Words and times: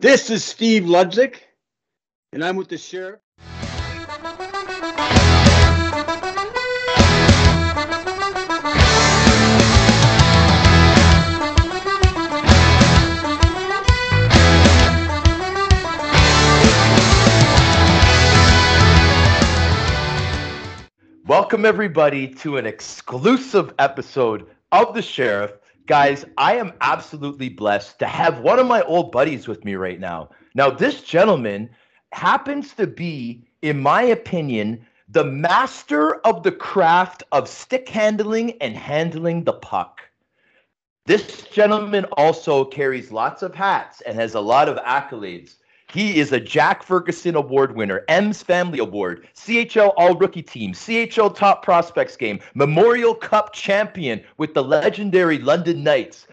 This 0.00 0.30
is 0.30 0.44
Steve 0.44 0.84
Ludzik, 0.84 1.38
and 2.32 2.44
I'm 2.44 2.54
with 2.54 2.68
the 2.68 2.78
sheriff. 2.78 3.18
Welcome, 21.26 21.64
everybody, 21.64 22.28
to 22.34 22.56
an 22.56 22.66
exclusive 22.66 23.74
episode 23.80 24.46
of 24.70 24.94
The 24.94 25.02
Sheriff. 25.02 25.58
Guys, 25.88 26.26
I 26.36 26.56
am 26.56 26.74
absolutely 26.82 27.48
blessed 27.48 27.98
to 28.00 28.06
have 28.06 28.40
one 28.40 28.58
of 28.58 28.66
my 28.66 28.82
old 28.82 29.10
buddies 29.10 29.48
with 29.48 29.64
me 29.64 29.74
right 29.74 29.98
now. 29.98 30.28
Now, 30.54 30.68
this 30.68 31.00
gentleman 31.00 31.70
happens 32.12 32.74
to 32.74 32.86
be, 32.86 33.48
in 33.62 33.80
my 33.80 34.02
opinion, 34.02 34.86
the 35.08 35.24
master 35.24 36.16
of 36.26 36.42
the 36.42 36.52
craft 36.52 37.22
of 37.32 37.48
stick 37.48 37.88
handling 37.88 38.52
and 38.60 38.76
handling 38.76 39.44
the 39.44 39.54
puck. 39.54 40.02
This 41.06 41.44
gentleman 41.44 42.04
also 42.18 42.66
carries 42.66 43.10
lots 43.10 43.42
of 43.42 43.54
hats 43.54 44.02
and 44.02 44.14
has 44.14 44.34
a 44.34 44.40
lot 44.40 44.68
of 44.68 44.76
accolades. 44.84 45.54
He 45.92 46.20
is 46.20 46.32
a 46.32 46.40
Jack 46.40 46.82
Ferguson 46.82 47.34
Award 47.34 47.74
winner, 47.74 48.04
Emms 48.10 48.44
Family 48.44 48.78
Award, 48.78 49.26
CHL 49.34 49.94
All 49.96 50.14
Rookie 50.16 50.42
Team, 50.42 50.74
CHL 50.74 51.34
Top 51.34 51.62
Prospects 51.62 52.14
Game, 52.14 52.40
Memorial 52.54 53.14
Cup 53.14 53.54
champion 53.54 54.22
with 54.36 54.52
the 54.52 54.62
legendary 54.62 55.38
London 55.38 55.82
Knights, 55.82 56.26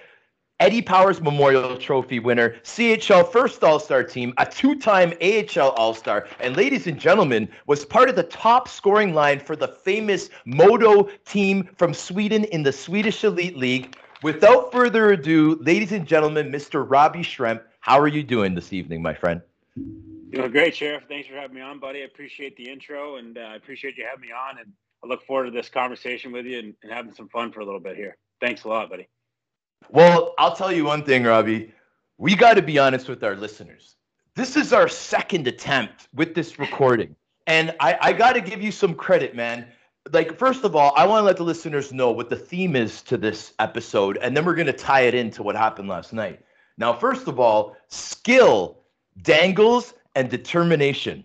Eddie 0.59 0.81
Powers 0.81 1.21
Memorial 1.21 1.77
Trophy 1.77 2.19
winner, 2.19 2.57
CHL 2.63 3.31
First 3.31 3.63
All 3.63 3.79
Star 3.79 4.03
Team, 4.03 4.33
a 4.39 4.45
two 4.45 4.75
time 4.77 5.13
AHL 5.21 5.69
All 5.71 5.93
Star, 5.93 6.27
and 6.41 6.57
ladies 6.57 6.87
and 6.87 6.99
gentlemen, 6.99 7.47
was 7.65 7.85
part 7.85 8.09
of 8.09 8.17
the 8.17 8.23
top 8.23 8.67
scoring 8.67 9.13
line 9.13 9.39
for 9.39 9.55
the 9.55 9.69
famous 9.69 10.29
Modo 10.45 11.07
team 11.25 11.69
from 11.77 11.93
Sweden 11.93 12.43
in 12.45 12.63
the 12.63 12.73
Swedish 12.73 13.23
Elite 13.23 13.57
League. 13.57 13.95
Without 14.21 14.71
further 14.71 15.11
ado, 15.11 15.57
ladies 15.61 15.91
and 15.91 16.05
gentlemen, 16.05 16.51
Mr. 16.51 16.85
Robbie 16.85 17.19
Schremp, 17.19 17.61
how 17.85 17.99
are 17.99 18.07
you 18.07 18.23
doing 18.23 18.55
this 18.55 18.73
evening, 18.73 18.99
my 18.99 19.13
friend? 19.13 19.41
Doing 20.31 20.49
great, 20.49 20.75
Sheriff. 20.75 21.03
Thanks 21.07 21.27
for 21.27 21.35
having 21.35 21.55
me 21.55 21.61
on, 21.61 21.79
buddy. 21.79 22.01
I 22.01 22.05
appreciate 22.05 22.57
the 22.57 22.67
intro 22.67 23.17
and 23.17 23.37
uh, 23.37 23.41
I 23.41 23.55
appreciate 23.57 23.95
you 23.95 24.07
having 24.09 24.27
me 24.27 24.33
on. 24.33 24.57
And 24.57 24.73
I 25.03 25.07
look 25.07 25.23
forward 25.23 25.45
to 25.45 25.51
this 25.51 25.69
conversation 25.69 26.31
with 26.31 26.47
you 26.47 26.57
and, 26.57 26.73
and 26.81 26.91
having 26.91 27.13
some 27.13 27.29
fun 27.29 27.51
for 27.51 27.59
a 27.59 27.63
little 27.63 27.79
bit 27.79 27.95
here. 27.95 28.17
Thanks 28.41 28.63
a 28.63 28.69
lot, 28.69 28.89
buddy. 28.89 29.07
Well, 29.91 30.33
I'll 30.39 30.55
tell 30.55 30.71
you 30.71 30.83
one 30.83 31.03
thing, 31.03 31.25
Robbie. 31.25 31.71
We 32.17 32.35
got 32.35 32.55
to 32.55 32.63
be 32.63 32.79
honest 32.79 33.07
with 33.07 33.23
our 33.23 33.35
listeners. 33.35 33.97
This 34.33 34.55
is 34.55 34.73
our 34.73 34.87
second 34.87 35.45
attempt 35.45 36.07
with 36.11 36.33
this 36.33 36.57
recording. 36.57 37.15
And 37.45 37.75
I, 37.79 37.99
I 38.01 38.13
got 38.13 38.33
to 38.33 38.41
give 38.41 38.63
you 38.63 38.71
some 38.71 38.95
credit, 38.95 39.35
man. 39.35 39.67
Like, 40.11 40.39
first 40.39 40.63
of 40.63 40.75
all, 40.75 40.91
I 40.97 41.05
want 41.05 41.21
to 41.21 41.25
let 41.25 41.37
the 41.37 41.43
listeners 41.43 41.93
know 41.93 42.09
what 42.09 42.31
the 42.31 42.35
theme 42.35 42.75
is 42.75 43.03
to 43.03 43.15
this 43.15 43.53
episode, 43.59 44.17
and 44.17 44.35
then 44.35 44.43
we're 44.43 44.55
going 44.55 44.65
to 44.65 44.73
tie 44.73 45.01
it 45.01 45.13
into 45.13 45.43
what 45.43 45.55
happened 45.55 45.87
last 45.87 46.13
night. 46.13 46.41
Now, 46.77 46.93
first 46.93 47.27
of 47.27 47.39
all, 47.39 47.75
skill, 47.87 48.79
dangles, 49.21 49.93
and 50.15 50.29
determination. 50.29 51.23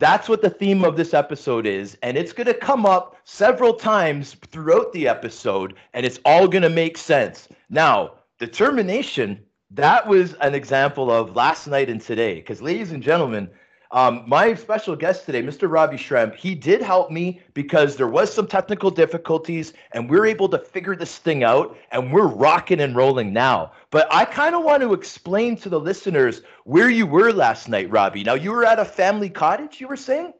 That's 0.00 0.28
what 0.28 0.42
the 0.42 0.50
theme 0.50 0.84
of 0.84 0.96
this 0.96 1.12
episode 1.12 1.66
is. 1.66 1.96
And 2.02 2.16
it's 2.16 2.32
going 2.32 2.46
to 2.46 2.54
come 2.54 2.86
up 2.86 3.16
several 3.24 3.74
times 3.74 4.36
throughout 4.50 4.92
the 4.92 5.08
episode, 5.08 5.74
and 5.92 6.06
it's 6.06 6.20
all 6.24 6.46
going 6.46 6.62
to 6.62 6.68
make 6.68 6.96
sense. 6.96 7.48
Now, 7.68 8.12
determination, 8.38 9.40
that 9.70 10.06
was 10.06 10.34
an 10.34 10.54
example 10.54 11.10
of 11.10 11.34
last 11.34 11.66
night 11.66 11.90
and 11.90 12.00
today. 12.00 12.36
Because, 12.36 12.62
ladies 12.62 12.92
and 12.92 13.02
gentlemen, 13.02 13.50
um, 13.90 14.24
my 14.26 14.54
special 14.54 14.94
guest 14.94 15.24
today, 15.24 15.42
Mr. 15.42 15.70
Robbie 15.70 15.96
Schremp, 15.96 16.34
he 16.34 16.54
did 16.54 16.82
help 16.82 17.10
me 17.10 17.40
because 17.54 17.96
there 17.96 18.08
was 18.08 18.32
some 18.32 18.46
technical 18.46 18.90
difficulties, 18.90 19.72
and 19.92 20.10
we 20.10 20.18
are 20.18 20.26
able 20.26 20.48
to 20.50 20.58
figure 20.58 20.94
this 20.94 21.16
thing 21.16 21.42
out, 21.42 21.76
and 21.90 22.12
we're 22.12 22.26
rocking 22.26 22.80
and 22.80 22.94
rolling 22.94 23.32
now. 23.32 23.72
But 23.90 24.06
I 24.12 24.26
kind 24.26 24.54
of 24.54 24.62
want 24.62 24.82
to 24.82 24.92
explain 24.92 25.56
to 25.58 25.70
the 25.70 25.80
listeners 25.80 26.42
where 26.64 26.90
you 26.90 27.06
were 27.06 27.32
last 27.32 27.68
night, 27.68 27.90
Robbie. 27.90 28.24
Now 28.24 28.34
you 28.34 28.52
were 28.52 28.66
at 28.66 28.78
a 28.78 28.84
family 28.84 29.30
cottage. 29.30 29.80
You 29.80 29.88
were 29.88 29.96
saying? 29.96 30.34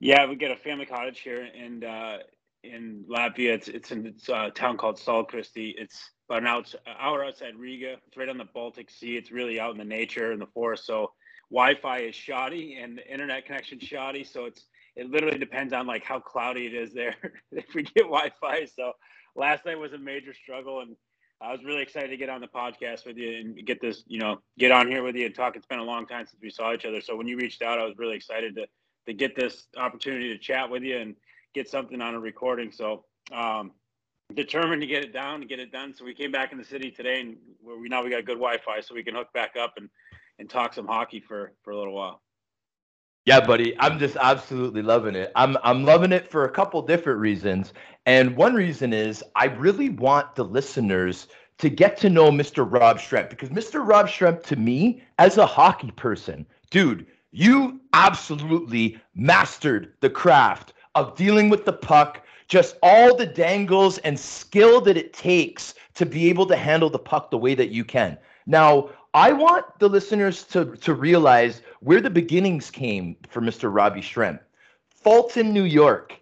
Yeah, 0.00 0.26
we 0.26 0.34
get 0.34 0.50
a 0.50 0.56
family 0.56 0.86
cottage 0.86 1.20
here 1.20 1.44
in 1.44 1.84
uh, 1.84 2.18
in 2.64 3.04
Latvia. 3.08 3.50
It's 3.54 3.68
it's 3.68 3.90
in 3.92 4.06
it's 4.06 4.28
a 4.30 4.50
town 4.50 4.78
called 4.78 4.96
Saulkrasti. 4.96 5.74
It's 5.76 6.10
about 6.28 6.42
an 6.42 6.64
hour, 6.98 7.24
outside 7.24 7.56
Riga. 7.56 7.98
It's 8.06 8.16
right 8.16 8.28
on 8.28 8.38
the 8.38 8.46
Baltic 8.46 8.90
Sea. 8.90 9.16
It's 9.16 9.30
really 9.30 9.60
out 9.60 9.72
in 9.72 9.78
the 9.78 9.84
nature 9.84 10.32
in 10.32 10.38
the 10.38 10.46
forest. 10.46 10.86
So 10.86 11.12
Wi-Fi 11.52 11.98
is 11.98 12.14
shoddy 12.14 12.78
and 12.82 12.96
the 12.96 13.12
internet 13.12 13.44
connection 13.44 13.78
shoddy. 13.78 14.24
So 14.24 14.46
it's 14.46 14.64
it 14.96 15.10
literally 15.10 15.38
depends 15.38 15.72
on 15.72 15.86
like 15.86 16.02
how 16.02 16.18
cloudy 16.18 16.66
it 16.66 16.74
is 16.74 16.92
there 16.92 17.14
if 17.52 17.74
we 17.74 17.82
get 17.82 18.04
Wi-Fi. 18.04 18.66
So 18.66 18.92
last 19.36 19.64
night 19.66 19.78
was 19.78 19.92
a 19.92 19.98
major 19.98 20.34
struggle, 20.34 20.80
and 20.80 20.96
I 21.40 21.52
was 21.52 21.62
really 21.64 21.82
excited 21.82 22.08
to 22.08 22.16
get 22.16 22.30
on 22.30 22.40
the 22.40 22.48
podcast 22.48 23.06
with 23.06 23.16
you 23.16 23.36
and 23.36 23.66
get 23.66 23.80
this, 23.80 24.02
you 24.06 24.18
know, 24.18 24.40
get 24.58 24.70
on 24.70 24.88
here 24.88 25.02
with 25.02 25.14
you 25.14 25.26
and 25.26 25.34
talk. 25.34 25.56
It's 25.56 25.66
been 25.66 25.78
a 25.78 25.84
long 25.84 26.06
time 26.06 26.26
since 26.26 26.40
we 26.42 26.50
saw 26.50 26.72
each 26.72 26.84
other. 26.84 27.00
So 27.00 27.16
when 27.16 27.28
you 27.28 27.36
reached 27.36 27.62
out, 27.62 27.78
I 27.78 27.84
was 27.84 27.96
really 27.98 28.16
excited 28.16 28.54
to 28.56 28.66
to 29.06 29.12
get 29.12 29.34
this 29.34 29.66
opportunity 29.76 30.28
to 30.28 30.38
chat 30.38 30.70
with 30.70 30.84
you 30.84 30.96
and 30.96 31.16
get 31.54 31.68
something 31.68 32.00
on 32.00 32.14
a 32.14 32.20
recording. 32.20 32.70
So 32.70 33.04
um, 33.32 33.72
determined 34.32 34.80
to 34.80 34.86
get 34.86 35.04
it 35.04 35.12
down 35.12 35.40
and 35.40 35.48
get 35.48 35.58
it 35.58 35.72
done. 35.72 35.92
So 35.94 36.04
we 36.04 36.14
came 36.14 36.30
back 36.30 36.52
in 36.52 36.58
the 36.58 36.64
city 36.64 36.90
today, 36.90 37.20
and 37.20 37.36
we 37.62 37.88
now 37.88 38.02
we 38.04 38.10
got 38.10 38.24
good 38.24 38.38
Wi-Fi, 38.38 38.80
so 38.80 38.94
we 38.94 39.02
can 39.02 39.14
hook 39.14 39.32
back 39.34 39.56
up 39.60 39.74
and 39.76 39.88
and 40.38 40.48
talk 40.48 40.74
some 40.74 40.86
hockey 40.86 41.20
for 41.20 41.52
for 41.62 41.72
a 41.72 41.78
little 41.78 41.94
while. 41.94 42.22
Yeah, 43.24 43.38
buddy, 43.46 43.78
I'm 43.78 44.00
just 44.00 44.16
absolutely 44.16 44.82
loving 44.82 45.14
it. 45.14 45.30
I'm 45.36 45.56
I'm 45.62 45.84
loving 45.84 46.12
it 46.12 46.28
for 46.28 46.44
a 46.44 46.50
couple 46.50 46.82
different 46.82 47.20
reasons. 47.20 47.72
And 48.04 48.36
one 48.36 48.54
reason 48.54 48.92
is 48.92 49.22
I 49.36 49.46
really 49.46 49.90
want 49.90 50.34
the 50.34 50.44
listeners 50.44 51.28
to 51.58 51.68
get 51.68 51.96
to 51.98 52.10
know 52.10 52.30
Mr. 52.30 52.68
Rob 52.68 52.98
Schremp 52.98 53.30
because 53.30 53.50
Mr. 53.50 53.86
Rob 53.86 54.08
Schremp 54.08 54.42
to 54.44 54.56
me 54.56 55.04
as 55.18 55.38
a 55.38 55.46
hockey 55.46 55.92
person, 55.92 56.44
dude, 56.70 57.06
you 57.30 57.80
absolutely 57.92 59.00
mastered 59.14 59.92
the 60.00 60.10
craft 60.10 60.72
of 60.96 61.14
dealing 61.16 61.48
with 61.48 61.64
the 61.64 61.72
puck, 61.72 62.26
just 62.48 62.76
all 62.82 63.16
the 63.16 63.26
dangles 63.26 63.98
and 63.98 64.18
skill 64.18 64.80
that 64.80 64.96
it 64.96 65.12
takes 65.12 65.74
to 65.94 66.04
be 66.04 66.28
able 66.28 66.46
to 66.46 66.56
handle 66.56 66.90
the 66.90 66.98
puck 66.98 67.30
the 67.30 67.38
way 67.38 67.54
that 67.54 67.70
you 67.70 67.84
can. 67.84 68.18
Now, 68.46 68.90
I 69.14 69.32
want 69.32 69.66
the 69.78 69.88
listeners 69.88 70.44
to, 70.44 70.76
to 70.76 70.94
realize 70.94 71.60
where 71.80 72.00
the 72.00 72.08
beginnings 72.08 72.70
came 72.70 73.16
for 73.28 73.42
Mr. 73.42 73.74
Robbie 73.74 74.00
Schremp. 74.00 74.40
Fulton, 74.88 75.52
New 75.52 75.64
York. 75.64 76.14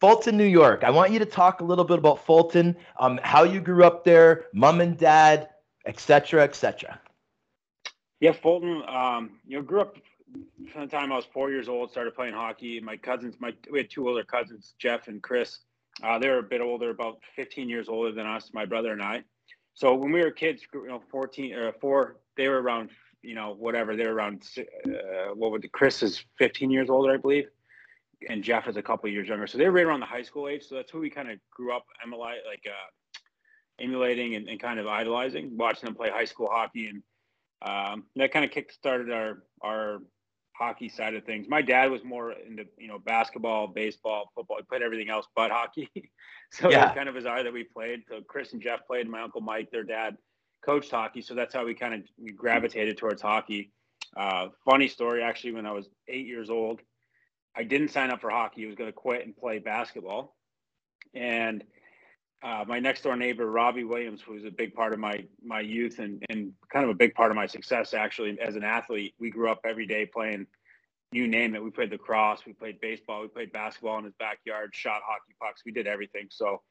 Fulton, 0.00 0.38
New 0.38 0.44
York. 0.44 0.82
I 0.82 0.90
want 0.90 1.12
you 1.12 1.18
to 1.18 1.26
talk 1.26 1.60
a 1.60 1.64
little 1.64 1.84
bit 1.84 1.98
about 1.98 2.24
Fulton, 2.24 2.74
um, 2.98 3.20
how 3.22 3.42
you 3.42 3.60
grew 3.60 3.84
up 3.84 4.04
there, 4.04 4.46
mom 4.54 4.80
and 4.80 4.96
dad, 4.96 5.50
etc., 5.84 6.42
etc. 6.42 6.98
Yeah, 8.20 8.32
Fulton. 8.32 8.82
Um, 8.88 9.40
you 9.46 9.58
know, 9.58 9.62
grew 9.62 9.82
up 9.82 9.96
from 10.72 10.82
the 10.82 10.86
time 10.86 11.12
I 11.12 11.16
was 11.16 11.26
four 11.26 11.50
years 11.50 11.68
old. 11.68 11.90
Started 11.90 12.14
playing 12.14 12.32
hockey. 12.32 12.80
My 12.80 12.96
cousins, 12.96 13.34
my 13.38 13.52
we 13.70 13.80
had 13.80 13.90
two 13.90 14.08
older 14.08 14.24
cousins, 14.24 14.74
Jeff 14.78 15.08
and 15.08 15.22
Chris. 15.22 15.58
Uh, 16.02 16.18
they 16.18 16.30
were 16.30 16.38
a 16.38 16.42
bit 16.42 16.62
older, 16.62 16.88
about 16.88 17.18
15 17.36 17.68
years 17.68 17.90
older 17.90 18.12
than 18.12 18.26
us, 18.26 18.52
my 18.54 18.64
brother 18.64 18.92
and 18.92 19.02
I. 19.02 19.22
So 19.74 19.94
when 19.94 20.12
we 20.12 20.22
were 20.22 20.30
kids, 20.30 20.62
you 20.72 20.88
know, 20.88 21.02
14 21.10 21.54
or 21.54 21.68
uh, 21.68 21.72
four, 21.80 22.16
they 22.40 22.48
were 22.48 22.62
around, 22.62 22.88
you 23.20 23.34
know, 23.34 23.54
whatever. 23.58 23.94
They 23.94 24.06
were 24.06 24.14
around, 24.14 24.48
uh, 24.58 25.34
what 25.34 25.50
would 25.50 25.60
the, 25.60 25.68
Chris 25.68 26.02
is 26.02 26.24
15 26.38 26.70
years 26.70 26.88
older, 26.88 27.12
I 27.12 27.18
believe. 27.18 27.48
And 28.30 28.42
Jeff 28.42 28.66
is 28.66 28.76
a 28.76 28.82
couple 28.82 29.10
years 29.10 29.28
younger. 29.28 29.46
So 29.46 29.58
they 29.58 29.66
were 29.66 29.72
right 29.72 29.84
around 29.84 30.00
the 30.00 30.06
high 30.06 30.22
school 30.22 30.48
age. 30.48 30.64
So 30.66 30.74
that's 30.74 30.90
who 30.90 31.00
we 31.00 31.10
kind 31.10 31.30
of 31.30 31.38
grew 31.50 31.76
up 31.76 31.84
emulate, 32.02 32.40
like 32.48 32.64
uh, 32.66 33.82
emulating 33.82 34.36
and, 34.36 34.48
and, 34.48 34.58
kind 34.58 34.78
of 34.78 34.86
idolizing, 34.86 35.54
watching 35.56 35.86
them 35.86 35.94
play 35.94 36.08
high 36.08 36.24
school 36.24 36.48
hockey. 36.50 36.86
And 36.86 37.02
um, 37.60 38.04
that 38.16 38.32
kind 38.32 38.44
of 38.44 38.50
kick 38.50 38.72
started 38.72 39.12
our, 39.12 39.42
our 39.60 39.98
hockey 40.54 40.88
side 40.88 41.14
of 41.14 41.24
things. 41.24 41.46
My 41.46 41.60
dad 41.60 41.90
was 41.90 42.02
more 42.04 42.32
into, 42.32 42.64
you 42.78 42.88
know, 42.88 42.98
basketball, 42.98 43.66
baseball, 43.66 44.30
football. 44.34 44.56
He 44.56 44.62
played 44.62 44.82
everything 44.82 45.10
else 45.10 45.26
but 45.36 45.50
hockey. 45.50 45.90
so 46.52 46.70
yeah. 46.70 46.94
kind 46.94 47.08
of 47.08 47.14
bizarre 47.14 47.42
that 47.42 47.52
we 47.52 47.64
played. 47.64 48.00
So 48.08 48.20
Chris 48.26 48.54
and 48.54 48.62
Jeff 48.62 48.86
played. 48.86 49.08
My 49.08 49.20
uncle 49.20 49.42
Mike, 49.42 49.70
their 49.70 49.84
dad, 49.84 50.16
coached 50.62 50.90
hockey. 50.90 51.22
So 51.22 51.34
that's 51.34 51.54
how 51.54 51.64
we 51.64 51.74
kind 51.74 51.94
of 51.94 52.36
gravitated 52.36 52.98
towards 52.98 53.22
hockey. 53.22 53.72
Uh, 54.16 54.48
funny 54.64 54.88
story, 54.88 55.22
actually, 55.22 55.52
when 55.52 55.66
I 55.66 55.72
was 55.72 55.88
eight 56.08 56.26
years 56.26 56.50
old, 56.50 56.80
I 57.56 57.62
didn't 57.64 57.88
sign 57.88 58.10
up 58.10 58.20
for 58.20 58.30
hockey. 58.30 58.64
I 58.64 58.66
was 58.66 58.76
going 58.76 58.88
to 58.88 58.92
quit 58.92 59.24
and 59.24 59.36
play 59.36 59.58
basketball. 59.58 60.36
And 61.14 61.64
uh, 62.42 62.64
my 62.66 62.80
next 62.80 63.02
door 63.02 63.16
neighbor, 63.16 63.50
Robbie 63.50 63.84
Williams, 63.84 64.22
who 64.22 64.32
was 64.32 64.44
a 64.44 64.50
big 64.50 64.74
part 64.74 64.92
of 64.92 64.98
my 64.98 65.24
my 65.44 65.60
youth 65.60 65.98
and, 65.98 66.24
and 66.30 66.52
kind 66.72 66.84
of 66.84 66.90
a 66.90 66.94
big 66.94 67.14
part 67.14 67.30
of 67.30 67.36
my 67.36 67.46
success 67.46 67.92
actually 67.92 68.38
as 68.40 68.56
an 68.56 68.64
athlete. 68.64 69.14
We 69.18 69.30
grew 69.30 69.50
up 69.50 69.60
every 69.64 69.86
day 69.86 70.06
playing, 70.06 70.46
you 71.12 71.26
name 71.26 71.54
it. 71.54 71.62
We 71.62 71.70
played 71.70 71.90
lacrosse, 71.90 72.46
we 72.46 72.54
played 72.54 72.80
baseball, 72.80 73.20
we 73.20 73.28
played 73.28 73.52
basketball 73.52 73.98
in 73.98 74.04
his 74.04 74.14
backyard, 74.18 74.70
shot 74.72 75.02
hockey 75.04 75.34
pucks. 75.40 75.62
We 75.66 75.72
did 75.72 75.86
everything. 75.86 76.28
So 76.30 76.62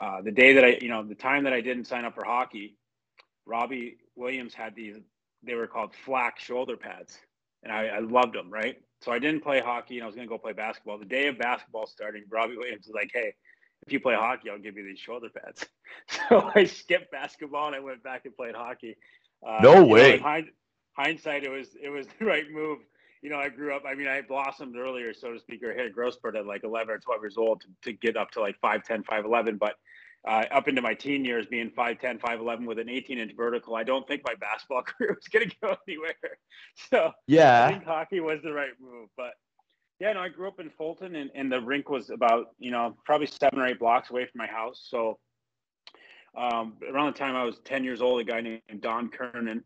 uh, 0.00 0.22
the 0.22 0.32
day 0.32 0.54
that 0.54 0.64
I, 0.64 0.78
you 0.80 0.88
know, 0.88 1.04
the 1.04 1.14
time 1.14 1.44
that 1.44 1.52
I 1.52 1.60
didn't 1.60 1.86
sign 1.86 2.04
up 2.04 2.14
for 2.14 2.24
hockey, 2.24 2.76
Robbie 3.46 3.98
Williams 4.16 4.54
had 4.54 4.74
these 4.74 4.96
they 5.42 5.54
were 5.54 5.66
called 5.66 5.94
flak 6.04 6.38
shoulder 6.38 6.76
pads, 6.76 7.18
and 7.62 7.72
I, 7.72 7.86
I 7.86 7.98
loved 8.00 8.34
them. 8.34 8.50
Right, 8.50 8.80
so 9.00 9.12
I 9.12 9.18
didn't 9.18 9.42
play 9.42 9.60
hockey, 9.60 9.96
and 9.96 10.04
I 10.04 10.06
was 10.06 10.16
going 10.16 10.26
to 10.26 10.30
go 10.30 10.38
play 10.38 10.52
basketball. 10.52 10.98
The 10.98 11.04
day 11.04 11.28
of 11.28 11.38
basketball 11.38 11.86
starting, 11.86 12.24
Robbie 12.28 12.56
Williams 12.56 12.86
was 12.86 12.94
like, 12.94 13.10
"Hey, 13.12 13.34
if 13.86 13.92
you 13.92 14.00
play 14.00 14.14
hockey, 14.14 14.50
I'll 14.50 14.58
give 14.58 14.76
you 14.76 14.84
these 14.84 14.98
shoulder 14.98 15.28
pads." 15.28 15.66
So 16.28 16.50
I 16.54 16.64
skipped 16.64 17.10
basketball 17.10 17.68
and 17.68 17.74
I 17.74 17.80
went 17.80 18.02
back 18.02 18.26
and 18.26 18.36
played 18.36 18.54
hockey. 18.54 18.96
Uh, 19.46 19.60
no 19.62 19.84
way. 19.84 20.18
Know, 20.18 20.42
hindsight, 20.92 21.44
it 21.44 21.50
was 21.50 21.68
it 21.80 21.88
was 21.88 22.06
the 22.18 22.24
right 22.24 22.50
move. 22.50 22.80
You 23.22 23.30
know, 23.30 23.38
I 23.38 23.48
grew 23.48 23.74
up. 23.74 23.84
I 23.86 23.94
mean, 23.94 24.08
I 24.08 24.20
blossomed 24.20 24.76
earlier, 24.76 25.14
so 25.14 25.32
to 25.32 25.40
speak, 25.40 25.62
or 25.62 25.72
hit 25.72 25.86
a 25.86 25.90
growth 25.90 26.14
spurt 26.14 26.36
at 26.36 26.46
like 26.46 26.64
11 26.64 26.90
or 26.90 26.98
12 26.98 27.22
years 27.22 27.36
old 27.36 27.62
to, 27.62 27.68
to 27.84 27.92
get 27.92 28.16
up 28.16 28.30
to 28.32 28.40
like 28.40 28.60
5'10, 28.60 29.04
5'11. 29.04 29.58
But 29.58 29.76
uh, 30.26 30.44
up 30.50 30.68
into 30.68 30.82
my 30.82 30.94
teen 30.94 31.24
years, 31.24 31.46
being 31.46 31.70
5'10, 31.70 32.18
5'11 32.20 32.66
with 32.66 32.78
an 32.78 32.88
18 32.88 33.18
inch 33.18 33.32
vertical, 33.36 33.76
I 33.76 33.84
don't 33.84 34.06
think 34.08 34.22
my 34.26 34.34
basketball 34.34 34.82
career 34.82 35.14
was 35.14 35.28
going 35.28 35.48
to 35.48 35.56
go 35.62 35.76
anywhere. 35.88 36.14
So 36.90 37.12
yeah, 37.26 37.64
I 37.64 37.72
think 37.72 37.84
hockey 37.84 38.20
was 38.20 38.40
the 38.42 38.52
right 38.52 38.70
move. 38.80 39.08
But 39.16 39.34
yeah, 40.00 40.12
no, 40.12 40.20
I 40.20 40.28
grew 40.28 40.48
up 40.48 40.60
in 40.60 40.70
Fulton, 40.70 41.16
and, 41.16 41.30
and 41.34 41.50
the 41.50 41.60
rink 41.60 41.88
was 41.88 42.10
about 42.10 42.48
you 42.58 42.70
know 42.70 42.96
probably 43.04 43.26
seven 43.26 43.60
or 43.60 43.66
eight 43.66 43.78
blocks 43.78 44.10
away 44.10 44.24
from 44.26 44.38
my 44.38 44.46
house. 44.46 44.86
So 44.88 45.18
um, 46.36 46.74
around 46.92 47.14
the 47.14 47.18
time 47.18 47.34
I 47.34 47.44
was 47.44 47.60
10 47.64 47.84
years 47.84 48.02
old, 48.02 48.20
a 48.20 48.24
guy 48.24 48.40
named 48.40 48.60
Don 48.80 49.08
Kernan 49.08 49.64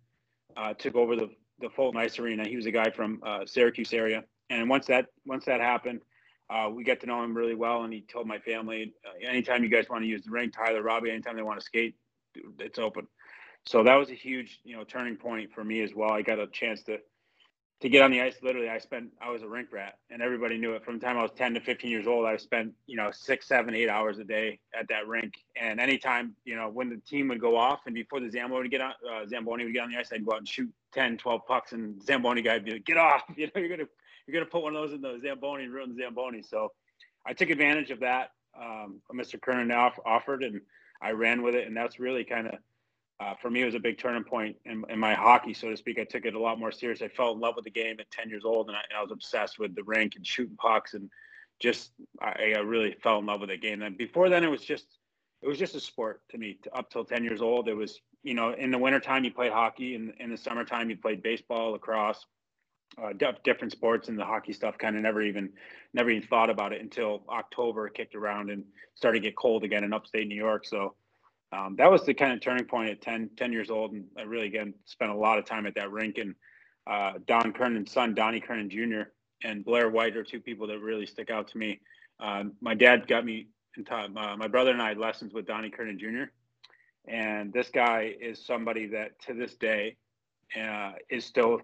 uh, 0.57 0.75
took 0.75 0.95
over 0.95 1.17
the 1.17 1.31
the 1.61 1.71
Fulton 1.71 2.01
Ice 2.01 2.19
Arena. 2.19 2.47
He 2.47 2.57
was 2.57 2.67
a 2.67 2.71
guy 2.71 2.91
from 2.91 3.21
uh, 3.25 3.45
Syracuse 3.47 3.93
area, 3.93 4.25
and 4.51 4.69
once 4.69 4.87
that 4.87 5.07
once 5.27 5.45
that 5.47 5.61
happened, 5.61 6.01
uh, 6.51 6.69
we 6.69 6.85
got 6.85 7.01
to 7.01 7.07
know 7.07 7.23
him 7.23 7.37
really 7.37 7.55
well. 7.55 7.85
And 7.85 7.93
he 7.93 8.01
told 8.01 8.27
my 8.27 8.39
family, 8.39 8.93
uh, 9.07 9.27
anytime 9.27 9.63
you 9.63 9.71
guys 9.71 9.89
want 9.89 10.03
to 10.03 10.09
use 10.09 10.25
the 10.25 10.31
rink, 10.31 10.55
Tyler, 10.55 10.83
Robbie, 10.83 11.11
anytime 11.11 11.37
they 11.37 11.43
want 11.43 11.59
to 11.61 11.65
skate, 11.65 11.95
it's 12.59 12.79
open. 12.79 13.07
So 13.67 13.83
that 13.85 13.95
was 13.95 14.11
a 14.11 14.15
huge 14.15 14.61
you 14.65 14.77
know 14.77 14.85
turning 14.85 15.17
point 15.17 15.53
for 15.53 15.63
me 15.63 15.83
as 15.83 15.95
well. 15.95 16.11
I 16.11 16.23
got 16.23 16.39
a 16.39 16.47
chance 16.49 16.83
to 16.85 16.99
to 17.81 17.89
get 17.89 18.03
on 18.03 18.11
the 18.11 18.21
ice, 18.21 18.37
literally, 18.43 18.69
I 18.69 18.79
spent, 18.79 19.09
I 19.23 19.31
was 19.31 19.43
a 19.43 19.49
rink 19.49 19.73
rat 19.73 19.95
and 20.11 20.21
everybody 20.21 20.59
knew 20.59 20.73
it 20.75 20.85
from 20.85 20.99
the 20.99 21.07
time 21.07 21.17
I 21.17 21.23
was 21.23 21.31
10 21.35 21.55
to 21.55 21.61
15 21.61 21.91
years 21.91 22.07
old. 22.07 22.27
I 22.27 22.37
spent, 22.37 22.75
you 22.87 22.97
know, 22.97 23.11
six, 23.11 23.49
seven, 23.49 23.75
eight 23.75 23.89
hours 23.89 24.19
a 24.19 24.25
day 24.25 24.61
at 24.79 24.87
that 24.89 25.09
rink. 25.09 25.33
And 25.59 25.81
anytime, 25.81 26.37
you 26.45 26.57
know, 26.57 26.69
when 26.69 26.91
the 26.91 26.99
team 26.99 27.29
would 27.29 27.41
go 27.41 27.57
off 27.57 27.81
and 27.87 27.95
before 27.95 28.21
the 28.21 28.31
Zamboni 28.31 28.63
would 28.65 28.71
get 28.71 28.83
on, 28.83 28.93
uh, 29.11 29.27
Zamboni 29.27 29.65
would 29.65 29.73
get 29.73 29.83
on 29.85 29.91
the 29.91 29.97
ice, 29.97 30.11
I'd 30.13 30.27
go 30.27 30.33
out 30.33 30.39
and 30.41 30.49
shoot 30.49 30.71
10, 30.93 31.17
12 31.17 31.41
pucks 31.47 31.73
and 31.73 32.03
Zamboni 32.03 32.43
guy 32.43 32.55
would 32.55 32.67
be 32.67 32.73
like, 32.73 32.85
get 32.85 32.99
off, 32.99 33.23
you 33.37 33.49
know, 33.55 33.63
you're 33.63 33.77
to, 33.79 33.89
you're 34.31 34.41
going 34.41 34.49
to 34.49 34.51
put 34.51 34.63
one 34.63 34.77
of 34.77 34.83
those 34.83 34.95
in 34.95 35.01
the 35.01 35.19
Zamboni 35.21 35.65
and 35.65 35.73
ruin 35.73 35.95
the 35.95 36.03
Zamboni. 36.03 36.43
So 36.43 36.71
I 37.27 37.33
took 37.33 37.51
advantage 37.51 37.91
of 37.91 38.01
that. 38.01 38.31
Um, 38.61 39.01
Mr. 39.13 39.41
Kernan 39.41 39.73
offered 39.73 40.45
and 40.45 40.61
I 41.03 41.13
ran 41.13 41.43
with 41.43 41.55
it. 41.55 41.67
And 41.67 41.77
that's 41.77 41.99
really 41.99 42.23
kind 42.25 42.47
of, 42.49 42.55
uh, 43.19 43.35
for 43.43 43.51
me, 43.51 43.63
it 43.63 43.67
was 43.67 43.75
a 43.75 43.81
big 43.81 43.99
turning 43.99 44.25
point 44.25 44.57
in, 44.65 44.85
in, 44.89 44.99
my 44.99 45.15
hockey, 45.15 45.53
so 45.53 45.69
to 45.69 45.77
speak. 45.77 45.99
I 45.99 46.05
took 46.05 46.25
it 46.25 46.35
a 46.35 46.41
lot 46.41 46.59
more 46.59 46.73
serious. 46.73 47.03
I 47.03 47.09
fell 47.09 47.33
in 47.33 47.41
love 47.41 47.57
with 47.57 47.65
the 47.65 47.71
game 47.71 47.97
at 47.99 48.11
10 48.11 48.31
years 48.31 48.45
old, 48.45 48.69
and 48.69 48.77
I, 48.77 48.81
and 48.89 48.97
I 48.97 49.03
was 49.03 49.11
obsessed 49.11 49.59
with 49.59 49.75
the 49.75 49.83
rink 49.83 50.15
and 50.17 50.27
shooting 50.27 50.57
pucks, 50.57 50.95
and 50.95 51.11
just 51.59 51.91
I, 52.23 52.55
I, 52.57 52.61
really 52.61 52.97
fell 53.03 53.19
in 53.19 53.27
love 53.27 53.41
with 53.41 53.51
the 53.51 53.59
game. 53.59 53.83
And 53.83 53.99
before 53.99 54.31
then, 54.31 54.43
it 54.43 54.51
was 54.51 54.65
just 54.65 54.87
it 55.43 55.49
was 55.49 55.59
just 55.59 55.75
a 55.75 55.81
sport 55.81 56.23
to 56.31 56.39
me. 56.39 56.59
Up 56.73 56.89
till 56.91 57.05
10 57.05 57.23
years 57.23 57.43
old, 57.43 57.69
it 57.69 57.75
was 57.75 58.01
you 58.23 58.33
know 58.33 58.53
in 58.53 58.71
the 58.71 58.79
wintertime 58.79 59.25
you 59.25 59.33
played 59.33 59.53
hockey, 59.53 59.97
and 59.97 60.15
in 60.19 60.31
the 60.31 60.39
summertime 60.39 60.89
you 60.89 60.97
played 60.97 61.23
baseball, 61.23 61.73
lacrosse, 61.73 62.25
uh, 62.99 63.13
different 63.45 63.73
sports, 63.73 64.09
and 64.09 64.19
the 64.19 64.25
hockey 64.25 64.53
stuff 64.53 64.79
kind 64.79 64.97
of 64.97 65.03
never 65.03 65.23
even 65.23 65.51
never 65.95 66.11
even 66.11 66.27
thought 66.29 66.51
about 66.51 66.73
it 66.73 66.81
until 66.81 67.23
October 67.29 67.89
kicked 67.89 68.15
around 68.15 68.51
and 68.51 68.65
started 68.95 69.23
to 69.23 69.29
get 69.29 69.37
cold 69.37 69.65
again 69.65 69.85
in 69.85 69.93
upstate 69.93 70.27
New 70.27 70.37
York. 70.37 70.65
So 70.67 70.95
um, 71.53 71.77
that 71.77 71.91
was 71.91 72.05
the 72.05 72.15
kind 72.15 72.33
of 72.33 72.41
turning 72.41 72.65
point 72.65 72.91
at 72.91 73.01
10, 73.01 73.31
10 73.37 73.53
years 73.53 73.71
old. 73.71 73.93
And 73.93 74.05
I 74.17 74.23
really, 74.23 74.47
again, 74.47 74.75
spent 74.85 75.11
a 75.11 75.17
lot 75.17 75.39
of 75.39 75.45
time 75.45 75.67
at 75.67 75.75
that 75.75 75.91
rink. 75.91 76.19
And 76.19 76.35
uh, 76.87 77.15
Don 77.27 77.53
Kernan's 77.53 77.91
son, 77.91 78.15
Donnie 78.15 78.41
Kernan 78.41 78.71
Jr., 78.71 79.11
and 79.43 79.65
Blair 79.65 79.89
White 79.89 80.17
are 80.17 80.23
two 80.23 80.41
people 80.41 80.67
that 80.69 80.79
really 80.81 81.07
stick 81.07 81.31
out 81.31 81.49
to 81.49 81.59
me. 81.59 81.81
Um, 82.21 82.53
my 82.61 82.75
dad 82.75 83.09
got 83.09 83.25
me 83.25 83.49
in 83.77 83.85
time. 83.85 84.17
Uh, 84.17 84.37
my 84.37 84.49
brother 84.49 84.71
and 84.71 84.83
I 84.83 84.89
had 84.89 84.99
lessons 84.99 85.33
with 85.33 85.47
Donnie 85.47 85.71
Kernan 85.71 85.99
Jr. 85.99 86.25
And 87.09 87.53
this 87.53 87.71
guy 87.71 88.15
is 88.21 88.45
somebody 88.45 88.87
that 88.89 89.19
to 89.23 89.35
this 89.35 89.55
day 89.55 89.97
uh, 90.61 90.93
is 91.09 91.25
still 91.25 91.61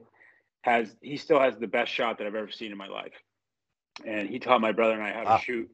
has, 0.63 0.95
he 1.01 1.17
still 1.17 1.41
has 1.41 1.57
the 1.57 1.67
best 1.67 1.93
shot 1.93 2.19
that 2.19 2.27
I've 2.27 2.35
ever 2.35 2.51
seen 2.51 2.73
in 2.73 2.79
my 2.79 2.89
life. 2.89 3.15
And 4.05 4.29
he 4.29 4.39
taught 4.39 4.61
my 4.61 4.73
brother 4.73 4.95
and 4.95 5.03
I 5.03 5.13
how 5.13 5.37
to 5.37 5.43
shoot 5.43 5.71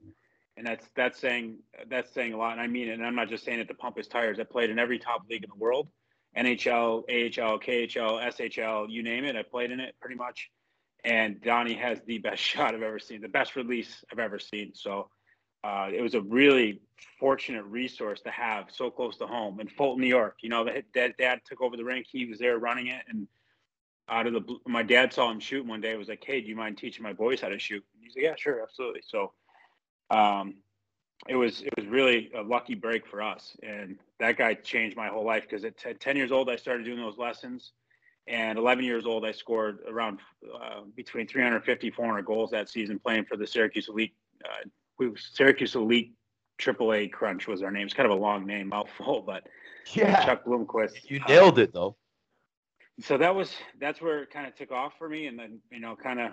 and 0.57 0.67
that's 0.67 0.87
that's 0.95 1.19
saying 1.19 1.59
that's 1.89 2.13
saying 2.13 2.33
a 2.33 2.37
lot. 2.37 2.53
And 2.53 2.61
I 2.61 2.67
mean 2.67 2.89
it. 2.89 2.93
And 2.93 3.07
I'm 3.07 3.15
not 3.15 3.29
just 3.29 3.45
saying 3.45 3.61
it 3.61 3.69
to 3.69 3.75
pump 3.75 3.97
his 3.97 4.09
tires. 4.09 4.39
I 4.39 4.45
played 4.45 4.71
in 4.71 4.79
every 4.79 4.99
top 4.99 5.23
league 5.31 5.45
in 5.45 5.51
the 5.51 5.57
world, 5.57 5.89
NHL, 6.37 7.05
AHL, 7.09 7.59
KHL, 7.59 8.23
SHL, 8.23 8.91
you 8.91 9.03
name 9.03 9.25
it. 9.25 9.37
I 9.37 9.43
played 9.43 9.71
in 9.71 9.81
it 9.81 9.95
pretty 10.01 10.17
much. 10.17 10.51
And 11.05 11.41
Donnie 11.41 11.75
has 11.75 12.01
the 12.07 12.19
best 12.19 12.43
shot 12.43 12.75
I've 12.75 12.83
ever 12.83 12.99
seen, 12.99 13.21
the 13.21 13.29
best 13.29 13.57
release 13.57 14.05
I've 14.13 14.19
ever 14.19 14.39
seen. 14.39 14.73
So 14.75 15.09
uh, 15.65 15.89
it 15.93 16.03
was 16.03 16.15
a 16.15 16.21
really 16.21 16.81
fortunate 17.19 17.65
resource 17.65 18.21
to 18.21 18.31
have 18.31 18.67
so 18.71 18.91
close 18.91 19.17
to 19.17 19.27
home 19.27 19.59
in 19.61 19.69
Fulton, 19.69 20.03
New 20.03 20.09
York. 20.09 20.37
You 20.43 20.51
know, 20.51 20.69
dad, 20.95 21.15
dad 21.19 21.41
took 21.47 21.63
over 21.63 21.77
the 21.77 21.85
rink. 21.85 22.07
He 22.11 22.27
was 22.27 22.39
there 22.39 22.59
running 22.59 22.89
it, 22.89 23.03
and 23.09 23.27
out 24.09 24.27
of 24.27 24.33
the 24.33 24.41
blue, 24.41 24.61
my 24.67 24.83
dad 24.83 25.13
saw 25.13 25.31
him 25.31 25.41
shoot 25.41 25.65
one 25.65 25.81
day. 25.81 25.97
Was 25.97 26.09
like, 26.09 26.25
"Hey, 26.25 26.41
do 26.41 26.49
you 26.49 26.57
mind 26.57 26.79
teaching 26.79 27.03
my 27.03 27.13
boys 27.13 27.41
how 27.41 27.49
to 27.49 27.59
shoot?" 27.59 27.85
And 27.95 28.05
he's 28.05 28.17
like, 28.17 28.25
"Yeah, 28.25 28.35
sure, 28.37 28.63
absolutely." 28.63 29.03
So 29.07 29.33
um, 30.11 30.55
it 31.29 31.37
was 31.37 31.63
it 31.63 31.73
was 31.77 31.87
really 31.87 32.31
a 32.37 32.43
lucky 32.43 32.75
break 32.75 33.07
for 33.07 33.23
us, 33.23 33.57
and 33.63 33.99
that 34.19 34.37
guy 34.37 34.55
changed 34.55 34.97
my 34.97 35.09
whole 35.09 35.25
life 35.25 35.45
because 35.49 35.65
at 35.65 35.79
10 36.01 36.17
years 36.17 36.33
old 36.33 36.51
I 36.51 36.57
started 36.57 36.85
doing 36.85 36.99
those 36.99 37.19
lessons, 37.19 37.73
and 38.27 38.59
11 38.59 38.85
years 38.85 39.07
old 39.07 39.25
I 39.25 39.33
scored 39.33 39.81
around 39.89 40.21
uh, 40.53 40.83
between 40.97 41.27
350 41.27 41.91
400 41.91 42.23
goals 42.25 42.51
that 42.51 42.69
season 42.69 42.99
playing 42.99 43.25
for 43.27 43.37
the 43.37 43.47
Syracuse 43.47 43.89
Elite. 43.89 44.15
Uh, 44.45 44.69
we, 44.99 45.13
Syracuse 45.17 45.75
Elite 45.77 46.13
AAA 46.59 47.13
Crunch 47.13 47.47
was 47.47 47.63
our 47.63 47.71
name. 47.71 47.87
It's 47.87 47.95
kind 47.95 48.11
of 48.11 48.17
a 48.17 48.21
long 48.21 48.45
name, 48.45 48.69
mouthful, 48.69 49.23
but 49.27 49.47
yeah, 49.93 50.25
Chuck 50.25 50.45
Bloomquist. 50.45 51.09
You 51.09 51.21
nailed 51.29 51.59
it 51.59 51.73
though. 51.73 51.97
So 53.01 53.17
that 53.19 53.35
was 53.35 53.55
that's 53.81 54.01
where 54.01 54.23
it 54.23 54.31
kind 54.31 54.47
of 54.47 54.55
took 54.55 54.71
off 54.71 54.93
for 54.99 55.09
me, 55.09 55.27
and 55.27 55.39
then 55.39 55.61
you 55.71 55.81
know 55.81 55.97
kind 55.97 56.21
of 56.21 56.33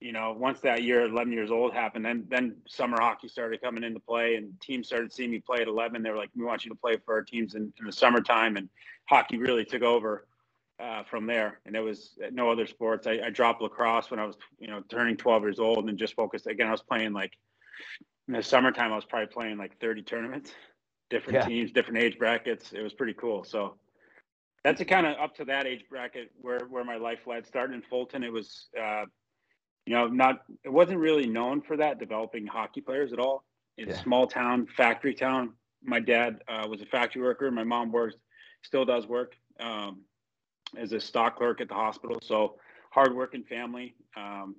you 0.00 0.12
know, 0.12 0.34
once 0.36 0.60
that 0.60 0.82
year, 0.82 1.04
11 1.04 1.30
years 1.30 1.50
old 1.50 1.74
happened, 1.74 2.04
then 2.04 2.24
then 2.28 2.56
summer 2.66 2.98
hockey 2.98 3.28
started 3.28 3.60
coming 3.60 3.84
into 3.84 4.00
play, 4.00 4.36
and 4.36 4.58
teams 4.60 4.86
started 4.86 5.12
seeing 5.12 5.30
me 5.30 5.40
play 5.40 5.60
at 5.60 5.68
11. 5.68 6.02
They 6.02 6.10
were 6.10 6.16
like, 6.16 6.30
"We 6.34 6.44
want 6.44 6.64
you 6.64 6.70
to 6.70 6.74
play 6.74 6.96
for 7.04 7.14
our 7.14 7.22
teams 7.22 7.54
in, 7.54 7.72
in 7.78 7.84
the 7.84 7.92
summertime," 7.92 8.56
and 8.56 8.68
hockey 9.04 9.36
really 9.36 9.64
took 9.64 9.82
over 9.82 10.26
uh, 10.80 11.02
from 11.04 11.26
there. 11.26 11.60
And 11.66 11.76
it 11.76 11.80
was 11.80 12.18
no 12.32 12.50
other 12.50 12.66
sports. 12.66 13.06
I, 13.06 13.20
I, 13.26 13.30
dropped 13.30 13.60
lacrosse 13.60 14.10
when 14.10 14.18
I 14.18 14.24
was, 14.24 14.36
you 14.58 14.68
know, 14.68 14.82
turning 14.88 15.18
12 15.18 15.42
years 15.42 15.60
old, 15.60 15.88
and 15.88 15.98
just 15.98 16.14
focused 16.14 16.46
again. 16.46 16.68
I 16.68 16.72
was 16.72 16.82
playing 16.82 17.12
like 17.12 17.34
in 18.26 18.34
the 18.34 18.42
summertime. 18.42 18.92
I 18.92 18.96
was 18.96 19.04
probably 19.04 19.26
playing 19.26 19.58
like 19.58 19.78
30 19.80 20.02
tournaments, 20.02 20.52
different 21.10 21.40
yeah. 21.40 21.46
teams, 21.46 21.72
different 21.72 22.02
age 22.02 22.18
brackets. 22.18 22.72
It 22.72 22.80
was 22.80 22.94
pretty 22.94 23.14
cool. 23.14 23.44
So 23.44 23.74
that's 24.64 24.80
a 24.80 24.84
kind 24.84 25.06
of 25.06 25.16
up 25.18 25.34
to 25.36 25.44
that 25.46 25.66
age 25.66 25.84
bracket 25.88 26.30
where 26.40 26.60
where 26.68 26.84
my 26.84 26.96
life 26.96 27.20
led. 27.26 27.46
Starting 27.46 27.74
in 27.74 27.82
Fulton, 27.82 28.22
it 28.22 28.32
was. 28.32 28.68
Uh, 28.80 29.04
you 29.86 29.94
know, 29.94 30.06
not 30.06 30.42
it 30.62 30.68
wasn't 30.68 30.98
really 30.98 31.26
known 31.26 31.62
for 31.62 31.76
that 31.76 31.98
developing 31.98 32.46
hockey 32.46 32.80
players 32.80 33.12
at 33.12 33.18
all. 33.18 33.44
It's 33.76 33.96
yeah. 33.96 34.02
small 34.02 34.26
town, 34.26 34.68
factory 34.76 35.14
town. 35.14 35.54
My 35.82 36.00
dad 36.00 36.42
uh, 36.48 36.68
was 36.68 36.82
a 36.82 36.86
factory 36.86 37.22
worker. 37.22 37.50
My 37.50 37.64
mom 37.64 37.90
works, 37.90 38.14
still 38.62 38.84
does 38.84 39.06
work 39.06 39.34
um, 39.58 40.02
as 40.76 40.92
a 40.92 41.00
stock 41.00 41.38
clerk 41.38 41.60
at 41.60 41.68
the 41.68 41.74
hospital. 41.74 42.18
So 42.22 42.56
hardworking 42.90 43.44
family. 43.44 43.94
Um, 44.16 44.56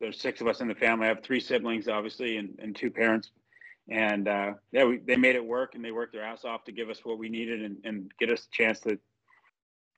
there's 0.00 0.20
six 0.20 0.40
of 0.40 0.46
us 0.46 0.60
in 0.60 0.68
the 0.68 0.74
family. 0.74 1.06
I 1.06 1.08
have 1.08 1.22
three 1.22 1.40
siblings, 1.40 1.88
obviously, 1.88 2.36
and, 2.36 2.58
and 2.60 2.74
two 2.74 2.90
parents. 2.90 3.30
And 3.90 4.28
uh, 4.28 4.52
yeah, 4.70 4.84
we, 4.84 4.98
they 4.98 5.16
made 5.16 5.34
it 5.34 5.44
work, 5.44 5.74
and 5.74 5.84
they 5.84 5.90
worked 5.90 6.12
their 6.12 6.24
ass 6.24 6.44
off 6.44 6.64
to 6.64 6.72
give 6.72 6.88
us 6.88 7.04
what 7.04 7.18
we 7.18 7.28
needed 7.28 7.62
and, 7.62 7.76
and 7.84 8.12
get 8.18 8.30
us 8.30 8.46
a 8.46 8.56
chance 8.56 8.80
to 8.80 8.98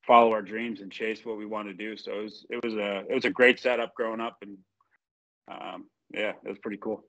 follow 0.07 0.33
our 0.33 0.43
dreams 0.43 0.81
and 0.81 0.91
chase 0.91 1.25
what 1.25 1.39
we 1.39 1.47
want 1.47 1.69
to 1.69 1.75
do. 1.75 1.97
So 1.97 2.13
it 2.13 2.23
was 2.23 2.47
it 2.51 2.65
was 2.65 2.75
a 2.75 3.05
it 3.09 3.15
was 3.15 3.25
a 3.25 3.31
great 3.31 3.59
setup 3.59 3.95
growing 3.95 4.21
up, 4.21 4.39
and 4.43 4.59
um, 5.51 5.87
yeah, 6.13 6.33
it 6.45 6.49
was 6.49 6.59
pretty 6.59 6.79
cool. 6.79 7.05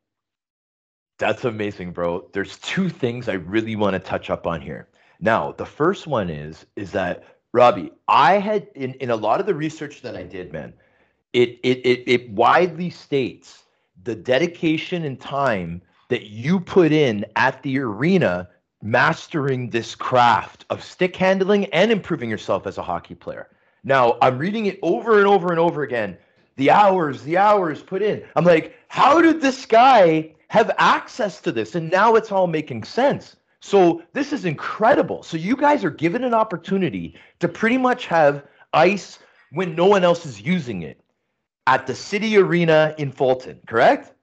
That's 1.17 1.45
amazing, 1.45 1.91
bro. 1.91 2.29
There's 2.33 2.57
two 2.59 2.89
things 2.89 3.29
I 3.29 3.33
really 3.33 3.75
want 3.75 3.93
to 3.93 3.99
touch 3.99 4.29
up 4.29 4.45
on 4.45 4.59
here. 4.61 4.89
Now, 5.21 5.53
the 5.53 5.65
first 5.65 6.07
one 6.07 6.29
is 6.29 6.65
is 6.75 6.91
that 6.91 7.23
Robbie, 7.53 7.91
I 8.07 8.39
had 8.39 8.67
in 8.75 8.93
in 8.95 9.09
a 9.09 9.15
lot 9.15 9.39
of 9.39 9.45
the 9.45 9.55
research 9.55 10.01
that 10.01 10.15
I 10.15 10.23
did, 10.23 10.51
man, 10.51 10.73
it 11.33 11.59
it 11.63 11.79
it, 11.85 12.03
it 12.05 12.29
widely 12.31 12.89
states 12.89 13.63
the 14.03 14.15
dedication 14.15 15.05
and 15.05 15.19
time 15.19 15.81
that 16.09 16.27
you 16.27 16.59
put 16.59 16.91
in 16.91 17.25
at 17.35 17.61
the 17.63 17.79
arena 17.79 18.47
mastering 18.81 19.69
this 19.69 19.95
craft 19.95 20.65
of 20.69 20.83
stick 20.83 21.15
handling 21.15 21.65
and 21.65 21.91
improving 21.91 22.29
yourself 22.29 22.67
as 22.67 22.77
a 22.77 22.83
hockey 22.83 23.15
player. 23.15 23.49
Now, 23.83 24.17
I'm 24.21 24.37
reading 24.37 24.65
it 24.65 24.79
over 24.81 25.19
and 25.19 25.27
over 25.27 25.49
and 25.49 25.59
over 25.59 25.83
again. 25.83 26.17
The 26.57 26.71
hours, 26.71 27.21
the 27.23 27.37
hours 27.37 27.81
put 27.81 28.01
in. 28.01 28.23
I'm 28.35 28.45
like, 28.45 28.75
how 28.87 29.21
did 29.21 29.41
this 29.41 29.65
guy 29.65 30.33
have 30.47 30.71
access 30.77 31.41
to 31.41 31.51
this? 31.51 31.75
And 31.75 31.91
now 31.91 32.15
it's 32.15 32.31
all 32.31 32.47
making 32.47 32.83
sense. 32.83 33.35
So 33.61 34.03
this 34.13 34.31
is 34.31 34.45
incredible. 34.45 35.23
So 35.23 35.37
you 35.37 35.55
guys 35.55 35.83
are 35.83 35.91
given 35.91 36.23
an 36.23 36.33
opportunity 36.33 37.15
to 37.39 37.47
pretty 37.47 37.77
much 37.77 38.05
have 38.07 38.45
ice 38.73 39.19
when 39.51 39.75
no 39.75 39.85
one 39.85 40.03
else 40.03 40.25
is 40.25 40.41
using 40.41 40.83
it 40.83 41.01
at 41.67 41.87
the 41.87 41.95
City 41.95 42.37
Arena 42.37 42.93
in 42.97 43.11
Fulton, 43.11 43.59
correct? 43.65 44.13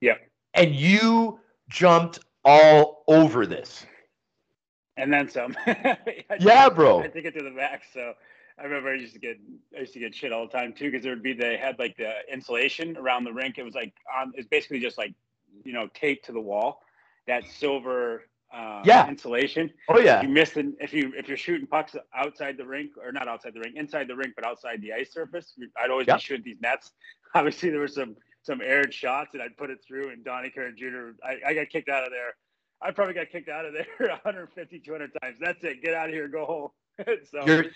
Yeah. 0.00 0.14
And 0.54 0.74
you 0.74 1.38
jumped 1.68 2.18
all 2.44 3.04
over 3.06 3.46
this. 3.46 3.86
And 5.00 5.12
then 5.12 5.28
some. 5.28 5.56
yeah, 6.40 6.68
bro. 6.68 7.00
I 7.00 7.06
took 7.08 7.24
it 7.24 7.34
to 7.38 7.42
the 7.42 7.50
max. 7.50 7.86
So 7.92 8.12
I 8.58 8.64
remember 8.64 8.90
I 8.90 8.94
used 8.96 9.14
to 9.14 9.18
get 9.18 9.38
I 9.76 9.80
used 9.80 9.94
to 9.94 9.98
get 10.00 10.14
shit 10.14 10.32
all 10.32 10.46
the 10.46 10.52
time 10.52 10.72
too 10.72 10.90
because 10.90 11.02
there 11.02 11.12
would 11.12 11.22
be 11.22 11.32
they 11.32 11.56
had 11.56 11.78
like 11.78 11.96
the 11.96 12.12
insulation 12.32 12.96
around 12.96 13.24
the 13.24 13.32
rink. 13.32 13.56
It 13.58 13.62
was 13.62 13.74
like 13.74 13.94
on 14.20 14.32
it's 14.34 14.48
basically 14.48 14.80
just 14.80 14.98
like 14.98 15.14
you 15.64 15.72
know 15.72 15.88
taped 15.94 16.26
to 16.26 16.32
the 16.32 16.40
wall. 16.40 16.82
That 17.26 17.44
silver 17.46 18.24
uh, 18.52 18.82
yeah 18.84 19.08
insulation. 19.08 19.70
Oh 19.88 19.98
yeah. 19.98 20.18
If 20.18 20.24
you 20.24 20.28
missed 20.28 20.56
it, 20.56 20.66
if 20.80 20.92
you 20.92 21.12
if 21.16 21.28
you're 21.28 21.36
shooting 21.36 21.66
pucks 21.66 21.96
outside 22.14 22.56
the 22.58 22.66
rink 22.66 22.90
or 23.02 23.12
not 23.12 23.28
outside 23.28 23.54
the 23.54 23.60
rink, 23.60 23.76
inside 23.76 24.08
the 24.08 24.16
rink, 24.16 24.34
but 24.34 24.44
outside 24.44 24.82
the 24.82 24.92
ice 24.92 25.12
surface, 25.12 25.54
I'd 25.82 25.90
always 25.90 26.06
Yep. 26.08 26.16
be 26.16 26.20
shooting 26.20 26.44
these 26.44 26.60
nets. 26.60 26.90
Obviously, 27.34 27.70
there 27.70 27.80
were 27.80 27.88
some 27.88 28.16
some 28.42 28.60
aired 28.60 28.92
shots, 28.92 29.30
and 29.34 29.42
I'd 29.42 29.56
put 29.56 29.70
it 29.70 29.78
through. 29.86 30.10
And 30.10 30.24
Donnie 30.24 30.50
Curran 30.50 30.74
Jr. 30.76 31.12
I, 31.24 31.50
I 31.50 31.54
got 31.54 31.68
kicked 31.70 31.88
out 31.88 32.04
of 32.04 32.10
there. 32.10 32.34
I 32.82 32.90
probably 32.92 33.14
got 33.14 33.30
kicked 33.30 33.48
out 33.48 33.66
of 33.66 33.72
there 33.72 33.86
150, 33.98 34.78
200 34.80 35.10
times. 35.22 35.36
That's 35.40 35.62
it. 35.64 35.82
Get 35.82 35.94
out 35.94 36.08
of 36.08 36.14
here. 36.14 36.28
Go 36.28 36.44
home. 36.44 36.70
so 37.30 37.46
You're 37.46 37.66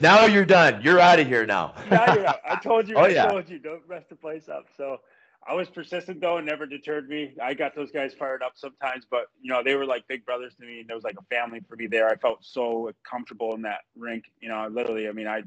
now 0.00 0.26
you're 0.26 0.44
done. 0.44 0.82
You're 0.82 1.00
out 1.00 1.18
of 1.18 1.26
here 1.26 1.46
now. 1.46 1.74
I 1.90 2.58
told 2.62 2.88
you. 2.88 2.96
Oh, 2.96 3.04
I 3.04 3.08
yeah. 3.08 3.26
told 3.26 3.48
you. 3.48 3.58
Don't 3.58 3.88
mess 3.88 4.04
the 4.08 4.16
place 4.16 4.48
up. 4.48 4.66
So 4.76 4.98
I 5.46 5.54
was 5.54 5.68
persistent 5.68 6.20
though, 6.20 6.36
and 6.36 6.46
never 6.46 6.66
deterred 6.66 7.08
me. 7.08 7.34
I 7.42 7.54
got 7.54 7.74
those 7.74 7.90
guys 7.90 8.14
fired 8.14 8.42
up 8.42 8.52
sometimes, 8.54 9.06
but 9.10 9.26
you 9.40 9.52
know 9.52 9.62
they 9.64 9.74
were 9.74 9.86
like 9.86 10.06
big 10.08 10.24
brothers 10.24 10.54
to 10.60 10.66
me, 10.66 10.80
and 10.80 10.88
there 10.88 10.96
was 10.96 11.04
like 11.04 11.16
a 11.18 11.34
family 11.34 11.60
for 11.68 11.76
me 11.76 11.86
there. 11.86 12.08
I 12.08 12.16
felt 12.16 12.44
so 12.44 12.92
comfortable 13.08 13.54
in 13.54 13.62
that 13.62 13.80
rink. 13.96 14.24
You 14.40 14.50
know, 14.50 14.68
literally. 14.70 15.08
I 15.08 15.12
mean, 15.12 15.26
I 15.26 15.38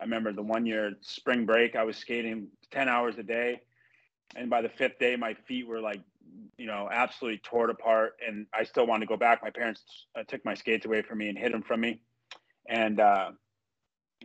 I 0.00 0.04
remember 0.04 0.32
the 0.32 0.42
one 0.42 0.66
year 0.66 0.92
spring 1.00 1.46
break, 1.46 1.76
I 1.76 1.84
was 1.84 1.96
skating 1.96 2.48
ten 2.70 2.88
hours 2.88 3.16
a 3.18 3.22
day, 3.22 3.60
and 4.36 4.50
by 4.50 4.62
the 4.62 4.68
fifth 4.68 4.98
day, 4.98 5.16
my 5.16 5.34
feet 5.46 5.66
were 5.66 5.80
like, 5.80 6.00
you 6.58 6.66
know, 6.66 6.88
absolutely 6.92 7.40
tore 7.44 7.66
it 7.66 7.70
apart, 7.70 8.14
and 8.26 8.46
I 8.54 8.64
still 8.64 8.86
wanted 8.86 9.06
to 9.06 9.08
go 9.08 9.16
back. 9.16 9.42
My 9.42 9.50
parents 9.50 9.82
uh, 10.18 10.24
took 10.26 10.44
my 10.44 10.54
skates 10.54 10.86
away 10.86 11.02
from 11.02 11.18
me 11.18 11.28
and 11.28 11.38
hid 11.38 11.52
them 11.52 11.62
from 11.62 11.80
me, 11.80 12.00
and. 12.68 13.00
uh 13.00 13.30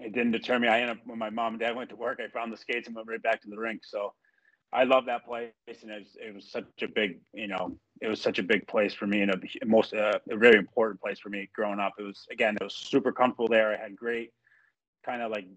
it 0.02 0.14
didn't 0.14 0.32
deter 0.32 0.60
me. 0.60 0.68
I 0.68 0.82
ended 0.82 0.98
up 0.98 1.04
when 1.06 1.20
my 1.20 1.30
mom 1.30 1.54
and 1.54 1.60
dad 1.60 1.76
went 1.76 1.90
to 1.90 1.96
work. 1.96 2.20
I 2.24 2.30
found 2.30 2.54
the 2.54 2.58
skates 2.58 2.88
and 2.88 2.96
went 2.96 3.08
right 3.10 3.22
back 3.22 3.42
to 3.42 3.50
the 3.50 3.58
rink. 3.58 3.82
So 3.84 4.14
I 4.72 4.84
love 4.84 5.06
that 5.08 5.26
place, 5.26 5.52
and 5.82 5.92
it 5.92 6.00
was, 6.00 6.18
it 6.28 6.36
was 6.36 6.52
such 6.52 6.66
a 6.82 6.88
big, 6.88 7.20
you 7.34 7.48
know, 7.48 7.78
it 8.02 8.08
was 8.08 8.22
such 8.22 8.40
a 8.40 8.44
big 8.44 8.68
place 8.68 8.94
for 8.94 9.08
me 9.08 9.22
and 9.22 9.32
a 9.32 9.66
most 9.66 9.94
uh, 9.94 10.20
a 10.30 10.38
very 10.38 10.58
important 10.58 11.02
place 11.02 11.20
for 11.20 11.30
me 11.30 11.50
growing 11.54 11.80
up. 11.80 11.94
It 12.00 12.04
was 12.04 12.28
again, 12.32 12.56
it 12.62 12.64
was 12.64 12.76
super 12.76 13.12
comfortable 13.12 13.48
there. 13.50 13.74
I 13.74 13.78
had 13.82 13.96
great 13.96 14.32
kind 15.06 15.22
of 15.22 15.32
like 15.32 15.48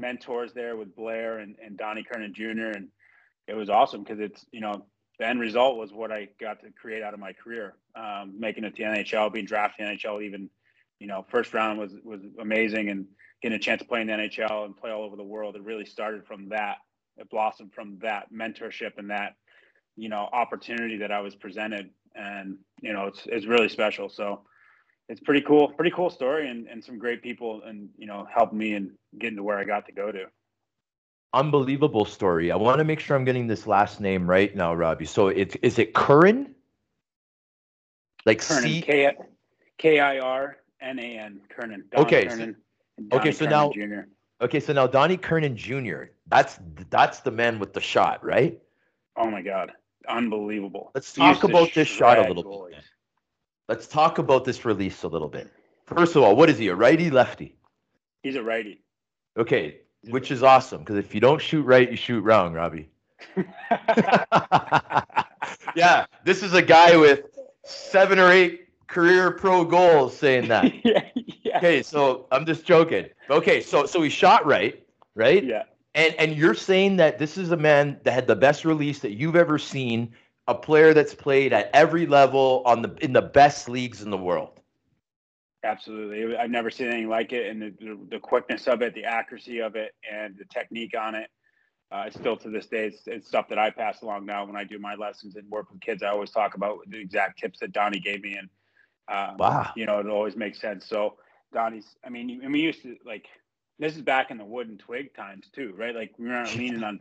mentors 0.00 0.52
there 0.52 0.76
with 0.76 0.94
Blair 0.94 1.38
and, 1.38 1.56
and 1.64 1.76
Donnie 1.76 2.04
Kernan 2.04 2.34
Jr. 2.34 2.76
and 2.76 2.88
it 3.46 3.54
was 3.54 3.70
awesome 3.70 4.02
because 4.02 4.20
it's 4.20 4.44
you 4.52 4.60
know 4.60 4.86
the 5.18 5.26
end 5.26 5.40
result 5.40 5.76
was 5.76 5.92
what 5.92 6.12
I 6.12 6.28
got 6.40 6.60
to 6.62 6.70
create 6.70 7.02
out 7.02 7.14
of 7.14 7.20
my 7.20 7.32
career, 7.32 7.74
um, 7.96 8.34
making 8.38 8.64
it 8.64 8.76
to 8.76 8.82
the 8.84 8.88
NHL, 8.88 9.32
being 9.32 9.46
drafted 9.46 9.86
in 9.86 9.92
the 9.92 9.98
NHL, 9.98 10.22
even 10.22 10.50
you 11.00 11.06
know 11.06 11.24
first 11.28 11.54
round 11.54 11.78
was 11.78 11.92
was 12.04 12.20
amazing 12.40 12.88
and 12.88 13.06
getting 13.42 13.56
a 13.56 13.60
chance 13.60 13.80
to 13.80 13.86
play 13.86 14.00
in 14.00 14.06
the 14.06 14.12
NHL 14.12 14.64
and 14.64 14.76
play 14.76 14.90
all 14.90 15.02
over 15.02 15.16
the 15.16 15.22
world. 15.22 15.56
It 15.56 15.62
really 15.62 15.84
started 15.84 16.26
from 16.26 16.48
that. 16.48 16.78
It 17.16 17.30
blossomed 17.30 17.72
from 17.74 17.98
that 18.02 18.32
mentorship 18.32 18.98
and 18.98 19.10
that, 19.10 19.34
you 19.96 20.08
know, 20.08 20.28
opportunity 20.32 20.98
that 20.98 21.12
I 21.12 21.20
was 21.20 21.34
presented. 21.34 21.90
And, 22.14 22.58
you 22.80 22.92
know, 22.92 23.06
it's, 23.06 23.22
it's 23.26 23.46
really 23.46 23.68
special. 23.68 24.08
So 24.08 24.42
it's 25.08 25.20
pretty 25.20 25.42
cool, 25.42 25.68
pretty 25.68 25.92
cool 25.94 26.10
story 26.10 26.48
and, 26.48 26.66
and 26.68 26.84
some 26.84 26.98
great 26.98 27.22
people 27.22 27.62
and, 27.64 27.88
you 27.96 28.06
know, 28.06 28.26
helped 28.32 28.52
me 28.52 28.74
in 28.74 28.92
getting 29.18 29.36
to 29.36 29.42
where 29.42 29.58
I 29.58 29.64
got 29.64 29.86
to 29.86 29.92
go 29.92 30.10
to. 30.12 30.24
Unbelievable 31.34 32.04
story. 32.04 32.50
I 32.50 32.56
want 32.56 32.78
to 32.78 32.84
make 32.84 33.00
sure 33.00 33.16
I'm 33.16 33.24
getting 33.24 33.46
this 33.46 33.66
last 33.66 34.00
name 34.00 34.28
right 34.28 34.54
now, 34.56 34.74
Robbie. 34.74 35.04
So 35.04 35.28
it's 35.28 35.56
is 35.56 35.78
it 35.78 35.92
Curran? 35.94 36.54
Like 38.24 38.40
Kernan, 38.40 38.62
C 38.62 38.80
K 38.82 39.12
K 39.76 39.98
I 40.00 40.18
R 40.18 40.56
N 40.80 40.98
A 40.98 41.02
N, 41.18 41.40
Kernan. 41.50 41.84
Don 41.90 42.02
Okay, 42.04 42.28
so- 42.28 42.36
Kernan 42.36 42.56
okay, 43.12 43.32
so 43.32 43.44
Kernan 43.46 43.50
now- 43.50 43.72
Jr. 43.72 44.08
Okay, 44.40 44.60
so 44.60 44.72
now 44.72 44.86
Donnie 44.86 45.16
Kernan 45.16 45.56
Jr. 45.56 46.04
That's 46.28 46.58
that's 46.90 47.20
the 47.20 47.30
man 47.30 47.58
with 47.58 47.72
the 47.72 47.80
shot, 47.80 48.24
right? 48.24 48.60
Oh 49.16 49.30
my 49.30 49.42
God, 49.42 49.72
unbelievable. 50.08 50.92
Let's 50.94 51.14
He 51.14 51.20
talk 51.20 51.42
about 51.44 51.74
this 51.74 51.88
shot 51.88 52.18
a 52.18 52.22
little 52.22 52.44
goalies. 52.44 52.70
bit. 52.70 52.84
Let's 53.68 53.86
talk 53.86 54.18
about 54.18 54.44
this 54.44 54.64
release 54.64 55.02
a 55.02 55.08
little 55.08 55.28
bit. 55.28 55.50
First 55.86 56.16
of 56.16 56.22
all, 56.22 56.36
what 56.36 56.48
is 56.48 56.56
he? 56.58 56.68
A 56.68 56.74
righty, 56.74 57.10
lefty? 57.10 57.56
He's 58.22 58.36
a 58.36 58.42
righty. 58.42 58.82
Okay, 59.36 59.80
which 60.04 60.30
is 60.30 60.42
awesome 60.42 60.80
because 60.80 60.96
if 60.96 61.14
you 61.14 61.20
don't 61.20 61.40
shoot 61.40 61.62
right, 61.62 61.90
you 61.90 61.96
shoot 61.96 62.22
wrong, 62.22 62.52
Robbie. 62.52 62.88
yeah, 65.74 66.06
this 66.24 66.42
is 66.42 66.54
a 66.54 66.62
guy 66.62 66.96
with 66.96 67.22
seven 67.64 68.18
or 68.18 68.30
eight 68.30 68.68
career 68.86 69.30
pro 69.30 69.64
goals 69.64 70.16
saying 70.16 70.48
that. 70.48 70.72
yeah, 70.84 71.04
yeah, 71.14 71.58
Okay, 71.58 71.82
so 71.82 72.26
I'm 72.32 72.46
just 72.46 72.64
joking. 72.64 73.06
Okay, 73.30 73.60
so 73.60 73.86
so 73.86 74.02
he 74.02 74.10
shot 74.10 74.46
right, 74.46 74.82
right? 75.14 75.44
yeah. 75.44 75.64
And 75.94 76.14
and 76.18 76.36
you're 76.36 76.54
saying 76.54 76.96
that 76.96 77.18
this 77.18 77.36
is 77.38 77.50
a 77.50 77.56
man 77.56 77.98
that 78.04 78.12
had 78.12 78.26
the 78.26 78.36
best 78.36 78.64
release 78.64 79.00
that 79.00 79.12
you've 79.12 79.36
ever 79.36 79.58
seen, 79.58 80.12
a 80.46 80.54
player 80.54 80.94
that's 80.94 81.14
played 81.14 81.52
at 81.52 81.70
every 81.74 82.06
level 82.06 82.62
on 82.66 82.82
the 82.82 82.94
in 83.00 83.12
the 83.12 83.22
best 83.22 83.68
leagues 83.68 84.02
in 84.02 84.10
the 84.10 84.18
world. 84.18 84.57
Absolutely. 85.64 86.36
I've 86.36 86.50
never 86.50 86.70
seen 86.70 86.88
anything 86.88 87.08
like 87.08 87.32
it. 87.32 87.50
And 87.50 87.62
the, 87.62 87.98
the, 88.10 88.20
quickness 88.20 88.68
of 88.68 88.80
it, 88.82 88.94
the 88.94 89.04
accuracy 89.04 89.58
of 89.58 89.74
it, 89.74 89.92
and 90.10 90.36
the 90.36 90.44
technique 90.44 90.94
on 90.98 91.14
it. 91.14 91.28
Uh, 91.90 92.04
it's 92.06 92.16
still 92.18 92.36
to 92.36 92.50
this 92.50 92.66
day, 92.66 92.86
it's, 92.86 93.06
it's 93.06 93.26
stuff 93.26 93.48
that 93.48 93.58
I 93.58 93.70
pass 93.70 94.02
along 94.02 94.26
now 94.26 94.44
when 94.44 94.56
I 94.56 94.64
do 94.64 94.78
my 94.78 94.94
lessons 94.94 95.36
and 95.36 95.50
work 95.50 95.70
with 95.70 95.80
kids. 95.80 96.02
I 96.02 96.08
always 96.08 96.30
talk 96.30 96.54
about 96.54 96.78
the 96.86 96.98
exact 96.98 97.40
tips 97.40 97.60
that 97.60 97.72
Donnie 97.72 97.98
gave 97.98 98.22
me. 98.22 98.36
And, 98.36 98.48
um, 99.08 99.36
Wow. 99.38 99.72
you 99.74 99.86
know, 99.86 99.98
it 99.98 100.06
always 100.06 100.36
makes 100.36 100.60
sense. 100.60 100.86
So, 100.86 101.16
Donnie's, 101.52 101.96
I 102.04 102.10
mean, 102.10 102.40
and 102.42 102.52
we 102.52 102.60
used 102.60 102.82
to 102.82 102.96
like, 103.06 103.26
this 103.78 103.96
is 103.96 104.02
back 104.02 104.30
in 104.30 104.36
the 104.36 104.44
wood 104.44 104.68
and 104.68 104.78
twig 104.78 105.14
times 105.14 105.48
too, 105.52 105.72
right? 105.76 105.94
Like, 105.94 106.12
we 106.18 106.26
weren't 106.28 106.54
leaning 106.56 106.84
on, 106.84 107.00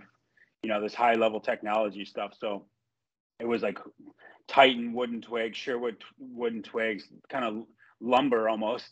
you 0.63 0.69
know, 0.69 0.81
this 0.81 0.95
high 0.95 1.15
level 1.15 1.41
technology 1.41 2.05
stuff. 2.05 2.33
So, 2.39 2.65
it 3.39 3.45
was 3.45 3.61
like 3.61 3.77
Titan 4.47 4.93
wooden 4.93 5.21
twigs, 5.21 5.57
Sherwood 5.57 5.99
t- 5.99 6.05
wooden 6.17 6.63
twigs, 6.63 7.03
kind 7.29 7.45
of 7.45 7.65
lumber 8.01 8.49
almost. 8.49 8.89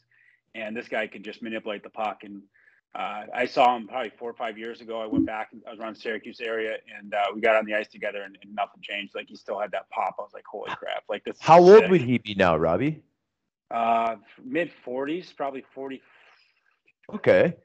And 0.54 0.76
this 0.76 0.88
guy 0.88 1.08
could 1.08 1.24
just 1.24 1.42
manipulate 1.42 1.84
the 1.84 1.90
puck. 1.90 2.24
And 2.24 2.42
uh, 2.96 3.26
I 3.34 3.46
saw 3.46 3.76
him 3.76 3.88
probably 3.88 4.12
four 4.18 4.30
or 4.30 4.34
five 4.34 4.58
years 4.58 4.80
ago. 4.80 5.02
I 5.02 5.06
went 5.06 5.26
back, 5.26 5.50
I 5.68 5.72
was 5.72 5.80
around 5.80 5.96
Syracuse 5.96 6.40
area, 6.40 6.78
and 6.98 7.14
uh, 7.14 7.26
we 7.34 7.42
got 7.42 7.58
on 7.58 7.66
the 7.66 7.74
ice 7.74 7.90
together, 7.90 8.22
and, 8.22 8.38
and 8.42 8.56
nothing 8.56 8.82
changed. 8.82 9.14
Like 9.16 9.28
he 9.28 9.36
still 9.36 9.60
had 9.60 9.72
that 9.72 9.90
pop. 9.90 10.16
I 10.18 10.22
was 10.22 10.32
like, 10.34 10.46
holy 10.50 10.74
crap! 10.78 11.04
Like 11.10 11.26
this. 11.26 11.38
How 11.42 11.60
old 11.60 11.82
sick. 11.82 11.92
would 11.92 12.02
he 12.02 12.20
be 12.20 12.36
now, 12.36 12.56
Robbie? 12.56 13.02
Uh, 13.70 14.16
mid 14.42 14.72
forties, 14.86 15.34
probably 15.34 15.66
forty. 15.74 16.02
Okay. 17.14 17.56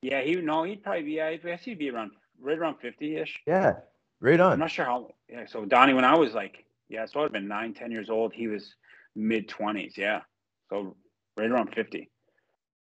Yeah, 0.00 0.20
he 0.20 0.34
no, 0.34 0.64
he'd 0.64 0.82
probably 0.82 1.02
be. 1.02 1.20
I 1.20 1.36
guess 1.36 1.62
he'd 1.62 1.78
be 1.78 1.90
around 1.90 2.10
right 2.40 2.58
around 2.58 2.78
fifty 2.80 3.16
ish. 3.16 3.40
Yeah. 3.46 3.74
Right 4.18 4.40
on. 4.40 4.52
I'm 4.52 4.58
not 4.58 4.70
sure 4.70 4.84
how. 4.84 5.14
Yeah, 5.28 5.46
so 5.46 5.64
Donnie, 5.64 5.94
when 5.94 6.04
I 6.04 6.16
was 6.16 6.32
like, 6.32 6.64
yeah, 6.88 7.06
so 7.06 7.24
I've 7.24 7.32
been 7.32 7.48
nine, 7.48 7.72
ten 7.72 7.92
years 7.92 8.10
old. 8.10 8.32
He 8.32 8.48
was 8.48 8.74
mid 9.14 9.48
twenties. 9.48 9.94
Yeah, 9.96 10.22
so 10.72 10.96
right 11.36 11.50
around 11.50 11.74
fifty. 11.74 12.10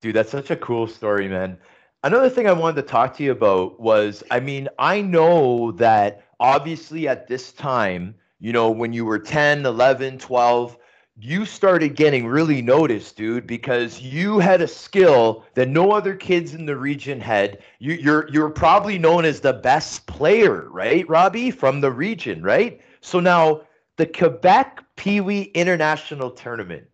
Dude, 0.02 0.14
that's 0.14 0.30
such 0.30 0.50
a 0.50 0.56
cool 0.56 0.86
story, 0.86 1.28
man. 1.28 1.58
Another 2.04 2.28
thing 2.28 2.48
I 2.48 2.52
wanted 2.52 2.82
to 2.82 2.88
talk 2.88 3.16
to 3.16 3.22
you 3.22 3.32
about 3.32 3.80
was 3.80 4.22
I 4.30 4.40
mean, 4.40 4.68
I 4.78 5.00
know 5.00 5.72
that 5.72 6.24
obviously 6.38 7.08
at 7.08 7.28
this 7.28 7.52
time, 7.52 8.14
you 8.40 8.52
know, 8.52 8.70
when 8.70 8.92
you 8.92 9.04
were 9.04 9.18
10, 9.18 9.64
11, 9.64 10.18
12, 10.18 10.76
you 11.16 11.46
started 11.46 11.94
getting 11.94 12.26
really 12.26 12.60
noticed, 12.60 13.16
dude, 13.16 13.46
because 13.46 14.00
you 14.00 14.38
had 14.38 14.60
a 14.60 14.68
skill 14.68 15.44
that 15.54 15.68
no 15.68 15.92
other 15.92 16.16
kids 16.16 16.54
in 16.54 16.66
the 16.66 16.76
region 16.76 17.20
had. 17.20 17.58
You, 17.78 17.94
you're 17.94 18.28
you're 18.30 18.50
probably 18.50 18.98
known 18.98 19.24
as 19.24 19.40
the 19.40 19.52
best 19.54 20.06
player, 20.06 20.68
right, 20.70 21.08
Robbie, 21.08 21.50
from 21.50 21.80
the 21.80 21.92
region, 21.92 22.42
right? 22.42 22.80
So 23.00 23.20
now 23.20 23.62
the 23.96 24.06
Quebec 24.06 24.84
Pee 24.96 25.20
Wee 25.20 25.52
International 25.54 26.30
Tournament 26.30 26.86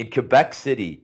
in 0.00 0.10
Quebec 0.10 0.54
City. 0.54 1.02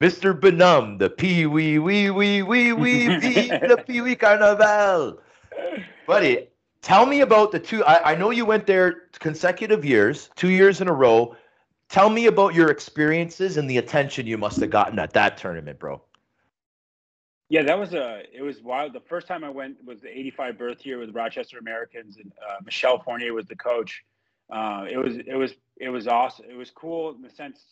Mr. 0.00 0.38
Benum, 0.38 0.98
the 0.98 1.08
Pee 1.08 1.46
Wee 1.46 1.78
Wee 1.78 2.10
Wee 2.10 2.42
Wee 2.42 2.72
Wee 2.72 3.06
Vive 3.18 3.60
the 3.68 3.82
Pee 3.86 4.02
Wee 4.02 4.14
Carnival. 4.14 5.18
Buddy, 6.06 6.48
tell 6.82 7.06
me 7.06 7.22
about 7.22 7.52
the 7.52 7.58
two. 7.58 7.82
I, 7.84 8.12
I 8.12 8.14
know 8.14 8.30
you 8.30 8.44
went 8.44 8.66
there 8.66 9.08
consecutive 9.18 9.84
years, 9.84 10.30
two 10.36 10.50
years 10.50 10.80
in 10.80 10.88
a 10.88 10.92
row. 10.92 11.36
Tell 11.88 12.10
me 12.10 12.26
about 12.26 12.54
your 12.54 12.70
experiences 12.70 13.56
and 13.56 13.70
the 13.70 13.78
attention 13.78 14.26
you 14.26 14.36
must 14.36 14.60
have 14.60 14.70
gotten 14.70 14.98
at 14.98 15.12
that 15.12 15.38
tournament, 15.38 15.78
bro. 15.78 16.02
Yeah, 17.48 17.62
that 17.62 17.78
was 17.78 17.94
a. 17.94 18.24
It 18.32 18.42
was 18.42 18.62
wild. 18.62 18.92
The 18.92 19.00
first 19.00 19.26
time 19.26 19.44
I 19.44 19.50
went 19.50 19.82
was 19.84 20.00
the 20.00 20.08
'85 20.08 20.58
birth 20.58 20.84
year 20.84 20.98
with 20.98 21.14
Rochester 21.14 21.58
Americans, 21.58 22.16
and 22.16 22.32
uh, 22.42 22.56
Michelle 22.64 23.00
Fournier 23.02 23.32
was 23.32 23.46
the 23.46 23.56
coach. 23.56 24.02
Uh, 24.52 24.86
it 24.90 24.98
was 24.98 25.16
it 25.16 25.36
was 25.36 25.54
it 25.76 25.88
was 25.88 26.08
awesome. 26.08 26.46
It 26.50 26.56
was 26.56 26.70
cool 26.70 27.14
in 27.14 27.22
the 27.22 27.30
sense 27.30 27.64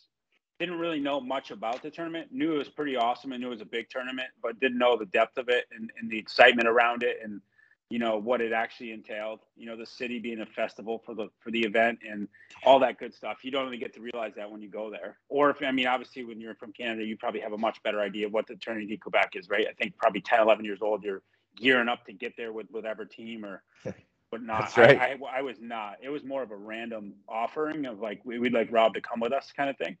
didn't 0.65 0.79
really 0.79 0.99
know 0.99 1.19
much 1.19 1.51
about 1.51 1.81
the 1.81 1.89
tournament. 1.89 2.29
Knew 2.31 2.55
it 2.55 2.57
was 2.57 2.69
pretty 2.69 2.95
awesome 2.95 3.33
and 3.33 3.41
knew 3.41 3.47
it 3.47 3.51
was 3.51 3.61
a 3.61 3.65
big 3.65 3.89
tournament, 3.89 4.29
but 4.41 4.59
didn't 4.61 4.77
know 4.77 4.97
the 4.97 5.07
depth 5.07 5.37
of 5.37 5.49
it 5.49 5.65
and, 5.77 5.91
and 5.99 6.09
the 6.09 6.17
excitement 6.17 6.69
around 6.69 7.03
it 7.03 7.17
and 7.21 7.41
you 7.89 7.99
know 7.99 8.17
what 8.17 8.39
it 8.39 8.53
actually 8.53 8.91
entailed. 8.91 9.41
You 9.57 9.65
know, 9.65 9.75
the 9.75 9.85
city 9.85 10.19
being 10.19 10.39
a 10.39 10.45
festival 10.45 11.01
for 11.05 11.13
the 11.13 11.27
for 11.39 11.51
the 11.51 11.59
event 11.59 11.99
and 12.09 12.29
all 12.65 12.79
that 12.79 12.97
good 12.97 13.13
stuff. 13.13 13.39
You 13.43 13.51
don't 13.51 13.65
really 13.65 13.77
get 13.77 13.93
to 13.95 14.01
realize 14.01 14.31
that 14.37 14.49
when 14.49 14.61
you 14.61 14.69
go 14.69 14.89
there. 14.89 15.17
Or 15.27 15.49
if 15.49 15.57
I 15.61 15.71
mean, 15.71 15.85
obviously, 15.85 16.23
when 16.23 16.39
you're 16.39 16.55
from 16.55 16.71
Canada, 16.71 17.03
you 17.03 17.17
probably 17.17 17.41
have 17.41 17.53
a 17.53 17.57
much 17.57 17.83
better 17.83 17.99
idea 17.99 18.25
of 18.25 18.33
what 18.33 18.47
the 18.47 18.55
Tournoi 18.55 18.87
de 18.87 18.97
Quebec 18.97 19.31
is, 19.35 19.49
right? 19.49 19.67
I 19.69 19.73
think 19.73 19.97
probably 19.97 20.21
10, 20.21 20.39
11 20.39 20.65
years 20.65 20.79
old, 20.81 21.03
you're 21.03 21.21
gearing 21.55 21.89
up 21.89 22.05
to 22.05 22.13
get 22.13 22.33
there 22.37 22.51
with 22.53 22.67
whatever 22.71 23.05
team 23.05 23.45
or 23.45 23.63
but 24.31 24.41
not. 24.41 24.61
That's 24.61 24.77
right. 24.77 24.99
I, 24.99 25.11
I, 25.11 25.39
I 25.39 25.41
was 25.41 25.57
not. 25.61 25.97
It 26.01 26.09
was 26.09 26.23
more 26.23 26.41
of 26.41 26.49
a 26.49 26.55
random 26.55 27.13
offering 27.29 27.85
of 27.85 27.99
like 27.99 28.21
we, 28.23 28.39
would 28.39 28.53
like 28.53 28.71
Rob 28.71 28.95
to 28.95 29.01
come 29.01 29.19
with 29.19 29.33
us 29.33 29.51
kind 29.55 29.69
of 29.69 29.77
thing. 29.77 29.97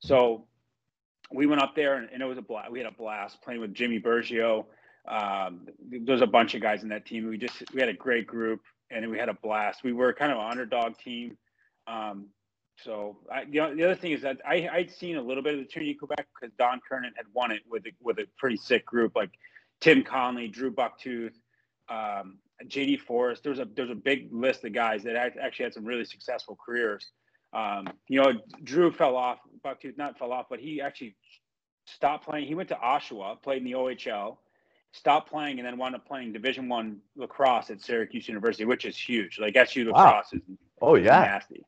So 0.00 0.46
we 1.32 1.46
went 1.46 1.62
up 1.62 1.74
there 1.74 1.94
and, 1.94 2.08
and 2.12 2.22
it 2.22 2.26
was 2.26 2.38
a 2.38 2.42
blast. 2.42 2.70
We 2.70 2.78
had 2.78 2.88
a 2.88 2.96
blast 2.96 3.42
playing 3.42 3.60
with 3.60 3.74
Jimmy 3.74 4.00
Bergio. 4.00 4.66
Um, 5.08 5.68
there's 5.80 6.22
a 6.22 6.26
bunch 6.26 6.54
of 6.54 6.62
guys 6.62 6.82
in 6.82 6.88
that 6.90 7.06
team. 7.06 7.28
We 7.28 7.38
just 7.38 7.62
we 7.72 7.80
had 7.80 7.88
a 7.88 7.94
great 7.94 8.26
group 8.26 8.60
and 8.90 9.08
we 9.10 9.18
had 9.18 9.28
a 9.28 9.34
blast. 9.34 9.84
We 9.84 9.92
were 9.92 10.12
kind 10.12 10.32
of 10.32 10.38
an 10.38 10.50
underdog 10.50 10.98
team. 10.98 11.36
Um, 11.86 12.26
so 12.84 13.16
I, 13.32 13.44
the, 13.44 13.74
the 13.74 13.84
other 13.84 13.94
thing 13.94 14.12
is 14.12 14.22
that 14.22 14.38
I, 14.46 14.68
I'd 14.70 14.90
seen 14.90 15.16
a 15.16 15.22
little 15.22 15.42
bit 15.42 15.54
of 15.54 15.60
the 15.60 15.66
Trinity 15.66 15.94
Quebec 15.94 16.26
because 16.34 16.54
Don 16.58 16.80
Kernan 16.86 17.12
had 17.16 17.26
won 17.32 17.50
it 17.50 17.62
with 17.68 17.86
a, 17.86 17.90
with 18.02 18.18
a 18.18 18.26
pretty 18.36 18.56
sick 18.56 18.84
group 18.84 19.12
like 19.16 19.30
Tim 19.80 20.02
Connolly, 20.02 20.48
Drew 20.48 20.70
Bucktooth, 20.70 21.32
um, 21.88 22.38
JD 22.64 23.00
Forrest. 23.00 23.42
There's 23.42 23.58
a 23.58 23.66
there's 23.76 23.90
a 23.90 23.94
big 23.94 24.32
list 24.32 24.64
of 24.64 24.72
guys 24.72 25.02
that 25.04 25.16
actually 25.16 25.64
had 25.64 25.74
some 25.74 25.84
really 25.84 26.04
successful 26.04 26.58
careers. 26.64 27.10
Um, 27.56 27.88
you 28.08 28.20
know, 28.20 28.34
Drew 28.62 28.92
fell 28.92 29.16
off. 29.16 29.38
Bucktooth 29.64 29.96
not 29.96 30.18
fell 30.18 30.30
off, 30.30 30.46
but 30.50 30.60
he 30.60 30.82
actually 30.82 31.16
stopped 31.86 32.26
playing. 32.26 32.46
He 32.46 32.54
went 32.54 32.68
to 32.68 32.74
Oshawa, 32.74 33.42
played 33.42 33.58
in 33.58 33.64
the 33.64 33.72
OHL, 33.72 34.36
stopped 34.92 35.30
playing, 35.30 35.58
and 35.58 35.66
then 35.66 35.78
wound 35.78 35.94
up 35.94 36.06
playing 36.06 36.32
Division 36.32 36.68
One 36.68 36.98
lacrosse 37.16 37.70
at 37.70 37.80
Syracuse 37.80 38.28
University, 38.28 38.66
which 38.66 38.84
is 38.84 38.96
huge. 38.96 39.38
Like 39.38 39.56
SU 39.56 39.86
lacrosse 39.86 40.26
wow. 40.32 40.38
is 40.38 40.42
oh 40.82 40.94
yeah 40.96 41.20
nasty. 41.20 41.64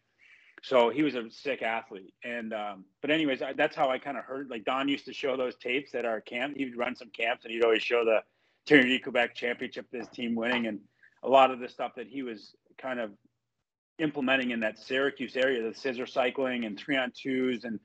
So 0.63 0.91
he 0.91 1.03
was 1.03 1.15
a 1.15 1.31
sick 1.31 1.63
athlete, 1.63 2.13
and 2.23 2.53
um, 2.53 2.85
but 3.01 3.11
anyways, 3.11 3.41
I, 3.41 3.55
that's 3.55 3.75
how 3.75 3.89
I 3.89 3.99
kind 3.99 4.19
of 4.19 4.25
heard. 4.25 4.51
Like 4.51 4.65
Don 4.65 4.89
used 4.89 5.07
to 5.07 5.13
show 5.15 5.37
those 5.37 5.57
tapes 5.57 5.95
at 5.95 6.05
our 6.05 6.21
camp. 6.21 6.57
He'd 6.59 6.77
run 6.77 6.97
some 6.97 7.09
camps, 7.11 7.45
and 7.45 7.53
he'd 7.53 7.65
always 7.65 7.83
show 7.83 8.05
the 8.05 8.23
Trinity 8.67 8.99
Quebec 8.99 9.35
championship, 9.35 9.87
this 9.91 10.09
team 10.09 10.35
winning, 10.35 10.67
and 10.67 10.81
a 11.23 11.29
lot 11.29 11.51
of 11.51 11.61
the 11.61 11.69
stuff 11.69 11.95
that 11.97 12.09
he 12.09 12.23
was 12.23 12.55
kind 12.77 13.01
of 13.01 13.13
implementing 13.99 14.51
in 14.51 14.61
that 14.61 14.79
Syracuse 14.79 15.37
area, 15.37 15.69
the 15.69 15.75
scissor 15.75 16.07
cycling 16.07 16.65
and 16.65 16.79
three 16.79 16.97
on 16.97 17.13
twos, 17.13 17.65
and 17.65 17.81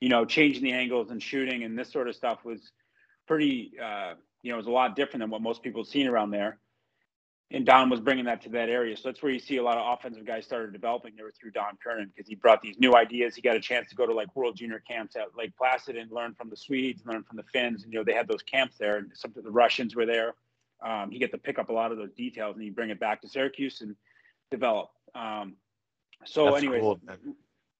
you 0.00 0.08
know 0.08 0.24
changing 0.24 0.62
the 0.62 0.72
angles 0.72 1.10
and 1.10 1.22
shooting 1.22 1.64
and 1.64 1.78
this 1.78 1.90
sort 1.90 2.08
of 2.08 2.16
stuff 2.16 2.44
was 2.44 2.72
pretty. 3.26 3.72
Uh, 3.82 4.14
you 4.42 4.50
know, 4.50 4.56
it 4.56 4.58
was 4.58 4.66
a 4.66 4.70
lot 4.70 4.94
different 4.94 5.20
than 5.20 5.30
what 5.30 5.40
most 5.40 5.62
people 5.62 5.82
had 5.82 5.90
seen 5.90 6.06
around 6.06 6.30
there 6.30 6.58
and 7.50 7.64
Don 7.64 7.90
was 7.90 8.00
bringing 8.00 8.24
that 8.24 8.42
to 8.42 8.48
that 8.50 8.68
area. 8.68 8.96
So 8.96 9.02
that's 9.04 9.22
where 9.22 9.30
you 9.30 9.38
see 9.38 9.58
a 9.58 9.62
lot 9.62 9.76
of 9.78 9.98
offensive 9.98 10.26
guys 10.26 10.44
started 10.44 10.72
developing 10.72 11.12
there 11.16 11.30
through 11.38 11.52
Don 11.52 11.78
Kernan 11.82 12.10
because 12.14 12.28
he 12.28 12.34
brought 12.34 12.62
these 12.62 12.78
new 12.78 12.96
ideas. 12.96 13.36
He 13.36 13.42
got 13.42 13.56
a 13.56 13.60
chance 13.60 13.88
to 13.90 13.94
go 13.94 14.06
to 14.06 14.12
like 14.12 14.34
World 14.34 14.56
Junior 14.56 14.82
camps 14.88 15.14
at 15.14 15.36
Lake 15.36 15.52
Placid 15.56 15.96
and 15.96 16.10
learn 16.10 16.34
from 16.34 16.50
the 16.50 16.56
Swedes, 16.56 17.02
learn 17.06 17.22
from 17.22 17.36
the 17.36 17.44
Finns. 17.44 17.84
And, 17.84 17.92
you 17.92 17.98
know, 17.98 18.04
they 18.04 18.12
had 18.12 18.26
those 18.26 18.42
camps 18.42 18.76
there, 18.78 18.96
and 18.96 19.10
some 19.14 19.32
of 19.36 19.44
the 19.44 19.50
Russians 19.50 19.94
were 19.94 20.06
there. 20.06 20.34
Um, 20.84 21.10
he 21.10 21.18
get 21.18 21.30
to 21.30 21.38
pick 21.38 21.58
up 21.58 21.68
a 21.68 21.72
lot 21.72 21.92
of 21.92 21.98
those 21.98 22.12
details 22.12 22.56
and 22.56 22.64
he 22.64 22.70
bring 22.70 22.90
it 22.90 22.98
back 22.98 23.22
to 23.22 23.28
Syracuse 23.28 23.80
and 23.80 23.94
develop. 24.50 24.90
Um, 25.14 25.56
so, 26.24 26.46
that's 26.46 26.58
anyways, 26.58 26.80
cool, 26.80 27.00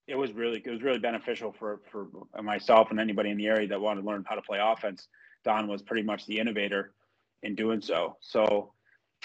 it 0.07 0.15
was 0.15 0.33
really 0.33 0.63
it 0.65 0.71
was 0.71 0.83
really 0.83 0.99
beneficial 0.99 1.55
for 1.59 1.81
for 1.91 2.09
myself 2.43 2.91
and 2.91 3.01
anybody 3.01 3.31
in 3.31 3.37
the 3.37 3.47
area 3.47 3.69
that 3.69 3.81
wanted 3.81 4.03
to 4.03 4.07
learn 4.07 4.25
how 4.29 4.35
to 4.35 4.43
play 4.43 4.59
offense. 4.61 5.09
Don 5.45 5.69
was 5.69 5.83
pretty 5.83 6.03
much 6.03 6.27
the 6.27 6.39
innovator 6.39 6.95
in 7.43 7.55
doing 7.55 7.81
so. 7.81 8.17
So 8.21 8.73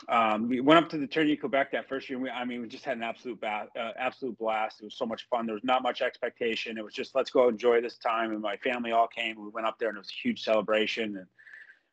um, 0.08 0.48
we 0.48 0.62
went 0.62 0.84
up 0.84 0.90
to 0.92 0.98
the 0.98 1.08
Tourney 1.08 1.36
Quebec 1.36 1.72
that 1.72 1.90
first 1.90 2.10
year. 2.10 2.20
We, 2.20 2.30
I 2.30 2.46
mean, 2.46 2.62
we 2.62 2.68
just 2.68 2.86
had 2.86 2.98
an 2.98 3.04
absolute 3.04 3.42
ba- 3.42 3.68
uh, 3.78 3.92
absolute 3.98 4.38
blast. 4.38 4.82
It 4.82 4.86
was 4.86 4.96
so 4.96 5.06
much 5.06 5.28
fun. 5.30 5.46
There 5.46 5.56
was 5.56 5.64
not 5.64 5.84
much 5.84 6.02
expectation. 6.02 6.78
It 6.78 6.84
was 6.84 6.94
just 6.94 7.16
let's 7.16 7.32
go 7.32 7.50
enjoy 7.50 7.82
this 7.82 7.98
time. 7.98 8.32
And 8.32 8.42
my 8.42 8.58
family 8.58 8.92
all 8.92 9.08
came. 9.08 9.42
We 9.42 9.50
went 9.50 9.68
up 9.68 9.78
there, 9.80 9.90
and 9.90 9.98
it 9.98 10.00
was 10.00 10.10
a 10.10 10.28
huge 10.28 10.44
celebration. 10.44 11.18
And 11.18 11.26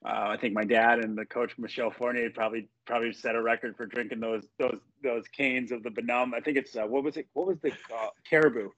uh, 0.07 0.29
I 0.29 0.37
think 0.37 0.55
my 0.55 0.65
dad 0.65 1.01
and 1.01 1.17
the 1.17 1.25
coach 1.25 1.53
Michelle 1.59 1.91
Fournier 1.91 2.31
probably 2.31 2.69
probably 2.87 3.13
set 3.13 3.35
a 3.35 3.43
record 3.43 3.77
for 3.77 3.87
drinking 3.87 4.21
those 4.21 4.45
those 4.59 4.79
those 5.03 5.25
canes 5.29 5.73
of 5.73 5.83
the 5.83 5.91
Bonhomme. 5.91 6.35
I 6.35 6.41
think 6.41 6.57
it's 6.57 6.77
uh, 6.77 6.85
what 6.85 7.03
was 7.05 7.17
it? 7.17 7.27
What 7.33 7.47
was 7.47 7.59
the 7.61 7.73
uh, 7.73 8.09
caribou? 8.29 8.71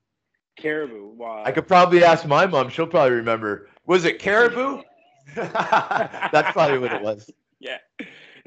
Caribou. 0.56 1.22
I 1.44 1.52
could 1.52 1.68
probably 1.68 2.02
ask 2.02 2.26
my 2.26 2.46
mom. 2.46 2.68
She'll 2.68 2.86
probably 2.86 3.16
remember. 3.16 3.68
Was 3.86 4.04
it 4.04 4.18
caribou? 4.18 4.82
That's 5.34 6.52
probably 6.52 6.78
what 6.78 6.92
it 6.92 7.02
was. 7.02 7.30
Yeah 7.60 7.78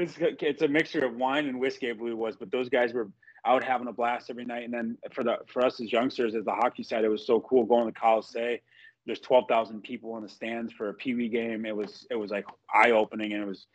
it's 0.02 0.16
it's 0.20 0.62
a 0.62 0.68
mixture 0.68 1.06
of 1.06 1.16
wine 1.16 1.48
and 1.48 1.60
whiskey, 1.60 1.90
I 1.90 1.94
believe 1.94 2.14
it 2.14 2.18
was. 2.18 2.36
But 2.36 2.52
those 2.52 2.70
guys 2.70 2.94
were 2.94 3.10
out 3.46 3.64
having 3.64 3.88
a 3.88 3.94
blast 3.94 4.30
every 4.30 4.46
night. 4.46 4.64
And 4.64 4.74
then 4.74 4.98
for 5.12 5.24
the 5.24 5.38
for 5.48 5.66
us 5.66 5.80
as 5.80 5.92
youngsters, 5.92 6.36
as 6.36 6.46
the 6.46 6.54
hockey 6.54 6.84
side, 6.84 7.04
it 7.04 7.10
was 7.10 7.26
so 7.26 7.40
cool 7.42 7.66
going 7.66 7.92
to 7.92 8.00
Colisée. 8.00 8.62
There's 9.06 9.20
twelve 9.20 9.46
thousand 9.48 9.82
people 9.84 10.16
in 10.18 10.24
the 10.24 10.30
stands 10.30 10.72
for 10.74 10.90
a 10.90 10.94
Pee 10.94 11.16
Wee 11.16 11.30
game. 11.30 11.66
It 11.66 11.76
was 11.76 12.06
it 12.10 12.16
was 12.16 12.32
like 12.32 12.46
eye 12.74 12.92
opening, 12.92 13.34
and 13.34 13.44
it 13.44 13.48
was 13.48 13.66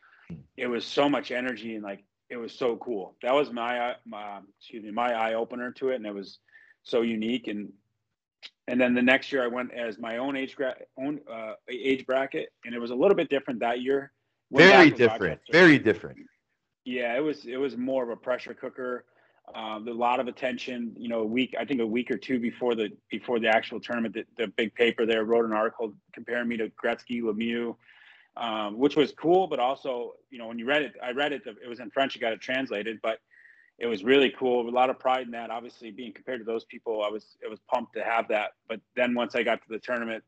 it 0.57 0.67
was 0.67 0.85
so 0.85 1.09
much 1.09 1.31
energy 1.31 1.75
and 1.75 1.85
like 1.85 2.05
it 2.31 2.37
was 2.37 2.53
so 2.53 2.77
cool. 2.77 3.17
That 3.23 3.35
was 3.35 3.51
my 3.53 3.95
my 4.07 4.41
excuse 4.59 4.85
me 4.85 4.91
my 4.91 5.12
eye 5.12 5.35
opener 5.35 5.73
to 5.73 5.91
it, 5.91 5.97
and 5.97 6.07
it 6.07 6.15
was 6.15 6.39
so 6.83 7.03
unique. 7.03 7.49
And 7.49 7.73
and 8.69 8.81
then 8.81 8.95
the 8.95 9.03
next 9.03 9.33
year 9.33 9.45
I 9.45 9.49
went 9.49 9.73
as 9.73 9.99
my 9.99 10.19
own 10.19 10.37
age 10.37 10.57
gra- 10.57 10.77
own 10.99 11.21
uh, 11.31 11.55
age 11.69 12.07
bracket, 12.07 12.51
and 12.65 12.75
it 12.75 12.79
was 12.81 12.91
a 12.91 12.95
little 12.95 13.17
bit 13.17 13.29
different 13.29 13.61
that 13.61 13.81
year 13.81 14.12
very 14.51 14.91
different. 14.91 15.41
Very 15.51 15.79
different. 15.79 16.19
Yeah, 16.85 17.17
it 17.17 17.21
was 17.21 17.47
it 17.47 17.57
was 17.57 17.77
more 17.77 18.05
of 18.05 18.11
a 18.11 18.17
pressure 18.17 18.55
cooker. 18.55 19.05
Um, 19.54 19.87
a 19.87 19.92
lot 19.92 20.20
of 20.20 20.26
attention. 20.26 20.92
You 20.96 21.09
know, 21.09 21.20
a 21.20 21.26
week 21.26 21.54
I 21.59 21.64
think 21.64 21.80
a 21.80 21.87
week 21.87 22.11
or 22.11 22.18
two 22.18 22.38
before 22.38 22.74
the 22.74 22.90
before 23.11 23.38
the 23.38 23.48
actual 23.48 23.80
tournament, 23.80 24.14
the, 24.14 24.24
the 24.37 24.48
big 24.48 24.74
paper 24.74 25.06
there 25.06 25.24
wrote 25.24 25.44
an 25.44 25.52
article 25.52 25.94
comparing 26.12 26.48
me 26.48 26.56
to 26.56 26.68
Gretzky, 26.70 27.22
Lemieux, 27.22 27.76
um, 28.37 28.78
which 28.78 28.96
was 28.96 29.12
cool. 29.12 29.46
But 29.46 29.61
also, 29.61 30.14
you 30.30 30.38
know, 30.38 30.48
when 30.48 30.59
you 30.59 30.66
read 30.66 30.82
it, 30.82 30.94
I 31.02 31.12
read 31.12 31.32
it. 31.32 31.42
It 31.46 31.68
was 31.68 31.80
in 31.80 31.90
French. 31.90 32.14
You 32.14 32.20
got 32.20 32.32
it 32.32 32.40
translated, 32.40 32.98
but 33.02 33.20
it 33.78 33.87
was 33.87 34.02
really 34.02 34.35
cool. 34.37 34.68
A 34.68 34.70
lot 34.70 34.90
of 34.90 34.98
pride 34.98 35.26
in 35.26 35.30
that. 35.32 35.50
Obviously, 35.50 35.90
being 35.90 36.12
compared 36.12 36.40
to 36.40 36.44
those 36.44 36.64
people, 36.64 37.04
I 37.04 37.09
was 37.09 37.37
it 37.40 37.48
was 37.48 37.61
pumped 37.72 37.94
to 37.94 38.02
have 38.02 38.26
that. 38.28 38.52
But 38.68 38.80
then 38.96 39.14
once 39.14 39.37
I 39.37 39.44
got 39.44 39.62
to 39.62 39.68
the 39.68 39.78
tournament, 39.78 40.24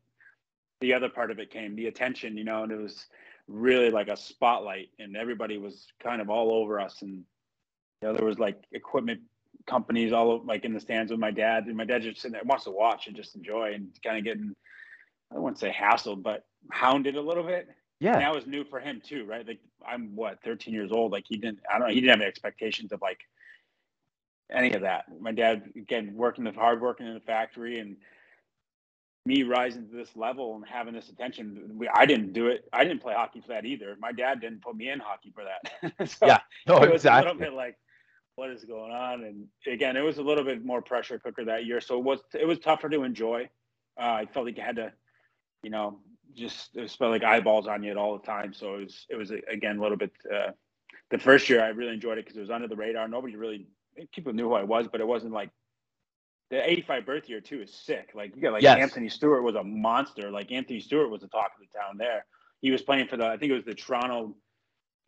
the 0.79 0.93
other 0.93 1.09
part 1.09 1.29
of 1.29 1.39
it 1.39 1.51
came, 1.51 1.75
the 1.75 1.87
attention. 1.87 2.37
You 2.37 2.45
know, 2.45 2.63
and 2.63 2.71
it 2.71 2.79
was 2.79 3.05
really 3.49 3.89
like 3.89 4.07
a 4.07 4.15
spotlight 4.15 4.89
and 4.99 5.17
everybody 5.17 5.57
was 5.57 5.87
kind 6.01 6.21
of 6.21 6.29
all 6.29 6.53
over 6.53 6.79
us 6.79 7.01
and 7.01 7.23
you 8.01 8.07
know 8.07 8.13
there 8.13 8.25
was 8.25 8.39
like 8.39 8.63
equipment 8.71 9.21
companies 9.67 10.11
all 10.11 10.43
like 10.45 10.65
in 10.65 10.73
the 10.73 10.79
stands 10.79 11.11
with 11.11 11.19
my 11.19 11.31
dad 11.31 11.65
and 11.65 11.75
my 11.75 11.85
dad 11.85 12.01
just 12.01 12.21
sitting 12.21 12.33
there 12.33 12.41
wants 12.43 12.63
to 12.63 12.71
watch 12.71 13.07
and 13.07 13.15
just 13.15 13.35
enjoy 13.35 13.73
and 13.73 13.89
kind 14.03 14.17
of 14.17 14.23
getting 14.23 14.55
i 15.31 15.35
don't 15.35 15.59
say 15.59 15.71
hassled 15.71 16.23
but 16.23 16.45
hounded 16.71 17.15
a 17.15 17.21
little 17.21 17.43
bit 17.43 17.67
yeah 17.99 18.13
and 18.13 18.21
that 18.21 18.33
was 18.33 18.47
new 18.47 18.63
for 18.63 18.79
him 18.79 19.01
too 19.03 19.25
right 19.25 19.47
like 19.47 19.59
i'm 19.87 20.15
what 20.15 20.41
13 20.43 20.73
years 20.73 20.91
old 20.91 21.11
like 21.11 21.25
he 21.27 21.37
didn't 21.37 21.59
i 21.69 21.77
don't 21.77 21.87
know 21.87 21.93
he 21.93 21.99
didn't 21.99 22.11
have 22.11 22.21
any 22.21 22.27
expectations 22.27 22.91
of 22.91 23.01
like 23.01 23.19
any 24.51 24.73
of 24.73 24.81
that 24.81 25.05
my 25.19 25.31
dad 25.31 25.63
again 25.75 26.13
working 26.15 26.43
the 26.43 26.51
hard 26.51 26.81
working 26.81 27.05
in 27.05 27.13
the 27.13 27.19
factory 27.19 27.79
and 27.79 27.97
me 29.25 29.43
rising 29.43 29.87
to 29.87 29.95
this 29.95 30.15
level 30.15 30.55
and 30.55 30.65
having 30.65 30.93
this 30.93 31.09
attention. 31.09 31.71
We, 31.73 31.87
I 31.87 32.05
didn't 32.05 32.33
do 32.33 32.47
it. 32.47 32.67
I 32.73 32.83
didn't 32.83 33.01
play 33.01 33.13
hockey 33.13 33.41
for 33.41 33.49
that 33.49 33.65
either. 33.65 33.95
My 33.99 34.11
dad 34.11 34.41
didn't 34.41 34.61
put 34.61 34.75
me 34.75 34.89
in 34.89 34.99
hockey 34.99 35.31
for 35.33 35.43
that. 35.43 36.09
so 36.09 36.25
yeah, 36.25 36.39
no, 36.67 36.77
it 36.77 36.91
was 36.91 37.01
exactly. 37.01 37.29
a 37.29 37.33
little 37.33 37.51
bit 37.51 37.53
like, 37.53 37.75
what 38.39 38.49
is 38.49 38.63
going 38.63 38.93
on? 38.93 39.25
And 39.25 39.47
again, 39.67 39.97
it 39.97 40.01
was 40.01 40.17
a 40.17 40.23
little 40.23 40.45
bit 40.45 40.63
more 40.63 40.81
pressure 40.81 41.19
cooker 41.19 41.43
that 41.45 41.65
year, 41.65 41.81
so 41.81 41.97
it 41.97 42.03
was 42.03 42.21
it 42.33 42.47
was 42.47 42.57
tougher 42.57 42.87
to 42.89 43.03
enjoy. 43.03 43.49
Uh, 43.99 44.03
I 44.05 44.25
felt 44.33 44.45
like 44.45 44.57
I 44.57 44.65
had 44.65 44.77
to, 44.77 44.93
you 45.61 45.69
know, 45.69 45.99
just 46.35 46.75
it 46.75 46.89
felt 46.91 47.11
like 47.11 47.23
eyeballs 47.23 47.67
on 47.67 47.83
you 47.83 47.91
at 47.91 47.97
all 47.97 48.17
the 48.17 48.25
time. 48.25 48.53
So 48.53 48.75
it 48.75 48.79
was 48.85 49.05
it 49.09 49.15
was 49.17 49.31
again 49.31 49.77
a 49.77 49.81
little 49.81 49.97
bit. 49.97 50.13
Uh, 50.33 50.51
the 51.11 51.19
first 51.19 51.49
year 51.49 51.61
I 51.61 51.67
really 51.69 51.93
enjoyed 51.93 52.17
it 52.17 52.25
because 52.25 52.37
it 52.37 52.41
was 52.41 52.49
under 52.49 52.69
the 52.69 52.77
radar. 52.77 53.09
Nobody 53.09 53.35
really 53.35 53.67
people 54.13 54.31
knew 54.31 54.47
who 54.47 54.53
I 54.53 54.63
was, 54.63 54.87
but 54.89 55.01
it 55.01 55.07
wasn't 55.07 55.33
like 55.33 55.49
the 56.49 56.67
85 56.67 57.05
birth 57.05 57.29
year 57.29 57.41
too 57.41 57.61
is 57.61 57.73
sick. 57.73 58.11
Like 58.15 58.35
you 58.37 58.41
got 58.41 58.53
like 58.53 58.63
yes. 58.63 58.79
Anthony 58.79 59.09
Stewart 59.09 59.43
was 59.43 59.55
a 59.55 59.63
monster. 59.63 60.31
Like 60.31 60.51
Anthony 60.53 60.79
Stewart 60.79 61.09
was 61.09 61.21
the 61.21 61.27
talk 61.27 61.51
of 61.59 61.67
the 61.67 61.77
town 61.77 61.97
there. 61.97 62.25
He 62.61 62.71
was 62.71 62.81
playing 62.81 63.07
for 63.07 63.17
the 63.17 63.25
I 63.25 63.37
think 63.37 63.51
it 63.51 63.55
was 63.55 63.65
the 63.65 63.75
Toronto 63.75 64.35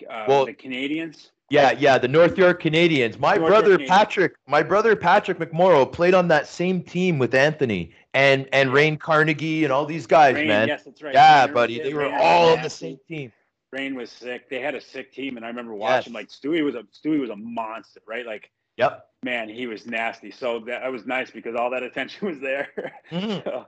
uh, 0.10 0.26
well, 0.28 0.46
the 0.46 0.54
Canadians. 0.54 1.32
Yeah, 1.50 1.72
yeah, 1.72 1.98
the 1.98 2.08
North 2.08 2.38
York 2.38 2.62
Canadians. 2.62 3.20
My 3.20 3.36
North 3.36 3.50
brother 3.50 3.78
Patrick, 3.78 4.36
my 4.48 4.64
brother 4.64 4.96
Patrick 4.96 5.38
McMorrow 5.38 5.92
played 5.92 6.14
on 6.14 6.30
that 6.30 6.48
same 6.48 6.82
team 6.82 7.20
with 7.20 7.36
Anthony 7.36 7.92
and 8.14 8.48
and 8.54 8.72
Rane 8.72 8.98
Carnegie 8.98 9.66
and 9.66 9.74
all 9.74 9.86
these 9.86 10.08
guys, 10.08 10.36
Rain, 10.36 10.48
man. 10.48 10.68
Yes, 10.70 10.84
that's 10.84 11.02
right. 11.02 11.14
Yeah, 11.14 11.48
buddy, 11.48 11.82
they 11.82 11.94
were 11.94 12.12
all 12.14 12.54
on 12.54 12.62
the 12.62 12.70
same 12.70 13.00
team. 13.08 13.34
Rane 13.72 13.96
was 13.96 14.10
sick. 14.10 14.50
They 14.50 14.60
had 14.60 14.76
a 14.76 14.82
sick 14.82 15.14
team, 15.14 15.38
and 15.38 15.46
I 15.46 15.50
remember 15.50 15.74
watching. 15.74 16.14
Yes. 16.14 16.22
Like 16.22 16.30
Stewie 16.30 16.64
was 16.64 16.76
a 16.76 16.84
Stewie 16.84 17.20
was 17.20 17.30
a 17.30 17.36
monster, 17.36 18.02
right? 18.08 18.26
Like 18.26 18.50
Yep. 18.78 19.08
Man, 19.24 19.50
he 19.50 19.68
was 19.68 19.86
nasty. 19.86 20.32
So 20.32 20.60
that 20.62 20.92
was 20.92 21.06
nice 21.06 21.30
because 21.30 21.56
all 21.56 21.70
that 21.72 21.84
attention 21.84 22.28
was 22.30 22.40
there. 22.40 22.70
Mm-hmm. 23.12 23.42
so 23.44 23.66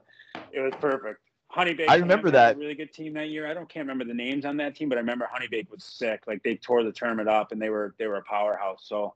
it 0.52 0.60
was 0.60 0.74
perfect. 0.80 1.20
Honeybake. 1.54 1.88
I 1.88 1.98
remember 1.98 2.32
that. 2.32 2.58
really 2.58 2.74
good 2.74 2.92
team 2.92 3.14
that 3.14 3.30
year. 3.30 3.48
I 3.48 3.54
don't 3.54 3.70
can't 3.70 3.86
remember 3.86 4.06
the 4.06 4.14
names 4.16 4.44
on 4.44 4.58
that 4.58 4.76
team, 4.76 4.90
but 4.90 4.98
I 4.98 5.02
remember 5.02 5.30
Honeybake 5.32 5.70
was 5.70 5.84
sick. 5.84 6.24
Like 6.26 6.42
they 6.42 6.56
tore 6.56 6.84
the 6.84 6.92
tournament 6.92 7.30
up, 7.30 7.52
and 7.52 7.62
they 7.62 7.70
were 7.70 7.94
they 8.00 8.08
were 8.08 8.16
a 8.16 8.24
powerhouse. 8.24 8.86
So, 8.88 9.14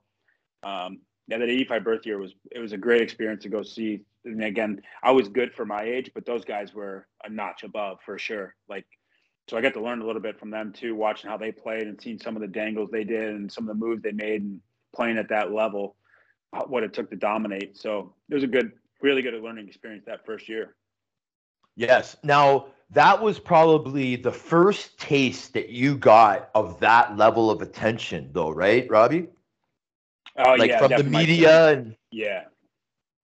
um, 0.62 1.00
yeah, 1.26 1.38
that 1.38 1.48
'85 1.48 1.84
birth 1.84 2.06
year 2.06 2.18
was 2.18 2.34
it 2.52 2.60
was 2.60 2.72
a 2.72 2.76
great 2.76 3.02
experience 3.02 3.42
to 3.42 3.48
go 3.48 3.64
see. 3.64 4.02
And 4.24 4.44
again, 4.44 4.82
I 5.02 5.10
was 5.10 5.28
good 5.28 5.52
for 5.52 5.66
my 5.66 5.82
age, 5.82 6.12
but 6.14 6.26
those 6.26 6.44
guys 6.44 6.72
were 6.72 7.08
a 7.24 7.28
notch 7.28 7.64
above 7.64 7.98
for 8.04 8.18
sure. 8.18 8.54
Like, 8.68 8.86
so 9.48 9.56
I 9.56 9.60
got 9.60 9.74
to 9.74 9.82
learn 9.82 10.00
a 10.00 10.06
little 10.06 10.22
bit 10.22 10.38
from 10.38 10.50
them 10.50 10.72
too, 10.72 10.94
watching 10.94 11.30
how 11.30 11.38
they 11.38 11.50
played 11.50 11.82
and 11.82 12.00
seeing 12.00 12.20
some 12.20 12.36
of 12.36 12.42
the 12.42 12.48
dangles 12.48 12.90
they 12.92 13.04
did 13.04 13.34
and 13.34 13.50
some 13.50 13.68
of 13.68 13.76
the 13.76 13.84
moves 13.84 14.02
they 14.02 14.12
made 14.12 14.42
and 14.42 14.60
playing 14.94 15.18
at 15.18 15.28
that 15.30 15.52
level, 15.52 15.96
what 16.66 16.84
it 16.84 16.92
took 16.92 17.10
to 17.10 17.16
dominate. 17.16 17.76
So 17.76 18.14
it 18.30 18.34
was 18.34 18.44
a 18.44 18.48
good, 18.48 18.72
really 19.02 19.22
good 19.22 19.34
learning 19.42 19.66
experience 19.66 20.04
that 20.06 20.24
first 20.24 20.48
year. 20.48 20.76
Yes. 21.78 22.16
Now, 22.24 22.66
that 22.90 23.22
was 23.22 23.38
probably 23.38 24.16
the 24.16 24.32
first 24.32 24.98
taste 24.98 25.54
that 25.54 25.68
you 25.68 25.96
got 25.96 26.50
of 26.56 26.80
that 26.80 27.16
level 27.16 27.52
of 27.52 27.62
attention, 27.62 28.30
though, 28.32 28.50
right, 28.50 28.90
Robbie? 28.90 29.28
Oh, 30.36 30.54
like 30.54 30.70
yeah, 30.70 30.78
from 30.78 30.90
the 30.90 31.04
media 31.04 31.68
and 31.70 31.96
Yeah, 32.10 32.44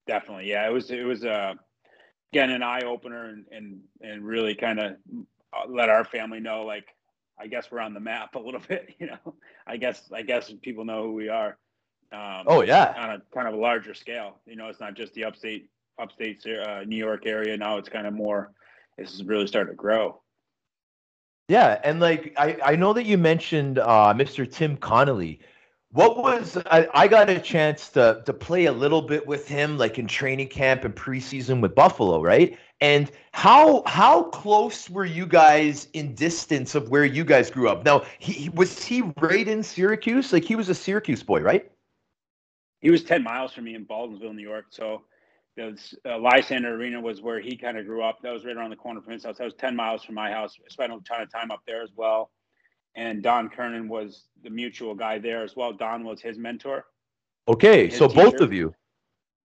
definitely. 0.06 0.48
Yeah, 0.48 0.68
it 0.68 0.72
was 0.72 0.90
it 0.90 1.04
was 1.04 1.24
uh, 1.24 1.54
again 2.32 2.50
an 2.50 2.62
eye 2.62 2.82
opener 2.82 3.26
and 3.26 3.44
and 3.50 3.80
and 4.00 4.24
really 4.24 4.54
kind 4.54 4.80
of 4.80 4.96
let 5.68 5.88
our 5.88 6.04
family 6.04 6.40
know 6.40 6.62
like 6.64 6.86
I 7.38 7.46
guess 7.48 7.70
we're 7.70 7.80
on 7.80 7.94
the 7.94 8.00
map 8.00 8.34
a 8.34 8.38
little 8.38 8.60
bit. 8.68 8.94
You 8.98 9.06
know, 9.06 9.34
I 9.66 9.76
guess 9.76 10.10
I 10.12 10.22
guess 10.22 10.52
people 10.62 10.84
know 10.84 11.02
who 11.02 11.12
we 11.12 11.28
are. 11.28 11.56
Um, 12.12 12.44
oh 12.46 12.62
yeah, 12.62 12.94
on 12.96 13.10
a 13.10 13.22
kind 13.32 13.48
of 13.48 13.54
a 13.54 13.58
larger 13.58 13.94
scale. 13.94 14.40
You 14.46 14.56
know, 14.56 14.68
it's 14.68 14.80
not 14.80 14.94
just 14.94 15.14
the 15.14 15.24
upstate 15.24 15.70
upstate 15.98 16.44
uh, 16.46 16.85
New 16.85 16.96
York 16.96 17.26
area. 17.26 17.57
Now 17.57 17.78
it's 17.78 17.88
kind 17.88 18.07
of 18.07 18.14
more. 18.14 18.52
This 18.98 19.12
is 19.12 19.24
really 19.24 19.46
starting 19.46 19.72
to 19.72 19.76
grow. 19.76 20.20
Yeah, 21.48 21.78
and 21.85 22.00
like 22.00 22.33
I, 22.38 22.57
I 22.64 22.76
know 22.76 22.92
that 22.94 23.04
you 23.04 23.18
mentioned 23.18 23.78
uh, 23.78 24.14
Mr. 24.16 24.50
Tim 24.50 24.76
Connolly. 24.76 25.40
What 25.92 26.16
was 26.16 26.57
I, 26.66 26.88
I 26.94 27.07
got 27.07 27.28
a 27.28 27.38
chance 27.38 27.90
to 27.90 28.22
to 28.24 28.33
play 28.33 28.64
a 28.64 28.72
little 28.72 29.02
bit 29.02 29.26
with 29.26 29.46
him, 29.46 29.76
like 29.76 29.98
in 29.98 30.07
training 30.07 30.48
camp 30.48 30.85
and 30.85 30.94
preseason 30.94 31.61
with 31.61 31.74
Buffalo, 31.74 32.22
right? 32.22 32.59
And 32.80 33.11
how 33.33 33.83
how 33.87 34.24
close 34.24 34.88
were 34.88 35.04
you 35.04 35.26
guys 35.26 35.88
in 35.92 36.14
distance 36.14 36.74
of 36.74 36.88
where 36.88 37.04
you 37.04 37.24
guys 37.24 37.50
grew 37.50 37.68
up? 37.68 37.85
Now, 37.85 38.04
he 38.18 38.48
was 38.48 38.83
he 38.83 39.02
right 39.20 39.46
in 39.46 39.62
Syracuse? 39.62 40.33
Like 40.33 40.44
he 40.44 40.57
was 40.57 40.70
a 40.70 40.74
Syracuse 40.74 41.22
boy, 41.22 41.42
right? 41.42 41.70
He 42.80 42.90
was 42.90 43.04
ten 43.04 43.22
miles 43.22 43.52
from 43.52 43.64
me 43.64 43.74
in 43.74 43.85
Baldwinsville, 43.85 44.35
New 44.35 44.42
York. 44.42 44.66
So 44.70 45.02
the 45.56 45.78
uh, 46.06 46.18
Lysander 46.18 46.74
Arena 46.74 47.00
was 47.00 47.22
where 47.22 47.40
he 47.40 47.56
kind 47.56 47.78
of 47.78 47.86
grew 47.86 48.02
up. 48.02 48.18
That 48.22 48.32
was 48.32 48.44
right 48.44 48.56
around 48.56 48.70
the 48.70 48.76
corner 48.76 49.00
from 49.00 49.12
his 49.12 49.24
house. 49.24 49.38
That 49.38 49.44
was 49.44 49.54
10 49.54 49.76
miles 49.76 50.04
from 50.04 50.14
my 50.14 50.30
house. 50.30 50.56
I 50.58 50.68
spent 50.70 50.92
a 50.92 50.98
ton 51.06 51.22
of 51.22 51.30
time 51.30 51.50
up 51.50 51.62
there 51.66 51.82
as 51.82 51.90
well. 51.94 52.30
And 52.96 53.22
Don 53.22 53.48
Kernan 53.48 53.88
was 53.88 54.24
the 54.42 54.50
mutual 54.50 54.94
guy 54.94 55.18
there 55.18 55.42
as 55.42 55.56
well. 55.56 55.72
Don 55.72 56.04
was 56.04 56.20
his 56.20 56.38
mentor. 56.38 56.84
Okay, 57.48 57.88
his 57.88 57.98
so 57.98 58.08
teacher. 58.08 58.22
both 58.22 58.40
of 58.40 58.52
you. 58.52 58.74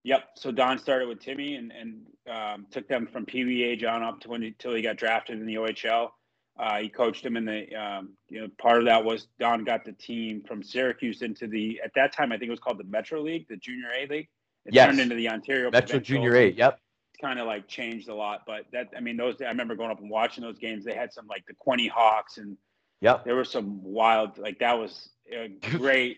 Yep. 0.04 0.24
So 0.36 0.52
Don 0.52 0.78
started 0.78 1.08
with 1.08 1.20
Timmy 1.20 1.56
and, 1.56 1.72
and 1.72 2.06
um, 2.30 2.68
took 2.72 2.88
them 2.88 3.08
from 3.12 3.26
age 3.36 3.84
on 3.84 4.04
up 4.04 4.22
to 4.22 4.30
when 4.30 4.44
until 4.44 4.74
he 4.74 4.82
got 4.82 4.98
drafted 4.98 5.40
in 5.40 5.46
the 5.46 5.56
OHL. 5.56 6.10
Uh, 6.58 6.80
he 6.80 6.90
coached 6.90 7.26
him 7.26 7.38
in 7.38 7.46
the, 7.46 7.74
um, 7.76 8.14
you 8.28 8.42
know, 8.42 8.48
part 8.62 8.80
of 8.80 8.86
that 8.86 9.04
was 9.04 9.28
Don 9.40 9.64
got 9.64 9.86
the 9.86 9.94
team 9.94 10.44
from 10.46 10.62
Syracuse 10.62 11.22
into 11.22 11.48
the, 11.48 11.80
at 11.84 11.92
that 11.96 12.14
time, 12.14 12.32
I 12.32 12.38
think 12.38 12.50
it 12.50 12.52
was 12.52 12.60
called 12.60 12.80
the 12.80 12.86
Metro 12.86 13.22
League, 13.22 13.48
the 13.48 13.56
Junior 13.56 13.88
A 13.98 14.08
League. 14.08 14.28
It 14.66 14.74
Yes. 14.74 14.88
turned 14.88 15.00
into 15.00 15.16
the 15.16 15.30
Ontario 15.30 15.72
Metro 15.72 15.88
Provincial. 15.88 16.00
Junior 16.00 16.36
Eight. 16.36 16.56
Yep. 16.56 16.80
It's 17.14 17.22
kind 17.22 17.40
of 17.40 17.48
like 17.48 17.68
changed 17.68 18.10
a 18.10 18.16
lot. 18.16 18.42
But 18.46 18.66
that, 18.72 18.90
I 18.96 19.00
mean, 19.00 19.18
those, 19.18 19.42
I 19.42 19.46
remember 19.48 19.76
going 19.76 19.92
up 19.92 20.00
and 20.00 20.10
watching 20.10 20.44
those 20.44 20.60
games. 20.60 20.86
They 20.86 20.94
had 20.94 21.12
some 21.14 21.28
like 21.28 21.46
the 21.48 21.54
Quinte 21.56 21.90
Hawks, 21.90 22.38
and 22.38 22.58
yeah, 23.02 23.20
there 23.26 23.36
were 23.36 23.46
some 23.46 23.82
wild, 23.84 24.38
like 24.38 24.60
that 24.60 24.78
was 24.78 25.10
a 25.32 25.48
great 25.72 26.18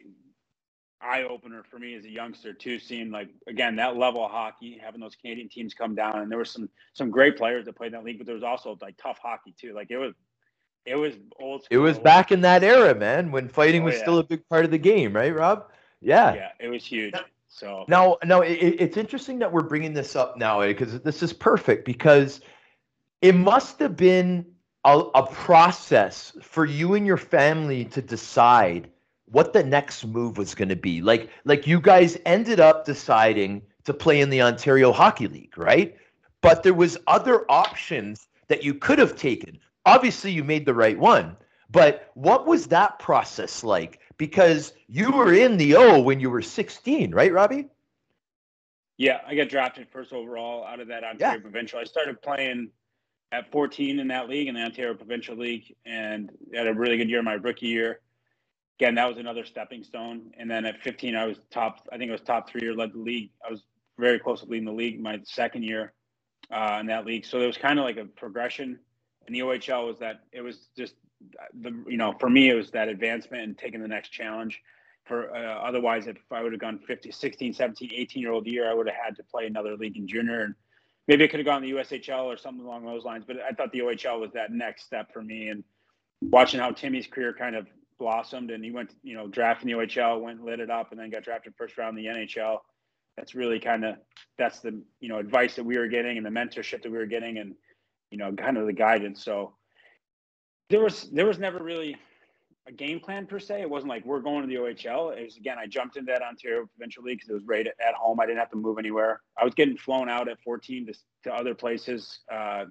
eye 1.03 1.23
opener 1.23 1.63
for 1.63 1.79
me 1.79 1.95
as 1.95 2.05
a 2.05 2.09
youngster 2.09 2.53
too. 2.53 2.77
Seeing 2.79 3.09
like 3.11 3.29
again 3.47 3.75
that 3.77 3.95
level 3.97 4.23
of 4.25 4.31
hockey, 4.31 4.79
having 4.83 5.01
those 5.01 5.15
Canadian 5.15 5.49
teams 5.49 5.73
come 5.73 5.95
down, 5.95 6.19
and 6.19 6.29
there 6.31 6.37
were 6.37 6.45
some 6.45 6.69
some 6.93 7.09
great 7.09 7.37
players 7.37 7.65
that 7.65 7.73
played 7.75 7.87
in 7.87 7.93
that 7.93 8.03
league, 8.03 8.17
but 8.17 8.25
there 8.25 8.35
was 8.35 8.43
also 8.43 8.77
like 8.81 8.95
tough 9.01 9.17
hockey 9.21 9.53
too. 9.59 9.73
Like 9.73 9.91
it 9.91 9.97
was, 9.97 10.13
it 10.85 10.95
was 10.95 11.13
old. 11.39 11.65
It 11.71 11.77
was 11.77 11.97
back 11.99 12.31
in 12.31 12.41
that 12.41 12.63
era, 12.63 12.93
man, 12.93 13.31
when 13.31 13.47
fighting 13.49 13.83
Oh, 13.83 13.85
was 13.85 13.95
yeah. 13.95 14.01
still 14.01 14.17
a 14.19 14.23
big 14.23 14.47
part 14.49 14.65
of 14.65 14.71
the 14.71 14.77
game, 14.77 15.13
right, 15.15 15.33
Rob? 15.33 15.71
Yeah. 16.01 16.33
Yeah, 16.33 16.49
it 16.59 16.67
was 16.67 16.83
huge. 16.85 17.13
So 17.53 17.83
Now, 17.89 18.17
now 18.23 18.41
it, 18.41 18.53
it's 18.53 18.95
interesting 18.95 19.37
that 19.39 19.51
we're 19.51 19.61
bringing 19.63 19.93
this 19.93 20.15
up 20.15 20.37
now 20.37 20.61
eh, 20.61 20.69
because 20.69 21.01
this 21.01 21.21
is 21.21 21.33
perfect 21.33 21.85
because 21.85 22.39
it 23.21 23.35
must 23.35 23.77
have 23.79 23.97
been 23.97 24.45
a, 24.85 24.97
a 24.97 25.27
process 25.27 26.31
for 26.41 26.65
you 26.65 26.93
and 26.93 27.05
your 27.05 27.17
family 27.17 27.83
to 27.85 28.01
decide 28.01 28.89
what 29.25 29.51
the 29.51 29.63
next 29.63 30.05
move 30.05 30.37
was 30.37 30.55
going 30.55 30.69
to 30.69 30.77
be. 30.77 31.01
Like, 31.01 31.29
like 31.43 31.67
you 31.67 31.81
guys 31.81 32.17
ended 32.25 32.61
up 32.61 32.85
deciding 32.85 33.61
to 33.83 33.93
play 33.93 34.21
in 34.21 34.29
the 34.29 34.41
Ontario 34.41 34.93
Hockey 34.93 35.27
League, 35.27 35.57
right? 35.57 35.95
But 36.39 36.63
there 36.63 36.73
was 36.73 36.97
other 37.07 37.45
options 37.51 38.29
that 38.47 38.63
you 38.63 38.73
could 38.73 38.97
have 38.97 39.17
taken. 39.17 39.59
Obviously, 39.85 40.31
you 40.31 40.43
made 40.43 40.65
the 40.65 40.73
right 40.73 40.97
one. 40.97 41.35
But 41.69 42.11
what 42.13 42.47
was 42.47 42.67
that 42.67 42.97
process 42.99 43.63
like? 43.63 43.99
Because 44.21 44.73
you 44.87 45.11
were 45.11 45.33
in 45.33 45.57
the 45.57 45.75
O 45.75 45.99
when 45.99 46.19
you 46.19 46.29
were 46.29 46.43
16, 46.43 47.11
right, 47.11 47.33
Robbie? 47.33 47.69
Yeah, 48.99 49.17
I 49.25 49.33
got 49.33 49.49
drafted 49.49 49.87
first 49.91 50.13
overall 50.13 50.63
out 50.63 50.79
of 50.79 50.89
that 50.89 51.03
Ontario 51.03 51.39
Provincial. 51.39 51.79
I 51.79 51.85
started 51.85 52.21
playing 52.21 52.69
at 53.31 53.51
14 53.51 53.97
in 53.97 54.07
that 54.09 54.29
league 54.29 54.47
in 54.47 54.53
the 54.53 54.61
Ontario 54.61 54.93
Provincial 54.93 55.35
League 55.35 55.75
and 55.87 56.29
had 56.53 56.67
a 56.67 56.73
really 56.75 56.97
good 56.97 57.09
year 57.09 57.23
my 57.23 57.33
rookie 57.33 57.65
year. 57.65 58.01
Again, 58.79 58.93
that 58.93 59.09
was 59.09 59.17
another 59.17 59.43
stepping 59.43 59.83
stone. 59.83 60.29
And 60.37 60.47
then 60.47 60.65
at 60.65 60.79
15, 60.83 61.15
I 61.15 61.25
was 61.25 61.37
top, 61.49 61.87
I 61.91 61.97
think 61.97 62.09
I 62.09 62.11
was 62.11 62.21
top 62.21 62.47
three 62.47 62.67
or 62.67 62.75
led 62.75 62.93
the 62.93 62.99
league. 62.99 63.31
I 63.43 63.49
was 63.49 63.63
very 63.97 64.19
close 64.19 64.41
to 64.41 64.45
leading 64.45 64.65
the 64.65 64.71
league 64.71 65.01
my 65.01 65.19
second 65.23 65.63
year 65.63 65.93
uh, 66.51 66.77
in 66.79 66.85
that 66.85 67.07
league. 67.07 67.25
So 67.25 67.41
it 67.41 67.47
was 67.47 67.57
kind 67.57 67.79
of 67.79 67.85
like 67.85 67.97
a 67.97 68.05
progression. 68.05 68.77
And 69.25 69.35
the 69.35 69.39
OHL 69.39 69.87
was 69.87 69.97
that 69.97 70.25
it 70.31 70.41
was 70.41 70.69
just 70.77 70.93
the, 71.53 71.83
you 71.87 71.97
know, 71.97 72.13
for 72.19 72.29
me, 72.29 72.49
it 72.49 72.53
was 72.53 72.71
that 72.71 72.87
advancement 72.87 73.43
and 73.43 73.57
taking 73.57 73.81
the 73.81 73.87
next 73.87 74.09
challenge. 74.09 74.61
For 75.05 75.35
uh, 75.35 75.67
otherwise 75.67 76.05
if 76.05 76.17
i 76.29 76.43
would 76.43 76.51
have 76.51 76.61
gone 76.61 76.77
50 76.77 77.11
16 77.11 77.53
17 77.53 77.89
18 77.91 78.21
year 78.21 78.31
old 78.31 78.45
year 78.45 78.69
i 78.69 78.73
would 78.73 78.85
have 78.85 78.95
had 79.03 79.15
to 79.15 79.23
play 79.23 79.47
another 79.47 79.75
league 79.75 79.97
in 79.97 80.07
junior 80.07 80.43
and 80.43 80.53
maybe 81.07 81.23
i 81.23 81.27
could 81.27 81.39
have 81.39 81.45
gone 81.45 81.63
the 81.63 81.71
ushl 81.71 82.25
or 82.25 82.37
something 82.37 82.63
along 82.63 82.85
those 82.85 83.03
lines 83.03 83.23
but 83.25 83.37
i 83.41 83.49
thought 83.49 83.71
the 83.71 83.81
ohl 83.81 84.21
was 84.21 84.31
that 84.33 84.51
next 84.51 84.83
step 84.83 85.11
for 85.11 85.23
me 85.23 85.47
and 85.47 85.63
watching 86.21 86.59
how 86.59 86.69
timmy's 86.69 87.07
career 87.07 87.33
kind 87.33 87.55
of 87.55 87.65
blossomed 87.97 88.51
and 88.51 88.63
he 88.63 88.69
went 88.69 88.93
you 89.01 89.15
know 89.15 89.27
drafted 89.27 89.67
in 89.67 89.75
the 89.75 89.83
ohl 89.83 90.21
went 90.21 90.45
lit 90.45 90.59
it 90.59 90.69
up 90.69 90.91
and 90.91 90.99
then 90.99 91.09
got 91.09 91.23
drafted 91.23 91.51
first 91.57 91.79
round 91.79 91.97
in 91.97 92.05
the 92.05 92.19
nhl 92.19 92.59
that's 93.17 93.35
really 93.35 93.59
kind 93.59 93.85
of 93.85 93.95
that's 94.37 94.59
the 94.59 94.81
you 94.99 95.09
know 95.09 95.17
advice 95.17 95.55
that 95.55 95.63
we 95.63 95.77
were 95.77 95.87
getting 95.87 96.17
and 96.17 96.25
the 96.25 96.29
mentorship 96.29 96.81
that 96.83 96.91
we 96.91 96.97
were 96.97 97.05
getting 97.05 97.37
and 97.37 97.55
you 98.09 98.17
know 98.17 98.31
kind 98.33 98.57
of 98.57 98.65
the 98.65 98.73
guidance. 98.73 99.23
So 99.23 99.53
there 100.71 100.81
was 100.81 101.09
there 101.11 101.25
was 101.25 101.37
never 101.37 101.63
really 101.63 101.97
a 102.67 102.71
game 102.71 102.99
plan 102.99 103.25
per 103.25 103.39
se. 103.39 103.61
It 103.61 103.69
wasn't 103.69 103.89
like 103.89 104.05
we're 104.05 104.21
going 104.21 104.41
to 104.41 104.47
the 104.47 104.55
OHL. 104.55 105.17
It 105.17 105.23
was 105.23 105.37
again, 105.37 105.57
I 105.59 105.67
jumped 105.67 105.97
into 105.97 106.11
that 106.11 106.21
Ontario 106.21 106.65
Provincial 106.65 107.03
League 107.03 107.17
because 107.17 107.29
it 107.29 107.33
was 107.33 107.43
right 107.45 107.67
at, 107.67 107.93
home. 107.95 108.19
I 108.19 108.25
didn't 108.25 108.39
have 108.39 108.51
to 108.51 108.57
move 108.57 108.77
anywhere. 108.77 109.21
I 109.39 109.43
was 109.43 109.53
getting 109.53 109.77
flown 109.77 110.09
out 110.09 110.27
at 110.27 110.41
14 110.43 110.87
to, 110.87 110.93
to 111.23 111.33
other 111.33 111.53
places. 111.53 112.19
Uh, 112.31 112.65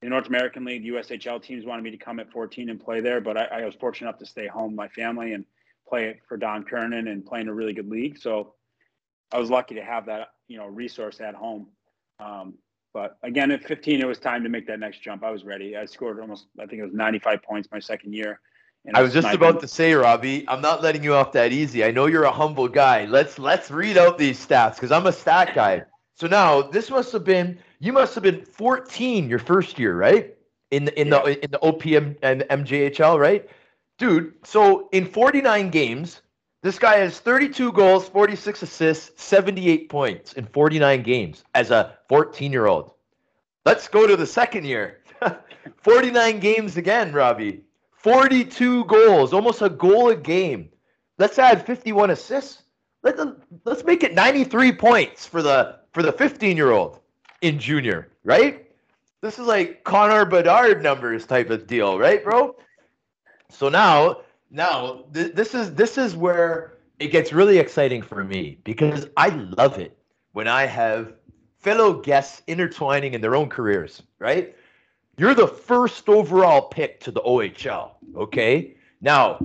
the 0.00 0.08
North 0.08 0.26
American 0.26 0.64
League, 0.64 0.84
USHL 0.84 1.40
teams 1.40 1.64
wanted 1.64 1.82
me 1.82 1.92
to 1.92 1.96
come 1.96 2.18
at 2.18 2.30
14 2.32 2.68
and 2.70 2.80
play 2.80 3.00
there, 3.00 3.20
but 3.20 3.36
I, 3.36 3.44
I 3.44 3.64
was 3.64 3.76
fortunate 3.76 4.08
enough 4.08 4.18
to 4.18 4.26
stay 4.26 4.48
home, 4.48 4.72
with 4.72 4.76
my 4.76 4.88
family, 4.88 5.32
and 5.32 5.44
play 5.88 6.20
for 6.28 6.36
Don 6.36 6.64
Kernan 6.64 7.06
and 7.06 7.24
play 7.24 7.40
in 7.40 7.48
a 7.48 7.54
really 7.54 7.72
good 7.72 7.88
league. 7.88 8.18
So 8.18 8.54
I 9.30 9.38
was 9.38 9.48
lucky 9.48 9.76
to 9.76 9.84
have 9.84 10.06
that, 10.06 10.28
you 10.48 10.58
know, 10.58 10.66
resource 10.66 11.20
at 11.20 11.36
home. 11.36 11.68
Um, 12.18 12.54
but 12.92 13.18
again, 13.22 13.50
at 13.50 13.64
15, 13.64 14.00
it 14.00 14.06
was 14.06 14.18
time 14.18 14.42
to 14.42 14.48
make 14.48 14.66
that 14.66 14.80
next 14.80 15.02
jump. 15.02 15.24
I 15.24 15.30
was 15.30 15.44
ready. 15.44 15.76
I 15.76 15.86
scored 15.86 16.20
almost, 16.20 16.46
I 16.58 16.66
think 16.66 16.80
it 16.80 16.84
was 16.84 16.94
95 16.94 17.42
points 17.42 17.68
my 17.72 17.78
second 17.78 18.12
year. 18.12 18.40
And 18.84 18.96
I 18.96 19.02
was 19.02 19.12
just 19.12 19.32
about 19.32 19.60
to 19.60 19.68
say, 19.68 19.94
Robbie, 19.94 20.44
I'm 20.48 20.60
not 20.60 20.82
letting 20.82 21.04
you 21.04 21.14
off 21.14 21.32
that 21.32 21.52
easy. 21.52 21.84
I 21.84 21.92
know 21.92 22.06
you're 22.06 22.24
a 22.24 22.32
humble 22.32 22.66
guy. 22.66 23.04
Let's 23.04 23.38
let's 23.38 23.70
read 23.70 23.96
out 23.96 24.18
these 24.18 24.44
stats 24.44 24.74
because 24.74 24.90
I'm 24.90 25.06
a 25.06 25.12
stat 25.12 25.54
guy. 25.54 25.84
So 26.16 26.26
now 26.26 26.62
this 26.62 26.90
must 26.90 27.12
have 27.12 27.22
been 27.22 27.58
you 27.78 27.92
must 27.92 28.14
have 28.16 28.24
been 28.24 28.44
14 28.44 29.28
your 29.28 29.38
first 29.38 29.78
year, 29.78 29.96
right? 29.96 30.36
In 30.72 30.86
the 30.86 31.00
in 31.00 31.10
the 31.10 31.44
in 31.44 31.50
the 31.52 31.60
OPM 31.60 32.16
and 32.22 32.42
MJHL, 32.42 33.20
right? 33.20 33.48
Dude, 33.98 34.34
so 34.44 34.88
in 34.90 35.06
49 35.06 35.70
games, 35.70 36.22
this 36.62 36.78
guy 36.78 36.98
has 36.98 37.18
32 37.18 37.72
goals, 37.72 38.08
46 38.08 38.62
assists, 38.62 39.22
78 39.22 39.88
points 39.88 40.32
in 40.34 40.46
49 40.46 41.02
games 41.02 41.42
as 41.54 41.70
a 41.70 41.98
14-year-old. 42.08 42.92
Let's 43.64 43.88
go 43.88 44.06
to 44.06 44.16
the 44.16 44.26
second 44.26 44.64
year. 44.64 45.00
49 45.82 46.38
games 46.38 46.76
again, 46.76 47.12
Robbie. 47.12 47.64
42 47.92 48.84
goals, 48.84 49.32
almost 49.32 49.62
a 49.62 49.68
goal 49.68 50.10
a 50.10 50.16
game. 50.16 50.68
Let's 51.18 51.38
add 51.38 51.66
51 51.66 52.10
assists. 52.10 52.62
Let, 53.02 53.18
let's 53.64 53.84
make 53.84 54.04
it 54.04 54.14
93 54.14 54.72
points 54.72 55.26
for 55.26 55.42
the 55.42 55.80
for 55.92 56.02
the 56.02 56.12
15 56.12 56.56
year 56.56 56.70
old 56.70 57.00
in 57.42 57.58
junior, 57.58 58.08
right? 58.24 58.68
This 59.20 59.38
is 59.38 59.46
like 59.46 59.84
Connor 59.84 60.24
Bedard 60.24 60.82
numbers 60.82 61.26
type 61.26 61.50
of 61.50 61.66
deal, 61.66 61.98
right, 61.98 62.24
bro? 62.24 62.56
So 63.50 63.68
now, 63.68 64.22
now 64.52 65.04
th- 65.12 65.34
this 65.34 65.54
is 65.54 65.74
this 65.74 65.98
is 65.98 66.14
where 66.14 66.74
it 66.98 67.08
gets 67.08 67.32
really 67.32 67.58
exciting 67.58 68.02
for 68.02 68.22
me 68.22 68.58
because 68.62 69.08
I 69.16 69.30
love 69.30 69.78
it 69.78 69.98
when 70.32 70.46
I 70.46 70.66
have 70.66 71.14
fellow 71.58 71.94
guests 71.94 72.42
intertwining 72.46 73.14
in 73.14 73.20
their 73.20 73.34
own 73.34 73.48
careers, 73.48 74.02
right? 74.18 74.54
You're 75.16 75.34
the 75.34 75.48
first 75.48 76.08
overall 76.08 76.62
pick 76.62 77.00
to 77.00 77.10
the 77.10 77.20
OHL, 77.20 77.92
okay? 78.16 78.76
Now, 79.00 79.38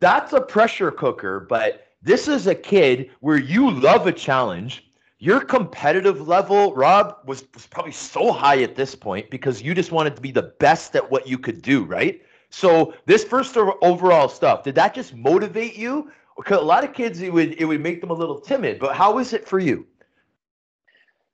that's 0.00 0.32
a 0.32 0.40
pressure 0.40 0.90
cooker, 0.90 1.40
but 1.40 1.88
this 2.02 2.28
is 2.28 2.46
a 2.46 2.54
kid 2.54 3.10
where 3.20 3.38
you 3.38 3.70
love 3.70 4.06
a 4.06 4.12
challenge. 4.12 4.88
Your 5.18 5.40
competitive 5.40 6.28
level, 6.28 6.74
Rob, 6.74 7.16
was, 7.24 7.44
was 7.54 7.66
probably 7.66 7.92
so 7.92 8.30
high 8.30 8.62
at 8.62 8.76
this 8.76 8.94
point 8.94 9.30
because 9.30 9.62
you 9.62 9.74
just 9.74 9.92
wanted 9.92 10.14
to 10.16 10.22
be 10.22 10.30
the 10.30 10.54
best 10.60 10.94
at 10.96 11.10
what 11.10 11.26
you 11.26 11.38
could 11.38 11.62
do, 11.62 11.84
right? 11.84 12.20
So 12.54 12.94
this 13.04 13.24
first 13.24 13.56
overall 13.56 14.28
stuff, 14.28 14.62
did 14.62 14.76
that 14.76 14.94
just 14.94 15.12
motivate 15.12 15.74
you? 15.74 16.12
Because 16.36 16.58
a 16.58 16.64
lot 16.64 16.84
of 16.84 16.92
kids, 16.92 17.20
it 17.20 17.32
would 17.32 17.54
it 17.60 17.64
would 17.64 17.80
make 17.80 18.00
them 18.00 18.10
a 18.10 18.14
little 18.14 18.40
timid. 18.40 18.78
But 18.78 18.94
how 18.94 19.18
is 19.18 19.32
it 19.32 19.48
for 19.48 19.58
you? 19.58 19.88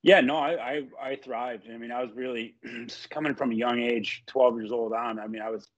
Yeah, 0.03 0.23
no, 0.23 0.37
I, 0.37 0.53
I, 0.53 0.83
I 1.11 1.17
thrived. 1.17 1.67
I 1.71 1.77
mean, 1.77 1.93
I 1.93 2.03
was 2.03 2.11
really 2.15 2.55
coming 3.11 3.35
from 3.35 3.53
a 3.53 3.55
young 3.55 3.81
age, 3.81 4.23
12 4.29 4.57
years 4.57 4.73
old 4.73 4.95
on. 4.95 5.19
I 5.19 5.27
mean, 5.27 5.43
I 5.43 5.51
was 5.51 5.69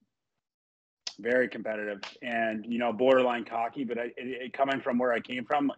very 1.18 1.48
competitive 1.48 2.00
and 2.22 2.64
you 2.64 2.78
know 2.78 2.92
borderline 2.92 3.44
cocky. 3.44 3.82
But 3.82 3.98
I, 3.98 4.04
it, 4.04 4.14
it, 4.16 4.52
coming 4.52 4.80
from 4.80 4.96
where 4.96 5.12
I 5.12 5.18
came 5.18 5.44
from, 5.44 5.72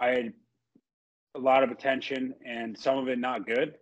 I 0.00 0.08
had 0.08 0.32
a 1.34 1.38
lot 1.38 1.62
of 1.62 1.70
attention, 1.70 2.34
and 2.46 2.76
some 2.76 2.96
of 2.96 3.06
it 3.08 3.18
not 3.18 3.46
good, 3.46 3.74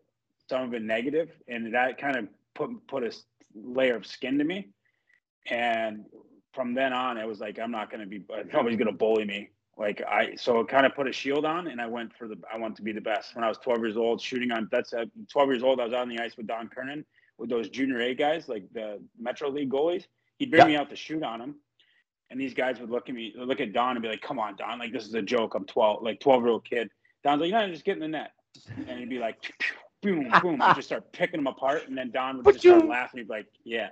some 0.49 0.63
of 0.63 0.75
it 0.75 0.83
negative, 0.83 1.31
and 1.47 1.73
that 1.75 1.97
kind 1.97 2.17
of 2.17 2.27
put 2.55 2.71
put 2.89 3.05
a 3.05 3.13
layer 3.55 3.97
of 3.97 4.07
skin 4.07 4.39
to 4.39 4.45
me. 4.45 4.69
And 5.49 6.05
from 6.53 6.75
then 6.75 6.93
on, 6.93 7.19
it 7.19 7.27
was 7.27 7.41
like 7.41 7.59
I'm 7.59 7.71
not 7.71 7.91
going 7.91 8.01
to 8.01 8.07
be 8.07 8.23
nobody's 8.53 8.79
going 8.79 8.87
to 8.87 8.93
bully 8.93 9.25
me. 9.25 9.51
Like 9.79 10.03
I, 10.07 10.35
so 10.37 10.61
it 10.61 10.69
kind 10.69 10.85
of 10.85 10.95
put 10.95 11.09
a 11.09 11.13
shield 11.13 11.45
on, 11.45 11.67
and 11.69 11.81
I 11.81 11.87
went 11.87 12.15
for 12.17 12.29
the. 12.29 12.37
I 12.53 12.59
want 12.59 12.77
to 12.77 12.83
be 12.83 12.93
the 12.93 13.01
best. 13.01 13.35
When 13.35 13.43
I 13.43 13.49
was 13.49 13.59
12 13.59 13.81
years 13.81 13.97
old, 13.97 14.21
shooting 14.21 14.53
on 14.53 14.69
that's 14.71 14.93
at 14.93 15.09
12 15.31 15.49
years 15.49 15.63
old. 15.63 15.81
I 15.81 15.85
was 15.85 15.93
out 15.95 16.03
on 16.03 16.09
the 16.11 16.19
ice 16.19 16.37
with 16.37 16.47
Don 16.47 16.69
Kernan 16.69 17.05
with 17.39 17.49
those 17.49 17.71
junior 17.71 18.01
A 18.01 18.15
guys, 18.15 18.49
like 18.49 18.65
the 18.75 19.03
Metro 19.19 19.49
League 19.49 19.71
goalies. 19.71 20.05
He'd 20.39 20.51
bring 20.51 20.67
me 20.67 20.77
out 20.77 20.91
to 20.91 20.97
shoot 20.97 21.23
on 21.23 21.39
them, 21.39 21.57
and 22.31 22.39
these 22.39 22.53
guys 22.53 22.81
would 22.81 22.91
look 22.91 23.09
at 23.09 23.15
me, 23.15 23.33
look 23.37 23.61
at 23.61 23.73
Don, 23.73 23.97
and 23.97 24.03
be 24.03 24.09
like, 24.09 24.21
"Come 24.21 24.39
on, 24.39 24.57
Don! 24.57 24.79
Like 24.79 24.93
this 24.93 25.07
is 25.07 25.15
a 25.15 25.23
joke. 25.23 25.55
I'm 25.55 25.65
12, 25.65 26.03
like 26.03 26.21
12 26.21 26.43
year 26.43 26.53
old 26.53 26.65
kid." 26.65 26.91
Don's 27.25 27.41
like, 27.41 27.51
"No, 27.51 27.67
just 27.69 27.85
get 27.85 27.95
in 27.95 28.01
the 28.01 28.09
net," 28.09 28.33
and 28.87 28.99
he'd 28.99 29.09
be 29.09 29.19
like, 29.19 29.53
"Boom, 30.03 30.31
boom!" 30.43 30.61
I 30.61 30.75
just 30.75 30.89
start 30.89 31.11
picking 31.13 31.39
them 31.39 31.47
apart, 31.47 31.89
and 31.89 31.97
then 31.97 32.11
Don 32.11 32.43
would 32.43 32.55
just 32.55 32.65
start 32.65 32.87
laughing. 32.87 33.19
He'd 33.19 33.29
be 33.29 33.35
like, 33.35 33.47
"Yeah." 33.65 33.91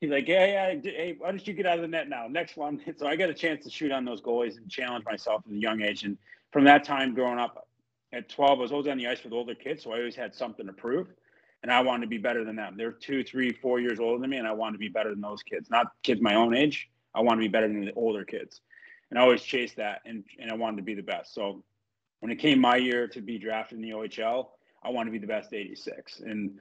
he's 0.00 0.10
like, 0.10 0.28
yeah, 0.28 0.46
yeah, 0.72 0.80
hey, 0.82 1.16
why 1.18 1.30
don't 1.30 1.46
you 1.46 1.54
get 1.54 1.66
out 1.66 1.76
of 1.76 1.82
the 1.82 1.88
net 1.88 2.08
now? 2.08 2.26
Next 2.28 2.56
one. 2.56 2.80
So 2.96 3.06
I 3.06 3.16
got 3.16 3.30
a 3.30 3.34
chance 3.34 3.64
to 3.64 3.70
shoot 3.70 3.92
on 3.92 4.04
those 4.04 4.20
goalies 4.20 4.56
and 4.56 4.68
challenge 4.68 5.04
myself 5.04 5.42
at 5.46 5.52
a 5.52 5.56
young 5.56 5.82
age. 5.82 6.04
And 6.04 6.16
from 6.52 6.64
that 6.64 6.84
time 6.84 7.14
growing 7.14 7.38
up 7.38 7.68
at 8.12 8.28
12, 8.28 8.58
I 8.58 8.62
was 8.62 8.72
always 8.72 8.88
on 8.88 8.98
the 8.98 9.06
ice 9.06 9.22
with 9.22 9.32
older 9.32 9.54
kids. 9.54 9.84
So 9.84 9.92
I 9.92 9.98
always 9.98 10.16
had 10.16 10.34
something 10.34 10.66
to 10.66 10.72
prove. 10.72 11.08
And 11.62 11.72
I 11.72 11.80
wanted 11.80 12.02
to 12.02 12.08
be 12.08 12.18
better 12.18 12.44
than 12.44 12.56
them. 12.56 12.76
They're 12.76 12.92
two, 12.92 13.24
three, 13.24 13.52
four 13.52 13.80
years 13.80 13.98
older 13.98 14.20
than 14.20 14.30
me. 14.30 14.36
And 14.36 14.46
I 14.46 14.52
wanted 14.52 14.74
to 14.74 14.78
be 14.78 14.88
better 14.88 15.10
than 15.10 15.20
those 15.20 15.42
kids, 15.42 15.70
not 15.70 15.92
kids 16.02 16.20
my 16.20 16.34
own 16.34 16.56
age. 16.56 16.88
I 17.14 17.20
wanted 17.20 17.42
to 17.42 17.48
be 17.48 17.52
better 17.52 17.68
than 17.68 17.84
the 17.84 17.92
older 17.94 18.24
kids. 18.24 18.60
And 19.10 19.18
I 19.18 19.22
always 19.22 19.42
chased 19.42 19.76
that. 19.76 20.00
And, 20.04 20.24
and 20.38 20.50
I 20.50 20.54
wanted 20.54 20.76
to 20.76 20.82
be 20.82 20.94
the 20.94 21.02
best. 21.02 21.34
So 21.34 21.62
when 22.20 22.30
it 22.30 22.36
came 22.36 22.60
my 22.60 22.76
year 22.76 23.08
to 23.08 23.20
be 23.20 23.38
drafted 23.38 23.78
in 23.78 23.82
the 23.82 23.90
OHL, 23.90 24.48
I 24.82 24.90
want 24.90 25.06
to 25.06 25.12
be 25.12 25.18
the 25.18 25.26
best 25.26 25.52
86. 25.52 26.20
And 26.20 26.58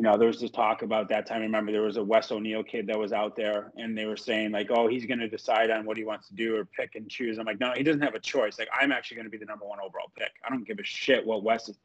you 0.00 0.04
know, 0.04 0.16
there 0.16 0.28
was 0.28 0.40
this 0.40 0.50
talk 0.50 0.80
about 0.80 1.10
that 1.10 1.26
time. 1.26 1.42
I 1.42 1.44
remember 1.44 1.72
there 1.72 1.82
was 1.82 1.98
a 1.98 2.02
Wes 2.02 2.32
O'Neill 2.32 2.62
kid 2.62 2.86
that 2.86 2.98
was 2.98 3.12
out 3.12 3.36
there, 3.36 3.70
and 3.76 3.96
they 3.98 4.06
were 4.06 4.16
saying 4.16 4.50
like, 4.50 4.68
"Oh, 4.70 4.88
he's 4.88 5.04
going 5.04 5.18
to 5.18 5.28
decide 5.28 5.70
on 5.70 5.84
what 5.84 5.98
he 5.98 6.04
wants 6.04 6.28
to 6.28 6.34
do 6.34 6.56
or 6.56 6.64
pick 6.64 6.94
and 6.94 7.06
choose." 7.06 7.36
I'm 7.36 7.44
like, 7.44 7.60
"No, 7.60 7.74
he 7.76 7.82
doesn't 7.82 8.00
have 8.00 8.14
a 8.14 8.20
choice. 8.20 8.58
Like, 8.58 8.70
I'm 8.72 8.92
actually 8.92 9.16
going 9.16 9.26
to 9.26 9.30
be 9.30 9.36
the 9.36 9.44
number 9.44 9.66
one 9.66 9.78
overall 9.78 10.10
pick. 10.16 10.30
I 10.42 10.48
don't 10.48 10.66
give 10.66 10.78
a 10.78 10.84
shit 10.84 11.26
what 11.26 11.42
Wes 11.42 11.68
is." 11.68 11.78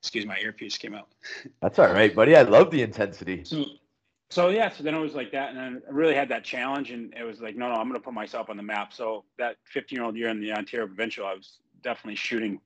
Excuse 0.00 0.26
my 0.26 0.36
earpiece 0.38 0.76
came 0.78 0.94
out. 0.94 1.08
That's 1.62 1.78
all 1.78 1.92
right, 1.92 2.12
buddy. 2.12 2.34
I 2.34 2.42
love 2.42 2.72
the 2.72 2.82
intensity. 2.82 3.44
So, 3.44 3.64
so 4.30 4.48
yeah. 4.48 4.70
So 4.70 4.82
then 4.82 4.96
it 4.96 5.00
was 5.00 5.14
like 5.14 5.30
that, 5.30 5.54
and 5.54 5.60
I 5.60 5.90
really 5.92 6.16
had 6.16 6.28
that 6.30 6.42
challenge, 6.42 6.90
and 6.90 7.14
it 7.14 7.22
was 7.22 7.40
like, 7.40 7.54
no, 7.54 7.68
no, 7.68 7.74
I'm 7.74 7.88
going 7.88 8.00
to 8.00 8.04
put 8.04 8.14
myself 8.14 8.50
on 8.50 8.56
the 8.56 8.64
map. 8.64 8.92
So 8.92 9.24
that 9.38 9.58
15 9.72 9.96
year 9.96 10.04
old 10.04 10.16
year 10.16 10.28
in 10.28 10.40
the 10.40 10.50
Ontario 10.52 10.88
Provincial, 10.88 11.24
I 11.24 11.34
was 11.34 11.58
definitely 11.82 12.16
shooting 12.16 12.60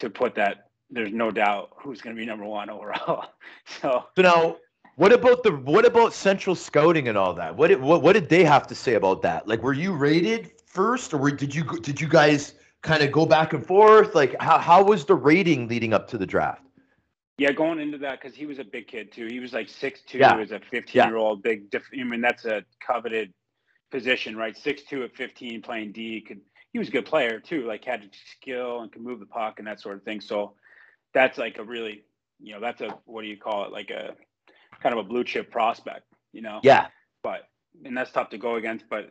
to 0.00 0.10
put 0.10 0.34
that 0.34 0.65
there's 0.90 1.12
no 1.12 1.30
doubt 1.30 1.70
who's 1.76 2.00
going 2.00 2.14
to 2.14 2.20
be 2.20 2.26
number 2.26 2.44
one 2.44 2.70
overall. 2.70 3.26
so, 3.80 4.04
so 4.14 4.22
now, 4.22 4.56
what 4.96 5.12
about 5.12 5.42
the 5.42 5.52
what 5.52 5.84
about 5.84 6.12
Central 6.12 6.54
Scouting 6.54 7.08
and 7.08 7.18
all 7.18 7.34
that? 7.34 7.56
What 7.56 7.68
did 7.68 7.80
what, 7.80 8.02
what 8.02 8.14
did 8.14 8.28
they 8.28 8.44
have 8.44 8.66
to 8.68 8.74
say 8.74 8.94
about 8.94 9.22
that? 9.22 9.46
Like, 9.46 9.62
were 9.62 9.72
you 9.72 9.92
rated 9.92 10.52
first, 10.66 11.12
or 11.12 11.18
were, 11.18 11.30
did 11.30 11.54
you 11.54 11.64
did 11.80 12.00
you 12.00 12.08
guys 12.08 12.54
kind 12.82 13.02
of 13.02 13.12
go 13.12 13.26
back 13.26 13.52
and 13.52 13.64
forth? 13.64 14.14
Like, 14.14 14.40
how 14.40 14.58
how 14.58 14.82
was 14.82 15.04
the 15.04 15.14
rating 15.14 15.68
leading 15.68 15.92
up 15.92 16.08
to 16.08 16.18
the 16.18 16.26
draft? 16.26 16.62
Yeah, 17.38 17.52
going 17.52 17.78
into 17.80 17.98
that 17.98 18.20
because 18.20 18.34
he 18.34 18.46
was 18.46 18.58
a 18.58 18.64
big 18.64 18.86
kid 18.86 19.12
too. 19.12 19.26
He 19.26 19.40
was 19.40 19.52
like 19.52 19.68
six 19.68 20.00
two. 20.06 20.18
Yeah. 20.18 20.34
He 20.34 20.40
was 20.40 20.52
a 20.52 20.60
fifteen 20.60 21.04
year 21.04 21.16
old 21.16 21.42
big. 21.42 21.64
I 21.74 22.04
mean, 22.04 22.22
that's 22.22 22.46
a 22.46 22.64
coveted 22.80 23.34
position, 23.90 24.36
right? 24.36 24.56
Six 24.56 24.82
two 24.84 25.02
at 25.02 25.14
fifteen, 25.14 25.60
playing 25.60 25.92
D. 25.92 26.22
Could 26.22 26.40
he 26.72 26.78
was 26.78 26.88
a 26.88 26.92
good 26.92 27.06
player 27.06 27.40
too. 27.40 27.66
Like 27.66 27.84
had 27.84 28.08
skill 28.30 28.80
and 28.80 28.90
could 28.90 29.02
move 29.02 29.20
the 29.20 29.26
puck 29.26 29.58
and 29.58 29.66
that 29.66 29.80
sort 29.80 29.96
of 29.96 30.02
thing. 30.02 30.20
So 30.20 30.54
that's 31.16 31.38
like 31.38 31.56
a 31.56 31.64
really, 31.64 32.02
you 32.38 32.52
know, 32.52 32.60
that's 32.60 32.82
a 32.82 32.98
what 33.06 33.22
do 33.22 33.28
you 33.28 33.38
call 33.38 33.64
it? 33.64 33.72
Like 33.72 33.88
a 33.88 34.14
kind 34.82 34.92
of 34.92 34.98
a 34.98 35.08
blue 35.08 35.24
chip 35.24 35.50
prospect, 35.50 36.04
you 36.32 36.42
know? 36.42 36.60
Yeah. 36.62 36.88
But 37.22 37.48
and 37.84 37.96
that's 37.96 38.12
tough 38.12 38.28
to 38.30 38.38
go 38.38 38.56
against, 38.56 38.84
but 38.90 39.10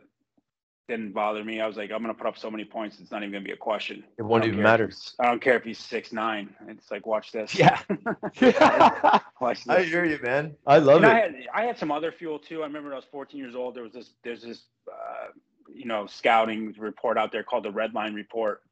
didn't 0.86 1.12
bother 1.12 1.42
me. 1.42 1.60
I 1.60 1.66
was 1.66 1.76
like, 1.76 1.90
I'm 1.90 2.02
gonna 2.02 2.14
put 2.14 2.28
up 2.28 2.38
so 2.38 2.48
many 2.48 2.64
points, 2.64 3.00
it's 3.00 3.10
not 3.10 3.22
even 3.22 3.32
gonna 3.32 3.44
be 3.44 3.50
a 3.50 3.56
question. 3.56 4.04
It 4.18 4.22
won't 4.22 4.44
even 4.44 4.62
matter. 4.62 4.88
I 5.18 5.26
don't 5.26 5.42
care 5.42 5.56
if 5.56 5.64
he's 5.64 5.80
six 5.80 6.12
nine. 6.12 6.54
It's 6.68 6.92
like 6.92 7.06
watch 7.06 7.32
this. 7.32 7.52
Yeah. 7.56 7.80
watch 9.40 9.64
this. 9.64 9.68
I 9.68 9.82
hear 9.82 10.04
you, 10.04 10.20
man. 10.22 10.54
I 10.64 10.78
love 10.78 11.02
and 11.02 11.06
it. 11.06 11.08
I 11.08 11.18
had 11.18 11.34
I 11.54 11.64
had 11.64 11.76
some 11.76 11.90
other 11.90 12.12
fuel 12.12 12.38
too. 12.38 12.62
I 12.62 12.66
remember 12.66 12.90
when 12.90 12.94
I 12.94 12.98
was 12.98 13.06
14 13.10 13.40
years 13.40 13.56
old. 13.56 13.74
There 13.74 13.82
was 13.82 13.92
this 13.92 14.10
there's 14.22 14.42
this 14.42 14.62
uh, 14.88 15.32
you 15.74 15.86
know 15.86 16.06
scouting 16.06 16.72
report 16.78 17.18
out 17.18 17.32
there 17.32 17.42
called 17.42 17.64
the 17.64 17.72
Red 17.72 17.94
Line 17.94 18.14
Report. 18.14 18.62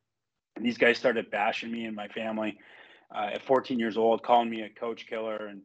And 0.55 0.65
these 0.65 0.79
guys 0.79 0.99
started 0.99 1.33
bashing 1.33 1.73
me 1.73 1.87
and 1.87 1.97
my 1.97 2.07
family 2.07 2.59
uh, 3.15 3.31
at 3.33 3.43
14 3.43 3.79
years 3.79 3.97
old, 3.97 4.23
calling 4.23 4.51
me 4.51 4.63
a 4.63 4.69
coach 4.69 5.07
killer 5.07 5.47
and 5.47 5.63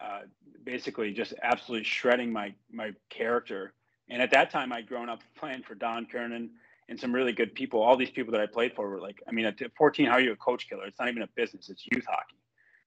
uh, 0.00 0.20
basically 0.64 1.12
just 1.12 1.34
absolutely 1.42 1.84
shredding 1.84 2.32
my 2.32 2.52
my 2.70 2.92
character. 3.08 3.74
And 4.08 4.20
at 4.20 4.30
that 4.32 4.50
time, 4.50 4.72
I'd 4.72 4.88
grown 4.88 5.08
up 5.08 5.20
playing 5.38 5.62
for 5.62 5.74
Don 5.74 6.06
Kernan 6.06 6.50
and 6.88 6.98
some 6.98 7.14
really 7.14 7.32
good 7.32 7.54
people. 7.54 7.82
All 7.82 7.96
these 7.96 8.10
people 8.10 8.32
that 8.32 8.40
I 8.40 8.46
played 8.46 8.74
for 8.74 8.88
were 8.88 9.00
like, 9.00 9.22
I 9.28 9.32
mean, 9.32 9.46
at 9.46 9.58
14, 9.76 10.06
how 10.06 10.12
are 10.12 10.20
you 10.20 10.32
a 10.32 10.36
coach 10.36 10.68
killer? 10.68 10.86
It's 10.86 10.98
not 10.98 11.08
even 11.08 11.22
a 11.22 11.28
business; 11.36 11.68
it's 11.68 11.84
youth 11.90 12.04
hockey. 12.08 12.36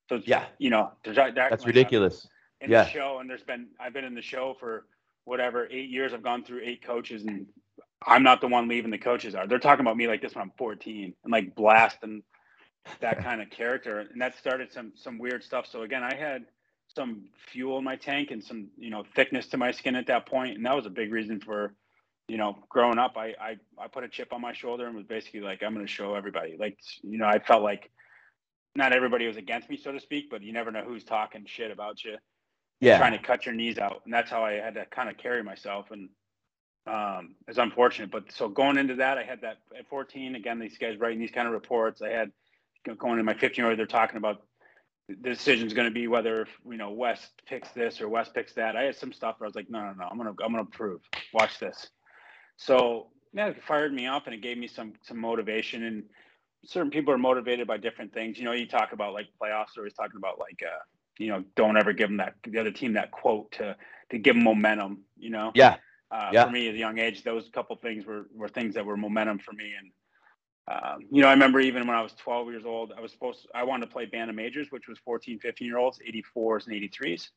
So 0.09 0.21
yeah, 0.25 0.45
you 0.57 0.69
know, 0.69 0.91
that, 1.05 1.35
that's 1.35 1.65
ridiculous. 1.65 2.27
In 2.61 2.69
yeah. 2.69 2.83
the 2.83 2.89
show, 2.89 3.19
and 3.19 3.29
there's 3.29 3.43
been 3.43 3.67
I've 3.79 3.93
been 3.93 4.05
in 4.05 4.15
the 4.15 4.21
show 4.21 4.55
for 4.59 4.85
whatever 5.25 5.67
eight 5.71 5.89
years. 5.89 6.13
I've 6.13 6.23
gone 6.23 6.43
through 6.43 6.61
eight 6.63 6.83
coaches, 6.85 7.23
and 7.23 7.45
I'm 8.05 8.23
not 8.23 8.41
the 8.41 8.47
one 8.47 8.67
leaving. 8.67 8.91
The 8.91 8.97
coaches 8.97 9.35
are. 9.35 9.47
They're 9.47 9.59
talking 9.59 9.81
about 9.81 9.97
me 9.97 10.07
like 10.07 10.21
this 10.21 10.35
when 10.35 10.41
I'm 10.41 10.51
14 10.57 11.13
and 11.23 11.31
like 11.31 11.55
blasting 11.55 12.23
that 12.99 13.23
kind 13.23 13.41
of 13.41 13.49
character, 13.49 13.99
and 13.99 14.21
that 14.21 14.37
started 14.37 14.71
some 14.71 14.91
some 14.95 15.17
weird 15.17 15.43
stuff. 15.43 15.65
So 15.69 15.83
again, 15.83 16.03
I 16.03 16.15
had 16.15 16.45
some 16.95 17.25
fuel 17.51 17.77
in 17.77 17.83
my 17.83 17.95
tank 17.95 18.31
and 18.31 18.43
some 18.43 18.67
you 18.77 18.89
know 18.89 19.03
thickness 19.15 19.47
to 19.47 19.57
my 19.57 19.71
skin 19.71 19.95
at 19.95 20.07
that 20.07 20.25
point, 20.25 20.57
and 20.57 20.65
that 20.65 20.75
was 20.75 20.85
a 20.85 20.89
big 20.89 21.11
reason 21.11 21.39
for 21.39 21.73
you 22.27 22.37
know 22.37 22.57
growing 22.69 22.97
up. 22.97 23.13
I 23.17 23.33
I, 23.39 23.57
I 23.77 23.87
put 23.87 24.03
a 24.03 24.09
chip 24.09 24.33
on 24.33 24.41
my 24.41 24.53
shoulder 24.53 24.87
and 24.87 24.95
was 24.95 25.05
basically 25.05 25.41
like 25.41 25.63
I'm 25.63 25.73
going 25.73 25.85
to 25.85 25.91
show 25.91 26.15
everybody. 26.15 26.57
Like 26.59 26.77
you 27.01 27.17
know, 27.17 27.27
I 27.27 27.39
felt 27.39 27.63
like 27.63 27.89
not 28.75 28.93
everybody 28.93 29.27
was 29.27 29.37
against 29.37 29.69
me, 29.69 29.77
so 29.77 29.91
to 29.91 29.99
speak, 29.99 30.29
but 30.29 30.41
you 30.41 30.51
never 30.51 30.71
know 30.71 30.83
who's 30.83 31.03
talking 31.03 31.45
shit 31.45 31.71
about 31.71 32.03
you. 32.03 32.17
Yeah, 32.79 32.97
trying 32.97 33.13
to 33.13 33.19
cut 33.19 33.45
your 33.45 33.55
knees 33.55 33.77
out, 33.77 34.01
and 34.05 34.13
that's 34.13 34.29
how 34.29 34.43
I 34.43 34.53
had 34.53 34.73
to 34.73 34.85
kind 34.87 35.09
of 35.09 35.17
carry 35.17 35.43
myself 35.43 35.91
and 35.91 36.09
um, 36.85 37.35
it's 37.47 37.57
unfortunate. 37.57 38.11
But 38.11 38.31
so 38.31 38.49
going 38.49 38.77
into 38.77 38.95
that, 38.95 39.17
I 39.17 39.23
had 39.23 39.41
that 39.41 39.59
at 39.77 39.87
14. 39.87 40.35
Again, 40.35 40.59
these 40.59 40.77
guys 40.77 40.99
writing 40.99 41.19
these 41.19 41.31
kind 41.31 41.47
of 41.47 41.53
reports. 41.53 42.01
I 42.01 42.09
had 42.09 42.31
going 42.97 43.19
in 43.19 43.25
my 43.25 43.33
15 43.33 43.61
year 43.61 43.69
old, 43.69 43.79
they're 43.79 43.85
talking 43.85 44.17
about 44.17 44.43
the 45.09 45.15
decision 45.15 45.67
is 45.67 45.73
going 45.73 45.87
to 45.87 45.93
be 45.93 46.07
whether 46.07 46.47
you 46.69 46.77
know 46.77 46.91
Wes 46.91 47.29
picks 47.47 47.69
this 47.71 48.01
or 48.01 48.07
Wes 48.07 48.29
picks 48.29 48.53
that. 48.53 48.75
I 48.75 48.83
had 48.83 48.95
some 48.95 49.11
stuff 49.11 49.35
where 49.37 49.47
I 49.47 49.49
was 49.49 49.55
like, 49.55 49.69
no, 49.69 49.79
no, 49.79 49.93
no, 49.93 50.07
I'm 50.09 50.17
gonna 50.17 50.33
I'm 50.43 50.51
gonna 50.51 50.65
prove. 50.65 51.01
Watch 51.33 51.59
this. 51.59 51.89
So 52.57 53.07
yeah, 53.33 53.47
it 53.47 53.63
fired 53.63 53.93
me 53.93 54.07
up 54.07 54.25
and 54.25 54.33
it 54.33 54.41
gave 54.41 54.57
me 54.57 54.67
some 54.67 54.93
some 55.03 55.19
motivation. 55.19 55.83
And 55.83 56.03
certain 56.65 56.91
people 56.91 57.13
are 57.13 57.17
motivated 57.17 57.67
by 57.67 57.77
different 57.77 58.13
things. 58.13 58.37
You 58.37 58.45
know, 58.45 58.53
you 58.53 58.67
talk 58.67 58.93
about 58.93 59.13
like 59.13 59.27
playoffs. 59.41 59.77
Always 59.77 59.93
talking 59.93 60.17
about 60.17 60.39
like 60.39 60.61
uh, 60.63 60.79
you 61.17 61.27
know, 61.27 61.43
don't 61.55 61.77
ever 61.77 61.93
give 61.93 62.09
them 62.09 62.17
that 62.17 62.35
the 62.43 62.59
other 62.59 62.71
team 62.71 62.93
that 62.93 63.11
quote 63.11 63.51
to 63.53 63.75
to 64.11 64.17
give 64.17 64.35
them 64.35 64.43
momentum. 64.43 64.99
You 65.17 65.31
know. 65.31 65.51
Yeah. 65.53 65.77
Uh, 66.11 66.29
yeah. 66.31 66.45
For 66.45 66.51
me, 66.51 66.69
at 66.69 66.75
a 66.75 66.77
young 66.77 66.99
age, 66.99 67.23
those 67.23 67.49
couple 67.53 67.75
things 67.75 68.05
were 68.05 68.27
were 68.33 68.47
things 68.47 68.75
that 68.75 68.85
were 68.85 68.95
momentum 68.95 69.39
for 69.39 69.51
me 69.51 69.73
and 69.77 69.91
Um, 70.71 71.05
you 71.11 71.21
know, 71.21 71.27
I 71.27 71.31
remember 71.31 71.59
even 71.59 71.87
when 71.87 71.97
I 71.97 72.01
was 72.01 72.13
12 72.13 72.47
years 72.49 72.65
old, 72.65 72.93
I 72.97 73.01
was 73.01 73.11
supposed 73.11 73.43
to, 73.43 73.47
I 73.53 73.63
wanted 73.63 73.87
to 73.87 73.91
play 73.91 74.05
bantam 74.05 74.35
majors, 74.37 74.67
which 74.71 74.87
was 74.87 74.97
14, 74.99 75.39
15 75.39 75.67
year 75.67 75.77
olds, 75.77 75.99
84s 75.99 76.67
and 76.67 76.75
83s. 76.75 77.29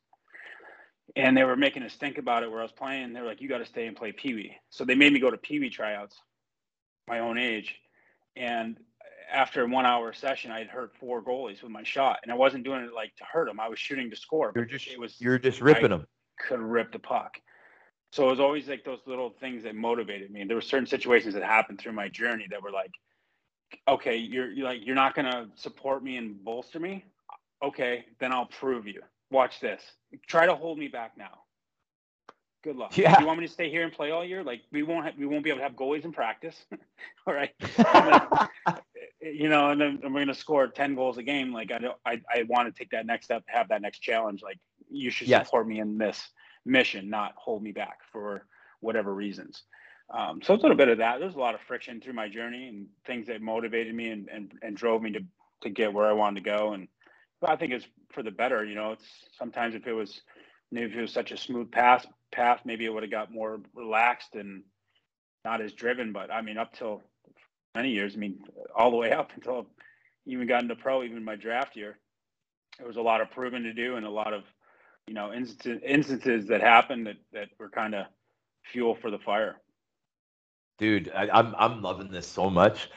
And 1.15 1.37
they 1.37 1.45
were 1.45 1.57
making 1.57 1.83
us 1.83 1.95
think 1.95 2.19
about 2.19 2.43
it 2.43 2.51
where 2.51 2.61
I 2.61 2.65
was 2.65 2.73
playing. 2.73 3.13
They 3.13 3.21
were 3.21 3.27
like, 3.27 3.41
you 3.41 3.49
got 3.49 3.59
to 3.59 3.67
stay 3.67 3.87
and 3.87 3.97
play 3.97 4.13
Pee 4.13 4.35
Wee. 4.35 4.57
So 4.71 4.85
they 4.85 4.95
made 4.95 5.13
me 5.13 5.21
go 5.21 5.31
to 5.31 5.37
Pee 5.37 5.61
Wee 5.61 5.71
tryouts, 5.71 6.17
my 7.09 7.21
own 7.21 7.39
age. 7.39 7.77
And 8.37 8.77
after 9.33 9.63
a 9.63 9.67
one 9.67 9.87
hour 9.87 10.13
session, 10.13 10.51
I 10.51 10.59
had 10.59 10.69
hurt 10.69 10.93
four 11.01 11.23
goalies 11.23 11.63
with 11.63 11.73
my 11.73 11.83
shot. 11.83 12.21
And 12.23 12.31
I 12.31 12.37
wasn't 12.37 12.65
doing 12.65 12.83
it 12.83 12.93
like 12.93 13.15
to 13.17 13.25
hurt 13.25 13.47
them. 13.47 13.59
I 13.59 13.69
was 13.69 13.79
shooting 13.79 14.11
to 14.11 14.17
score. 14.17 14.53
You're 14.55 14.65
just, 14.65 14.89
it 14.89 15.01
was, 15.01 15.21
you're 15.21 15.39
just 15.39 15.61
ripping 15.61 15.87
I 15.87 15.89
them. 15.89 16.07
could 16.39 16.61
rip 16.61 16.93
the 16.93 16.99
puck. 16.99 17.39
So 18.13 18.27
it 18.27 18.31
was 18.31 18.41
always 18.41 18.69
like 18.69 18.85
those 18.85 19.01
little 19.07 19.31
things 19.41 19.65
that 19.65 19.75
motivated 19.75 20.31
me. 20.31 20.41
And 20.41 20.51
there 20.51 20.57
were 20.57 20.61
certain 20.61 20.87
situations 20.87 21.35
that 21.35 21.43
happened 21.43 21.81
through 21.81 21.93
my 21.93 22.09
journey 22.09 22.47
that 22.51 22.63
were 22.63 22.71
like, 22.71 22.93
okay, 23.89 24.17
you're, 24.17 24.51
you're 24.51 24.65
like, 24.67 24.85
you're 24.85 24.95
not 24.95 25.15
going 25.15 25.27
to 25.27 25.49
support 25.55 26.03
me 26.03 26.17
and 26.17 26.43
bolster 26.45 26.81
me. 26.81 27.05
Okay, 27.63 28.05
then 28.19 28.33
I'll 28.33 28.47
prove 28.47 28.87
you. 28.87 29.03
Watch 29.31 29.61
this. 29.61 29.83
Try 30.27 30.47
to 30.47 30.55
hold 30.55 30.79
me 30.79 30.89
back 30.89 31.13
now. 31.17 31.39
Good 32.63 32.77
luck. 32.77 32.97
Yeah. 32.97 33.21
You 33.21 33.27
want 33.27 33.39
me 33.39 33.47
to 33.47 33.53
stay 33.53 33.71
here 33.71 33.85
and 33.85 33.93
play 33.93 34.11
all 34.11 34.25
year? 34.25 34.43
Like 34.43 34.63
we 34.73 34.83
won't 34.83 35.05
have, 35.05 35.17
we 35.17 35.27
won't 35.27 35.45
be 35.45 35.51
able 35.51 35.59
to 35.59 35.63
have 35.65 35.75
goalies 35.75 36.05
in 36.05 36.13
practice. 36.13 36.65
all 37.27 37.35
right. 37.35 37.53
you 39.23 39.49
know, 39.49 39.71
and 39.71 39.81
then 39.81 40.01
we're 40.03 40.11
going 40.11 40.27
to 40.29 40.35
score 40.35 40.67
10 40.67 40.95
goals 40.97 41.17
a 41.17 41.23
game. 41.23 41.53
Like 41.53 41.71
I 41.71 41.79
don't, 41.79 41.97
I, 42.05 42.21
I 42.33 42.43
want 42.49 42.73
to 42.73 42.77
take 42.77 42.91
that 42.91 43.07
next 43.07 43.27
step, 43.27 43.45
have 43.47 43.69
that 43.69 43.83
next 43.83 44.01
challenge. 44.01 44.43
Like 44.43 44.59
you 44.91 45.11
should 45.11 45.29
Yes. 45.29 45.47
support 45.47 45.69
me 45.69 45.79
in 45.81 45.97
this 45.97 46.29
mission, 46.65 47.09
not 47.09 47.35
hold 47.37 47.63
me 47.63 47.73
back 47.73 47.99
for 48.13 48.47
whatever 48.81 49.15
reasons. 49.15 49.63
Um, 50.09 50.41
so 50.43 50.55
it's 50.55 50.63
a 50.63 50.67
little 50.67 50.77
bit 50.77 50.89
of 50.89 50.99
that. 50.99 51.19
There's 51.19 51.35
a 51.35 51.39
lot 51.39 51.55
of 51.55 51.61
friction 51.67 52.01
through 52.01 52.13
my 52.13 52.29
journey 52.29 52.69
and 52.69 52.87
things 53.07 53.27
that 53.27 53.43
motivated 53.43 53.95
me 53.95 54.11
and, 54.11 54.29
and, 54.29 54.53
and 54.63 54.77
drove 54.77 55.03
me 55.03 55.13
to, 55.13 55.21
to 55.63 55.71
get 55.71 55.93
where 55.93 56.07
I 56.07 56.13
wanted 56.13 56.45
to 56.45 56.51
go. 56.51 56.73
And 56.73 56.89
I 57.45 57.57
think 57.57 57.73
it's 57.73 57.87
for 58.13 58.23
the 58.23 58.31
better, 58.31 58.65
you 58.65 58.75
know, 58.75 58.93
it's 58.93 59.05
sometimes 59.39 59.75
if 59.75 59.87
it 59.87 59.93
was, 59.93 60.21
maybe 60.71 60.93
if 60.93 60.97
it 60.97 61.01
was 61.01 61.13
such 61.13 61.33
a 61.33 61.37
smooth 61.37 61.73
path, 61.73 62.07
path, 62.33 62.61
maybe 62.65 62.85
it 62.85 62.93
would 62.93 63.03
have 63.03 63.11
got 63.11 63.33
more 63.33 63.61
relaxed 63.75 64.35
and 64.35 64.63
not 65.45 65.61
as 65.61 65.73
driven. 65.73 66.13
But 66.13 66.31
I 66.31 66.41
mean, 66.41 66.57
up 66.57 66.73
till 66.73 67.03
many 67.75 67.91
years, 67.91 68.15
I 68.15 68.19
mean, 68.19 68.39
all 68.77 68.91
the 68.91 68.97
way 68.97 69.11
up 69.11 69.33
until 69.35 69.59
I 69.59 69.63
even 70.27 70.47
got 70.47 70.63
into 70.63 70.77
pro, 70.77 71.03
even 71.03 71.25
my 71.25 71.37
draft 71.37 71.77
year, 71.77 71.99
there 72.79 72.87
was 72.87 72.97
a 72.97 73.03
lot 73.03 73.21
of 73.21 73.31
proving 73.31 73.65
to 73.65 73.73
do 73.73 73.97
and 73.97 74.07
a 74.07 74.11
lot 74.11 74.33
of, 74.33 74.45
you 75.07 75.15
know, 75.15 75.33
instances, 75.33 75.81
instances 75.85 76.47
that 76.49 76.61
happened 76.61 77.07
that, 77.07 77.17
that 77.33 77.49
were 77.59 77.71
kind 77.71 77.95
of 77.95 78.07
fuel 78.73 78.97
for 79.01 79.11
the 79.11 79.19
fire. 79.19 79.57
Dude, 80.79 81.11
I, 81.15 81.29
I'm 81.33 81.55
I'm 81.59 81.83
loving 81.83 82.11
this 82.11 82.27
so 82.27 82.51
much. 82.51 82.91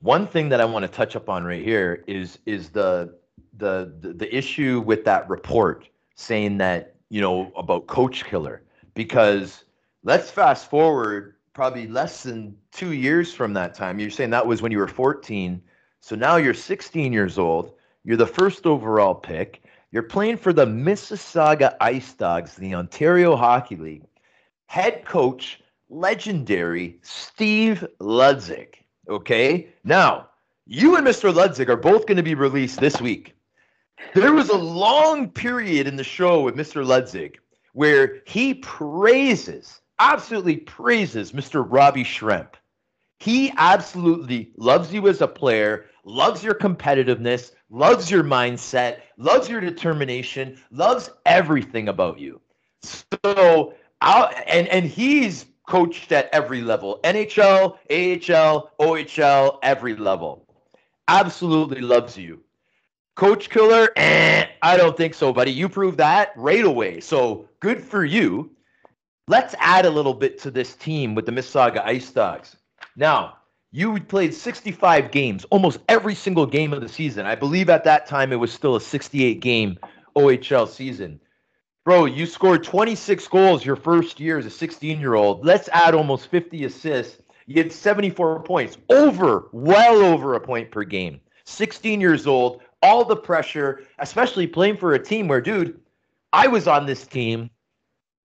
One 0.00 0.26
thing 0.26 0.48
that 0.50 0.60
I 0.60 0.64
want 0.64 0.84
to 0.84 0.88
touch 0.88 1.16
up 1.16 1.28
on 1.28 1.44
right 1.44 1.64
here 1.64 2.04
is 2.06 2.38
is 2.46 2.70
the 2.70 3.16
the 3.56 3.92
the, 4.00 4.12
the 4.12 4.36
issue 4.36 4.80
with 4.80 5.04
that 5.04 5.28
report 5.28 5.88
saying 6.14 6.58
that 6.58 6.94
you 7.08 7.20
know 7.20 7.52
about 7.56 7.86
coach 7.88 8.24
killer 8.24 8.62
because 8.94 9.64
let's 10.04 10.30
fast 10.30 10.70
forward 10.70 11.34
probably 11.54 11.86
less 11.88 12.22
than 12.22 12.56
two 12.72 12.92
years 12.92 13.32
from 13.32 13.52
that 13.54 13.74
time. 13.74 13.98
You're 13.98 14.10
saying 14.10 14.30
that 14.30 14.46
was 14.46 14.60
when 14.60 14.72
you 14.72 14.78
were 14.78 14.88
14, 14.88 15.62
so 16.00 16.16
now 16.16 16.36
you're 16.36 16.54
16 16.54 17.12
years 17.12 17.38
old. 17.38 17.72
You're 18.04 18.16
the 18.16 18.26
first 18.26 18.66
overall 18.66 19.14
pick. 19.14 19.62
You're 19.90 20.02
playing 20.02 20.36
for 20.36 20.52
the 20.52 20.66
Mississauga 20.66 21.76
Ice 21.80 22.12
Dogs, 22.12 22.56
the 22.56 22.74
Ontario 22.74 23.36
Hockey 23.36 23.76
League. 23.76 24.02
Head 24.66 25.04
coach 25.04 25.60
legendary 25.94 26.98
Steve 27.02 27.86
Ludzik. 28.00 28.74
Okay. 29.08 29.68
Now, 29.84 30.28
you 30.66 30.96
and 30.96 31.06
Mr. 31.06 31.32
Ludzik 31.32 31.68
are 31.68 31.76
both 31.76 32.06
going 32.06 32.16
to 32.16 32.22
be 32.22 32.34
released 32.34 32.80
this 32.80 33.00
week. 33.00 33.34
There 34.14 34.32
was 34.32 34.48
a 34.48 34.58
long 34.58 35.30
period 35.30 35.86
in 35.86 35.96
the 35.96 36.04
show 36.04 36.42
with 36.42 36.56
Mr. 36.56 36.84
Ludzik 36.84 37.36
where 37.72 38.22
he 38.26 38.54
praises, 38.54 39.80
absolutely 39.98 40.58
praises 40.58 41.32
Mr. 41.32 41.64
Robbie 41.66 42.04
Schremp. 42.04 42.54
He 43.18 43.52
absolutely 43.56 44.52
loves 44.56 44.92
you 44.92 45.08
as 45.08 45.20
a 45.20 45.28
player, 45.28 45.86
loves 46.04 46.42
your 46.42 46.54
competitiveness, 46.54 47.52
loves 47.70 48.10
your 48.10 48.24
mindset, 48.24 49.00
loves 49.16 49.48
your 49.48 49.60
determination, 49.60 50.60
loves 50.70 51.10
everything 51.24 51.88
about 51.88 52.18
you. 52.18 52.40
So, 52.82 53.74
I'll, 54.00 54.30
and 54.46 54.68
and 54.68 54.84
he's 54.84 55.46
coached 55.66 56.12
at 56.12 56.28
every 56.32 56.60
level 56.60 57.00
NHL, 57.04 57.78
AHL, 57.90 58.70
OHL, 58.80 59.58
every 59.62 59.96
level. 59.96 60.46
Absolutely 61.08 61.80
loves 61.80 62.16
you. 62.16 62.40
Coach 63.14 63.48
Killer, 63.48 63.90
eh, 63.96 64.46
I 64.62 64.76
don't 64.76 64.96
think 64.96 65.14
so, 65.14 65.32
buddy. 65.32 65.52
You 65.52 65.68
proved 65.68 65.98
that 65.98 66.32
right 66.36 66.64
away. 66.64 67.00
So 67.00 67.48
good 67.60 67.80
for 67.80 68.04
you. 68.04 68.50
Let's 69.28 69.54
add 69.58 69.86
a 69.86 69.90
little 69.90 70.14
bit 70.14 70.38
to 70.40 70.50
this 70.50 70.74
team 70.74 71.14
with 71.14 71.24
the 71.24 71.32
Mississauga 71.32 71.84
Ice 71.84 72.10
Dogs. 72.10 72.56
Now, 72.96 73.38
you 73.70 73.98
played 74.00 74.34
65 74.34 75.10
games, 75.10 75.44
almost 75.46 75.80
every 75.88 76.14
single 76.14 76.46
game 76.46 76.72
of 76.72 76.80
the 76.80 76.88
season. 76.88 77.24
I 77.26 77.34
believe 77.34 77.70
at 77.70 77.84
that 77.84 78.06
time 78.06 78.32
it 78.32 78.36
was 78.36 78.52
still 78.52 78.76
a 78.76 78.80
68 78.80 79.40
game 79.40 79.78
OHL 80.16 80.68
season. 80.68 81.20
Bro, 81.84 82.06
you 82.06 82.24
scored 82.24 82.64
26 82.64 83.28
goals 83.28 83.62
your 83.62 83.76
first 83.76 84.18
year 84.18 84.38
as 84.38 84.46
a 84.46 84.50
16 84.50 84.98
year 84.98 85.12
old. 85.12 85.44
Let's 85.44 85.68
add 85.70 85.94
almost 85.94 86.28
50 86.28 86.64
assists. 86.64 87.20
You 87.44 87.62
had 87.62 87.70
74 87.70 88.42
points, 88.42 88.78
over, 88.88 89.50
well 89.52 89.96
over 89.96 90.32
a 90.32 90.40
point 90.40 90.70
per 90.70 90.82
game. 90.84 91.20
16 91.44 92.00
years 92.00 92.26
old, 92.26 92.62
all 92.82 93.04
the 93.04 93.16
pressure, 93.16 93.82
especially 93.98 94.46
playing 94.46 94.78
for 94.78 94.94
a 94.94 94.98
team 94.98 95.28
where, 95.28 95.42
dude, 95.42 95.78
I 96.32 96.46
was 96.46 96.66
on 96.66 96.86
this 96.86 97.06
team 97.06 97.50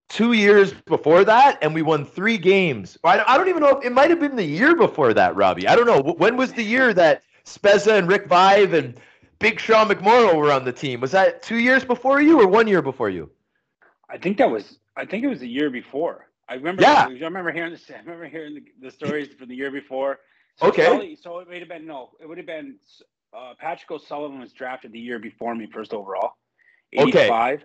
two 0.08 0.32
years 0.32 0.72
before 0.86 1.26
that, 1.26 1.60
and 1.62 1.74
we 1.74 1.82
won 1.82 2.06
three 2.06 2.38
games. 2.38 2.98
I 3.04 3.38
don't 3.38 3.50
even 3.50 3.62
know 3.62 3.78
if 3.78 3.86
it 3.86 3.91
might 3.91 4.10
have 4.10 4.22
been 4.22 4.38
the 4.38 4.43
year 4.43 4.74
before 4.74 5.13
that, 5.13 5.36
Robbie. 5.36 5.67
I 5.67 5.76
don't 5.76 5.86
know. 5.86 6.13
When 6.13 6.38
was 6.38 6.54
the 6.54 6.63
year 6.63 6.93
that 6.93 7.24
Spezza 7.43 8.00
and 8.00 8.08
Rick 8.08 8.28
Vive 8.28 8.74
and 8.74 8.98
Big 9.39 9.60
Sean 9.60 9.89
McMorrow 9.89 10.34
were 10.34 10.54
on 10.54 10.63
the 10.63 10.72
team? 10.72 11.02
Was 11.02 11.12
that 11.12 11.41
two 11.41 11.58
years 11.58 11.84
before 11.84 12.22
you 12.22 12.39
or 12.39 12.48
one 12.48 12.65
year 12.65 12.82
before 12.82 13.10
you? 13.10 13.30
I 14.10 14.17
think 14.17 14.38
that 14.38 14.50
was 14.50 14.80
I 14.95 15.06
think 15.06 15.24
it 15.24 15.28
was 15.28 15.39
the 15.39 15.48
year 15.48 15.69
before. 15.69 16.28
I 16.48 16.56
remember. 16.56 16.82
Yeah. 16.82 17.06
I 17.08 17.12
remember 17.12 17.52
hearing 17.52 17.72
this. 17.72 17.89
I 17.95 18.00
remember 18.00 18.26
hearing 18.26 18.56
the, 18.56 18.63
the 18.82 18.91
stories 18.91 19.30
from 19.38 19.48
the 19.50 19.56
year 19.56 19.72
before. 19.72 20.19
So 20.58 20.67
Okay. 20.67 20.86
Sully- 20.86 21.15
so 21.15 21.39
it 21.39 21.48
would 21.48 21.60
have 21.60 21.69
been 21.69 21.86
no. 21.86 22.12
It 22.19 22.28
would 22.28 22.38
have 22.38 22.48
been 22.48 22.76
uh, 23.34 23.54
Patrick 23.60 23.91
O'Sullivan 23.91 24.39
was 24.39 24.52
drafted 24.52 24.91
the 24.91 25.00
year 25.00 25.19
before 25.19 25.54
me, 25.56 25.67
first 25.72 25.93
overall. 25.93 26.34
Okay. 26.98 27.19
Eighty-five. 27.19 27.63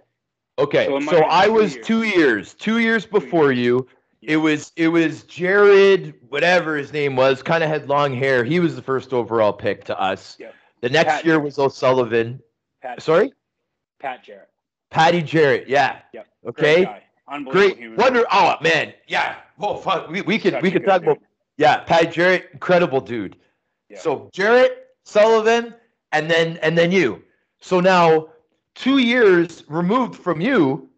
Okay, 0.57 0.87
So 0.87 1.01
so 1.01 1.25
I 1.29 1.47
two 1.47 1.53
was 1.53 1.75
years. 1.75 1.87
two 1.87 2.03
years, 2.05 2.55
two 2.55 2.79
years 2.79 3.07
before 3.07 3.51
years. 3.51 3.65
you. 3.65 3.89
It 4.23 4.37
was 4.37 4.71
it 4.77 4.89
was 4.89 5.25
Jared, 5.25 6.15
whatever 6.29 6.77
his 6.77 6.93
name 6.93 7.17
was, 7.17 7.43
kind 7.43 7.65
of 7.65 7.69
had 7.71 7.89
long 7.89 8.15
hair. 8.15 8.45
He 8.45 8.61
was 8.61 8.77
the 8.77 8.83
first 8.83 9.13
overall 9.13 9.53
pick 9.53 9.85
to 9.87 10.01
us. 10.01 10.37
Yep. 10.39 10.55
The 10.81 10.89
next 10.91 11.11
Pat 11.13 11.25
year 11.25 11.41
was 11.41 11.59
O'Sullivan. 11.59 12.41
Pat. 12.83 13.03
Sorry, 13.03 13.33
Pat 13.99 14.23
Jarrett. 14.23 14.49
Patty 14.91 15.23
Jarrett. 15.23 15.69
Yeah. 15.69 15.99
Yep. 16.13 16.27
Okay. 16.47 17.03
Great. 17.51 17.79
human. 17.79 17.97
Wonder. 17.97 18.25
Oh 18.31 18.57
man. 18.61 18.93
Yeah. 19.07 19.37
Oh 19.59 19.77
fuck. 19.77 20.09
We, 20.09 20.23
we 20.23 20.39
could 20.39 20.61
we 20.63 20.71
could 20.71 20.85
talk 20.85 21.01
dude. 21.01 21.11
about. 21.11 21.23
Yeah. 21.57 21.79
Patty 21.79 22.09
Jarrett, 22.09 22.51
incredible 22.53 23.01
dude. 23.01 23.37
Yeah. 23.89 23.99
So 23.99 24.31
Jarrett, 24.33 24.89
Sullivan, 25.05 25.75
and 26.13 26.31
then 26.31 26.59
and 26.59 26.77
then 26.77 26.93
you. 26.93 27.23
So 27.61 27.81
now, 27.81 28.29
two 28.75 28.99
years 28.99 29.65
removed 29.69 30.17
from 30.17 30.41
you, 30.41 30.89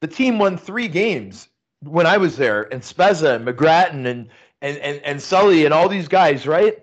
the 0.00 0.06
team 0.06 0.38
won 0.38 0.56
three 0.56 0.88
games 0.88 1.48
when 1.80 2.06
I 2.06 2.16
was 2.16 2.36
there, 2.36 2.72
and 2.72 2.82
Spezza 2.82 3.36
and 3.36 3.46
McGrattan 3.46 4.06
and 4.06 4.28
and 4.60 4.78
and 4.78 5.00
and 5.04 5.20
Sully 5.20 5.64
and 5.64 5.74
all 5.74 5.88
these 5.88 6.08
guys, 6.08 6.46
right? 6.46 6.82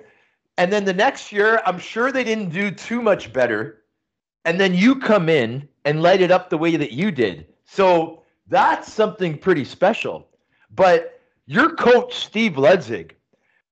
And 0.57 0.73
then 0.73 0.83
the 0.83 0.93
next 0.93 1.31
year, 1.31 1.61
I'm 1.65 1.79
sure 1.79 2.11
they 2.11 2.25
didn't 2.25 2.49
do 2.49 2.69
too 2.69 3.01
much 3.01 3.31
better. 3.31 3.83
And 4.43 4.59
then 4.59 4.73
you 4.73 4.99
come 4.99 5.29
in 5.29 5.67
and 5.85 6.03
light 6.03 6.21
it 6.21 6.31
up 6.31 6.49
the 6.49 6.57
way 6.57 6.75
that 6.75 6.91
you 6.91 7.11
did. 7.11 7.45
So 7.71 8.23
that's 8.47 8.91
something 8.91 9.37
pretty 9.37 9.63
special. 9.63 10.27
But 10.75 11.21
your 11.45 11.75
coach, 11.75 12.15
Steve 12.15 12.53
Ludzik, 12.53 13.11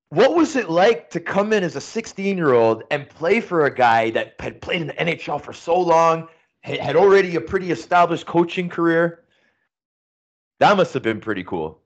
what 0.09 0.35
was 0.35 0.55
it 0.55 0.69
like 0.69 1.09
to 1.09 1.19
come 1.19 1.51
in 1.51 1.63
as 1.63 1.75
a 1.75 1.81
16 1.81 2.37
year 2.37 2.53
old 2.53 2.83
and 2.91 3.09
play 3.09 3.41
for 3.41 3.65
a 3.65 3.73
guy 3.73 4.11
that 4.11 4.35
had 4.39 4.61
played 4.61 4.81
in 4.81 4.87
the 4.87 4.93
NHL 4.93 5.41
for 5.41 5.51
so 5.51 5.79
long, 5.79 6.27
had 6.61 6.95
already 6.95 7.35
a 7.35 7.41
pretty 7.41 7.71
established 7.71 8.27
coaching 8.27 8.69
career? 8.69 9.23
That 10.59 10.77
must 10.77 10.93
have 10.93 11.03
been 11.03 11.19
pretty 11.19 11.43
cool. 11.43 11.79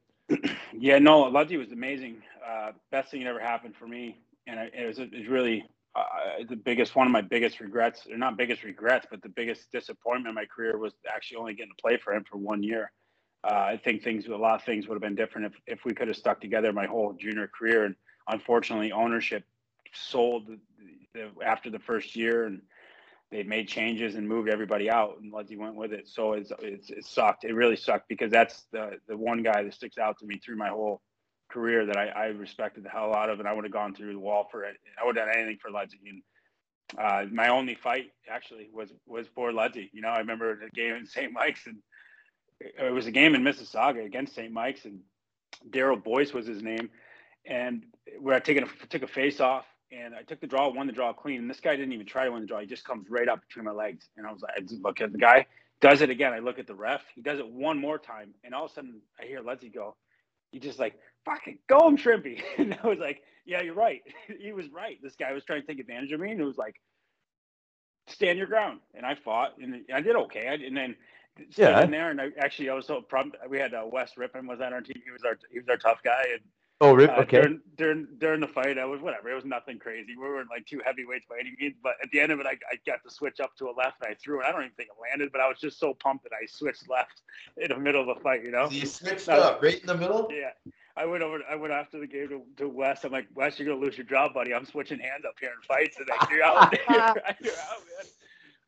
Yeah, 0.74 0.97
no, 0.99 1.22
Ludgy 1.24 1.57
was 1.57 1.72
amazing. 1.72 2.18
Uh, 2.45 2.72
best 2.89 3.12
thing 3.12 3.24
that 3.24 3.30
ever 3.30 3.39
happened 3.39 3.76
for 3.76 3.88
me, 3.88 4.18
and 4.47 4.59
it 4.59 4.88
was 4.88 4.97
it 4.97 5.14
was 5.14 5.28
really 5.28 5.64
uh, 5.95 6.43
the 6.47 6.55
biggest 6.55 6.95
one 6.95 7.05
of 7.05 7.11
my 7.11 7.21
biggest 7.21 7.59
regrets, 7.59 8.07
or 8.09 8.17
not 8.17 8.37
biggest 8.37 8.63
regrets, 8.63 9.05
but 9.09 9.21
the 9.21 9.29
biggest 9.29 9.71
disappointment 9.71 10.29
in 10.29 10.35
my 10.35 10.45
career 10.45 10.77
was 10.77 10.93
actually 11.13 11.37
only 11.37 11.53
getting 11.53 11.73
to 11.75 11.81
play 11.81 11.97
for 11.97 12.13
him 12.13 12.23
for 12.29 12.37
one 12.37 12.63
year. 12.63 12.91
Uh, 13.43 13.53
I 13.53 13.81
think 13.83 14.03
things, 14.03 14.27
a 14.27 14.35
lot 14.35 14.55
of 14.55 14.63
things 14.63 14.87
would 14.87 14.95
have 14.95 15.01
been 15.01 15.15
different 15.15 15.47
if, 15.47 15.79
if 15.79 15.85
we 15.85 15.93
could 15.93 16.07
have 16.07 16.17
stuck 16.17 16.39
together 16.39 16.71
my 16.71 16.85
whole 16.85 17.13
junior 17.13 17.47
career. 17.47 17.85
And 17.85 17.95
unfortunately, 18.27 18.91
ownership 18.91 19.43
sold 19.93 20.47
the, 20.47 20.59
the, 21.13 21.29
after 21.43 21.69
the 21.69 21.79
first 21.79 22.15
year 22.15 22.45
and 22.45 22.61
they 23.31 23.43
made 23.43 23.67
changes 23.67 24.15
and 24.15 24.27
moved 24.27 24.49
everybody 24.49 24.89
out 24.89 25.17
and 25.21 25.33
Ledsy 25.33 25.57
went 25.57 25.75
with 25.75 25.91
it. 25.91 26.07
So 26.07 26.33
it's, 26.33 26.51
it's, 26.59 26.89
it 26.89 27.05
sucked. 27.05 27.43
It 27.43 27.53
really 27.53 27.75
sucked 27.75 28.07
because 28.09 28.31
that's 28.31 28.65
the, 28.71 28.99
the 29.07 29.17
one 29.17 29.41
guy 29.41 29.63
that 29.63 29.73
sticks 29.73 29.97
out 29.97 30.19
to 30.19 30.25
me 30.25 30.37
through 30.37 30.57
my 30.57 30.69
whole 30.69 31.01
career 31.52 31.86
that 31.86 31.97
I, 31.97 32.08
I 32.08 32.26
respected 32.28 32.84
the 32.84 32.89
hell 32.89 33.14
out 33.14 33.30
of, 33.30 33.39
and 33.39 33.47
I 33.47 33.54
would 33.54 33.66
have 33.66 33.74
gone 33.74 33.93
through 33.93 34.14
the 34.14 34.20
wall 34.20 34.47
for 34.52 34.64
it. 34.64 34.78
I 35.02 35.06
would 35.06 35.18
have 35.18 35.28
done 35.28 35.36
anything 35.36 35.58
for 35.62 35.72
Ledsy. 35.72 35.99
And 36.08 36.24
uh, 36.97 37.26
my 37.32 37.49
only 37.49 37.76
fight 37.76 38.12
actually 38.30 38.70
was 38.74 38.89
was 39.06 39.28
for 39.36 39.52
Ledsy. 39.52 39.89
You 39.93 40.02
know, 40.02 40.10
I 40.10 40.20
remember 40.20 40.60
the 40.60 40.70
game 40.70 40.95
in 40.95 41.06
St. 41.06 41.32
Mike's, 41.32 41.68
and 41.68 41.78
it 42.60 42.91
was 42.91 43.08
a 43.08 43.12
game 43.12 43.36
in 43.36 43.43
Mississauga 43.43 44.06
against 44.06 44.36
St. 44.36 44.52
Mike's, 44.52 44.86
and 44.86 44.99
Daryl 45.70 46.02
Boyce 46.02 46.34
was 46.34 46.47
his 46.47 46.62
name, 46.62 46.89
and 47.45 47.84
where 48.20 48.36
I 48.36 48.39
taken 48.39 48.64
a, 48.64 48.88
took 48.88 49.04
a 49.04 49.08
face 49.08 49.39
off, 49.39 49.66
and 49.91 50.16
I 50.16 50.24
took 50.24 50.39
the 50.39 50.47
draw, 50.47 50.70
won 50.70 50.88
the 50.88 50.93
draw 50.93 51.14
clean, 51.14 51.39
and 51.41 51.49
this 51.49 51.60
guy 51.60 51.76
didn't 51.76 51.93
even 51.93 52.06
try 52.06 52.26
to 52.26 52.32
win 52.32 52.41
the 52.41 52.47
draw. 52.47 52.60
He 52.60 52.68
just 52.68 52.86
comes 52.86 53.10
right 53.10 53.28
up 53.28 53.41
between 53.47 53.66
my 53.66 53.72
legs, 53.72 54.08
and 54.18 54.26
I 54.26 54.32
was 54.32 54.41
like, 54.41 54.54
I 54.58 54.62
look 54.82 55.02
at 55.02 55.12
the 55.12 55.18
guy, 55.18 55.45
does 55.82 56.02
it 56.02 56.10
again. 56.10 56.34
I 56.34 56.39
look 56.39 56.60
at 56.60 56.68
the 56.68 56.76
ref, 56.76 57.02
he 57.16 57.22
does 57.22 57.39
it 57.39 57.47
one 57.47 57.78
more 57.78 57.97
time, 57.97 58.34
and 58.43 58.54
all 58.54 58.66
of 58.66 58.72
a 58.72 58.74
sudden 58.74 59.02
I 59.20 59.26
hear 59.26 59.41
Ledsy 59.41 59.70
go. 59.70 59.95
He 60.52 60.60
just 60.60 60.80
like 60.80 60.95
fucking 61.26 61.60
go 61.68 61.88
him, 61.88 61.97
Shrimpy. 61.97 62.41
And 62.58 62.78
I 62.84 62.88
was 62.88 62.99
like, 62.99 63.22
yeah, 63.45 63.62
you're 63.62 63.74
right. 63.74 64.02
he 64.39 64.52
was 64.52 64.70
right. 64.70 64.97
This 65.02 65.16
guy 65.16 65.32
was 65.34 65.43
trying 65.43 65.62
to 65.62 65.68
take 65.68 65.80
advantage 65.80 66.12
of 66.12 66.20
me, 66.20 66.32
and 66.32 66.39
it 66.39 66.45
was 66.45 66.58
like, 66.58 66.76
stand 68.08 68.38
your 68.38 68.47
ground. 68.47 68.80
And 68.93 69.06
I 69.06 69.16
fought, 69.16 69.58
and 69.62 69.84
I 69.93 70.02
did 70.02 70.16
okay. 70.16 70.47
I, 70.47 70.54
and 70.54 70.76
then 70.76 70.95
yeah, 71.56 71.82
in 71.84 71.91
there, 71.91 72.12
and 72.12 72.20
I 72.22 72.30
actually 72.39 72.70
I 72.70 72.74
was 72.74 72.88
so 72.88 73.02
proud. 73.02 73.38
We 73.49 73.58
had 73.58 73.74
uh, 73.74 73.84
Wes 73.91 74.18
Rippon 74.18 74.47
was 74.47 74.60
on 74.62 74.74
our 74.74 74.82
team. 74.82 75.02
He 75.04 75.12
was 75.12 75.24
our 75.24 75.38
he 75.52 75.60
was 75.60 75.70
our 75.70 75.78
tough 75.78 76.04
guy, 76.04 76.24
and 76.34 76.41
Oh, 76.82 76.93
rip. 76.93 77.11
Uh, 77.11 77.21
okay. 77.21 77.41
During, 77.41 77.59
during 77.77 78.07
during 78.17 78.41
the 78.41 78.47
fight, 78.47 78.79
I 78.79 78.86
was 78.86 79.01
whatever. 79.01 79.29
It 79.29 79.36
was 79.36 79.45
nothing 79.45 79.77
crazy. 79.77 80.15
We 80.17 80.23
weren't 80.23 80.49
like 80.49 80.65
two 80.65 80.82
heavyweights 80.84 81.25
by 81.29 81.38
any 81.39 81.53
means. 81.59 81.75
But 81.82 81.93
at 82.01 82.09
the 82.11 82.19
end 82.19 82.32
of 82.32 82.39
it, 82.39 82.47
I, 82.47 82.53
I 82.71 82.77
got 82.88 83.03
to 83.03 83.11
switch 83.13 83.39
up 83.39 83.55
to 83.57 83.69
a 83.69 83.71
left, 83.71 83.97
and 84.01 84.11
I 84.11 84.15
threw 84.15 84.41
it. 84.41 84.45
I 84.47 84.51
don't 84.51 84.61
even 84.61 84.73
think 84.75 84.89
it 84.89 84.95
landed, 84.99 85.32
but 85.32 85.41
I 85.41 85.47
was 85.47 85.59
just 85.59 85.79
so 85.79 85.93
pumped 85.93 86.23
that 86.23 86.32
I 86.34 86.47
switched 86.47 86.89
left 86.89 87.21
in 87.57 87.69
the 87.69 87.77
middle 87.77 88.01
of 88.01 88.17
the 88.17 88.23
fight. 88.23 88.43
You 88.43 88.49
know. 88.49 88.67
So 88.67 88.73
you 88.73 88.88
switched 88.88 89.29
up 89.29 89.61
right 89.61 89.79
in 89.79 89.86
the 89.86 89.95
middle. 89.95 90.27
Yeah. 90.32 90.49
I 90.97 91.05
went 91.05 91.21
over. 91.21 91.39
I 91.49 91.55
went 91.55 91.71
after 91.71 91.99
the 91.99 92.07
game 92.07 92.29
to, 92.29 92.41
to 92.57 92.67
Wes. 92.67 93.05
I'm 93.05 93.11
like, 93.11 93.27
Wes, 93.36 93.59
you're 93.59 93.67
gonna 93.67 93.79
lose 93.79 93.95
your 93.95 94.07
job, 94.07 94.34
buddy. 94.34 94.51
I'm 94.51 94.65
switching 94.65 94.99
hands 94.99 95.23
up 95.25 95.36
here 95.39 95.51
in 95.51 95.61
fights, 95.61 95.97
and 95.99 96.09
I, 96.11 96.27
you're 96.32 96.43
out. 96.43 96.73
you're, 96.73 96.97
you're 97.41 97.61
out, 97.61 97.79
man. 97.79 98.07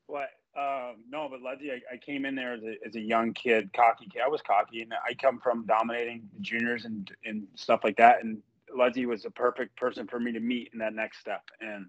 What? 0.06 0.30
Um, 0.56 0.98
no, 1.10 1.28
but 1.30 1.42
Ledsy, 1.42 1.72
I, 1.72 1.82
I, 1.94 1.98
came 1.98 2.26
in 2.26 2.36
there 2.36 2.54
as 2.54 2.62
a, 2.62 2.76
as 2.86 2.96
a 2.96 3.00
young 3.00 3.34
kid, 3.34 3.72
cocky 3.74 4.06
kid. 4.06 4.22
I 4.24 4.28
was 4.28 4.42
cocky, 4.42 4.84
and 4.84 4.94
I 4.94 5.16
come 5.16 5.40
from 5.40 5.66
dominating 5.66 6.30
juniors 6.42 6.86
and 6.86 7.10
and 7.26 7.48
stuff 7.56 7.80
like 7.84 7.98
that. 7.98 8.24
And 8.24 8.38
Ledsy 8.76 9.06
was 9.06 9.24
the 9.24 9.32
perfect 9.32 9.76
person 9.76 10.08
for 10.08 10.20
me 10.20 10.32
to 10.32 10.40
meet 10.40 10.70
in 10.74 10.80
that 10.80 10.94
next 10.94 11.20
step. 11.20 11.42
And 11.60 11.88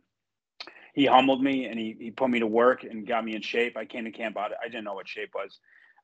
he 0.94 1.06
humbled 1.06 1.42
me 1.42 1.66
and 1.66 1.78
he, 1.78 1.96
he 1.98 2.10
put 2.10 2.30
me 2.30 2.38
to 2.38 2.46
work 2.46 2.84
and 2.84 3.06
got 3.06 3.24
me 3.24 3.34
in 3.34 3.42
shape. 3.42 3.76
I 3.76 3.84
came 3.84 4.04
to 4.04 4.10
camp 4.10 4.36
out. 4.36 4.52
I 4.62 4.68
didn't 4.68 4.84
know 4.84 4.94
what 4.94 5.08
shape 5.08 5.32
was. 5.34 5.58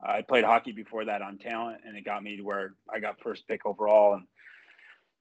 Uh, 0.04 0.12
I 0.12 0.22
played 0.22 0.44
hockey 0.44 0.72
before 0.72 1.04
that 1.04 1.22
on 1.22 1.38
talent, 1.38 1.82
and 1.86 1.96
it 1.96 2.04
got 2.04 2.22
me 2.22 2.36
to 2.36 2.42
where 2.42 2.74
I 2.92 3.00
got 3.00 3.20
first 3.20 3.46
pick 3.46 3.66
overall 3.66 4.14
and 4.14 4.24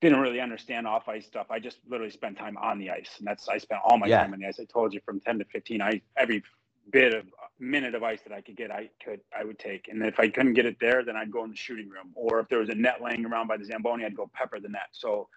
didn't 0.01 0.19
really 0.19 0.39
understand 0.39 0.87
off 0.87 1.09
ice 1.09 1.25
stuff. 1.25 1.47
I 1.49 1.59
just 1.59 1.79
literally 1.87 2.11
spent 2.11 2.37
time 2.37 2.57
on 2.57 2.79
the 2.79 2.89
ice, 2.89 3.09
and 3.19 3.27
that's 3.27 3.49
I 3.49 3.57
spent 3.57 3.81
all 3.83 3.97
my 3.97 4.07
yeah. 4.07 4.21
time 4.21 4.33
on 4.33 4.39
the 4.39 4.47
ice. 4.47 4.59
I 4.59 4.63
told 4.63 4.93
you 4.93 5.01
from 5.05 5.19
ten 5.19 5.37
to 5.39 5.45
fifteen, 5.45 5.81
I 5.81 6.01
every 6.15 6.43
bit 6.91 7.13
of 7.13 7.25
minute 7.59 7.95
of 7.95 8.03
ice 8.03 8.19
that 8.25 8.33
I 8.33 8.41
could 8.41 8.55
get, 8.55 8.71
I 8.71 8.89
could 9.03 9.19
I 9.37 9.43
would 9.43 9.59
take. 9.59 9.87
And 9.89 10.03
if 10.03 10.19
I 10.19 10.29
couldn't 10.29 10.53
get 10.53 10.65
it 10.65 10.77
there, 10.79 11.03
then 11.03 11.15
I'd 11.15 11.31
go 11.31 11.43
in 11.43 11.51
the 11.51 11.55
shooting 11.55 11.89
room, 11.89 12.11
or 12.15 12.39
if 12.39 12.47
there 12.49 12.59
was 12.59 12.69
a 12.69 12.75
net 12.75 13.01
laying 13.01 13.25
around 13.25 13.47
by 13.47 13.57
the 13.57 13.65
zamboni, 13.65 14.05
I'd 14.05 14.15
go 14.15 14.29
pepper 14.33 14.59
the 14.59 14.69
net. 14.69 14.89
So 14.91 15.27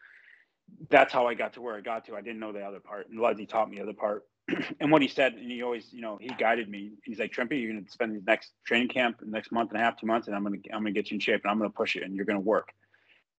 that's 0.90 1.12
how 1.12 1.26
I 1.26 1.34
got 1.34 1.52
to 1.54 1.60
where 1.60 1.76
I 1.76 1.80
got 1.80 2.04
to. 2.06 2.16
I 2.16 2.20
didn't 2.20 2.40
know 2.40 2.52
the 2.52 2.62
other 2.62 2.80
part, 2.80 3.08
and 3.08 3.20
Ledsy 3.20 3.46
taught 3.46 3.70
me 3.70 3.76
the 3.76 3.82
other 3.82 3.92
part. 3.92 4.24
and 4.80 4.90
what 4.90 5.02
he 5.02 5.08
said, 5.08 5.34
and 5.34 5.50
he 5.50 5.62
always, 5.62 5.92
you 5.92 6.00
know, 6.00 6.18
he 6.20 6.28
guided 6.28 6.68
me. 6.68 6.92
He's 7.04 7.18
like, 7.18 7.32
Trimpy, 7.32 7.62
you're 7.62 7.80
to 7.80 7.90
spend 7.90 8.16
the 8.16 8.22
next 8.26 8.52
training 8.66 8.88
camp, 8.88 9.20
the 9.20 9.26
next 9.26 9.52
month 9.52 9.70
and 9.70 9.80
a 9.80 9.84
half, 9.84 9.98
two 9.98 10.06
months, 10.06 10.26
and 10.26 10.36
I'm 10.36 10.44
to, 10.44 10.74
I'm 10.74 10.84
to 10.84 10.90
get 10.90 11.10
you 11.10 11.16
in 11.16 11.20
shape, 11.20 11.42
and 11.44 11.50
I'm 11.50 11.60
to 11.60 11.70
push 11.70 11.94
you, 11.94 12.02
and 12.02 12.14
you're 12.14 12.24
to 12.24 12.38
work. 12.38 12.68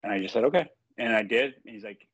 And 0.03 0.13
I 0.13 0.21
just 0.21 0.35
said, 0.35 0.45
okay, 0.45 0.69
and 0.99 1.15
I 1.15 1.23
did. 1.23 1.55
And 1.65 1.75
he's 1.75 1.85
like, 1.85 2.07